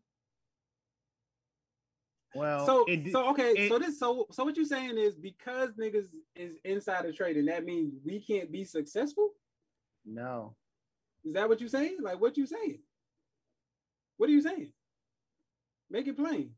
Well, 2.34 2.66
so 2.66 2.86
it, 2.88 3.12
so 3.12 3.30
okay, 3.30 3.52
it- 3.52 3.70
so 3.70 3.80
this 3.80 4.00
so 4.00 4.28
so 4.32 4.44
what 4.44 4.56
you're 4.58 4.66
saying 4.66 4.98
is 4.98 5.16
because 5.16 5.70
niggas 5.80 6.08
is 6.36 6.56
insider 6.66 7.12
trading, 7.12 7.46
that 7.46 7.64
means 7.64 7.94
we 8.04 8.20
can't 8.20 8.52
be 8.52 8.64
successful? 8.64 9.32
no. 10.06 10.56
Is 11.26 11.34
that 11.34 11.50
what 11.50 11.60
you're 11.60 11.68
saying? 11.68 11.98
Like 12.02 12.22
what 12.22 12.38
you 12.38 12.46
saying? 12.46 12.80
What 14.18 14.30
are 14.30 14.34
you 14.34 14.42
saying? 14.42 14.72
Make 15.90 16.08
it 16.08 16.16
plain. 16.16 16.52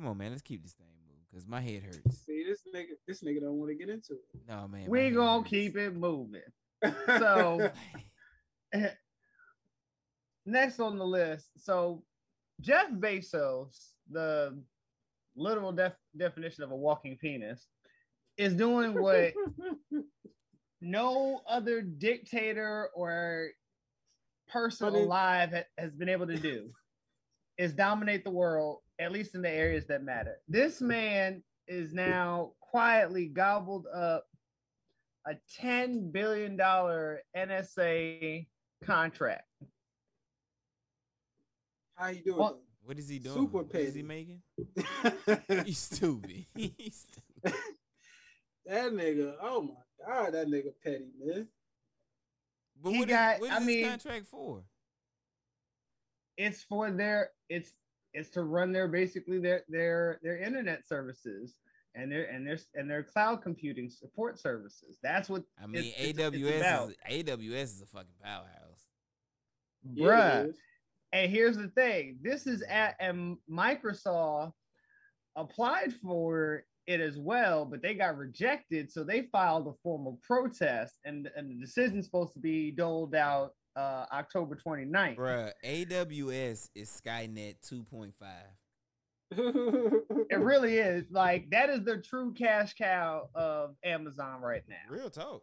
Come 0.00 0.08
on, 0.08 0.16
man. 0.16 0.30
Let's 0.30 0.40
keep 0.40 0.62
this 0.62 0.72
thing 0.72 0.86
moving 1.06 1.20
because 1.30 1.46
my 1.46 1.60
head 1.60 1.82
hurts. 1.82 2.24
See, 2.24 2.42
this 2.42 2.62
nigga, 2.74 2.94
this 3.06 3.22
nigga 3.22 3.42
don't 3.42 3.58
want 3.58 3.70
to 3.70 3.74
get 3.74 3.90
into 3.90 4.14
it. 4.14 4.40
No, 4.48 4.66
man. 4.66 4.88
We 4.88 5.10
gonna 5.10 5.40
hurts. 5.40 5.50
keep 5.50 5.76
it 5.76 5.94
moving. 5.94 6.40
So 7.06 7.70
next 10.46 10.80
on 10.80 10.96
the 10.96 11.04
list, 11.04 11.50
so 11.58 12.02
Jeff 12.62 12.90
Bezos, 12.90 13.90
the 14.10 14.58
literal 15.36 15.72
def- 15.72 15.92
definition 16.16 16.64
of 16.64 16.70
a 16.70 16.76
walking 16.76 17.18
penis, 17.20 17.66
is 18.38 18.54
doing 18.54 18.98
what 18.98 19.34
no 20.80 21.42
other 21.46 21.82
dictator 21.82 22.88
or 22.94 23.50
person 24.48 24.94
alive 24.94 25.52
ha- 25.52 25.64
has 25.76 25.94
been 25.94 26.08
able 26.08 26.26
to 26.26 26.38
do 26.38 26.70
is 27.60 27.72
dominate 27.74 28.24
the 28.24 28.30
world 28.30 28.78
at 28.98 29.12
least 29.12 29.34
in 29.34 29.42
the 29.42 29.50
areas 29.50 29.84
that 29.86 30.02
matter 30.02 30.36
this 30.48 30.80
man 30.80 31.42
is 31.68 31.92
now 31.92 32.52
quietly 32.60 33.26
gobbled 33.26 33.86
up 33.94 34.24
a 35.26 35.34
10 35.60 36.10
billion 36.10 36.56
dollar 36.56 37.20
nsa 37.36 38.46
contract 38.82 39.44
How 41.96 42.08
you 42.08 42.22
doing? 42.22 42.38
Well, 42.38 42.60
What 42.82 42.98
is 42.98 43.08
he 43.10 43.18
doing? 43.18 43.36
Super 43.36 43.58
what 43.58 43.74
is 43.76 43.94
he 43.94 44.02
making? 44.02 44.40
that 45.26 45.62
He's 45.66 45.78
stupid. 45.78 46.46
He's 46.56 47.04
stupid. 47.06 47.58
nigga, 48.68 49.34
oh 49.42 49.62
my 49.62 50.06
god, 50.06 50.32
that 50.32 50.46
nigga 50.48 50.72
petty, 50.82 51.10
man. 51.22 51.46
But 52.82 52.90
He 52.92 52.98
what 53.00 53.08
is, 53.10 53.14
got- 53.14 53.40
what 53.40 53.50
I 53.52 53.58
is 53.58 53.66
mean- 53.66 53.84
contract 53.86 54.26
for? 54.28 54.62
It's 56.36 56.62
for 56.62 56.90
their 56.90 57.30
it's 57.48 57.72
it's 58.14 58.30
to 58.30 58.42
run 58.42 58.72
their 58.72 58.88
basically 58.88 59.38
their 59.38 59.62
their 59.68 60.18
their 60.22 60.38
internet 60.38 60.86
services 60.86 61.54
and 61.94 62.10
their 62.10 62.24
and 62.30 62.46
their 62.46 62.58
and 62.74 62.88
their 62.90 63.02
cloud 63.02 63.42
computing 63.42 63.88
support 63.90 64.38
services. 64.38 64.98
That's 65.02 65.28
what 65.28 65.42
I 65.62 65.66
mean, 65.66 65.84
it's- 65.84 66.00
it's- 66.00 66.16
it's 66.16 66.18
AWS 66.18 66.88
is 66.90 66.96
AWS 67.24 67.62
is 67.74 67.82
a 67.82 67.86
fucking 67.86 68.14
powerhouse. 68.22 68.86
Yeah, 69.92 70.06
bruh. 70.06 70.54
And 71.12 71.30
here's 71.30 71.56
the 71.56 71.68
thing: 71.68 72.18
this 72.22 72.46
is 72.46 72.62
at 72.62 72.94
and 73.00 73.36
Microsoft 73.50 74.52
applied 75.36 75.92
for 75.94 76.64
it 76.86 77.00
as 77.00 77.18
well, 77.18 77.64
but 77.64 77.82
they 77.82 77.94
got 77.94 78.16
rejected, 78.16 78.90
so 78.90 79.04
they 79.04 79.22
filed 79.22 79.66
a 79.68 79.72
formal 79.82 80.18
protest, 80.22 80.98
and 81.04 81.28
and 81.36 81.50
the 81.50 81.54
decision's 81.54 82.04
supposed 82.06 82.32
to 82.34 82.40
be 82.40 82.70
doled 82.70 83.14
out 83.14 83.54
uh 83.76 84.06
October 84.12 84.58
29th. 84.66 85.16
Bruh, 85.16 85.52
AWS 85.64 86.68
is 86.74 87.00
Skynet 87.04 87.56
2.5. 87.68 88.12
It 90.30 90.38
really 90.38 90.78
is 90.78 91.04
like 91.10 91.50
that 91.50 91.70
is 91.70 91.84
the 91.84 91.98
true 91.98 92.32
cash 92.34 92.74
cow 92.74 93.28
of 93.34 93.74
Amazon 93.84 94.40
right 94.40 94.62
now. 94.68 94.94
Real 94.94 95.10
talk. 95.10 95.42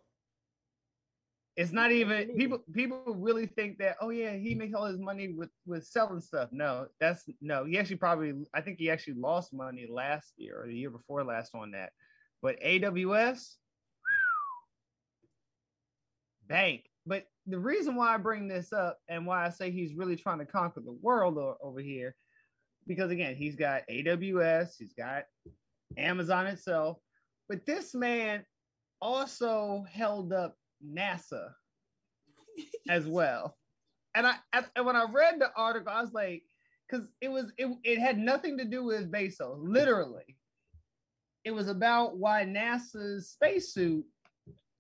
It's 1.58 1.72
not 1.72 1.92
even 1.92 2.36
people. 2.38 2.60
People 2.72 3.02
really 3.18 3.48
think 3.48 3.80
that 3.80 3.96
oh 4.00 4.10
yeah, 4.10 4.36
he 4.36 4.54
makes 4.54 4.76
all 4.76 4.86
his 4.86 5.00
money 5.00 5.30
with 5.30 5.50
with 5.66 5.86
selling 5.86 6.22
stuff. 6.22 6.50
No, 6.52 6.88
that's 7.00 7.26
no. 7.42 7.66
He 7.66 7.80
actually 7.80 7.96
probably 7.96 8.34
I 8.54 8.62
think 8.62 8.78
he 8.78 8.92
actually 8.92 9.16
lost 9.16 9.54
money 9.54 9.88
last 9.90 10.34
year 10.38 10.62
or 10.62 10.68
the 10.68 10.76
year 10.76 10.92
before 10.92 11.24
last 11.24 11.56
on 11.56 11.72
that. 11.72 11.94
But 12.44 12.62
AWS, 12.62 13.56
bank. 16.48 16.84
But 17.08 17.26
the 17.48 17.58
reason 17.58 17.96
why 17.96 18.14
I 18.14 18.18
bring 18.18 18.48
this 18.48 18.74
up 18.74 19.00
and 19.08 19.26
why 19.26 19.46
I 19.46 19.50
say 19.50 19.72
he's 19.72 19.96
really 19.96 20.18
trying 20.18 20.40
to 20.40 20.46
conquer 20.46 20.82
the 20.82 20.98
world 21.02 21.38
o- 21.38 21.58
over 21.62 21.80
here, 21.80 22.14
because 22.86 23.10
again, 23.10 23.36
he's 23.36 23.56
got 23.56 23.84
AWS, 23.90 24.72
he's 24.78 24.94
got 24.94 25.24
Amazon 25.98 26.48
itself, 26.48 26.98
but 27.48 27.66
this 27.66 27.96
man 27.96 28.46
also 29.02 29.86
held 29.90 30.34
up 30.34 30.56
NASA 30.86 31.50
as 32.90 33.08
well. 33.08 33.56
And 34.14 34.28
I 34.28 34.36
and 34.52 34.66
and 34.76 34.86
when 34.86 34.96
I 34.96 35.06
read 35.10 35.40
the 35.40 35.52
article, 35.56 35.94
I 35.94 36.02
was 36.02 36.14
like, 36.14 36.44
because 36.90 37.08
it 37.22 37.30
was 37.30 37.54
it, 37.58 37.70
it 37.84 38.00
had 38.00 38.18
nothing 38.18 38.58
to 38.58 38.66
do 38.66 38.84
with 38.84 39.12
Bezos, 39.12 39.60
literally. 39.62 40.36
It 41.46 41.52
was 41.52 41.70
about 41.70 42.18
why 42.18 42.44
NASA's 42.44 43.30
spacesuit 43.30 44.04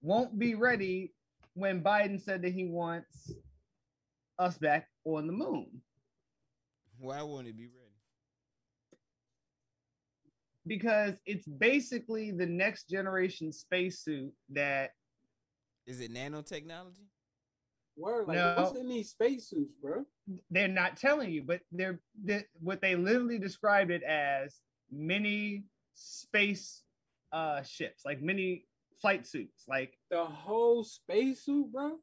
won't 0.02 0.38
be 0.38 0.56
ready 0.56 1.14
when 1.58 1.82
Biden 1.82 2.22
said 2.22 2.44
that 2.44 2.54
he 2.54 2.66
wants 2.66 3.32
us 4.38 4.58
back 4.60 4.88
on 5.06 5.26
the 5.26 5.34
moon. 5.34 5.68
Why 7.00 7.24
won't 7.24 7.48
it 7.48 7.58
be 7.58 7.66
ready? 7.66 7.96
Because 10.68 11.14
it's 11.26 11.48
basically 11.48 12.30
the 12.32 12.46
next 12.46 12.88
generation 12.90 13.52
spacesuit 13.52 14.32
that 14.52 14.92
Is 15.88 16.00
it 16.00 16.14
nanotechnology? 16.14 17.08
Word, 17.96 18.28
like 18.28 18.36
No. 18.38 18.56
what's 18.58 18.78
in 18.78 18.88
these 18.88 19.10
spacesuits, 19.10 19.74
bro? 19.82 20.06
they're 20.52 20.68
not 20.68 20.98
telling 20.98 21.32
you, 21.32 21.42
but 21.42 21.62
they're, 21.72 22.00
they 22.24 22.44
what 22.60 22.82
they 22.82 22.96
literally 22.96 23.40
described 23.40 23.90
it 23.90 24.04
as 24.04 24.60
mini 24.92 25.64
space 25.96 26.84
uh 27.32 27.64
ships, 27.64 28.04
like 28.06 28.22
mini 28.22 28.66
flight 29.02 29.26
suits. 29.28 29.64
Like 29.68 29.98
The 30.12 30.26
whole 30.26 30.84
spacesuit, 30.84 31.72
bro. 31.72 31.98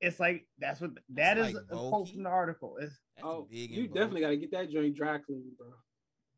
it's 0.00 0.20
like 0.20 0.46
that's 0.58 0.80
what 0.80 0.90
that 1.14 1.38
is 1.38 1.54
like 1.54 1.64
a 1.70 1.76
quote 1.76 2.08
from 2.10 2.22
the 2.24 2.28
article. 2.30 2.76
It's, 2.80 2.94
That's 3.16 3.26
Oh, 3.26 3.46
big 3.50 3.70
you 3.70 3.84
bulky. 3.88 3.98
definitely 3.98 4.20
got 4.22 4.28
to 4.30 4.36
get 4.36 4.50
that 4.52 4.70
joint 4.70 4.96
dry 4.96 5.18
clean, 5.18 5.52
bro. 5.56 5.68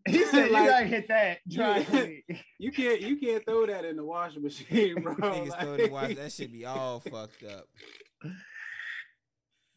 he 0.08 0.24
said 0.26 0.50
Like- 0.50 0.64
you 0.64 0.70
gotta 0.70 0.86
hit 0.86 1.08
that 1.08 1.38
dry 1.48 1.78
Yeah. 1.78 1.84
clean. 1.84 2.22
You 2.58 2.70
can't, 2.72 3.00
you 3.00 3.16
can't 3.18 3.44
throw 3.44 3.66
that 3.66 3.84
in 3.84 3.96
the 3.96 4.04
washing 4.04 4.42
machine, 4.42 4.94
bro. 5.02 5.14
Niggas 5.16 5.60
throw 5.60 5.72
it 5.74 5.80
in 5.80 5.86
the 5.86 5.92
wash. 5.92 6.14
That 6.14 6.32
should 6.32 6.52
be 6.52 6.64
all 6.64 7.00
fucked 7.00 7.42
up. 7.44 7.66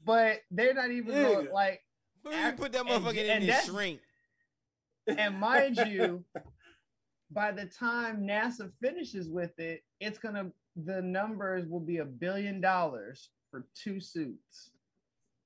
But 0.06 0.38
they're 0.52 0.73
not 0.73 0.91
even 0.91 1.14
going, 1.14 1.52
like 1.52 1.81
Who 2.23 2.30
you 2.31 2.36
And- 2.36 2.57
put 2.57 2.72
that 2.73 2.81
and- 2.86 2.90
motherfucker 2.90 3.18
in 3.18 3.30
and 3.30 3.49
and 3.49 3.65
shrink? 3.65 3.99
and 5.07 5.40
mind 5.40 5.77
you, 5.88 6.23
by 7.31 7.51
the 7.51 7.65
time 7.65 8.23
NASA 8.26 8.72
finishes 8.81 9.30
with 9.30 9.57
it, 9.60 9.84
it's 9.99 10.18
gonna 10.19 10.51
the 10.76 11.01
numbers 11.01 11.68
will 11.68 11.80
be 11.80 11.97
a 11.97 12.06
billion 12.06 12.61
dollars 12.61 13.30
for 13.51 13.65
two 13.76 13.99
suits. 13.99 14.72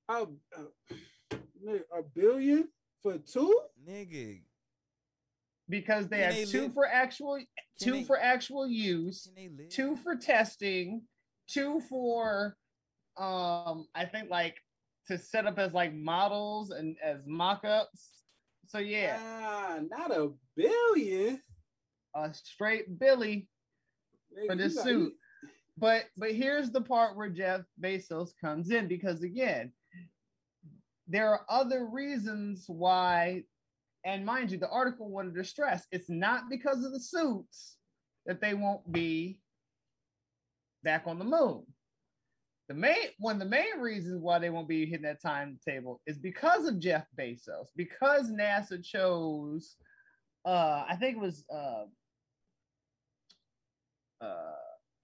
a, 0.08 0.26
a, 0.58 1.76
a 1.98 2.02
billion 2.14 2.68
for 3.02 3.18
two? 3.18 3.58
Nigga. 3.88 4.42
because 5.68 6.08
they 6.08 6.18
Can 6.18 6.26
have 6.26 6.34
they 6.36 6.44
two 6.44 6.62
live- 6.62 6.74
for 6.74 6.86
actual 6.86 7.38
two 7.80 7.92
they- 7.92 8.04
for 8.04 8.18
actual 8.20 8.66
use 8.68 9.24
Can 9.26 9.34
they 9.34 9.48
live? 9.62 9.70
two 9.70 9.96
for 9.96 10.14
testing 10.16 11.02
two 11.48 11.80
for 11.88 12.56
um 13.16 13.86
I 13.94 14.04
think 14.10 14.30
like 14.30 14.56
to 15.08 15.18
set 15.18 15.46
up 15.46 15.58
as 15.58 15.72
like 15.74 15.94
models 15.94 16.70
and 16.70 16.96
as 17.04 17.18
mock-ups. 17.26 18.22
So 18.66 18.78
yeah, 18.78 19.18
Ah, 19.20 19.78
not 19.90 20.10
a 20.10 20.30
billion. 20.56 21.40
A 22.14 22.32
straight 22.32 22.98
Billy 22.98 23.48
for 24.46 24.54
this 24.56 24.80
suit. 24.82 25.14
But 25.76 26.04
but 26.16 26.32
here's 26.32 26.70
the 26.70 26.80
part 26.80 27.16
where 27.16 27.28
Jeff 27.28 27.62
Bezos 27.80 28.30
comes 28.40 28.70
in 28.70 28.86
because 28.86 29.22
again, 29.22 29.72
there 31.08 31.28
are 31.28 31.44
other 31.48 31.86
reasons 31.86 32.64
why, 32.68 33.42
and 34.04 34.24
mind 34.24 34.52
you, 34.52 34.58
the 34.58 34.70
article 34.70 35.08
wanted 35.08 35.34
to 35.34 35.44
stress 35.44 35.86
it's 35.90 36.08
not 36.08 36.44
because 36.48 36.84
of 36.84 36.92
the 36.92 37.00
suits 37.00 37.76
that 38.26 38.40
they 38.40 38.54
won't 38.54 38.90
be 38.92 39.40
back 40.84 41.04
on 41.06 41.18
the 41.18 41.24
moon. 41.24 41.64
The 42.68 42.74
main 42.74 43.08
one 43.18 43.36
of 43.36 43.40
the 43.40 43.46
main 43.46 43.78
reasons 43.80 44.22
why 44.22 44.38
they 44.38 44.50
won't 44.50 44.68
be 44.68 44.86
hitting 44.86 45.02
that 45.02 45.20
timetable 45.20 46.00
is 46.06 46.18
because 46.18 46.66
of 46.66 46.78
Jeff 46.78 47.06
Bezos, 47.18 47.66
because 47.76 48.30
NASA 48.30 48.82
chose 48.82 49.76
uh 50.46 50.84
I 50.88 50.96
think 50.98 51.16
it 51.16 51.20
was 51.20 51.44
uh 51.52 51.84
uh 54.20 54.52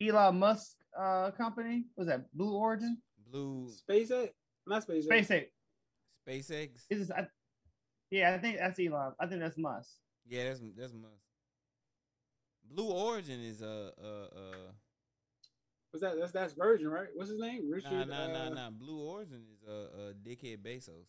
Elon 0.03 0.39
Musk 0.39 0.77
uh 0.99 1.31
company. 1.33 1.85
Was 1.97 2.09
that 2.09 2.33
Blue 2.35 2.55
Origin? 2.55 2.99
Blue 3.31 3.71
SpaceX, 3.89 4.31
not 4.67 4.87
SpaceX. 4.87 5.07
SpaceX. 5.07 5.47
SpaceX. 6.29 6.69
Is 6.91 7.09
this, 7.09 7.11
I, 7.11 7.27
yeah, 8.11 8.35
I 8.35 8.39
think 8.39 8.59
that's 8.59 8.79
Elon. 8.79 9.13
I 9.21 9.27
think 9.27 9.41
that's 9.41 9.59
Musk. 9.59 9.91
Yeah, 10.29 10.45
that's 10.45 10.61
that's 10.77 10.93
Musk. 10.93 11.23
Blue 12.71 12.91
Origin 12.91 13.41
is 13.41 13.63
uh 13.63 13.91
uh 14.01 14.39
uh 14.39 14.73
What's 15.91 16.03
that? 16.03 16.21
That's 16.21 16.33
that's 16.33 16.55
Virgin, 16.55 16.89
right? 16.89 17.09
What's 17.15 17.31
his 17.31 17.41
name? 17.41 17.69
Richard. 17.69 17.91
nah 17.91 18.05
nah 18.05 18.27
nah 18.29 18.47
uh, 18.47 18.51
nah. 18.51 18.71
Blue 18.71 19.01
Origin 19.01 19.43
is 19.53 19.69
uh 19.69 19.73
uh 19.73 20.13
dickhead 20.25 20.59
Bezos. 20.59 21.07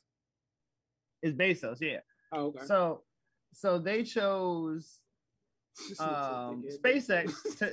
It's 1.21 1.37
Bezos, 1.37 1.79
yeah. 1.81 1.99
Oh, 2.31 2.47
okay. 2.47 2.65
So 2.65 3.03
so 3.53 3.77
they 3.77 4.03
chose 4.03 4.99
um 5.99 6.63
SpaceX 6.83 7.33
to 7.59 7.71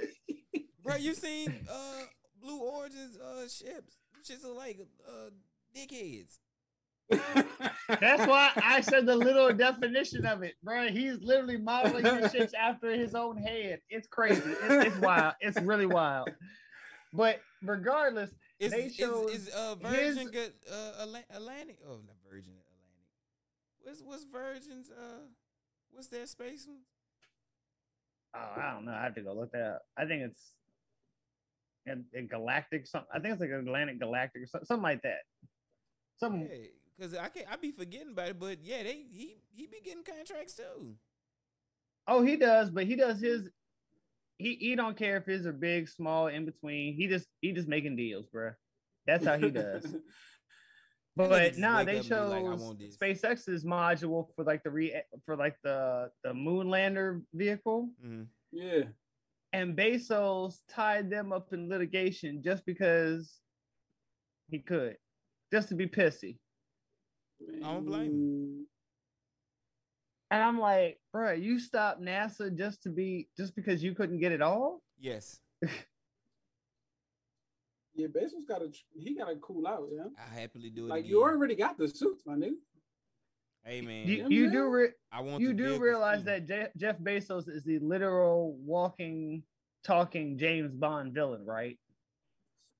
Bro, 0.82 0.96
you 0.96 1.14
seen 1.14 1.52
uh 1.70 2.02
Blue 2.40 2.60
Origin's 2.60 3.16
uh 3.18 3.42
ships? 3.48 3.96
Shits 4.26 4.44
are 4.44 4.52
like 4.54 4.78
uh 5.06 5.30
dickheads. 5.76 6.38
That's 7.10 8.26
why 8.26 8.50
I 8.56 8.80
said 8.82 9.06
the 9.06 9.16
little 9.16 9.52
definition 9.52 10.26
of 10.26 10.42
it, 10.42 10.54
bro. 10.62 10.88
He's 10.88 11.20
literally 11.22 11.56
modeling 11.56 12.04
his 12.04 12.32
shits 12.32 12.52
after 12.54 12.90
his 12.90 13.14
own 13.14 13.38
head. 13.38 13.80
It's 13.88 14.06
crazy. 14.06 14.42
It's, 14.44 14.86
it's 14.88 14.98
wild. 14.98 15.34
It's 15.40 15.58
really 15.62 15.86
wild. 15.86 16.28
But 17.14 17.40
regardless, 17.62 18.30
Is 18.60 18.72
They 18.72 18.84
is, 18.84 18.96
chose 18.96 19.30
is 19.30 19.54
uh 19.54 19.76
his- 19.76 20.16
Virgin 20.16 20.30
good 20.30 20.52
uh 20.70 21.06
Atlantic? 21.34 21.78
Oh, 21.86 22.00
not 22.06 22.16
Virgin 22.28 22.52
Atlantic. 22.52 22.64
What's 23.82 24.02
what's 24.02 24.24
Virgin's 24.24 24.90
uh 24.90 25.22
what's 25.90 26.08
their 26.08 26.26
space 26.26 26.66
one? 26.66 26.80
Oh, 28.38 28.60
I 28.60 28.72
don't 28.72 28.84
know. 28.84 28.92
I 28.92 29.02
have 29.02 29.14
to 29.16 29.22
go 29.22 29.34
look 29.34 29.52
that 29.52 29.62
up. 29.62 29.82
I 29.96 30.04
think 30.04 30.22
it's 30.22 30.52
in 32.14 32.26
Galactic. 32.26 32.86
Something. 32.86 33.08
I 33.14 33.18
think 33.18 33.32
it's 33.32 33.40
like 33.40 33.50
Atlantic 33.50 33.98
Galactic 33.98 34.42
or 34.42 34.46
something, 34.46 34.66
something 34.66 34.82
like 34.82 35.02
that. 35.02 35.20
Some 36.18 36.40
Yeah, 36.40 36.66
cause 37.00 37.14
I 37.14 37.28
can't 37.28 37.46
I 37.50 37.56
be 37.56 37.72
forgetting 37.72 38.10
about 38.10 38.28
it, 38.28 38.40
but 38.40 38.58
yeah, 38.62 38.82
they 38.82 39.04
he 39.10 39.36
he 39.54 39.66
be 39.66 39.80
getting 39.84 40.04
contracts 40.04 40.54
too. 40.54 40.94
Oh, 42.06 42.22
he 42.22 42.36
does, 42.36 42.70
but 42.70 42.86
he 42.86 42.96
does 42.96 43.20
his. 43.20 43.48
He 44.38 44.54
he 44.54 44.76
don't 44.76 44.96
care 44.96 45.16
if 45.16 45.26
his 45.26 45.46
are 45.46 45.52
big, 45.52 45.88
small, 45.88 46.28
in 46.28 46.44
between. 46.44 46.94
He 46.94 47.06
just 47.08 47.26
he 47.40 47.52
just 47.52 47.68
making 47.68 47.96
deals, 47.96 48.26
bro. 48.32 48.52
That's 49.06 49.24
how 49.24 49.38
he 49.38 49.50
does. 49.50 49.84
nigga 51.24 51.28
But 51.28 51.48
just 51.48 51.58
nah, 51.58 51.84
they 51.84 51.98
up 51.98 52.04
and 52.04 52.08
be 52.08 52.14
like, 52.14 52.44
chose. 52.44 52.96
SpaceX's 52.96 53.64
module 53.64 54.28
for 54.34 54.44
like 54.44 54.62
the 54.62 54.70
re 54.70 55.02
for 55.24 55.36
like 55.36 55.56
the 55.62 56.10
the 56.24 56.32
moon 56.34 56.68
lander 56.70 57.22
vehicle, 57.34 57.90
Mhm. 58.04 58.26
yeah. 58.52 58.84
and 59.52 59.76
Bezos 59.76 60.60
tied 60.68 61.10
them 61.10 61.32
up 61.32 61.52
in 61.52 61.68
litigation 61.68 62.42
just 62.42 62.64
because 62.66 63.40
he 64.50 64.58
could, 64.60 64.96
just 65.52 65.68
to 65.70 65.74
be 65.74 65.86
pissy. 65.86 66.38
I 67.64 67.72
don't 67.72 67.84
blame 67.86 68.10
him. 68.10 68.66
And 70.30 70.42
I'm 70.42 70.58
like, 70.58 71.00
bro, 71.12 71.32
you 71.32 71.58
stopped 71.58 72.02
NASA 72.02 72.54
just 72.54 72.82
to 72.82 72.90
be 72.90 73.28
just 73.36 73.54
because 73.56 73.82
you 73.82 73.94
couldn't 73.94 74.18
get 74.20 74.32
it 74.32 74.42
all? 74.42 74.82
Yes, 75.00 75.40
Yeah, 77.98 78.06
Bezos 78.06 78.46
got 78.48 78.60
to 78.60 78.70
he 78.96 79.16
got 79.16 79.26
to 79.28 79.34
cool 79.36 79.66
out, 79.66 79.88
yeah. 79.92 80.04
I 80.16 80.40
happily 80.40 80.70
do 80.70 80.86
it. 80.86 80.88
Like 80.88 81.00
again. 81.00 81.10
you 81.10 81.22
already 81.22 81.56
got 81.56 81.76
the 81.76 81.88
suits, 81.88 82.22
my 82.24 82.34
nigga. 82.34 82.52
Hey 83.64 83.80
man, 83.80 84.06
You, 84.06 84.24
I'm 84.24 84.30
you 84.32 84.50
do 84.52 84.68
re- 84.68 84.92
I 85.10 85.20
want 85.20 85.42
you 85.42 85.52
do 85.52 85.78
realize 85.80 86.22
that 86.24 86.46
Je- 86.46 86.68
Jeff 86.76 86.96
Bezos 87.00 87.48
is 87.48 87.64
the 87.64 87.80
literal 87.80 88.56
walking, 88.64 89.42
talking 89.84 90.38
James 90.38 90.72
Bond 90.72 91.12
villain, 91.12 91.44
right? 91.44 91.76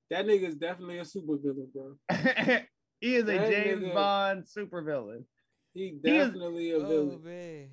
That 0.09 0.25
nigga 0.25 0.47
is 0.47 0.55
definitely 0.55 0.99
a 0.99 1.05
super 1.05 1.35
villain, 1.37 1.67
bro. 1.73 1.95
he 3.01 3.15
is 3.15 3.27
a 3.27 3.37
James 3.37 3.83
nigga- 3.83 3.93
Bond 3.93 4.45
supervillain. 4.45 5.25
He 5.73 5.97
He 6.01 6.15
is- 6.17 6.27
definitely 6.29 6.71
a 6.71 6.77
Oh 6.77 6.87
villain. 6.87 7.23
man. 7.25 7.69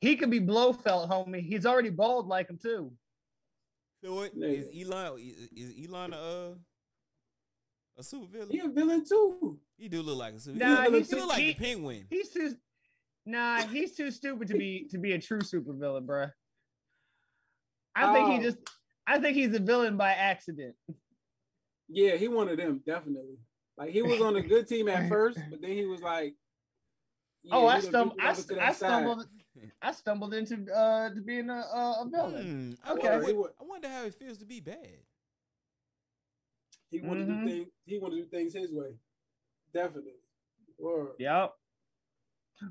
He 0.00 0.14
could 0.16 0.30
be 0.30 0.40
Blofeld, 0.40 1.08
homie. 1.10 1.42
He's 1.42 1.66
already 1.66 1.90
bald 1.90 2.28
like 2.28 2.48
him 2.48 2.58
too. 2.62 2.92
So 4.04 4.14
what 4.14 4.36
Nigga. 4.36 4.58
is 4.74 4.88
Elon? 4.88 5.18
Is, 5.18 5.48
is 5.72 5.88
Elon 5.88 6.12
a 6.12 6.16
uh, 6.16 6.54
a 7.98 8.02
super 8.02 8.26
villain? 8.26 8.48
He 8.50 8.58
a 8.60 8.68
villain 8.68 9.04
too. 9.04 9.58
He 9.78 9.88
do 9.88 10.02
look 10.02 10.18
like 10.18 10.34
a 10.34 10.40
super. 10.40 10.58
Nah, 10.58 10.82
he, 10.82 10.88
look- 10.88 10.94
he's 11.00 11.10
he 11.10 11.16
look 11.16 11.28
like 11.28 11.38
he- 11.38 11.52
the 11.52 11.54
penguin. 11.54 12.06
He's 12.10 12.28
too. 12.30 12.54
Nah, 13.26 13.62
he's 13.62 13.94
too 13.94 14.10
stupid 14.10 14.48
to 14.48 14.54
be 14.54 14.88
to 14.90 14.98
be 14.98 15.12
a 15.12 15.20
true 15.20 15.40
super 15.42 15.72
villain, 15.72 16.04
bruh. 16.06 16.30
I 17.94 18.12
think 18.12 18.28
Oh. 18.28 18.32
he 18.36 18.42
just. 18.42 18.58
I 19.06 19.18
think 19.18 19.36
he's 19.36 19.54
a 19.54 19.60
villain 19.60 19.96
by 19.96 20.10
accident. 20.12 20.74
Yeah, 21.88 22.16
he 22.16 22.28
one 22.28 22.48
of 22.48 22.56
them, 22.56 22.80
definitely. 22.86 23.36
Like 23.76 23.90
he 23.90 24.02
was 24.02 24.20
on 24.20 24.36
a 24.36 24.42
good 24.42 24.66
team 24.66 24.88
at 24.88 25.08
first, 25.10 25.38
but 25.50 25.60
then 25.60 25.70
he 25.72 25.84
was 25.84 26.00
like, 26.00 26.34
yeah, 27.44 27.54
oh, 27.56 27.66
I 27.66 27.80
stumbled. 27.80 28.18
drifted 28.18 28.24
I, 28.24 28.30
over 28.30 28.36
to 28.36 28.42
st- 28.42 28.58
that 28.58 28.68
I 28.68 28.72
side. 28.72 29.26
Stumbled. 29.52 29.72
I 29.82 29.92
stumbled 29.92 30.34
into 30.34 30.72
uh 30.72 31.10
to 31.10 31.20
being 31.20 31.50
a 31.50 31.54
a, 31.54 32.02
a 32.02 32.08
villain. 32.10 32.76
I, 32.84 32.92
Okay. 32.92 33.08
wonder 33.08 33.34
what, 33.36 33.54
I 33.60 33.64
wonder 33.64 33.88
how 33.88 34.04
it 34.04 34.14
feels 34.14 34.38
to 34.38 34.44
be 34.46 34.60
bad. 34.60 34.98
He 36.90 37.00
wanted 37.00 37.26
Mhm. 37.26 37.44
to 37.44 37.50
do 37.50 37.50
things. 37.64 37.72
He 37.86 37.98
wanted 37.98 38.16
to 38.16 38.22
do 38.22 38.28
things 38.28 38.54
his 38.54 38.72
way. 38.72 38.94
Definitely. 39.72 40.12
Word. 40.78 41.12
Yep. 41.18 41.54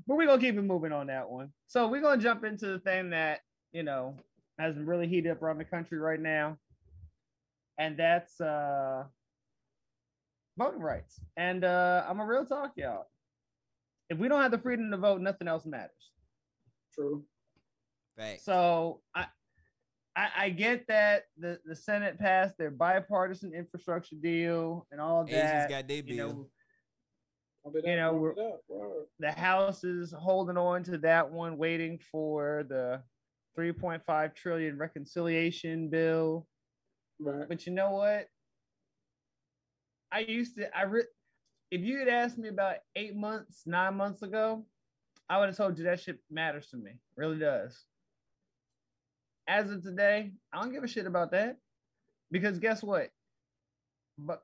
But 0.06 0.14
we're 0.16 0.26
gonna 0.26 0.40
keep 0.40 0.56
it 0.56 0.62
moving 0.62 0.92
on 0.92 1.08
that 1.08 1.28
one. 1.28 1.52
So 1.66 1.88
we're 1.88 2.00
gonna 2.00 2.20
jump 2.22 2.44
into 2.44 2.66
the 2.66 2.78
thing 2.78 3.10
that 3.10 3.40
you 3.72 3.82
know 3.82 4.16
has 4.58 4.74
been 4.74 4.86
really 4.86 5.08
heated 5.08 5.32
up 5.32 5.42
around 5.42 5.58
the 5.58 5.64
country 5.64 5.98
right 5.98 6.20
now, 6.20 6.58
and 7.78 7.96
that's 7.96 8.40
uh 8.40 9.04
voting 10.56 10.80
rights. 10.80 11.20
And 11.36 11.64
uh 11.64 12.04
I'm 12.08 12.20
a 12.20 12.26
real 12.26 12.46
talk, 12.46 12.72
y'all. 12.76 13.06
If 14.08 14.18
we 14.18 14.28
don't 14.28 14.42
have 14.42 14.50
the 14.50 14.58
freedom 14.58 14.90
to 14.90 14.96
vote, 14.98 15.20
nothing 15.20 15.48
else 15.48 15.64
matters. 15.64 16.10
True. 16.94 17.24
Fact. 18.16 18.42
So 18.42 19.00
I, 19.14 19.26
I 20.14 20.30
I 20.36 20.50
get 20.50 20.86
that 20.88 21.24
the 21.38 21.58
the 21.64 21.74
Senate 21.74 22.18
passed 22.18 22.58
their 22.58 22.70
bipartisan 22.70 23.54
infrastructure 23.54 24.16
deal 24.16 24.86
and 24.90 25.00
all 25.00 25.22
of 25.22 25.28
Asians 25.28 25.42
that. 25.50 25.68
got 25.70 25.88
their 25.88 25.96
you 25.98 26.16
bill. 26.16 26.28
know, 26.28 26.50
I 27.66 27.70
bet 27.72 27.86
You 27.86 27.96
know, 27.96 28.14
we're- 28.14 28.34
it 28.36 28.52
up. 28.54 28.60
Word. 28.68 29.06
the 29.18 29.32
House 29.32 29.84
is 29.84 30.12
holding 30.12 30.56
on 30.58 30.82
to 30.84 30.98
that 30.98 31.30
one, 31.30 31.56
waiting 31.56 31.98
for 31.98 32.64
the 32.68 33.02
3.5 33.56 34.34
trillion 34.34 34.76
reconciliation 34.76 35.88
bill. 35.88 36.46
Right. 37.18 37.48
But 37.48 37.66
you 37.66 37.72
know 37.72 37.92
what? 37.92 38.26
I 40.10 40.20
used 40.20 40.56
to, 40.56 40.76
I 40.76 40.82
re- 40.82 41.04
if 41.70 41.80
you 41.82 41.98
had 41.98 42.08
asked 42.08 42.36
me 42.36 42.48
about 42.48 42.76
eight 42.96 43.14
months, 43.16 43.62
nine 43.64 43.94
months 43.94 44.22
ago, 44.22 44.66
I 45.28 45.38
would 45.38 45.48
have 45.48 45.56
told 45.56 45.78
you 45.78 45.84
that 45.84 46.00
shit 46.00 46.18
matters 46.30 46.66
to 46.68 46.76
me. 46.76 46.92
Really 47.16 47.38
does. 47.38 47.84
As 49.48 49.70
of 49.70 49.82
today, 49.82 50.32
I 50.52 50.60
don't 50.60 50.72
give 50.72 50.84
a 50.84 50.88
shit 50.88 51.06
about 51.06 51.30
that. 51.32 51.56
Because 52.30 52.58
guess 52.58 52.82
what? 52.82 53.10
But 54.18 54.42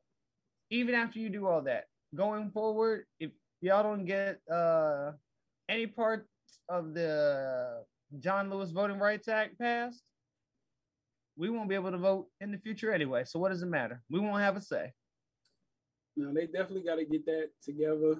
even 0.70 0.94
after 0.94 1.18
you 1.18 1.30
do 1.30 1.46
all 1.46 1.62
that, 1.62 1.84
going 2.14 2.50
forward, 2.50 3.04
if 3.20 3.30
y'all 3.60 3.82
don't 3.82 4.04
get 4.04 4.40
uh 4.50 5.12
any 5.68 5.86
part 5.86 6.26
of 6.68 6.94
the 6.94 7.84
John 8.20 8.50
Lewis 8.50 8.70
Voting 8.70 8.98
Rights 8.98 9.28
Act 9.28 9.58
passed, 9.58 10.02
we 11.36 11.50
won't 11.50 11.68
be 11.68 11.74
able 11.74 11.90
to 11.90 11.98
vote 11.98 12.26
in 12.40 12.50
the 12.50 12.58
future 12.58 12.92
anyway. 12.92 13.24
So 13.24 13.38
what 13.38 13.50
does 13.50 13.62
it 13.62 13.66
matter? 13.66 14.02
We 14.10 14.20
won't 14.20 14.42
have 14.42 14.56
a 14.56 14.60
say. 14.60 14.92
No, 16.16 16.32
they 16.34 16.46
definitely 16.46 16.82
got 16.82 16.96
to 16.96 17.04
get 17.04 17.24
that 17.26 17.50
together. 17.62 18.16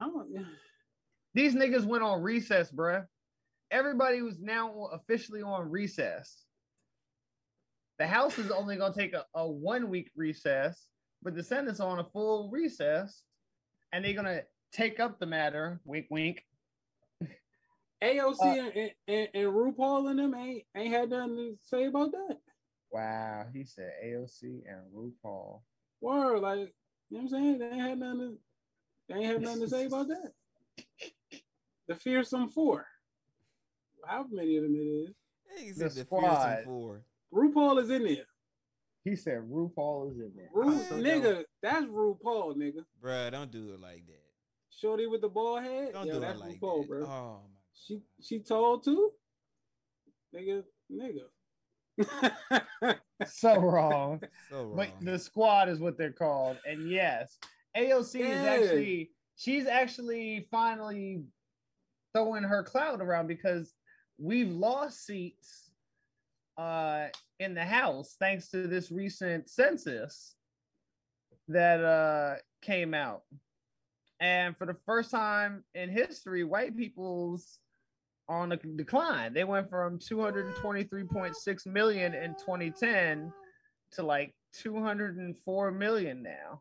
I 0.00 0.06
don't. 0.06 0.28
These 1.38 1.54
niggas 1.54 1.84
went 1.84 2.02
on 2.02 2.20
recess, 2.20 2.68
bruh. 2.72 3.06
Everybody 3.70 4.22
was 4.22 4.40
now 4.40 4.88
officially 4.92 5.40
on 5.40 5.70
recess. 5.70 6.46
the 8.00 8.08
House 8.08 8.36
is 8.40 8.50
only 8.50 8.74
going 8.74 8.92
to 8.92 8.98
take 8.98 9.12
a, 9.12 9.24
a 9.36 9.48
one 9.48 9.88
week 9.88 10.10
recess, 10.16 10.88
but 11.22 11.36
the 11.36 11.44
Senate's 11.44 11.78
on 11.78 12.00
a 12.00 12.04
full 12.12 12.50
recess, 12.50 13.22
and 13.92 14.04
they're 14.04 14.14
going 14.14 14.24
to 14.24 14.42
take 14.72 14.98
up 14.98 15.20
the 15.20 15.26
matter. 15.26 15.80
Wink, 15.84 16.06
wink. 16.10 16.42
AOC 18.02 18.40
Uh, 18.40 18.70
and, 18.74 18.90
and, 19.06 19.28
and 19.32 19.46
RuPaul 19.46 20.10
and 20.10 20.18
them 20.18 20.34
ain't 20.34 20.64
ain't 20.76 20.92
had 20.92 21.10
nothing 21.10 21.36
to 21.36 21.58
say 21.62 21.84
about 21.84 22.10
that. 22.10 22.38
Wow, 22.90 23.46
he 23.54 23.64
said 23.64 23.92
AOC 24.04 24.42
and 24.42 24.80
RuPaul. 24.92 25.60
Word, 26.00 26.40
like 26.40 26.74
you 27.10 27.18
know 27.18 27.18
what 27.18 27.20
I'm 27.22 27.28
saying? 27.28 27.58
They 27.60 27.66
ain't 27.66 27.80
had 27.80 27.98
nothing. 28.00 28.18
To, 28.18 28.38
they 29.08 29.14
ain't 29.20 29.26
have 29.26 29.40
nothing 29.40 29.60
to 29.60 29.68
say 29.68 29.86
about 29.86 30.08
that. 30.08 30.32
The 31.88 31.94
fearsome 31.94 32.48
four. 32.50 32.86
How 34.06 34.26
many 34.30 34.56
of 34.56 34.62
them 34.64 34.74
it 34.74 34.78
is? 34.78 35.14
He 35.58 35.72
The 35.72 35.90
said 35.90 35.92
the 35.92 36.04
squad. 36.04 36.20
fearsome 36.56 36.64
four. 36.64 37.02
RuPaul 37.32 37.82
is 37.82 37.90
in 37.90 38.04
there. 38.04 38.26
He 39.04 39.16
said 39.16 39.38
RuPaul 39.50 40.10
is 40.12 40.18
in 40.18 40.32
there. 40.36 40.48
Ru, 40.52 40.78
nigga, 41.02 41.44
that's 41.62 41.86
RuPaul, 41.86 42.56
nigga. 42.56 42.84
Bruh, 43.02 43.30
don't 43.32 43.50
do 43.50 43.72
it 43.72 43.80
like 43.80 44.04
that. 44.06 44.22
Shorty 44.70 45.06
with 45.06 45.22
the 45.22 45.28
bald 45.28 45.62
head. 45.62 45.92
Don't 45.94 46.06
Yo, 46.06 46.14
do 46.14 46.20
that's 46.20 46.38
it 46.40 46.44
like 46.44 46.60
RuPaul, 46.60 46.80
that. 46.82 46.88
bro. 46.88 47.04
Oh 47.06 47.40
my 47.44 47.48
She 47.74 48.00
she 48.20 48.40
told 48.40 48.84
too. 48.84 49.12
Nigga, 50.34 50.62
nigga. 50.92 51.24
So 53.26 53.58
wrong. 53.58 54.22
so 54.48 54.62
wrong. 54.62 54.76
But 54.76 54.90
the 55.00 55.18
squad 55.18 55.68
is 55.68 55.80
what 55.80 55.98
they're 55.98 56.12
called. 56.12 56.56
And 56.64 56.88
yes, 56.88 57.36
AOC 57.76 58.20
is 58.20 58.38
actually 58.46 59.10
she's 59.36 59.66
actually 59.66 60.46
finally 60.52 61.24
throwing 62.18 62.42
her 62.42 62.62
cloud 62.62 63.00
around 63.00 63.28
because 63.28 63.74
we've 64.18 64.50
lost 64.50 65.06
seats 65.06 65.70
uh 66.56 67.06
in 67.38 67.54
the 67.54 67.64
house 67.64 68.16
thanks 68.18 68.50
to 68.50 68.66
this 68.66 68.90
recent 68.90 69.48
census 69.48 70.34
that 71.46 71.82
uh 71.84 72.34
came 72.60 72.92
out. 72.92 73.22
And 74.20 74.56
for 74.56 74.66
the 74.66 74.76
first 74.84 75.12
time 75.12 75.62
in 75.76 75.88
history, 75.90 76.42
white 76.42 76.76
people's 76.76 77.60
on 78.28 78.52
a 78.52 78.56
decline. 78.56 79.32
They 79.32 79.44
went 79.44 79.70
from 79.70 79.98
223.6 79.98 81.66
million 81.66 82.14
in 82.14 82.34
2010 82.34 83.32
to 83.92 84.02
like 84.02 84.34
204 84.54 85.70
million 85.70 86.22
now. 86.22 86.60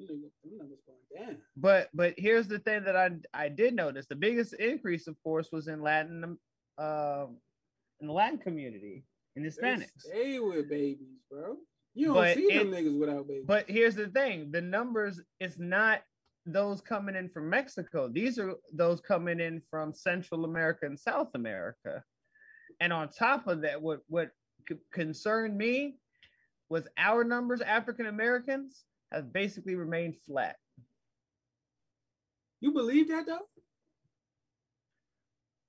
Them 0.00 0.18
niggas- 0.22 0.50
them 0.50 0.58
numbers 0.58 0.78
going 0.86 1.26
down. 1.26 1.42
But 1.56 1.88
but 1.94 2.14
here's 2.18 2.48
the 2.48 2.58
thing 2.58 2.84
that 2.84 2.96
I 2.96 3.10
I 3.34 3.48
did 3.48 3.74
notice. 3.74 4.06
The 4.06 4.16
biggest 4.16 4.54
increase, 4.54 5.06
of 5.06 5.16
course, 5.22 5.50
was 5.52 5.68
in 5.68 5.80
Latin 5.82 6.38
um 6.78 7.40
in 8.00 8.06
the 8.08 8.12
Latin 8.12 8.38
community 8.38 9.04
in 9.36 9.42
They 9.42 9.48
Hispanics. 9.48 9.90
Stay 9.98 10.38
with 10.38 10.68
babies, 10.68 11.18
bro. 11.30 11.56
You 11.94 12.06
don't 12.08 12.14
But 12.16 12.36
see 12.36 12.48
them 12.48 12.72
it- 12.74 12.84
niggas 12.84 12.98
without 12.98 13.26
babies. 13.26 13.44
But 13.46 13.68
here's 13.70 13.94
the 13.94 14.08
thing: 14.08 14.50
the 14.50 14.60
numbers 14.60 15.20
it's 15.40 15.58
not 15.58 16.02
those 16.44 16.80
coming 16.80 17.16
in 17.16 17.28
from 17.28 17.48
Mexico. 17.50 18.08
These 18.08 18.38
are 18.38 18.54
those 18.72 19.00
coming 19.00 19.40
in 19.40 19.60
from 19.70 19.92
Central 19.92 20.44
America 20.44 20.86
and 20.86 20.98
South 20.98 21.30
America. 21.34 22.04
And 22.80 22.92
on 22.92 23.08
top 23.08 23.46
of 23.46 23.62
that, 23.62 23.80
what 23.80 24.02
what 24.08 24.30
c- 24.68 24.76
concerned 24.92 25.56
me 25.56 25.98
was 26.68 26.86
our 26.98 27.24
numbers, 27.24 27.60
African 27.62 28.06
Americans, 28.06 28.84
have 29.12 29.32
basically 29.32 29.74
remained 29.74 30.16
flat. 30.26 30.56
you 32.60 32.72
believe 32.72 33.08
that 33.08 33.26
though? 33.26 33.46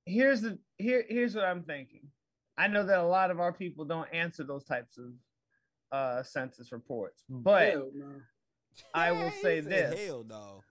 Here's 0.05 0.41
the 0.41 0.57
here 0.77 1.05
here's 1.07 1.35
what 1.35 1.45
I'm 1.45 1.63
thinking. 1.63 2.07
I 2.57 2.67
know 2.67 2.85
that 2.85 2.99
a 2.99 3.03
lot 3.03 3.29
of 3.29 3.39
our 3.39 3.53
people 3.53 3.85
don't 3.85 4.11
answer 4.13 4.43
those 4.43 4.63
types 4.63 4.97
of 4.97 5.13
uh 5.91 6.23
census 6.23 6.71
reports, 6.71 7.23
but 7.29 7.75
no. 7.75 8.21
I 8.93 9.11
will 9.11 9.31
say 9.41 9.59
this. 9.59 10.07
Hell 10.07 10.25
no. 10.27 10.63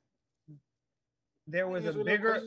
there 1.47 1.68
was 1.68 1.84
a 1.86 1.93
bigger 1.93 2.43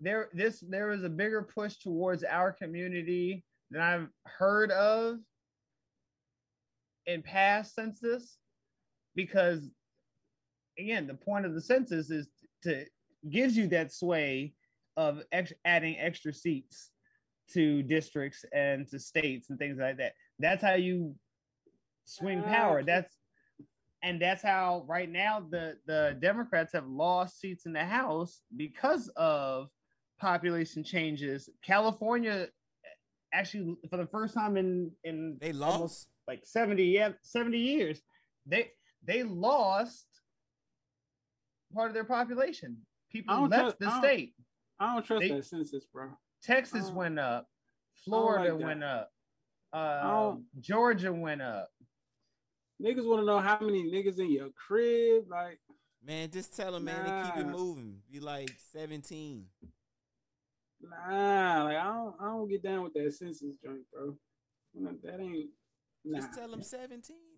there 0.00 0.28
this 0.32 0.60
there 0.60 0.88
was 0.88 1.04
a 1.04 1.08
bigger 1.08 1.42
push 1.42 1.76
towards 1.76 2.24
our 2.24 2.52
community 2.52 3.44
than 3.70 3.80
I've 3.80 4.08
heard 4.24 4.70
of 4.70 5.18
in 7.06 7.22
past 7.22 7.74
census 7.74 8.38
because 9.16 9.68
again 10.78 11.06
the 11.06 11.14
point 11.14 11.44
of 11.46 11.54
the 11.54 11.60
census 11.60 12.10
is 12.10 12.28
to 12.62 12.84
gives 13.30 13.56
you 13.56 13.66
that 13.66 13.90
sway 13.92 14.52
of 14.96 15.22
ex- 15.32 15.52
adding 15.64 15.96
extra 15.98 16.32
seats 16.32 16.90
to 17.52 17.82
districts 17.82 18.44
and 18.52 18.86
to 18.88 18.98
states 18.98 19.50
and 19.50 19.58
things 19.58 19.78
like 19.78 19.96
that 19.96 20.12
that's 20.38 20.62
how 20.62 20.74
you 20.74 21.14
swing 22.04 22.42
power 22.42 22.80
Ah. 22.80 22.86
that's 22.86 23.16
and 24.02 24.20
that's 24.20 24.42
how 24.42 24.84
right 24.86 25.10
now 25.10 25.44
the 25.50 25.76
the 25.86 26.16
democrats 26.20 26.72
have 26.72 26.86
lost 26.86 27.40
seats 27.40 27.66
in 27.66 27.72
the 27.72 27.84
house 27.84 28.40
because 28.56 29.08
of 29.16 29.68
population 30.20 30.84
changes 30.84 31.48
california 31.62 32.48
actually 33.32 33.76
for 33.90 33.96
the 33.96 34.06
first 34.06 34.34
time 34.34 34.56
in 34.56 34.90
in 35.04 35.36
They 35.40 35.50
almost 35.52 35.80
lost. 35.80 36.08
like 36.28 36.40
70 36.44 36.84
yeah 36.84 37.10
70 37.22 37.58
years 37.58 38.00
they 38.46 38.70
they 39.06 39.22
lost 39.22 40.06
part 41.74 41.88
of 41.88 41.94
their 41.94 42.04
population 42.04 42.76
people 43.10 43.34
I 43.34 43.40
don't 43.40 43.50
left 43.50 43.62
trust- 43.62 43.78
the 43.80 43.86
I 43.88 43.98
state 44.00 44.34
I 44.78 44.94
don't 44.94 45.04
trust 45.04 45.20
They- 45.20 45.28
that 45.28 45.44
census, 45.44 45.84
bro. 45.86 46.10
texas 46.42 46.90
went 46.90 47.18
up 47.18 47.48
florida 48.04 48.50
that. 48.56 48.64
went 48.64 48.84
up 48.84 49.10
uh 49.72 50.34
georgia 50.60 51.12
went 51.12 51.42
up 51.42 51.68
Niggas 52.82 53.06
want 53.08 53.22
to 53.22 53.24
know 53.26 53.38
how 53.40 53.58
many 53.58 53.84
niggas 53.90 54.18
in 54.18 54.30
your 54.30 54.50
crib. 54.50 55.30
Like, 55.30 55.58
Man, 56.04 56.30
just 56.30 56.54
tell 56.54 56.72
them, 56.72 56.84
man, 56.84 57.06
to 57.06 57.30
keep 57.32 57.40
it 57.40 57.48
moving. 57.48 58.02
Be 58.12 58.20
like 58.20 58.50
17. 58.70 59.46
nah, 60.82 61.64
like 61.64 61.76
I 61.78 61.84
don't, 61.84 62.14
I 62.20 62.24
don't 62.26 62.48
get 62.50 62.62
down 62.62 62.82
with 62.82 62.92
that 62.92 63.14
census 63.14 63.56
joint, 63.64 63.80
bro. 63.90 64.14
That 65.02 65.20
ain't. 65.20 65.46
Nah, 66.04 66.18
Just 66.20 66.34
tell 66.34 66.48
them 66.50 66.62
17, 66.62 67.16
man. 67.16 67.35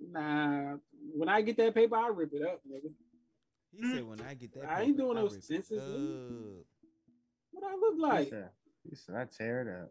Nah. 0.00 0.76
When 1.14 1.28
I 1.28 1.40
get 1.42 1.56
that 1.56 1.74
paper, 1.74 1.96
I 1.96 2.08
rip 2.08 2.32
it 2.32 2.42
up, 2.42 2.60
nigga. 2.70 2.92
He 3.72 3.94
said 3.94 4.04
when 4.04 4.20
I 4.20 4.34
get 4.34 4.52
that 4.54 4.68
I 4.68 4.82
ain't 4.82 4.96
doing 4.96 5.16
I 5.16 5.20
those 5.20 5.34
rip 5.34 5.42
census. 5.42 5.82
What 7.52 7.64
I 7.64 7.74
look 7.74 7.94
like? 7.98 8.24
he 8.24 8.30
said, 8.30 8.48
he 8.88 8.96
said 8.96 9.14
i 9.14 9.24
tear 9.24 9.62
it 9.62 9.82
up 9.82 9.90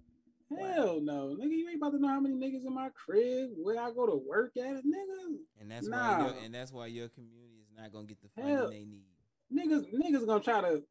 Hell 0.50 1.02
no, 1.02 1.36
nigga. 1.40 1.52
You 1.52 1.68
ain't 1.70 1.78
about 1.78 1.92
to 1.92 2.00
know 2.00 2.08
how 2.08 2.22
many 2.22 2.36
niggas 2.36 2.66
in 2.66 2.74
my 2.74 2.90
crib, 2.90 3.50
where 3.58 3.80
I 3.80 3.92
go 3.92 4.06
to 4.06 4.16
work 4.16 4.56
at, 4.56 4.78
it, 4.78 4.86
nigga. 4.86 5.38
And 5.60 5.70
that's 5.70 5.90
why 5.90 5.98
Nah. 5.98 6.28
your 6.28 6.36
and 6.44 6.54
that's 6.54 6.72
why 6.72 6.86
your 6.88 7.10
community 7.10 7.60
is 7.62 7.68
not 7.76 7.92
gonna 7.92 8.06
get 8.06 8.22
the 8.22 8.30
funding 8.30 8.56
Hell. 8.56 8.70
they 8.70 8.86
need. 8.86 9.06
Niggas, 9.54 9.94
niggas 9.94 10.26
gonna 10.26 10.44
try 10.44 10.62
to 10.62 10.84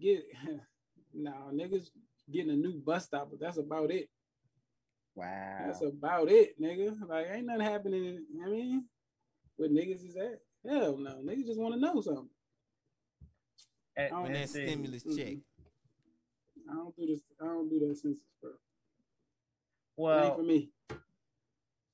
get. 0.00 0.24
nah, 1.14 1.50
niggas 1.52 1.90
getting 2.30 2.52
a 2.52 2.56
new 2.56 2.80
bus 2.80 3.04
stop, 3.04 3.28
but 3.30 3.40
that's 3.40 3.58
about 3.58 3.90
it. 3.90 4.08
Wow 5.14 5.64
That's 5.66 5.82
about 5.82 6.30
it, 6.30 6.60
nigga. 6.60 6.96
Like 7.08 7.26
ain't 7.30 7.46
nothing 7.46 7.62
happening. 7.66 8.24
I 8.44 8.48
mean, 8.48 8.84
where 9.56 9.68
niggas 9.68 10.06
is 10.08 10.16
at? 10.16 10.40
Hell 10.68 10.96
no, 10.96 11.16
niggas 11.24 11.46
just 11.46 11.60
want 11.60 11.74
to 11.74 11.80
know 11.80 12.00
something. 12.00 12.28
And- 13.96 14.10
don't 14.10 14.22
When 14.24 14.32
that 14.32 14.48
see, 14.48 14.66
stimulus 14.66 15.04
Mm-mm. 15.04 15.16
check. 15.16 15.36
I 16.70 16.74
don't 16.74 16.96
do 16.96 17.06
this. 17.06 17.20
I 17.40 17.44
don't 17.44 17.68
do 17.68 17.78
that 17.86 17.96
census, 17.98 18.22
bro. 18.40 18.52
Well 19.96 20.36
for 20.36 20.42
me. 20.42 20.70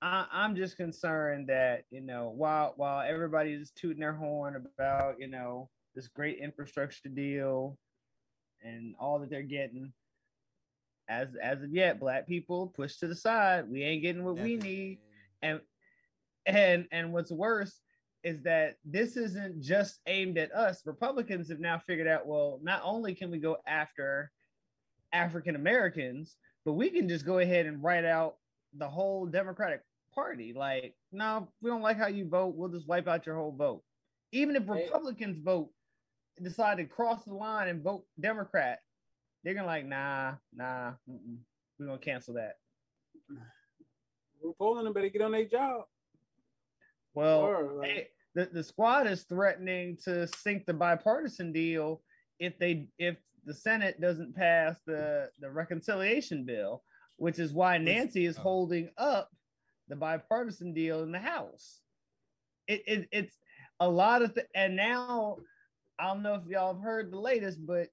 I, 0.00 0.26
I'm 0.30 0.54
just 0.54 0.76
concerned 0.76 1.48
that 1.48 1.84
you 1.90 2.00
know 2.00 2.32
while 2.36 2.74
while 2.76 3.00
everybody's 3.08 3.72
tooting 3.72 3.98
their 4.00 4.12
horn 4.12 4.54
about 4.54 5.18
you 5.18 5.26
know 5.26 5.68
this 5.96 6.06
great 6.06 6.38
infrastructure 6.38 7.08
deal 7.08 7.76
and 8.62 8.94
all 9.00 9.18
that 9.18 9.30
they're 9.30 9.42
getting, 9.42 9.92
as 11.08 11.28
as 11.42 11.62
of 11.62 11.72
yet, 11.72 12.00
black 12.00 12.26
people 12.26 12.72
pushed 12.76 13.00
to 13.00 13.08
the 13.08 13.14
side. 13.14 13.70
We 13.70 13.82
ain't 13.82 14.02
getting 14.02 14.24
what 14.24 14.38
we 14.38 14.56
need, 14.56 14.98
and 15.42 15.60
and 16.46 16.86
and 16.92 17.12
what's 17.12 17.30
worse 17.30 17.80
is 18.24 18.42
that 18.42 18.76
this 18.84 19.16
isn't 19.16 19.62
just 19.62 20.00
aimed 20.06 20.38
at 20.38 20.52
us. 20.52 20.82
Republicans 20.84 21.48
have 21.48 21.60
now 21.60 21.78
figured 21.86 22.08
out 22.08 22.26
well, 22.26 22.58
not 22.62 22.82
only 22.84 23.14
can 23.14 23.30
we 23.30 23.38
go 23.38 23.56
after 23.66 24.30
African 25.12 25.56
Americans, 25.56 26.36
but 26.64 26.72
we 26.72 26.90
can 26.90 27.08
just 27.08 27.24
go 27.24 27.38
ahead 27.38 27.66
and 27.66 27.82
write 27.82 28.04
out 28.04 28.36
the 28.74 28.88
whole 28.88 29.26
Democratic 29.26 29.82
Party. 30.14 30.52
Like, 30.52 30.94
no, 31.12 31.48
we 31.62 31.70
don't 31.70 31.82
like 31.82 31.96
how 31.96 32.08
you 32.08 32.28
vote. 32.28 32.54
We'll 32.56 32.68
just 32.68 32.88
wipe 32.88 33.08
out 33.08 33.24
your 33.24 33.36
whole 33.36 33.52
vote. 33.52 33.82
Even 34.32 34.56
if 34.56 34.68
Republicans 34.68 35.38
vote, 35.42 35.70
decide 36.42 36.76
to 36.78 36.84
cross 36.84 37.24
the 37.24 37.34
line 37.34 37.68
and 37.68 37.82
vote 37.82 38.04
Democrat, 38.20 38.80
they're 39.42 39.54
gonna 39.54 39.66
like, 39.66 39.86
nah, 39.86 40.34
nah, 40.54 40.92
mm-mm. 41.08 41.38
we're 41.78 41.86
gonna 41.86 41.98
cancel 41.98 42.34
that. 42.34 42.56
RuPaul 44.44 44.78
and 44.78 44.86
them 44.86 44.92
better 44.92 45.08
get 45.08 45.22
on 45.22 45.32
their 45.32 45.44
job. 45.44 45.82
Well, 47.14 47.40
Or, 47.40 47.72
like, 47.80 47.90
hey, 47.90 48.08
the, 48.34 48.48
the 48.52 48.62
squad 48.62 49.06
is 49.06 49.24
threatening 49.24 49.96
to 50.04 50.28
sink 50.28 50.66
the 50.66 50.74
bipartisan 50.74 51.52
deal 51.52 52.02
if 52.38 52.58
they 52.58 52.88
if 52.98 53.16
the 53.44 53.54
Senate 53.54 54.00
doesn't 54.00 54.36
pass 54.36 54.76
the 54.86 55.30
the 55.40 55.50
reconciliation 55.50 56.44
bill. 56.44 56.82
which 57.16 57.38
is 57.38 57.52
why 57.52 57.78
Nancy 57.78 58.26
is 58.26 58.38
oh. 58.38 58.42
holding 58.42 58.90
up 58.96 59.30
the 59.88 59.96
bipartisan 59.96 60.72
deal 60.72 61.02
in 61.02 61.12
the 61.12 61.18
House. 61.18 61.80
It, 62.66 62.82
it 62.86 63.08
it's 63.12 63.36
a 63.80 63.88
lot 63.88 64.22
of 64.22 64.34
th- 64.34 64.46
and 64.54 64.76
now 64.76 65.38
I 65.98 66.06
don't 66.06 66.22
know 66.22 66.34
if 66.34 66.46
y'all 66.46 66.74
have 66.74 66.82
heard 66.82 67.10
the 67.10 67.18
latest, 67.18 67.64
but 67.66 67.88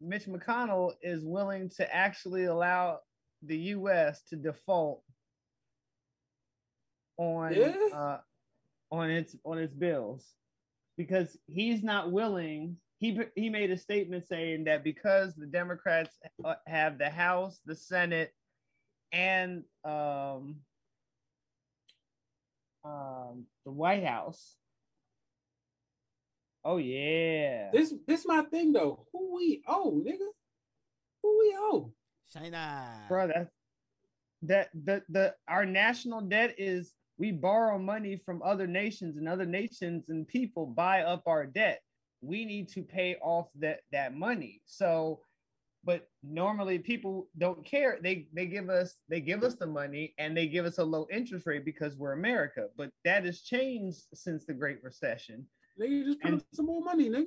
Mitch 0.00 0.26
McConnell 0.26 0.92
is 1.02 1.24
willing 1.24 1.68
to 1.76 1.94
actually 1.94 2.44
allow 2.44 3.00
the 3.42 3.56
U.S. 3.56 4.22
to 4.30 4.36
default 4.36 5.02
on 7.18 7.54
Yeah? 7.54 7.76
uh, 7.92 8.18
on 8.90 9.10
its 9.10 9.36
on 9.44 9.58
its 9.58 9.74
bills 9.74 10.26
because 10.96 11.36
he's 11.46 11.82
not 11.82 12.12
willing. 12.12 12.76
He 12.98 13.18
he 13.34 13.48
made 13.50 13.70
a 13.70 13.76
statement 13.78 14.26
saying 14.26 14.64
that 14.64 14.84
because 14.84 15.34
the 15.34 15.46
Democrats 15.46 16.16
uh, 16.44 16.54
have 16.66 16.98
the 16.98 17.08
House, 17.10 17.60
the 17.64 17.74
Senate, 17.74 18.32
and 19.12 19.64
um, 19.84 20.56
um, 22.84 23.46
the 23.64 23.72
White 23.72 24.04
House. 24.04 24.56
Oh 26.64 26.76
yeah, 26.76 27.70
This 27.72 27.94
this 28.06 28.26
my 28.26 28.42
thing 28.42 28.72
though. 28.72 29.06
Who 29.12 29.34
we 29.34 29.62
owe, 29.66 30.02
nigga? 30.04 30.28
Who 31.22 31.38
we 31.38 31.54
owe? 31.56 31.92
China. 32.32 33.06
bro. 33.08 33.28
That 33.28 33.48
that 34.42 34.68
the 34.84 35.02
the 35.08 35.34
our 35.48 35.64
national 35.64 36.22
debt 36.22 36.54
is 36.58 36.94
we 37.18 37.32
borrow 37.32 37.78
money 37.78 38.16
from 38.24 38.42
other 38.42 38.66
nations 38.66 39.16
and 39.16 39.28
other 39.28 39.44
nations 39.44 40.04
and 40.08 40.26
people 40.26 40.66
buy 40.66 41.02
up 41.02 41.22
our 41.26 41.44
debt. 41.44 41.82
We 42.22 42.44
need 42.44 42.68
to 42.70 42.82
pay 42.82 43.16
off 43.22 43.48
that 43.56 43.80
that 43.92 44.14
money. 44.14 44.60
So, 44.66 45.20
but 45.84 46.08
normally 46.22 46.78
people 46.78 47.28
don't 47.38 47.64
care. 47.64 47.98
They 48.02 48.28
they 48.34 48.46
give 48.46 48.68
us 48.68 48.96
they 49.08 49.20
give 49.20 49.42
us 49.42 49.54
the 49.54 49.66
money 49.66 50.14
and 50.18 50.36
they 50.36 50.46
give 50.46 50.66
us 50.66 50.78
a 50.78 50.84
low 50.84 51.06
interest 51.10 51.46
rate 51.46 51.64
because 51.64 51.96
we're 51.96 52.12
America. 52.12 52.68
But 52.76 52.90
that 53.04 53.24
has 53.24 53.40
changed 53.40 54.02
since 54.12 54.44
the 54.44 54.54
Great 54.54 54.82
Recession. 54.82 55.46
Nigga, 55.78 56.04
just 56.04 56.20
print 56.20 56.34
And- 56.34 56.42
up 56.42 56.46
some 56.54 56.66
more 56.66 56.82
money, 56.82 57.08
nigga. 57.10 57.26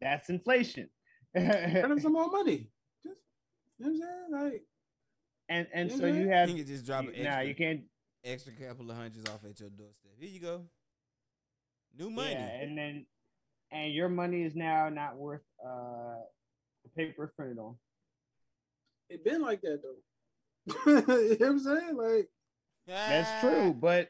That's 0.00 0.28
inflation. 0.28 0.90
Print 1.34 1.92
up 1.92 2.00
some 2.00 2.12
more 2.12 2.30
money. 2.30 2.70
Just 3.02 3.20
you 3.78 3.86
know 3.86 3.92
what 3.92 3.94
I'm 3.94 4.40
saying? 4.40 4.52
Like 4.52 4.62
and 5.48 5.66
and 5.72 5.90
Yeah, 5.90 5.96
so 5.96 6.06
you 6.06 6.28
have 6.28 6.48
You 6.48 6.56
can 6.56 6.66
just 6.66 6.86
drop 6.86 7.04
an 7.04 7.14
you, 7.14 7.24
nah, 7.24 7.40
you 7.40 7.54
can't 7.54 7.82
extra 8.24 8.52
couple 8.52 8.90
of 8.90 8.96
hundreds 8.96 9.28
off 9.30 9.44
at 9.48 9.60
your 9.60 9.68
doorstep. 9.70 10.12
Here 10.18 10.28
you 10.30 10.40
go. 10.40 10.64
New 11.98 12.10
money. 12.10 12.32
Yeah, 12.32 12.60
and 12.60 12.76
then 12.76 13.06
and 13.70 13.92
your 13.92 14.08
money 14.08 14.42
is 14.44 14.54
now 14.54 14.88
not 14.88 15.16
worth 15.16 15.42
uh 15.64 16.16
the 16.84 16.90
paper 16.96 17.32
printed 17.36 17.58
on. 17.58 17.76
it 19.10 19.24
been 19.24 19.42
like 19.42 19.60
that 19.62 19.80
though. 19.82 20.82
you 20.86 20.94
know 20.94 21.02
what 21.36 21.42
I'm 21.42 21.58
saying? 21.60 21.96
Like 21.96 22.28
That's 22.86 23.40
true, 23.40 23.72
but 23.74 24.08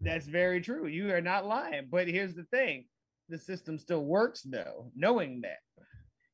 that's 0.00 0.26
very 0.26 0.60
true. 0.60 0.86
You 0.86 1.12
are 1.12 1.20
not 1.20 1.46
lying. 1.46 1.88
But 1.90 2.08
here's 2.08 2.34
the 2.34 2.44
thing: 2.44 2.86
the 3.28 3.38
system 3.38 3.78
still 3.78 4.04
works 4.04 4.42
though, 4.42 4.90
knowing 4.94 5.40
that. 5.42 5.58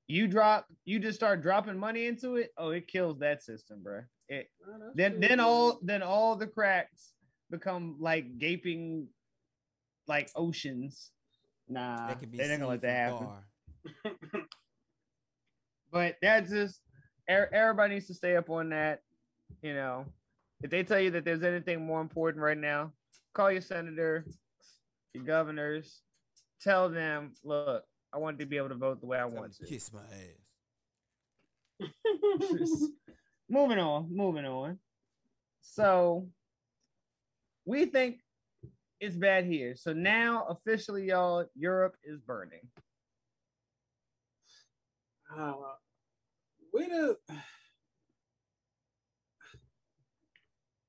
You 0.08 0.28
drop, 0.28 0.66
you 0.84 1.00
just 1.00 1.16
start 1.16 1.42
dropping 1.42 1.78
money 1.78 2.06
into 2.06 2.36
it. 2.36 2.52
Oh, 2.56 2.70
it 2.70 2.86
kills 2.86 3.18
that 3.18 3.42
system, 3.42 3.82
bro. 3.82 4.02
It 4.28 4.48
nah, 4.64 4.78
that's 4.78 4.96
then 4.96 5.10
true, 5.12 5.20
then 5.20 5.40
all 5.40 5.80
then 5.82 6.02
all 6.02 6.36
the 6.36 6.46
cracks 6.46 7.12
become 7.50 7.96
like 7.98 8.38
gaping, 8.38 9.08
like 10.06 10.30
oceans. 10.36 11.10
Nah, 11.68 12.08
that 12.08 12.20
could 12.20 12.30
be 12.30 12.38
they 12.38 12.44
ain't 12.44 12.60
gonna 12.60 12.68
let 12.68 12.82
that 12.82 12.96
happen. 12.96 13.28
but 15.92 16.16
that's 16.22 16.50
just 16.50 16.80
er- 17.28 17.50
everybody 17.52 17.94
needs 17.94 18.06
to 18.06 18.14
stay 18.14 18.36
up 18.36 18.48
on 18.48 18.70
that. 18.70 19.00
You 19.60 19.74
know, 19.74 20.06
if 20.62 20.70
they 20.70 20.84
tell 20.84 21.00
you 21.00 21.10
that 21.12 21.24
there's 21.24 21.42
anything 21.42 21.84
more 21.84 22.00
important 22.00 22.44
right 22.44 22.56
now, 22.56 22.92
call 23.36 23.52
your 23.52 23.60
senator, 23.60 24.24
your 25.12 25.22
governors, 25.24 26.00
tell 26.62 26.88
them, 26.88 27.34
look, 27.44 27.84
I 28.14 28.16
want 28.18 28.38
to 28.38 28.46
be 28.46 28.56
able 28.56 28.70
to 28.70 28.74
vote 28.74 29.00
the 29.00 29.06
way 29.06 29.18
I 29.18 29.26
want 29.26 29.52
to 29.56 29.64
to. 29.64 29.66
Kiss 29.66 29.92
my 29.92 30.00
ass. 31.80 31.88
moving 33.50 33.78
on, 33.78 34.08
moving 34.10 34.46
on. 34.46 34.78
So 35.60 36.28
we 37.66 37.84
think 37.84 38.20
it's 39.00 39.16
bad 39.16 39.44
here. 39.44 39.74
So 39.76 39.92
now 39.92 40.46
officially, 40.48 41.04
y'all, 41.08 41.44
Europe 41.54 41.96
is 42.04 42.18
burning. 42.20 42.62
uh, 45.38 45.52
wait 46.72 46.90
a 46.90 47.16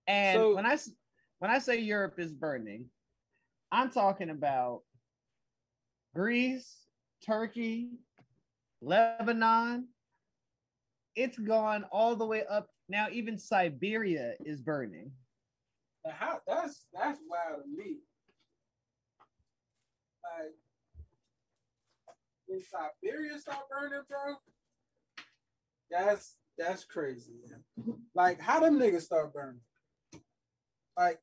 And 0.07 0.37
So- 0.37 0.55
when 0.55 0.65
I 0.65 0.73
s- 0.73 0.91
when 1.39 1.51
I 1.51 1.59
say 1.59 1.79
Europe 1.79 2.19
is 2.19 2.33
burning, 2.33 2.85
I'm 3.71 3.91
talking 3.91 4.29
about 4.29 4.81
Greece, 6.15 6.87
Turkey, 7.25 7.99
Lebanon. 8.81 9.87
It's 11.15 11.37
gone 11.37 11.83
all 11.91 12.15
the 12.15 12.25
way 12.25 12.43
up. 12.49 12.69
Now 12.89 13.07
even 13.11 13.37
Siberia 13.37 14.33
is 14.45 14.61
burning. 14.61 15.11
how 16.09 16.39
that's 16.47 16.85
that's 16.93 17.19
wild 17.29 17.63
to 17.63 17.69
me. 17.69 17.97
Like 20.23 20.53
when 22.45 22.61
Siberia 22.63 23.37
start 23.39 23.63
burning, 23.69 24.01
bro. 24.07 24.35
That's 25.91 26.37
that's 26.57 26.85
crazy. 26.85 27.33
Like 28.15 28.39
how 28.39 28.59
them 28.59 28.79
niggas 28.79 29.01
start 29.01 29.33
burning? 29.33 29.59
Like 30.97 31.19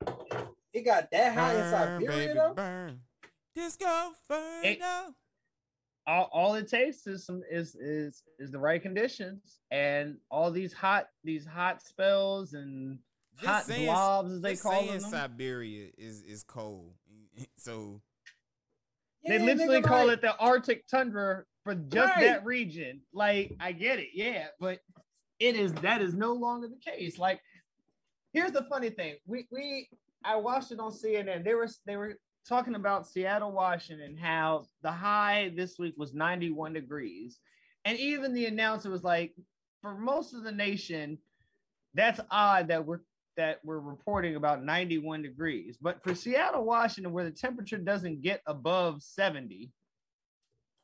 it 0.72 0.82
got 0.84 1.10
that 1.10 1.34
high 1.34 1.54
in 1.54 1.70
Siberia 1.70 2.08
baby, 2.08 2.32
though. 2.34 2.54
burn. 2.54 3.00
Disco 3.54 4.12
It- 4.30 4.78
Inferno. 4.80 5.14
All, 6.06 6.28
all 6.34 6.54
it 6.54 6.68
takes 6.68 7.06
is 7.06 7.24
some 7.24 7.42
is 7.50 7.74
is 7.76 8.22
is 8.38 8.50
the 8.50 8.58
right 8.58 8.80
conditions 8.82 9.58
and 9.70 10.18
all 10.30 10.50
these 10.50 10.72
hot 10.74 11.06
these 11.24 11.46
hot 11.46 11.80
spells 11.82 12.52
and 12.52 12.98
Just 13.36 13.46
hot 13.46 13.64
saying- 13.64 13.86
blobs 13.86 14.32
as 14.32 14.40
they 14.42 14.54
call 14.56 14.72
saying 14.86 15.00
them. 15.00 15.10
Siberia 15.10 15.88
is 15.96 16.22
is 16.22 16.42
cold. 16.44 16.94
So 17.58 18.00
They 19.26 19.38
literally 19.38 19.80
nigga, 19.80 19.84
call 19.84 20.06
like- 20.08 20.18
it 20.18 20.20
the 20.20 20.36
Arctic 20.36 20.86
tundra 20.88 21.44
for 21.64 21.74
just 21.74 22.14
Right. 22.16 22.24
that 22.26 22.44
region. 22.44 23.00
Like, 23.14 23.56
I 23.58 23.72
get 23.72 23.98
it, 23.98 24.10
yeah, 24.12 24.48
but 24.60 24.80
it 25.40 25.56
is 25.56 25.72
that 25.76 26.02
is 26.02 26.12
no 26.14 26.34
longer 26.34 26.68
the 26.68 26.76
case. 26.76 27.18
Like, 27.18 27.40
here's 28.34 28.52
the 28.52 28.64
funny 28.64 28.90
thing: 28.90 29.14
we 29.26 29.46
we 29.50 29.88
I 30.24 30.36
watched 30.36 30.72
it 30.72 30.80
on 30.80 30.92
CNN. 30.92 31.44
They 31.44 31.54
were 31.54 31.68
they 31.86 31.96
were 31.96 32.18
talking 32.46 32.74
about 32.74 33.06
Seattle, 33.06 33.52
Washington, 33.52 34.16
how 34.16 34.66
the 34.82 34.92
high 34.92 35.52
this 35.56 35.78
week 35.78 35.94
was 35.96 36.12
91 36.12 36.74
degrees, 36.74 37.38
and 37.86 37.98
even 37.98 38.34
the 38.34 38.46
announcer 38.46 38.90
was 38.90 39.04
like, 39.04 39.32
for 39.80 39.94
most 39.94 40.34
of 40.34 40.42
the 40.42 40.52
nation, 40.52 41.16
that's 41.94 42.20
odd 42.30 42.68
that 42.68 42.84
we're 42.84 43.00
that 43.36 43.60
we're 43.64 43.80
reporting 43.80 44.36
about 44.36 44.62
91 44.62 45.22
degrees. 45.22 45.76
But 45.80 46.02
for 46.04 46.14
Seattle, 46.14 46.64
Washington, 46.64 47.12
where 47.12 47.24
the 47.24 47.32
temperature 47.32 47.78
doesn't 47.78 48.22
get 48.22 48.42
above 48.46 49.02
70, 49.02 49.70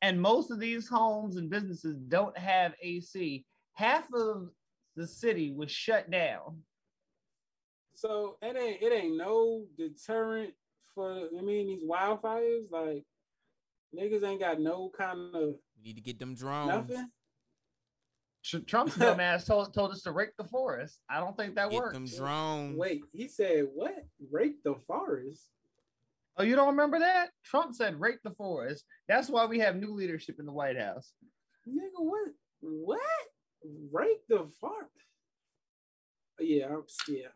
and 0.03 0.21
most 0.21 0.51
of 0.51 0.61
these 0.61 0.89
homes 0.89 1.37
and 1.37 1.51
businesses 1.51 1.97
don't 2.09 2.37
have 2.39 2.75
AC, 2.83 3.45
half 3.75 4.13
of 4.15 4.49
the 4.97 5.07
city 5.07 5.53
was 5.53 5.71
shut 5.71 6.11
down. 6.11 6.63
So 8.01 8.39
it 8.41 8.57
ain't 8.57 8.83
it 8.83 8.93
ain't 8.95 9.19
no 9.19 9.67
deterrent 9.77 10.55
for 10.95 11.29
I 11.39 11.43
mean 11.43 11.67
these 11.67 11.85
wildfires. 11.85 12.71
Like 12.71 13.05
niggas 13.95 14.25
ain't 14.25 14.41
got 14.41 14.59
no 14.59 14.91
kind 14.97 15.35
of 15.35 15.55
we 15.77 15.83
need 15.85 15.97
to 15.97 16.01
get 16.01 16.19
them 16.19 16.35
drones. 16.35 16.69
nothing. 16.69 17.11
Tr- 18.43 18.59
Trump's 18.61 18.95
dumbass 18.97 19.45
told, 19.47 19.75
told 19.75 19.91
us 19.91 20.01
to 20.05 20.13
rake 20.13 20.31
the 20.39 20.45
forest. 20.45 21.03
I 21.11 21.21
don't 21.21 21.37
think 21.37 21.57
that 21.57 21.69
Get 21.71 21.79
works. 21.79 21.93
them 21.93 22.07
drones. 22.07 22.79
Wait, 22.79 23.03
he 23.13 23.29
said 23.29 23.67
what? 23.75 23.95
Rake 24.33 24.63
the 24.65 24.77
forest. 24.87 25.51
Oh, 26.39 26.43
you 26.43 26.57
don't 26.57 26.69
remember 26.69 27.01
that? 27.01 27.29
Trump 27.45 27.75
said 27.75 28.01
rake 28.01 28.21
the 28.25 28.31
forest. 28.31 28.87
That's 29.09 29.29
why 29.29 29.45
we 29.45 29.59
have 29.59 29.77
new 29.77 29.93
leadership 29.93 30.37
in 30.39 30.47
the 30.47 30.53
White 30.53 30.79
House. 30.81 31.13
Nigga, 31.69 31.99
what? 31.99 32.29
What? 32.63 33.01
Rake 33.93 34.27
the 34.27 34.49
forest? 34.59 34.89
Yeah, 36.39 36.69
I'm 36.69 36.85
yeah. 37.09 37.27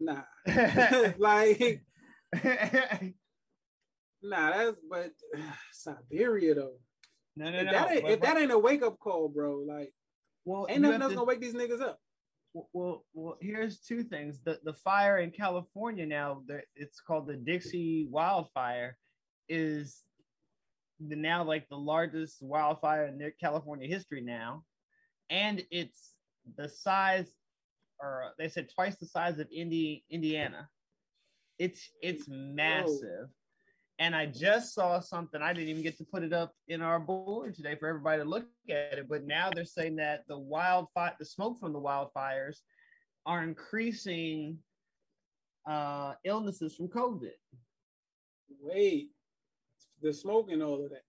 Nah. 0.00 0.22
like 1.18 1.82
nah, 4.22 4.50
that's 4.50 4.76
but 4.90 5.12
Siberia 5.72 6.54
though. 6.54 6.76
no, 7.36 7.50
no, 7.50 7.58
if 7.58 7.66
no. 7.66 7.72
that 7.72 7.90
ain't 7.90 8.02
but- 8.02 8.10
if 8.12 8.20
that 8.20 8.36
ain't 8.38 8.52
a 8.52 8.58
wake 8.58 8.82
up 8.82 8.98
call, 8.98 9.28
bro, 9.28 9.62
like 9.66 9.92
well, 10.44 10.66
ain't 10.68 10.82
nothing 10.82 11.02
else 11.02 11.12
to- 11.12 11.16
gonna 11.16 11.26
wake 11.26 11.40
these 11.40 11.54
niggas 11.54 11.80
up. 11.80 11.98
well, 12.72 13.04
well, 13.14 13.36
here's 13.40 13.80
two 13.80 14.02
things. 14.02 14.40
The 14.44 14.60
the 14.64 14.74
fire 14.74 15.18
in 15.18 15.30
California 15.30 16.06
now, 16.06 16.42
it's 16.74 17.00
called 17.00 17.26
the 17.26 17.36
Dixie 17.36 18.06
wildfire, 18.10 18.96
is 19.48 20.02
the 21.00 21.16
now 21.16 21.44
like 21.44 21.68
the 21.68 21.76
largest 21.76 22.42
wildfire 22.42 23.06
in 23.06 23.32
California 23.40 23.86
history 23.88 24.20
now, 24.20 24.64
and 25.30 25.64
it's 25.70 26.14
the 26.56 26.68
size 26.68 27.32
or 28.00 28.32
they 28.38 28.48
said 28.48 28.68
twice 28.74 28.96
the 28.96 29.06
size 29.06 29.38
of 29.38 29.48
Indi- 29.52 30.04
Indiana. 30.10 30.68
It's 31.58 31.90
it's 32.02 32.26
massive. 32.28 33.28
And 33.98 34.14
I 34.14 34.26
just 34.26 34.74
saw 34.74 35.00
something. 35.00 35.40
I 35.40 35.54
didn't 35.54 35.70
even 35.70 35.82
get 35.82 35.96
to 35.98 36.04
put 36.04 36.22
it 36.22 36.34
up 36.34 36.52
in 36.68 36.82
our 36.82 37.00
board 37.00 37.54
today 37.54 37.76
for 37.76 37.88
everybody 37.88 38.22
to 38.22 38.28
look 38.28 38.44
at 38.68 38.98
it. 38.98 39.08
But 39.08 39.24
now 39.24 39.48
they're 39.54 39.64
saying 39.64 39.96
that 39.96 40.24
the 40.28 40.38
wildfire, 40.38 41.14
the 41.18 41.24
smoke 41.24 41.58
from 41.60 41.72
the 41.72 41.80
wildfires, 41.80 42.58
are 43.24 43.42
increasing 43.42 44.58
uh, 45.66 46.12
illnesses 46.24 46.76
from 46.76 46.88
COVID. 46.88 47.30
Wait, 48.60 49.08
the 50.02 50.12
smoke 50.12 50.50
and 50.50 50.62
all 50.62 50.84
of 50.84 50.90
that. 50.90 51.02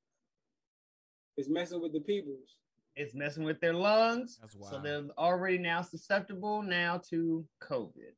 It's 1.36 1.50
messing 1.50 1.82
with 1.82 1.94
the 1.94 2.00
peoples. 2.00 2.56
It's 2.98 3.14
messing 3.14 3.44
with 3.44 3.62
their 3.62 3.76
lungs, 3.76 4.40
That's 4.42 4.56
so 4.72 4.82
they're 4.84 5.04
already 5.20 5.60
now 5.60 5.84
susceptible 5.84 6.64
now 6.64 7.00
to 7.10 7.46
COVID. 7.62 8.16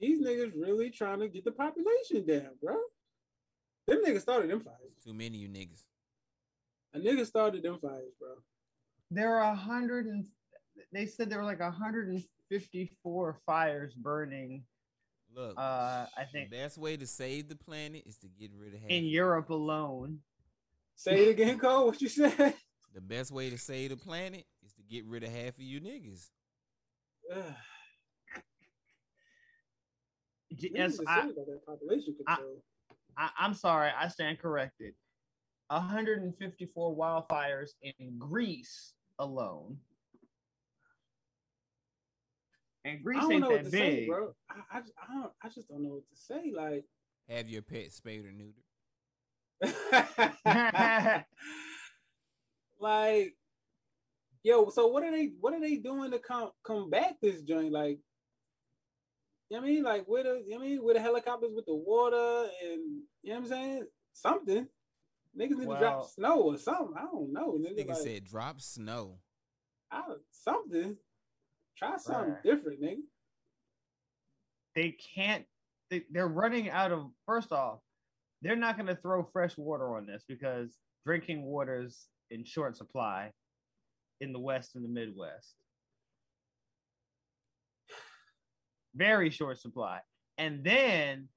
These 0.00 0.20
niggas 0.20 0.52
really 0.60 0.90
trying 0.90 1.20
to 1.20 1.28
get 1.28 1.44
the 1.44 1.52
population 1.52 2.26
down, 2.26 2.50
bro. 2.60 2.76
Them 3.86 4.02
niggas 4.04 4.22
started 4.22 4.50
them 4.50 4.60
fires. 4.60 4.78
Too 5.04 5.14
many 5.14 5.38
you 5.38 5.48
niggas. 5.48 5.84
A 6.94 6.98
nigga 6.98 7.24
started 7.24 7.62
them 7.62 7.78
fires, 7.80 8.12
bro. 8.18 8.34
There 9.12 9.36
are 9.36 9.52
a 9.52 9.54
hundred 9.54 10.06
and 10.06 10.26
they 10.92 11.06
said 11.06 11.30
there 11.30 11.38
were 11.38 11.44
like 11.44 11.60
154 11.60 13.36
fires 13.46 13.94
burning 13.94 14.64
Look, 15.34 15.54
uh 15.56 16.06
I 16.16 16.24
think 16.24 16.50
the 16.50 16.56
best 16.56 16.78
way 16.78 16.96
to 16.96 17.06
save 17.06 17.48
the 17.48 17.56
planet 17.56 18.02
is 18.06 18.16
to 18.18 18.28
get 18.28 18.50
rid 18.56 18.74
of 18.74 18.80
half. 18.80 18.90
in 18.90 19.04
Europe 19.04 19.50
alone. 19.50 20.20
Say 20.96 21.26
it 21.26 21.30
again, 21.30 21.58
Cole. 21.58 21.86
What 21.86 22.00
you 22.00 22.08
said? 22.08 22.54
The 22.94 23.00
best 23.00 23.32
way 23.32 23.50
to 23.50 23.58
save 23.58 23.90
the 23.90 23.96
planet 23.96 24.44
is 24.64 24.72
to 24.74 24.82
get 24.82 25.04
rid 25.06 25.24
of 25.24 25.30
half 25.32 25.56
of 25.56 25.60
you 25.62 25.80
niggas. 25.80 26.28
Ugh, 27.34 27.42
J- 30.54 30.68
niggas 30.70 30.72
Yes, 30.74 31.00
I, 31.06 31.20
serious 31.20 31.36
about 31.36 31.46
that 31.46 31.66
population 31.66 32.14
I- 32.26 32.34
control. 32.36 32.62
I 33.16 33.30
I'm 33.38 33.54
sorry, 33.54 33.90
I 33.96 34.08
stand 34.08 34.38
corrected. 34.38 34.94
154 35.68 36.96
wildfires 36.96 37.70
in 37.82 38.18
Greece 38.18 38.92
alone. 39.18 39.78
And 42.84 42.98
I 42.98 43.02
Greece 43.02 43.20
don't 43.22 43.32
ain't 43.32 43.40
know 43.40 43.48
what 43.50 43.64
that 43.64 43.70
to 43.70 43.76
say, 43.76 43.96
big. 44.00 44.08
bro. 44.08 44.34
I, 44.50 44.54
I, 44.70 44.78
I, 44.78 45.14
don't, 45.14 45.32
I 45.42 45.48
just 45.48 45.68
don't 45.68 45.82
know 45.82 45.90
what 45.94 46.02
to 46.10 46.16
say. 46.16 46.52
Like, 46.54 46.84
Have 47.30 47.48
your 47.48 47.62
pet 47.62 47.92
spayed 47.92 48.24
or 48.26 48.28
neutered. 48.28 48.63
like, 52.80 53.34
yo, 54.42 54.68
so 54.70 54.86
what 54.88 55.02
are 55.04 55.10
they 55.10 55.32
what 55.40 55.54
are 55.54 55.60
they 55.60 55.76
doing 55.76 56.10
to 56.10 56.18
com- 56.18 56.50
combat 56.64 57.16
this 57.22 57.40
joint? 57.42 57.72
Like, 57.72 57.98
you 59.50 59.56
know 59.56 59.62
what 59.62 59.68
I 59.68 59.72
mean? 59.72 59.82
Like 59.82 60.08
with 60.08 60.24
the 60.24 60.42
you 60.46 60.50
know 60.50 60.58
what 60.58 60.64
I 60.64 60.68
mean 60.68 60.84
with 60.84 60.96
the 60.96 61.02
helicopters 61.02 61.50
with 61.54 61.66
the 61.66 61.74
water 61.74 62.48
and 62.64 63.00
you 63.22 63.32
know 63.32 63.40
what 63.40 63.44
I'm 63.44 63.46
saying? 63.46 63.86
Something. 64.12 64.66
Niggas 65.38 65.56
need 65.58 65.68
to 65.68 65.78
drop 65.78 66.08
snow 66.08 66.42
or 66.42 66.56
something. 66.58 66.94
I 66.96 67.02
don't 67.02 67.32
know. 67.32 67.58
This 67.60 67.72
Nigga, 67.72 67.86
nigga 67.86 67.88
like, 67.94 67.98
said 67.98 68.24
drop 68.24 68.60
snow. 68.60 69.18
I, 69.90 70.02
something. 70.30 70.96
Try 71.76 71.96
something 71.96 72.34
Right. 72.34 72.42
different, 72.44 72.80
nigga. 72.80 73.00
they 74.76 74.92
can't 75.14 75.44
they, 75.90 76.02
they're 76.10 76.28
running 76.28 76.70
out 76.70 76.92
of 76.92 77.10
first 77.26 77.50
off 77.52 77.80
they're 78.44 78.56
not 78.56 78.76
going 78.76 78.86
to 78.86 78.96
throw 78.96 79.24
fresh 79.32 79.56
water 79.56 79.96
on 79.96 80.06
this 80.06 80.22
because 80.28 80.76
drinking 81.06 81.42
water's 81.44 82.06
in 82.30 82.44
short 82.44 82.76
supply 82.76 83.30
in 84.20 84.32
the 84.32 84.38
west 84.38 84.74
and 84.74 84.84
the 84.84 84.88
midwest. 84.88 85.54
Very 88.94 89.30
short 89.30 89.58
supply. 89.58 90.00
And 90.36 90.62
then 90.62 91.28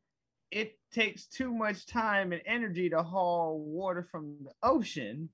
it 0.51 0.77
takes 0.93 1.27
too 1.27 1.53
much 1.53 1.87
time 1.87 2.33
and 2.33 2.41
energy 2.45 2.89
to 2.89 3.01
haul 3.01 3.59
water 3.59 4.05
from 4.11 4.35
the 4.43 4.51
ocean 4.61 5.29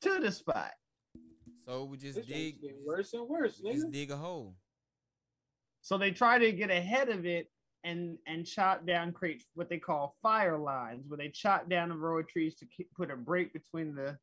to 0.00 0.20
the 0.20 0.32
spot. 0.32 0.72
So 1.66 1.84
we 1.84 1.98
just 1.98 2.16
This 2.16 2.26
dig, 2.26 2.34
dig, 2.34 2.62
getting 2.62 2.84
worse 2.86 3.12
and 3.12 3.28
worse, 3.28 3.60
we 3.62 3.72
just 3.72 3.90
dig 3.90 4.10
a 4.10 4.16
hole. 4.16 4.56
So 5.82 5.98
they 5.98 6.10
try 6.10 6.38
to 6.38 6.50
get 6.52 6.70
ahead 6.70 7.10
of 7.10 7.26
it 7.26 7.50
and 7.84 8.18
and 8.26 8.46
chop 8.46 8.86
down, 8.86 9.12
create 9.12 9.44
what 9.54 9.68
they 9.68 9.78
call 9.78 10.16
fire 10.22 10.58
lines, 10.58 11.04
where 11.06 11.18
they 11.18 11.28
chop 11.28 11.68
down 11.68 11.90
a 11.92 11.96
row 11.96 12.18
of 12.18 12.28
trees 12.28 12.54
to 12.56 12.66
keep, 12.66 12.92
put 12.94 13.10
a 13.10 13.16
break 13.16 13.52
between 13.52 13.94
the 13.94 14.18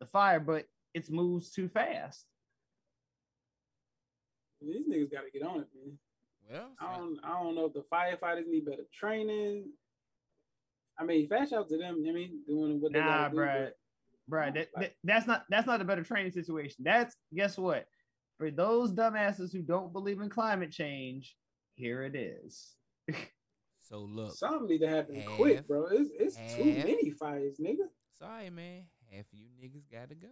the 0.00 0.06
fire, 0.06 0.40
but 0.40 0.66
it 0.94 1.10
moves 1.10 1.50
too 1.50 1.68
fast. 1.68 2.24
These 4.62 4.86
niggas 4.88 5.10
got 5.12 5.22
to 5.22 5.30
get 5.32 5.42
on 5.46 5.60
it, 5.60 5.68
man. 5.74 5.98
Well, 6.50 6.68
I 6.80 6.96
don't, 6.96 7.18
I 7.24 7.28
don't 7.42 7.54
know 7.54 7.66
if 7.66 7.72
the 7.74 7.84
firefighters 7.92 8.46
need 8.46 8.64
better 8.66 8.84
training. 8.92 9.66
I 10.98 11.04
mean, 11.04 11.28
fast 11.28 11.52
out 11.52 11.68
to 11.68 11.78
them. 11.78 12.04
I 12.06 12.12
mean, 12.12 12.40
doing 12.46 12.80
what 12.80 12.92
they 12.92 12.98
Nah, 13.00 13.06
gotta 13.28 13.30
do. 13.34 13.36
bruh. 13.40 13.64
but- 13.64 13.76
Right. 14.28 14.54
That, 14.54 14.68
that- 14.76 14.94
that's 15.02 15.26
not 15.26 15.44
that's 15.48 15.66
not 15.66 15.80
a 15.80 15.84
better 15.84 16.04
training 16.04 16.30
situation. 16.32 16.84
That's 16.84 17.16
guess 17.34 17.56
what? 17.58 17.86
For 18.38 18.50
those 18.50 18.92
dumbasses 18.92 19.52
who 19.52 19.60
don't 19.62 19.92
believe 19.92 20.20
in 20.20 20.28
climate 20.28 20.70
change, 20.70 21.36
here 21.74 22.02
it 22.04 22.14
is. 22.14 22.76
So 23.80 24.00
look. 24.00 24.34
Something 24.34 24.68
need 24.68 24.78
to 24.78 24.88
happen 24.88 25.22
quick, 25.36 25.66
bro. 25.66 25.86
It's, 25.90 26.10
it's 26.18 26.36
too 26.54 26.64
many 26.64 27.10
fires, 27.10 27.56
nigga. 27.60 27.88
Sorry, 28.18 28.50
man. 28.50 28.84
Half 29.10 29.26
of 29.32 29.38
you 29.38 29.48
niggas 29.60 29.90
gotta 29.90 30.14
go. 30.14 30.28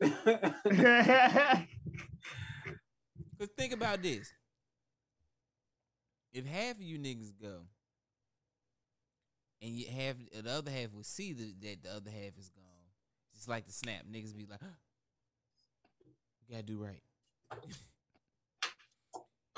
Cause 3.38 3.48
think 3.56 3.72
about 3.72 4.02
this. 4.02 4.32
If 6.32 6.46
half 6.46 6.76
of 6.76 6.82
you 6.82 6.98
niggas 6.98 7.32
go, 7.40 7.60
and 9.62 9.70
you 9.72 9.86
have 9.88 10.16
the 10.32 10.50
other 10.50 10.70
half 10.70 10.92
will 10.92 11.04
see 11.04 11.32
that, 11.32 11.54
that 11.62 11.82
the 11.84 11.90
other 11.90 12.10
half 12.10 12.36
is 12.38 12.50
gone, 12.50 12.64
just 13.34 13.48
like 13.48 13.66
the 13.66 13.72
snap, 13.72 14.02
niggas 14.10 14.36
be 14.36 14.46
like, 14.50 14.60
"We 16.40 16.54
gotta 16.54 16.64
do 16.64 16.78
right." 16.78 17.02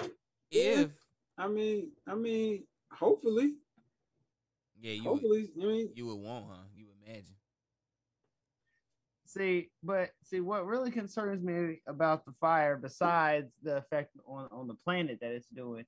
if 0.51 0.91
I 1.39 1.49
mean, 1.49 1.93
I 2.07 2.15
mean, 2.15 2.65
hopefully, 2.93 3.55
yeah, 4.81 4.93
you 4.93 5.03
would, 5.03 5.09
hopefully, 5.11 5.51
I 5.61 5.65
mean, 5.65 5.89
you 5.95 6.07
would 6.07 6.17
want, 6.21 6.47
huh? 6.49 6.63
You 6.75 6.87
imagine. 7.05 7.35
See, 9.27 9.71
but 9.83 10.11
see, 10.23 10.41
what 10.41 10.67
really 10.67 10.91
concerns 10.91 11.43
me 11.43 11.81
about 11.87 12.25
the 12.25 12.33
fire, 12.41 12.77
besides 12.77 13.53
the 13.63 13.77
effect 13.79 14.13
on, 14.27 14.49
on 14.53 14.69
the 14.69 14.75
planet 14.75 15.19
that 15.21 15.33
it's 15.33 15.49
doing, 15.49 15.85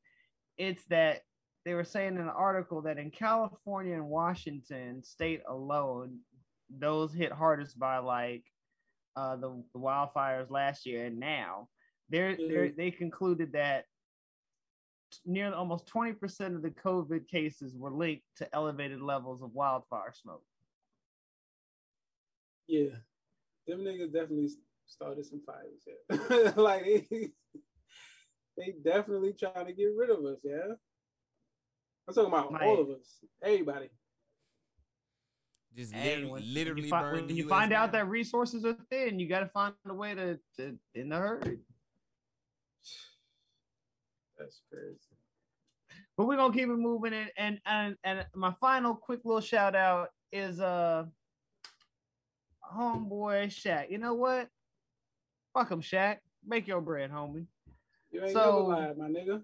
it's 0.57 0.85
that 0.87 1.23
they 1.65 1.75
were 1.75 1.85
saying 1.85 2.17
in 2.17 2.21
an 2.21 2.29
article 2.29 2.83
that 2.83 2.99
in 2.99 3.11
California 3.11 3.95
and 3.95 4.09
Washington 4.09 5.03
state 5.05 5.43
alone, 5.49 6.19
those 6.69 7.15
hit 7.15 7.31
hardest 7.33 7.79
by 7.79 7.99
like 7.99 8.45
uh, 9.17 9.37
the, 9.37 9.63
the 9.73 9.79
wildfires 9.79 10.51
last 10.51 10.85
year 10.85 11.07
and 11.07 11.19
now, 11.19 11.69
they're, 12.11 12.37
they're 12.37 12.69
Mhm. 12.71 12.77
they 12.77 12.91
concluded 12.91 13.53
that 13.53 13.85
nearly 15.25 15.55
almost 15.55 15.87
20% 15.87 16.55
of 16.55 16.63
the 16.63 16.71
COVID 16.71 17.27
cases 17.29 17.75
were 17.77 17.91
linked 17.91 18.25
to 18.37 18.55
elevated 18.55 19.01
levels 19.01 19.43
of 19.43 19.53
wildfire 19.53 20.13
smoke. 20.15 20.43
yeah, 22.67 22.91
them 23.67 23.81
niggas 23.81 24.13
definitely 24.13 24.51
started 24.87 25.25
some 25.25 25.41
fires. 25.47 25.83
Yeah. 25.87 26.53
like 26.63 26.85
they, 26.85 27.31
they 28.57 28.75
definitely 28.85 29.33
trying 29.33 29.67
to 29.67 29.73
get 29.73 29.89
rid 29.97 30.11
of 30.11 30.25
us. 30.25 30.39
Yeah, 30.45 30.75
I'm 32.07 32.15
talking 32.15 32.33
about 32.33 32.53
Like- 32.53 32.63
all 32.63 32.81
of 32.81 32.91
us, 32.91 33.19
everybody. 33.43 33.89
Just 35.77 35.95
literally, 35.95 36.31
when, 36.31 36.55
literally 36.55 36.75
when 36.81 36.85
you, 36.85 36.91
fi- 36.91 37.03
burn 37.03 37.15
when 37.15 37.27
the 37.29 37.35
you 37.35 37.45
US 37.45 37.51
find 37.51 37.73
out 37.73 37.93
that 37.93 38.09
resources 38.09 38.65
are 38.65 38.77
thin, 38.91 39.21
you 39.21 39.29
got 39.29 39.41
to 39.41 39.47
find 39.49 39.75
a 39.89 39.95
way 39.95 40.13
to, 40.15 40.39
to 40.57 40.77
in 40.95 41.09
the 41.09 41.17
herd. 41.17 41.61
That's 44.39 44.61
crazy. 44.73 44.99
But 46.17 46.27
we're 46.27 46.37
gonna 46.37 46.53
keep 46.55 46.69
it 46.69 46.77
moving, 46.77 47.13
and 47.13 47.31
and 47.37 47.61
and, 47.67 47.97
and 48.05 48.27
my 48.35 48.53
final 48.61 48.95
quick 48.95 49.21
little 49.25 49.41
shout 49.41 49.75
out 49.75 50.09
is 50.33 50.61
uh 50.61 51.05
homeboy 52.73 53.47
Shaq. 53.47 53.91
You 53.91 53.99
know 53.99 54.15
what? 54.15 54.49
Fuck 55.55 55.71
him, 55.71 55.81
Shaq. 55.81 56.19
Make 56.47 56.67
your 56.69 56.81
bread, 56.81 57.11
homie. 57.11 57.47
You 58.11 58.23
ain't 58.23 58.33
So- 58.33 58.69
never 58.69 58.87
lied, 58.89 58.99
my 58.99 59.09
nigga. 59.09 59.43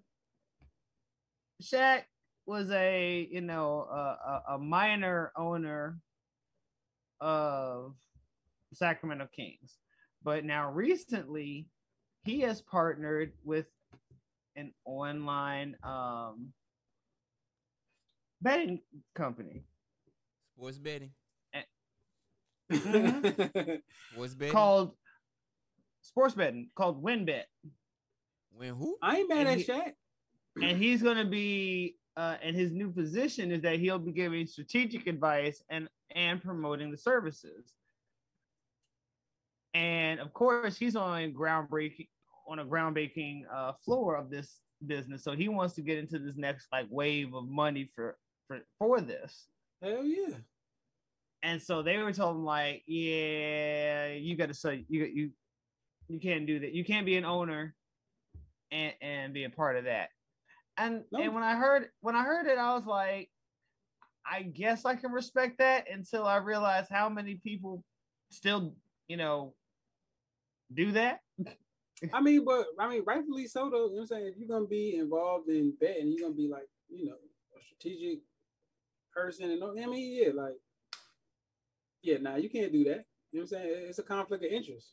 Shaq 1.62 2.02
was 2.46 2.70
a 2.70 3.28
you 3.30 3.40
know 3.40 3.86
a, 3.90 3.94
a, 3.94 4.42
a 4.54 4.58
minor 4.58 5.32
owner 5.36 5.98
of 7.20 7.94
Sacramento 8.74 9.28
Kings, 9.34 9.78
but 10.22 10.44
now 10.44 10.70
recently 10.70 11.68
he 12.24 12.40
has 12.40 12.60
partnered 12.60 13.32
with 13.44 13.66
an 14.56 14.72
online 14.85 15.76
um, 15.82 16.52
betting 18.40 18.81
company 19.14 19.64
Sports 20.56 20.78
betting. 20.78 21.10
Mhm. 22.72 23.81
Sports 24.12 24.35
betting. 24.35 24.52
called 24.52 24.97
sports 26.01 26.35
betting 26.35 26.70
called 26.76 27.02
WynnBET, 27.02 27.44
When 28.52 28.74
who? 28.74 28.97
I 29.02 29.18
ain't 29.18 29.28
mad 29.28 29.39
And 29.40 29.48
at 29.48 29.59
he- 29.59 29.64
Shaq. 29.64 29.93
and 30.62 30.78
he's 30.78 31.02
going 31.02 31.16
to 31.18 31.24
be. 31.24 31.97
Uh, 32.16 32.36
and 32.43 32.55
his 32.55 32.70
new 32.70 32.93
position 32.93 33.51
is 33.51 33.60
that 33.62 33.81
he'll 33.81 33.98
be 33.98 34.12
giving 34.12 34.47
strategic 34.47 35.09
advice 35.09 35.60
and 35.68 35.89
and 36.14 36.40
promoting 36.40 36.93
the 36.93 36.97
services. 36.97 37.74
And 39.74 40.20
of 40.20 40.32
course, 40.32 40.76
he's 40.76 40.94
on 40.94 41.32
groundbreaking 41.35 42.06
on 42.46 42.58
a 42.58 42.64
groundbreaking 42.64 43.42
uh, 43.52 43.72
floor 43.84 44.16
of 44.16 44.30
this 44.30 44.60
business, 44.86 45.24
so 45.24 45.32
he 45.32 45.48
wants 45.48 45.74
to 45.74 45.82
get 45.82 45.98
into 45.98 46.18
this 46.18 46.36
next 46.36 46.66
like 46.72 46.86
wave 46.90 47.34
of 47.34 47.48
money 47.48 47.90
for 47.94 48.16
for 48.46 48.60
for 48.78 49.00
this. 49.00 49.46
Hell 49.82 50.04
yeah. 50.04 50.36
And 51.42 51.60
so 51.60 51.82
they 51.82 51.98
were 51.98 52.12
told 52.12 52.36
him 52.36 52.44
like, 52.44 52.82
yeah, 52.86 54.12
you 54.12 54.36
got 54.36 54.48
to 54.48 54.54
say 54.54 54.84
you 54.88 55.04
you 55.04 55.30
you 56.08 56.18
can't 56.20 56.46
do 56.46 56.58
that. 56.60 56.72
You 56.72 56.84
can't 56.84 57.06
be 57.06 57.16
an 57.16 57.24
owner 57.24 57.74
and 58.70 58.94
and 59.00 59.34
be 59.34 59.44
a 59.44 59.50
part 59.50 59.76
of 59.76 59.84
that. 59.84 60.10
And 60.76 61.04
No. 61.12 61.20
and 61.20 61.34
when 61.34 61.42
I 61.44 61.54
heard 61.56 61.88
when 62.00 62.16
I 62.16 62.24
heard 62.24 62.46
it, 62.46 62.58
I 62.58 62.74
was 62.74 62.86
like, 62.86 63.30
I 64.26 64.42
guess 64.42 64.84
I 64.84 64.96
can 64.96 65.12
respect 65.12 65.58
that 65.58 65.90
until 65.90 66.26
I 66.26 66.36
realized 66.36 66.88
how 66.90 67.08
many 67.08 67.36
people 67.36 67.84
still, 68.30 68.74
you 69.06 69.16
know, 69.16 69.54
do 70.72 70.92
that. 70.92 71.20
I 72.12 72.20
mean, 72.20 72.44
but 72.44 72.66
I 72.78 72.89
mean, 72.89 73.02
rightfully 73.06 73.47
so 73.47 73.70
though. 73.70 73.86
You 73.89 73.90
know 73.90 73.94
what 73.94 74.01
I'm 74.02 74.06
saying? 74.06 74.26
If 74.26 74.36
you're 74.36 74.48
gonna 74.48 74.66
be 74.66 74.97
involved 74.97 75.48
in 75.48 75.74
betting, 75.81 76.09
you're 76.09 76.28
gonna 76.28 76.35
be 76.35 76.48
like, 76.48 76.68
you 76.89 77.06
know, 77.06 77.14
a 77.56 77.62
strategic 77.62 78.20
person 79.12 79.51
and 79.51 79.62
I 79.62 79.86
mean, 79.86 80.22
yeah, 80.22 80.32
like 80.35 80.55
yeah, 82.02 82.18
nah, 82.18 82.36
you 82.36 82.51
can't 82.51 82.72
do 82.72 82.85
that. 82.85 83.06
You 83.32 83.40
know 83.40 83.43
what 83.43 83.43
I'm 83.43 83.47
saying? 83.48 83.85
It's 83.89 83.98
a 83.98 84.02
conflict 84.02 84.44
of 84.44 84.51
interest. 84.51 84.89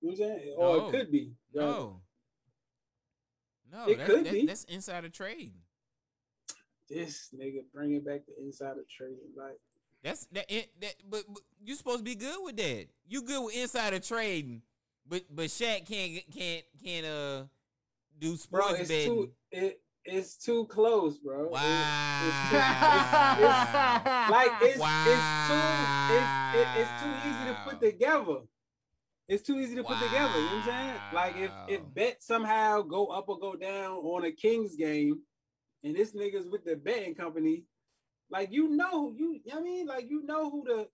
You 0.00 0.10
know 0.10 0.16
what 0.16 0.32
I'm 0.32 0.38
saying? 0.40 0.54
Or 0.56 0.76
No. 0.78 0.88
it 0.88 0.90
could 0.92 1.12
be. 1.12 1.32
right? 1.54 1.64
No. 1.64 2.00
No, 3.72 3.86
It 3.88 3.98
that, 3.98 4.06
could 4.06 4.24
that- 4.24 4.32
be. 4.32 4.46
that's 4.46 4.64
insider 4.64 5.08
trading. 5.08 5.54
This 6.88 7.30
nigga 7.34 7.62
bringing 7.72 8.02
back 8.02 8.20
the 8.26 8.40
insider 8.42 8.84
trading. 8.90 9.32
Like, 9.36 9.58
That's 10.02 10.26
that. 10.32 10.48
that 10.80 10.94
but, 11.08 11.24
but 11.28 11.42
you 11.62 11.74
supposed 11.74 11.98
to 11.98 12.04
be 12.04 12.14
good 12.14 12.38
with 12.44 12.56
that. 12.58 12.86
You 13.08 13.22
good 13.22 13.42
with 13.44 13.56
insider 13.56 13.98
trading, 14.00 14.62
but 15.08 15.22
but 15.30 15.46
Shaq 15.46 15.86
can't 15.86 16.22
can't 16.32 16.64
can't 16.82 17.06
uh 17.06 17.42
do 18.18 18.30
bro, 18.50 18.62
sports 18.62 18.80
it's 18.80 18.88
betting. 18.88 19.08
too 19.08 19.30
it 19.50 19.80
it's 20.06 20.36
too 20.36 20.66
close, 20.66 21.16
bro. 21.18 21.46
It- 21.46 21.50
wow. 21.52 22.20
it's 22.26 22.50
too- 22.50 22.56
it's- 22.56 23.68
it's- 23.74 24.30
like 24.30 24.52
it's 24.62 24.76
it's 24.76 25.48
too 25.48 25.64
it's 26.14 26.30
it, 26.54 26.68
it's 26.80 27.02
too 27.02 27.28
easy 27.28 27.44
to 27.48 27.56
put 27.64 27.80
together. 27.80 28.40
It's 29.26 29.42
too 29.42 29.58
easy 29.58 29.74
to 29.76 29.82
put 29.84 29.98
together. 29.98 30.38
You 30.38 30.44
know 30.44 30.56
what 30.56 30.68
I'm 30.68 30.88
saying? 30.88 31.00
Like 31.14 31.36
if 31.36 31.50
if 31.68 31.80
Wow. 31.80 31.86
bet 31.94 32.22
somehow 32.22 32.82
go 32.82 33.06
up 33.06 33.28
or 33.28 33.38
go 33.38 33.56
down 33.56 33.96
on 33.96 34.24
a 34.24 34.32
Kings 34.32 34.76
game, 34.76 35.22
and 35.82 35.96
this 35.96 36.12
nigga's 36.12 36.46
with 36.46 36.64
the 36.64 36.76
betting 36.76 37.14
company, 37.14 37.64
like 38.30 38.52
you 38.52 38.68
know 38.68 39.12
you, 39.16 39.40
I 39.52 39.60
mean 39.60 39.86
like 39.86 40.08
you 40.10 40.22
know 40.24 40.50
who 40.50 40.64
to 40.66 40.88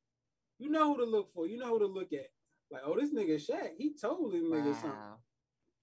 you 0.59 0.71
know 0.71 0.95
who 0.95 0.99
to 1.05 1.11
look 1.11 1.33
for. 1.35 1.47
You 1.49 1.57
know 1.59 1.71
who 1.71 1.79
to 1.81 1.87
look 1.87 2.13
at. 2.13 2.29
Like 2.71 2.83
oh 2.85 2.97
this 2.99 3.13
nigga 3.13 3.35
Shaq, 3.37 3.71
he 3.77 3.95
told 4.01 4.33
these 4.33 4.45
niggas 4.45 4.75
something. 4.81 4.91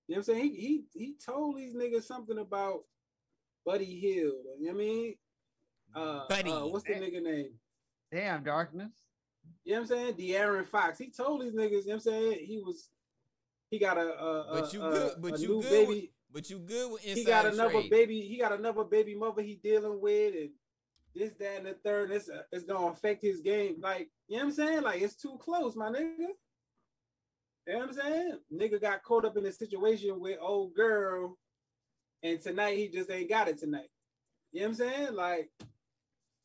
You 0.07 0.15
know 0.15 0.15
what 0.15 0.17
I'm 0.17 0.23
saying? 0.23 0.41
He 0.43 0.49
he 0.55 0.99
he 0.99 1.15
told 1.23 1.57
these 1.57 1.73
niggas 1.75 2.03
something 2.03 2.37
about 2.37 2.83
Buddy 3.65 3.85
Hield. 3.85 4.35
You 4.59 4.67
know 4.67 4.73
what 4.73 4.81
I 4.81 4.85
mean? 4.85 5.15
Uh, 5.95 6.27
Buddy. 6.29 6.51
uh, 6.51 6.65
what's 6.67 6.85
the 6.85 6.93
nigga 6.93 7.21
name? 7.21 7.49
Damn 8.11 8.43
darkness. 8.43 8.91
You 9.65 9.73
know 9.73 9.81
what 9.81 9.91
I'm 9.91 9.97
saying? 9.97 10.13
De'Aaron 10.15 10.65
Fox. 10.67 10.97
He 10.97 11.09
told 11.09 11.41
these 11.41 11.53
niggas, 11.53 11.71
you 11.71 11.77
know 11.77 11.81
what 11.85 11.93
I'm 11.95 11.99
saying? 11.99 12.45
He 12.45 12.61
was 12.65 12.89
he 13.69 13.79
got 13.79 13.97
a, 13.97 14.01
a, 14.13 14.61
But 14.61 14.73
you 14.73 14.81
a- 14.85 14.91
good- 14.91 15.13
but 15.19 15.33
a 15.35 15.41
you 15.41 15.47
new 15.49 15.61
good 15.61 15.69
baby. 15.71 15.87
with- 16.01 16.09
But 16.31 16.49
you 16.49 16.59
good 16.59 16.91
with 16.91 17.03
insider 17.05 17.19
he 17.19 17.25
got 17.25 17.45
another 17.47 17.71
trading. 17.71 17.89
baby, 17.89 18.21
he 18.21 18.37
got 18.37 18.51
another 18.53 18.83
baby 18.85 19.15
mother 19.15 19.41
he 19.41 19.55
dealing 19.55 19.99
with, 19.99 20.35
and 20.35 20.49
this, 21.15 21.33
that, 21.39 21.57
and 21.57 21.65
the 21.65 21.73
third. 21.73 22.11
It's 22.11 22.29
uh, 22.29 22.43
it's 22.51 22.63
gonna 22.63 22.87
affect 22.87 23.21
his 23.23 23.41
game. 23.41 23.77
Like, 23.81 24.09
you 24.27 24.37
know 24.37 24.43
what 24.43 24.49
I'm 24.49 24.55
saying? 24.55 24.81
Like 24.83 25.01
it's 25.01 25.15
too 25.15 25.37
close, 25.41 25.75
my 25.75 25.89
nigga. 25.89 26.27
You 27.67 27.73
know 27.73 27.79
what 27.79 27.89
I'm 27.89 27.95
saying? 27.95 28.37
Nigga 28.53 28.81
got 28.81 29.03
caught 29.03 29.25
up 29.25 29.35
in 29.35 29.45
a 29.45 29.51
situation 29.51 30.21
with 30.21 30.37
old 30.41 30.73
girl, 30.73 31.37
and 32.23 32.39
tonight 32.39 32.77
he 32.77 32.87
just 32.87 33.11
ain't 33.11 33.29
got 33.29 33.49
it 33.49 33.57
tonight. 33.57 33.89
You 34.53 34.61
know 34.61 34.67
what 34.67 34.69
I'm 34.69 34.75
saying? 34.75 35.13
Like, 35.13 35.49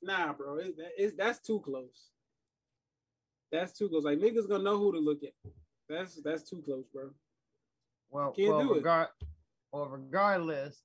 nah, 0.03 0.33
bro, 0.33 0.57
it, 0.57 0.75
it's 0.99 1.15
that's 1.15 1.39
too 1.39 1.61
close. 1.61 2.11
That's 3.53 3.73
too 3.73 3.89
close. 3.89 4.03
Like 4.03 4.19
niggas 4.19 4.49
gonna 4.49 4.65
know 4.65 4.79
who 4.79 4.93
to 4.93 4.99
look 4.99 5.23
at. 5.23 5.53
That's 5.89 6.21
that's 6.23 6.43
too 6.43 6.61
close, 6.65 6.87
bro. 6.93 7.11
Well, 8.11 8.33
Can't 8.33 8.49
well, 8.49 8.63
do 8.63 8.75
it. 8.75 8.85
well, 9.73 9.89
regardless, 9.89 10.83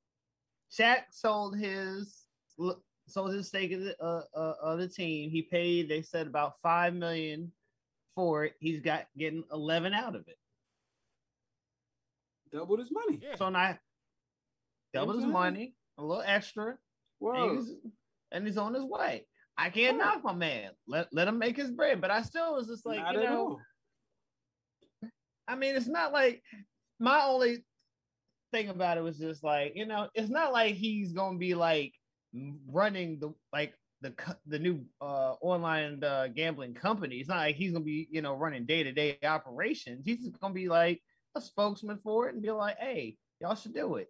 Shaq 0.72 1.05
sold 1.09 1.57
his 1.57 2.27
sold 3.07 3.34
his 3.34 3.47
stake 3.47 3.72
of 3.72 3.80
the, 3.81 3.95
uh, 3.99 4.23
uh, 4.35 4.53
of 4.61 4.80
the 4.80 4.88
team. 4.88 5.31
He 5.31 5.41
paid, 5.41 5.89
they 5.89 6.03
said, 6.03 6.27
about 6.27 6.59
five 6.61 6.93
million 6.93 7.51
for 8.18 8.45
it. 8.45 8.56
He's 8.60 8.81
got 8.81 9.06
getting 9.18 9.44
eleven 9.53 9.94
out 9.94 10.15
of 10.15 10.27
it. 10.27 10.38
Doubled 12.52 12.80
his 12.80 12.91
money. 12.91 13.19
Yeah. 13.22 13.35
So 13.35 13.49
now 13.49 13.77
double 14.94 15.14
his 15.14 15.26
money, 15.26 15.76
a 15.98 16.03
little 16.03 16.23
extra, 16.26 16.77
and 17.22 17.60
he's, 17.60 17.76
and 18.31 18.48
he's 18.48 18.57
on 18.57 18.73
his 18.73 18.84
way. 18.84 19.26
I 19.57 19.69
can't 19.69 19.98
Word. 19.98 20.03
knock 20.03 20.23
my 20.23 20.34
man. 20.34 20.72
Let 20.88 21.07
let 21.11 21.27
him 21.27 21.38
make 21.38 21.57
his 21.57 21.72
bread. 21.72 22.02
But 22.02 22.11
I 22.11 22.22
still 22.23 22.56
was 22.56 22.68
just 22.68 22.85
like, 22.85 22.99
Not 22.99 23.14
you 23.14 23.23
know, 23.23 23.38
all. 23.38 23.61
I 25.48 25.56
mean, 25.56 25.76
it's 25.76 25.88
not 25.88 26.11
like 26.14 26.41
my 26.99 27.23
only 27.23 27.64
thing 28.52 28.69
about 28.69 28.98
it 28.98 29.02
was 29.02 29.18
just 29.18 29.44
like, 29.44 29.73
you 29.76 29.85
know, 29.85 30.10
it's 30.15 30.30
not 30.30 30.53
like 30.53 30.76
he's 30.76 31.14
gonna 31.14 31.38
be 31.38 31.53
like 31.53 31.94
running 32.68 33.19
the 33.19 33.34
like 33.53 33.73
the 34.02 34.14
the 34.45 34.60
new 34.60 34.84
uh 35.02 35.34
online 35.41 36.03
uh, 36.03 36.28
gambling 36.36 36.74
company. 36.74 37.15
It's 37.18 37.30
not 37.30 37.38
like 37.38 37.56
he's 37.56 37.72
gonna 37.72 37.84
be, 37.86 38.07
you 38.11 38.22
know, 38.22 38.36
running 38.36 38.65
day 38.65 38.84
to 38.84 38.91
day 38.91 39.18
operations. 39.24 40.06
He's 40.06 40.19
just 40.19 40.40
gonna 40.40 40.53
be 40.53 40.68
like 40.69 41.02
a 41.36 41.41
spokesman 41.41 41.99
for 42.03 42.28
it 42.28 42.34
and 42.34 42.44
be 42.44 42.52
like, 42.52 42.78
hey, 42.80 43.18
y'all 43.40 43.56
should 43.56 43.74
do 43.74 43.95
it. 43.95 44.07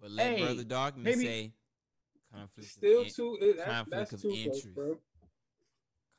But 0.00 0.10
let 0.10 0.36
Hey, 0.36 0.42
Brother 0.44 0.64
Darkness 0.64 1.04
maybe- 1.16 1.24
say 1.26 1.52
conflict 2.34 2.70
Still 2.70 3.02
in- 3.02 3.10
too. 3.10 3.38
It, 3.40 3.56
that's, 3.56 3.68
conflict 3.70 3.90
that's 4.10 4.12
of 4.12 4.22
too 4.22 4.28
close, 4.28 4.44
interest. 4.44 4.74
bro. 4.74 4.98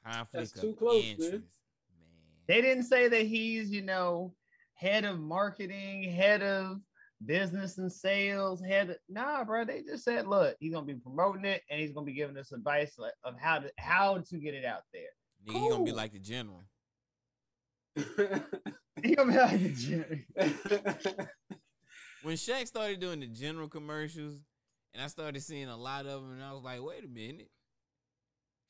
conflict 0.05 0.31
that's 0.33 0.55
of 0.55 0.61
too 0.61 0.73
close, 0.75 1.03
man. 1.03 1.11
interest, 1.11 1.31
man. 1.31 1.43
They 2.47 2.61
didn't 2.61 2.83
say 2.83 3.07
that 3.07 3.25
he's, 3.27 3.69
you 3.71 3.81
know, 3.81 4.33
head 4.73 5.05
of 5.05 5.19
marketing, 5.19 6.03
head 6.11 6.41
of 6.41 6.79
business 7.25 7.77
and 7.77 7.91
sales, 7.91 8.61
head 8.61 8.89
of, 8.91 8.97
nah, 9.09 9.43
bro. 9.43 9.65
They 9.65 9.81
just 9.81 10.03
said, 10.03 10.27
look, 10.27 10.55
he's 10.59 10.73
gonna 10.73 10.85
be 10.85 10.95
promoting 10.95 11.45
it 11.45 11.61
and 11.69 11.79
he's 11.79 11.91
gonna 11.91 12.05
be 12.05 12.13
giving 12.13 12.37
us 12.37 12.51
advice 12.51 12.93
like, 12.97 13.13
of 13.23 13.35
how 13.39 13.59
to 13.59 13.71
how 13.77 14.17
to 14.17 14.37
get 14.37 14.53
it 14.53 14.65
out 14.65 14.83
there. 14.93 15.03
Nigga, 15.47 15.63
you 15.63 15.69
gonna 15.71 15.83
be 15.83 15.91
like 15.91 16.13
the 16.13 16.19
general. 16.19 16.63
He 19.03 19.15
gonna 19.15 19.31
be 19.31 19.37
like, 19.37 19.75
"Jerry." 19.75 20.27
When 22.23 22.35
Shaq 22.35 22.67
started 22.67 22.99
doing 22.99 23.19
the 23.19 23.27
general 23.27 23.67
commercials, 23.67 24.35
and 24.93 25.01
I 25.01 25.07
started 25.07 25.41
seeing 25.41 25.69
a 25.69 25.77
lot 25.77 26.05
of 26.05 26.21
them, 26.21 26.33
and 26.33 26.43
I 26.43 26.53
was 26.53 26.63
like, 26.63 26.81
wait 26.83 27.03
a 27.03 27.07
minute, 27.07 27.49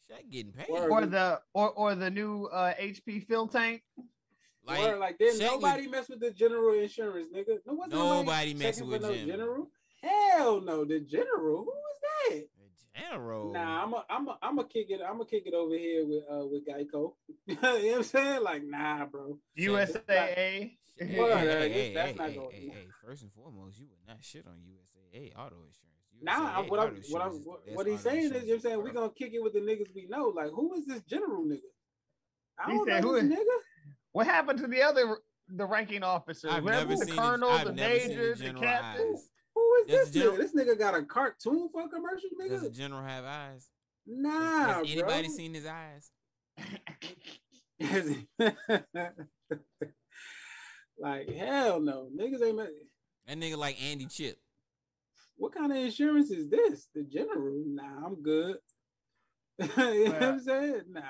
Shaq 0.09 0.29
getting 0.29 0.53
paid. 0.53 0.69
Word. 0.69 0.89
or 0.89 1.05
the 1.05 1.41
or 1.53 1.69
or 1.71 1.95
the 1.95 2.09
new 2.09 2.45
uh 2.45 2.73
HP 2.75 3.27
fill 3.27 3.47
tank. 3.47 3.83
Like, 4.65 4.79
Word, 4.79 4.99
like 4.99 5.17
then 5.17 5.29
Shaq 5.33 5.53
was- 5.53 5.61
nobody 5.61 5.87
mess 5.87 6.09
with 6.09 6.19
the 6.19 6.31
general 6.31 6.73
insurance, 6.79 7.29
nigga. 7.33 7.59
No, 7.65 7.73
wasn't 7.73 7.93
Nobody 7.93 8.53
messing 8.53 8.87
with 8.87 9.01
no 9.01 9.13
general. 9.15 9.69
Hell 10.01 10.61
no, 10.61 10.85
the 10.85 10.99
general. 10.99 11.65
Who 11.65 11.71
is 11.71 12.39
that? 12.41 12.47
the 12.93 12.99
general. 13.01 13.51
Nah, 13.53 13.83
I'm 13.83 13.93
a, 13.93 14.05
I'm 14.09 14.27
a, 14.27 14.37
I'm 14.41 14.59
a 14.59 14.63
kick 14.65 14.87
it. 14.89 15.01
I'm 15.05 15.13
gonna 15.13 15.25
kick 15.25 15.43
it 15.45 15.53
over 15.53 15.75
here 15.75 16.05
with 16.05 16.23
uh 16.31 16.45
with 16.45 16.65
Geico. 16.67 17.13
you 17.47 17.57
know 17.61 17.71
what 17.73 17.95
I'm 17.97 18.03
saying? 18.03 18.43
Like, 18.43 18.63
nah, 18.63 19.05
bro. 19.05 19.37
USAA. 19.57 20.71
Hey, 20.97 21.17
Word, 21.17 21.31
hey, 21.39 21.69
hey, 21.71 21.93
that's 21.95 22.15
not 22.17 22.35
going- 22.35 22.51
hey, 22.51 22.67
hey, 22.67 22.87
First 23.03 23.23
and 23.23 23.31
foremost, 23.31 23.79
you 23.79 23.87
would 23.89 23.97
not 24.07 24.17
shit 24.23 24.45
on 24.45 24.53
USAA 24.61 25.31
auto 25.35 25.55
insurance. 25.55 25.79
Nah, 26.21 26.61
USAA 26.61 26.69
what 26.69 26.79
I'm, 26.79 26.87
what 26.89 26.89
I'm, 26.89 26.95
insurance 26.97 27.35
is 27.37 27.43
the 27.43 27.49
what, 27.49 27.65
best 27.65 27.77
what 27.77 27.87
he's 27.87 27.95
auto 28.05 28.09
saying 28.09 28.19
is, 28.19 28.25
you 28.25 28.33
know 28.33 28.39
what 28.45 28.53
I'm 28.53 28.59
saying 28.61 28.83
we're 28.83 28.91
gonna 28.93 29.09
kick 29.09 29.33
it 29.33 29.41
with 29.41 29.53
the 29.53 29.59
niggas 29.61 29.95
we 29.95 30.05
know. 30.07 30.27
Like, 30.27 30.51
who 30.51 30.75
is 30.75 30.85
this 30.85 31.01
general 31.03 31.43
nigga? 31.43 31.61
I 32.59 32.71
He 32.71 32.77
don't 32.77 32.85
said, 32.87 33.03
know 33.03 33.09
who 33.09 33.15
this 33.15 33.23
is- 33.23 33.31
nigga. 33.31 33.57
What 34.13 34.25
happened 34.27 34.59
to 34.59 34.67
the 34.67 34.81
other 34.81 35.17
the 35.47 35.65
ranking 35.65 36.03
officers? 36.03 36.51
I've 36.51 36.63
never 36.63 36.95
the 36.95 37.05
seen 37.05 37.15
colonel, 37.15 37.49
I've 37.49 37.67
the 37.67 37.73
major, 37.73 38.35
the 38.35 38.53
captain. 38.53 39.13
eyes. 39.13 39.29
Who 39.55 39.73
is 39.75 39.87
Does 39.87 40.11
this 40.11 40.23
general- 40.23 40.37
nigga? 40.37 40.39
This 40.39 40.53
nigga 40.55 40.79
got 40.79 40.95
a 40.95 41.03
cartoon 41.03 41.69
for 41.71 41.81
a 41.85 41.89
commercial, 41.89 42.29
Does 42.47 42.61
the 42.61 42.69
nigga. 42.69 42.73
general 42.75 43.03
have 43.03 43.25
eyes? 43.25 43.67
Nah, 44.07 44.73
Has 44.79 44.91
anybody 44.91 45.27
bro. 45.27 45.35
seen 45.35 45.53
his 45.53 45.65
eyes? 45.65 46.11
like 50.99 51.29
hell 51.33 51.79
no, 51.79 52.09
niggas 52.15 52.41
ain't. 52.43 52.57
That 53.27 53.37
nigga 53.39 53.57
like 53.57 53.81
Andy 53.81 54.05
Chip. 54.07 54.37
What 55.37 55.53
kind 55.55 55.71
of 55.71 55.77
insurance 55.77 56.29
is 56.31 56.49
this? 56.49 56.87
The 56.93 57.03
general? 57.03 57.63
Nah, 57.67 58.05
I'm 58.05 58.21
good. 58.21 58.57
you 59.59 59.67
know 60.05 60.11
what 60.11 60.23
I'm 60.23 60.39
saying? 60.39 60.81
Nah. 60.91 61.01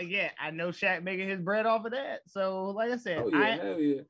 Again, 0.00 0.30
I 0.40 0.50
know 0.50 0.68
Shaq 0.68 1.02
making 1.02 1.28
his 1.28 1.40
bread 1.40 1.66
off 1.66 1.84
of 1.84 1.92
that. 1.92 2.20
So, 2.26 2.70
like 2.70 2.90
I 2.90 2.96
said, 2.96 3.18
Oh 3.18 3.28
yeah, 3.28 3.38
I 3.38 3.76
yeah. 3.76 4.00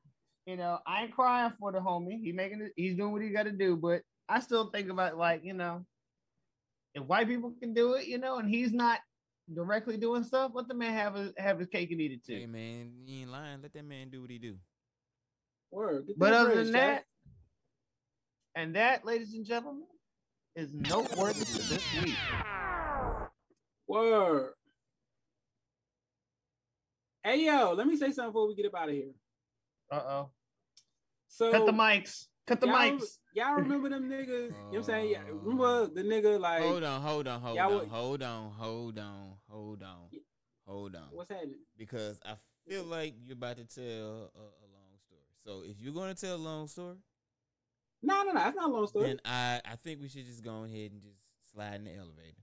You 0.45 0.55
know, 0.55 0.79
I 0.87 1.03
ain't 1.03 1.13
crying 1.13 1.51
for 1.59 1.73
the 1.73 1.79
homie. 1.79 2.21
He 2.23 2.31
making 2.31 2.61
it. 2.61 2.71
He's 2.77 2.95
doing 2.95 3.11
what 3.11 3.21
he 3.21 3.29
got 3.29 3.43
to 3.43 3.51
do. 3.51 3.75
But 3.75 4.01
I 4.29 4.39
still 4.39 4.69
think 4.71 4.89
about 4.89 5.17
like 5.17 5.43
you 5.43 5.53
know, 5.53 5.85
if 6.95 7.03
white 7.03 7.27
people 7.27 7.53
can 7.59 7.73
do 7.73 7.93
it, 7.95 8.07
you 8.07 8.17
know, 8.17 8.37
and 8.37 8.49
he's 8.49 8.71
not 8.71 8.99
directly 9.53 9.97
doing 9.97 10.23
stuff, 10.23 10.51
let 10.53 10.69
the 10.69 10.73
man 10.73 10.93
have 10.93 11.13
his 11.13 11.33
have 11.37 11.59
his 11.59 11.67
cake 11.67 11.91
and 11.91 11.99
eat 11.99 12.13
it 12.13 12.25
too. 12.25 12.35
Hey 12.35 12.45
man, 12.45 12.91
you 13.05 13.21
ain't 13.21 13.31
lying. 13.31 13.61
Let 13.61 13.73
that 13.73 13.85
man 13.85 14.09
do 14.09 14.21
what 14.21 14.31
he 14.31 14.37
do. 14.37 14.55
Word. 15.71 16.07
But 16.15 16.33
other 16.33 16.53
bread, 16.53 16.57
than 16.57 16.67
Shaq. 16.67 16.71
that, 16.73 17.03
and 18.55 18.75
that, 18.75 19.05
ladies 19.05 19.33
and 19.33 19.45
gentlemen, 19.45 19.83
is 20.55 20.73
noteworthy 20.73 21.45
for 21.45 21.61
this 21.73 21.83
week. 22.01 22.15
Word. 23.87 24.53
Hey 27.23 27.45
yo, 27.45 27.73
let 27.73 27.85
me 27.87 27.95
say 27.95 28.11
something 28.11 28.31
before 28.31 28.47
we 28.47 28.55
get 28.55 28.65
up 28.65 28.75
out 28.75 28.89
of 28.89 28.95
here. 28.95 29.11
Uh 29.91 29.95
oh. 29.95 30.29
So 31.27 31.51
Cut 31.51 31.65
the 31.65 31.71
mics. 31.71 32.27
Cut 32.47 32.59
the 32.59 32.67
y'all, 32.67 32.75
mics. 32.75 33.17
Y'all 33.33 33.53
remember 33.55 33.89
them 33.89 34.09
niggas? 34.09 34.27
you 34.27 34.49
know 34.49 34.55
what 34.69 34.77
I'm 34.77 34.83
saying? 34.83 35.11
Yeah, 35.11 35.19
remember 35.29 35.87
the 35.87 36.01
nigga 36.01 36.39
like 36.39 36.63
Hold 36.63 36.83
on, 36.83 37.01
hold 37.01 37.27
on, 37.27 37.41
hold 37.41 37.57
on, 37.59 37.71
would- 37.73 37.87
hold 37.89 38.23
on, 38.23 38.51
hold 38.51 38.99
on, 38.99 39.33
hold 39.47 39.83
on, 39.83 40.09
hold 40.65 40.95
on. 40.95 41.03
what's 41.11 41.29
happening? 41.29 41.59
Because 41.77 42.19
I 42.25 42.33
feel 42.67 42.83
like 42.83 43.13
you're 43.23 43.33
about 43.33 43.57
to 43.57 43.65
tell 43.65 43.83
a, 43.83 44.39
a 44.39 44.67
long 44.73 44.97
story. 45.05 45.21
So 45.45 45.63
if 45.63 45.79
you're 45.79 45.93
going 45.93 46.13
to 46.13 46.19
tell 46.19 46.35
a 46.35 46.37
long 46.37 46.67
story, 46.67 46.95
No, 48.01 48.23
no, 48.23 48.31
no, 48.31 48.47
it's 48.47 48.55
not 48.55 48.69
a 48.69 48.73
long 48.73 48.87
story. 48.87 49.07
then 49.09 49.19
I 49.25 49.61
I 49.63 49.75
think 49.75 50.01
we 50.01 50.09
should 50.09 50.25
just 50.25 50.43
go 50.43 50.63
ahead 50.63 50.91
and 50.91 51.01
just 51.01 51.19
slide 51.53 51.75
in 51.75 51.83
the 51.85 51.93
elevator. 51.95 52.41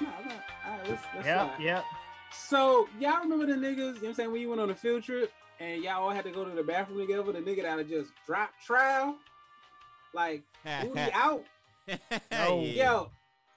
No, 0.00 0.08
it's 0.18 0.26
not. 0.28 0.44
All 0.66 0.78
right, 0.78 0.88
let's, 0.88 1.02
let's 1.16 1.26
Yep, 1.26 1.48
slide. 1.56 1.60
yep. 1.64 1.84
So 2.32 2.88
y'all 2.98 3.20
remember 3.20 3.46
the 3.46 3.54
niggas, 3.54 3.76
you 3.76 3.84
know 3.84 3.92
what 3.92 4.08
I'm 4.08 4.14
saying, 4.14 4.32
when 4.32 4.40
you 4.40 4.48
went 4.48 4.60
on 4.60 4.70
a 4.70 4.74
field 4.74 5.02
trip 5.02 5.32
and 5.58 5.82
y'all 5.82 6.02
all 6.04 6.10
had 6.10 6.24
to 6.24 6.30
go 6.30 6.44
to 6.44 6.54
the 6.54 6.62
bathroom 6.62 6.98
together, 6.98 7.32
the 7.32 7.40
nigga 7.40 7.62
that 7.62 7.78
had 7.78 7.88
just 7.88 8.10
dropped 8.26 8.64
trial, 8.64 9.16
like 10.14 10.42
booty 10.82 11.12
out. 11.12 11.44
No. 12.30 12.60
yeah. 12.62 12.84
Yo, 12.92 13.10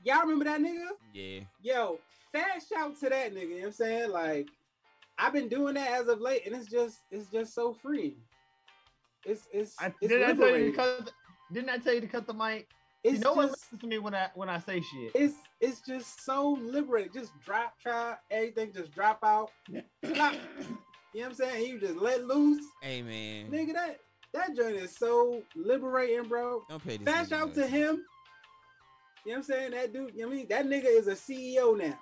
y'all 0.03 0.21
remember 0.21 0.45
that 0.45 0.59
nigga? 0.59 0.87
yeah. 1.13 1.41
Yo, 1.61 1.99
fast 2.31 2.69
shout 2.69 2.99
to 3.01 3.09
that 3.09 3.33
nigga. 3.35 3.41
You 3.41 3.49
know 3.49 3.55
what 3.57 3.65
I'm 3.67 3.71
saying? 3.73 4.09
Like, 4.11 4.47
I've 5.19 5.33
been 5.33 5.47
doing 5.49 5.75
that 5.75 5.91
as 5.91 6.07
of 6.07 6.19
late, 6.19 6.41
and 6.47 6.55
it's 6.55 6.65
just 6.67 6.97
it's 7.11 7.29
just 7.29 7.53
so 7.53 7.73
free. 7.73 8.17
It's 9.23 9.47
it's 9.53 9.75
I, 9.79 9.93
it's 10.01 10.11
didn't 10.11 10.23
I 10.31 10.33
tell 10.33 10.57
you 10.57 10.71
to 10.71 10.75
cut? 10.75 11.05
the- 11.05 11.11
Didn't 11.53 11.69
I 11.69 11.77
tell 11.77 11.93
you 11.93 12.01
to 12.01 12.07
cut 12.07 12.25
the 12.25 12.33
mic? 12.33 12.67
It's 13.03 13.15
you 13.15 13.19
know 13.19 13.33
what? 13.33 13.49
just, 13.49 13.63
Listen 13.63 13.79
to 13.79 13.87
me 13.87 13.99
when 13.99 14.15
I 14.15 14.29
when 14.35 14.49
I 14.49 14.59
say 14.59 14.79
shit. 14.79 15.11
it's 15.13 15.35
it's 15.59 15.81
just 15.81 16.23
so 16.23 16.57
liberating. 16.61 17.11
Just 17.13 17.31
drop, 17.45 17.73
try 17.81 18.15
everything, 18.31 18.71
just 18.73 18.91
drop 18.91 19.19
out. 19.23 19.51
Plop. 20.03 20.35
You 21.15 21.19
know 21.21 21.27
what 21.27 21.29
I'm 21.29 21.35
saying? 21.51 21.67
You 21.69 21.79
just 21.79 21.97
let 21.97 22.25
loose, 22.25 22.63
Hey 22.81 23.03
man, 23.03 23.51
nigga. 23.51 23.73
That 23.73 23.99
that 24.33 24.55
joint 24.55 24.77
is 24.77 24.97
so 24.97 25.43
liberating, 25.55 26.27
bro. 26.27 26.63
don't 26.67 26.83
pay 26.83 26.97
this. 26.97 27.05
Fast 27.07 27.29
nigga 27.31 27.37
out 27.37 27.53
to 27.53 27.67
him. 27.67 28.03
You 29.23 29.33
know 29.33 29.33
what 29.33 29.35
I'm 29.37 29.43
saying? 29.43 29.71
That 29.73 29.93
dude, 29.93 30.11
you 30.15 30.21
know 30.23 30.27
what 30.29 30.33
I 30.33 30.37
mean? 30.37 30.47
That 30.49 30.65
nigga 30.65 30.85
is 30.85 31.05
a 31.07 31.11
CEO 31.13 31.77
now. 31.77 31.99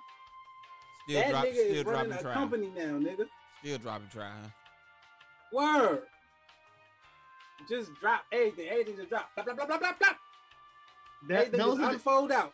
Still 1.06 1.20
that 1.20 1.28
drop, 1.30 1.44
nigga 1.44 1.52
still 1.52 1.66
is 1.74 1.84
running 1.84 1.84
dropping 1.84 2.12
a 2.12 2.22
try. 2.22 2.32
company 2.32 2.70
now, 2.74 2.82
nigga. 2.98 3.26
Still 3.62 3.78
dropping 3.78 4.08
try. 4.08 4.30
Huh? 4.30 4.48
Word. 5.52 6.02
Just 7.68 7.90
drop 8.00 8.22
everything. 8.32 8.68
Everything 8.70 8.96
just 8.96 9.10
drop. 9.10 9.28
Blah, 9.34 9.44
blah, 9.44 9.54
blah, 9.54 9.66
blah, 9.66 9.78
blah, 9.78 9.92
blah. 10.00 10.08
That, 11.28 11.46
Everything 11.46 11.58
those 11.60 11.76
just 11.78 11.80
are 11.82 11.86
the, 11.88 11.92
unfold 11.94 12.32
out. 12.32 12.52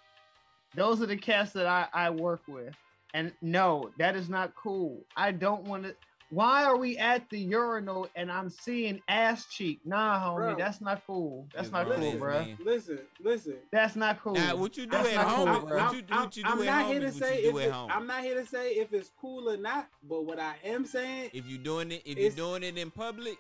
those 0.74 1.00
are 1.02 1.06
the 1.06 1.16
cats 1.16 1.52
that 1.52 1.66
I 1.66 1.86
I 1.92 2.10
work 2.10 2.42
with, 2.48 2.74
and 3.14 3.32
no, 3.42 3.90
that 3.98 4.14
is 4.16 4.28
not 4.28 4.54
cool. 4.54 5.04
I 5.16 5.32
don't 5.32 5.64
want 5.64 5.84
to. 5.84 5.94
Why 6.30 6.64
are 6.64 6.76
we 6.76 6.98
at 6.98 7.26
the 7.30 7.38
urinal 7.38 8.06
and 8.14 8.30
I'm 8.30 8.50
seeing 8.50 9.00
ass 9.08 9.46
cheek? 9.46 9.80
Nah, 9.86 10.20
homie, 10.20 10.36
Bro. 10.36 10.56
that's 10.58 10.82
not 10.82 11.02
cool. 11.06 11.46
That's 11.54 11.68
It's 11.68 11.72
not 11.72 11.86
what 11.86 11.96
cool, 11.96 12.04
it 12.04 12.12
is, 12.12 12.20
bro. 12.20 12.46
Listen, 12.62 12.98
listen. 13.24 13.54
That's 13.72 13.96
not 13.96 14.20
cool. 14.22 14.34
Now, 14.34 14.54
what 14.56 14.76
you 14.76 14.84
do 14.84 14.90
That's 14.90 15.08
at 15.08 15.26
home? 15.26 15.48
cool, 15.60 15.66
bro. 15.70 15.84
what 15.84 15.94
you 15.94 16.02
do? 16.02 16.14
What 16.14 16.36
you 16.36 16.42
do 16.42 16.48
I'm 16.50 16.58
at 16.60 16.64
not 16.66 16.82
home 16.82 16.92
here 16.92 17.00
to 17.00 17.06
is 17.06 17.14
what 17.14 17.24
say 17.24 17.42
you 17.42 17.48
if 17.48 17.54
do 17.54 17.58
at 17.60 17.64
it's, 17.68 17.74
home. 17.74 17.90
I'm 17.90 18.06
not 18.06 18.22
here 18.24 18.34
to 18.34 18.46
say 18.46 18.72
if 18.72 18.92
it's 18.92 19.10
cool 19.18 19.48
or 19.48 19.56
not, 19.56 19.88
but 20.06 20.26
what 20.26 20.38
I 20.38 20.56
am 20.64 20.84
saying, 20.84 21.30
If 21.32 21.46
you're 21.46 21.62
doing 21.62 21.92
it, 21.92 22.02
if 22.04 22.18
you're 22.18 22.30
doing 22.32 22.62
it 22.62 22.76
in 22.76 22.90
public, 22.90 23.38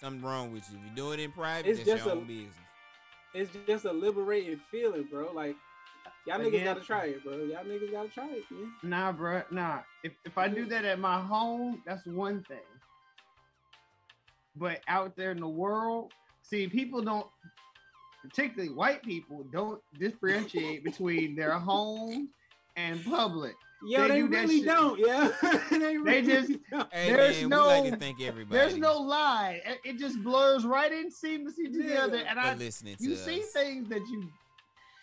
something 0.00 0.22
wrong 0.22 0.54
with 0.54 0.64
you. 0.72 0.78
If 0.78 0.86
you're 0.86 0.94
doing 1.08 1.20
it 1.20 1.24
in 1.24 1.32
private, 1.32 1.68
It's 1.68 1.80
that's 1.80 1.90
just 1.90 2.06
your 2.06 2.14
a- 2.14 2.18
own 2.18 2.24
business. 2.26 2.54
It's 3.36 3.50
just 3.66 3.84
a 3.84 3.92
liberating 3.92 4.60
feeling, 4.70 5.04
bro. 5.10 5.32
Like 5.32 5.56
y'all 6.26 6.38
niggas 6.38 6.48
Again. 6.48 6.64
gotta 6.64 6.80
try 6.80 7.06
it, 7.06 7.22
bro. 7.22 7.36
Y'all 7.36 7.64
niggas 7.64 7.92
gotta 7.92 8.08
try 8.08 8.28
it, 8.30 8.44
man. 8.50 8.72
Nah, 8.82 9.12
bro. 9.12 9.42
Nah. 9.50 9.80
If 10.02 10.12
if 10.24 10.38
I 10.38 10.48
do 10.48 10.62
mm-hmm. 10.62 10.70
that 10.70 10.84
at 10.84 10.98
my 10.98 11.20
home, 11.20 11.82
that's 11.86 12.04
one 12.06 12.42
thing. 12.44 12.58
But 14.56 14.80
out 14.88 15.16
there 15.16 15.32
in 15.32 15.40
the 15.40 15.48
world, 15.48 16.12
see, 16.42 16.66
people 16.66 17.02
don't, 17.02 17.26
particularly 18.22 18.72
white 18.72 19.02
people, 19.02 19.44
don't 19.52 19.80
differentiate 19.98 20.82
between 20.84 21.36
their 21.36 21.52
home 21.52 22.30
and 22.76 23.04
public. 23.04 23.54
Yo, 23.84 24.02
They 24.02 24.08
they, 24.08 24.20
do 24.22 24.26
really 24.28 24.62
don't, 24.62 24.98
yeah. 24.98 25.30
they 25.70 25.98
really 25.98 26.22
just- 26.22 26.52
don't. 26.70 26.92
Hey 26.92 27.12
There's 27.12 27.40
man, 27.42 27.48
no- 27.50 27.62
we 27.68 27.68
like 27.82 27.90
to 27.92 27.96
thank 27.98 28.20
everybody. 28.22 28.58
There's 28.58 28.76
no 28.78 28.98
lie. 28.98 29.60
It- 29.66 29.80
It 29.84 29.98
just 29.98 30.22
blurs 30.22 30.64
right 30.64 30.90
in 30.92 31.10
seamlessly 31.10 31.68
Yeah. 31.70 31.82
together. 31.82 32.16
And 32.18 32.38
for 32.38 32.46
I, 32.46 32.54
listening 32.54 32.96
to 32.96 33.04
you 33.04 33.12
us. 33.14 33.24
see 33.24 33.40
things 33.40 33.88
that 33.90 34.00
you 34.08 34.28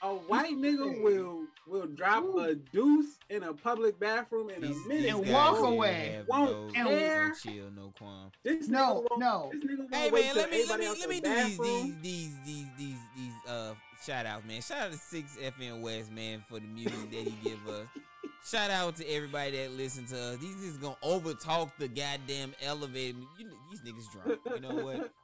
A 0.02 0.08
white 0.16 0.52
nigga 0.58 1.02
will 1.02 1.46
will 1.66 1.88
drop 1.88 2.26
a 2.36 2.56
deuce 2.56 3.20
in 3.30 3.44
a 3.44 3.54
public 3.54 3.98
bathroom 4.00 4.50
in 4.50 4.60
These- 4.62 4.86
a 4.86 4.90
minute. 4.90 5.10
And 5.16 5.30
walk 5.32 5.60
away. 5.60 6.22
Won't 6.28 6.76
no, 6.76 6.84
care. 6.90 7.30
no 7.30 7.34
chill, 7.36 7.72
no 7.74 7.94
qualm. 7.98 8.30
This 8.44 8.68
no, 8.68 9.06
won't, 9.10 9.20
no. 9.20 9.50
This 9.54 9.64
nigga 9.64 9.96
Hey 9.96 10.12
wait 10.12 10.26
man, 10.26 10.36
let 10.36 10.52
me 10.52 10.66
let 10.68 10.80
me 10.80 10.88
let 10.90 11.10
me 11.10 11.20
do 11.22 11.34
these 11.34 11.58
these 11.58 11.96
these 12.02 12.36
these 12.46 12.66
these 12.78 12.98
these 13.16 13.34
uh 13.48 13.76
shout 14.06 14.26
outs, 14.26 14.46
man. 14.46 14.62
Shout 14.62 14.80
out 14.80 14.92
to 14.92 14.98
Six 14.98 15.38
FM 15.38 15.80
West, 15.82 16.12
man, 16.12 16.42
for 16.50 16.60
the 16.60 16.68
music 16.68 17.10
that 17.12 17.22
he 17.22 17.34
give 17.44 17.66
us. 17.70 17.88
Shout 18.46 18.72
out 18.72 18.98
to 18.98 19.10
everybody 19.10 19.52
that 19.52 19.72
listen 19.72 20.06
to 20.08 20.20
us. 20.20 20.38
These 20.38 20.62
is 20.64 20.78
gonna 20.78 20.98
overtalk 21.02 21.72
the 21.80 21.88
goddamn 21.88 22.54
elevator. 22.62 23.20
You, 23.40 23.50
these 23.72 23.82
niggas 23.82 24.12
drunk. 24.12 24.40
You 24.54 24.60
know 24.60 24.84
what? 24.84 25.12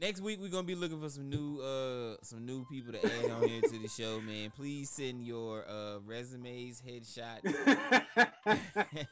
Next 0.00 0.22
week 0.22 0.38
we're 0.40 0.48
gonna 0.48 0.62
be 0.62 0.74
looking 0.74 0.98
for 0.98 1.10
some 1.10 1.28
new 1.28 1.60
uh 1.60 2.16
some 2.22 2.46
new 2.46 2.64
people 2.70 2.94
to 2.94 3.04
add 3.04 3.30
on 3.30 3.46
here 3.46 3.60
to 3.60 3.78
the 3.78 3.88
show, 3.88 4.18
man. 4.22 4.50
Please 4.56 4.88
send 4.88 5.26
your 5.26 5.68
uh 5.68 5.98
resumes, 6.06 6.80
headshots. 6.80 7.44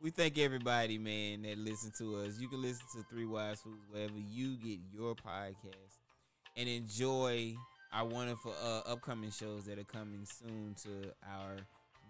we 0.00 0.10
thank 0.10 0.38
everybody, 0.38 0.98
man, 0.98 1.42
that 1.42 1.58
listen 1.58 1.90
to 1.98 2.18
us. 2.18 2.38
You 2.38 2.46
can 2.48 2.62
listen 2.62 2.86
to 2.94 3.02
Three 3.10 3.26
Wise 3.26 3.60
Fools 3.60 3.80
wherever 3.90 4.12
you 4.16 4.56
get 4.56 4.78
your 4.94 5.16
podcast, 5.16 5.98
and 6.56 6.68
enjoy 6.68 7.56
our 7.92 8.04
wonderful 8.04 8.54
uh, 8.62 8.90
upcoming 8.90 9.30
shows 9.30 9.64
that 9.66 9.78
are 9.78 9.84
coming 9.84 10.24
soon 10.24 10.74
to 10.82 11.10
our 11.30 11.56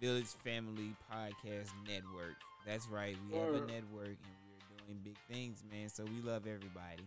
Village 0.01 0.29
Family 0.45 0.95
Podcast 1.13 1.71
Network. 1.87 2.37
That's 2.67 2.89
right, 2.89 3.17
we 3.29 3.39
have 3.39 3.49
a 3.49 3.61
network, 3.61 4.07
and 4.07 4.35
we're 4.47 4.87
doing 4.87 5.01
big 5.05 5.17
things, 5.29 5.63
man. 5.71 5.89
So 5.89 6.05
we 6.05 6.21
love 6.23 6.47
everybody. 6.47 7.07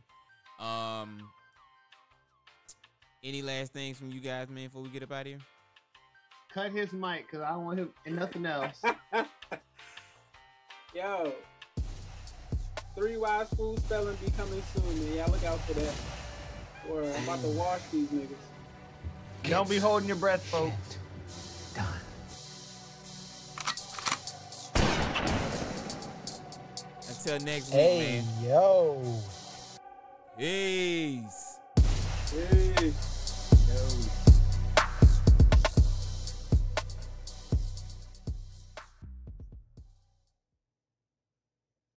Um, 0.60 1.30
any 3.24 3.42
last 3.42 3.74
things 3.74 3.98
from 3.98 4.12
you 4.12 4.20
guys, 4.20 4.50
man, 4.50 4.66
before 4.66 4.82
we 4.82 4.90
get 4.90 5.04
up 5.04 5.12
out 5.12 5.22
of 5.22 5.28
here? 5.28 5.40
cut 6.56 6.72
his 6.72 6.94
mic 6.94 7.28
because 7.30 7.42
I 7.42 7.50
don't 7.50 7.66
want 7.66 7.80
him 7.80 7.90
and 8.06 8.16
nothing 8.16 8.46
else. 8.46 8.82
Yo, 10.96 11.34
three 12.96 13.18
wise 13.18 13.50
fools 13.50 13.80
spelling 13.80 14.16
be 14.24 14.32
coming 14.32 14.64
soon, 14.74 15.04
man. 15.04 15.18
Y'all 15.18 15.32
look 15.32 15.44
out 15.44 15.60
for 15.68 15.74
that. 15.74 15.94
Or 16.90 17.04
I'm 17.04 17.24
about 17.26 17.42
to 17.42 17.50
wash 17.50 17.82
these 17.92 18.08
niggas. 18.08 18.55
Don't 19.50 19.70
be 19.70 19.78
holding 19.78 20.08
your 20.08 20.18
breath, 20.18 20.44
folks. 20.44 20.98
Until 27.08 27.40
next 27.40 27.68
week, 27.68 27.74
Hey, 27.80 28.22
man. 28.22 28.44
yo. 28.44 29.22
Peace. 30.38 31.58
Peace. 32.32 33.15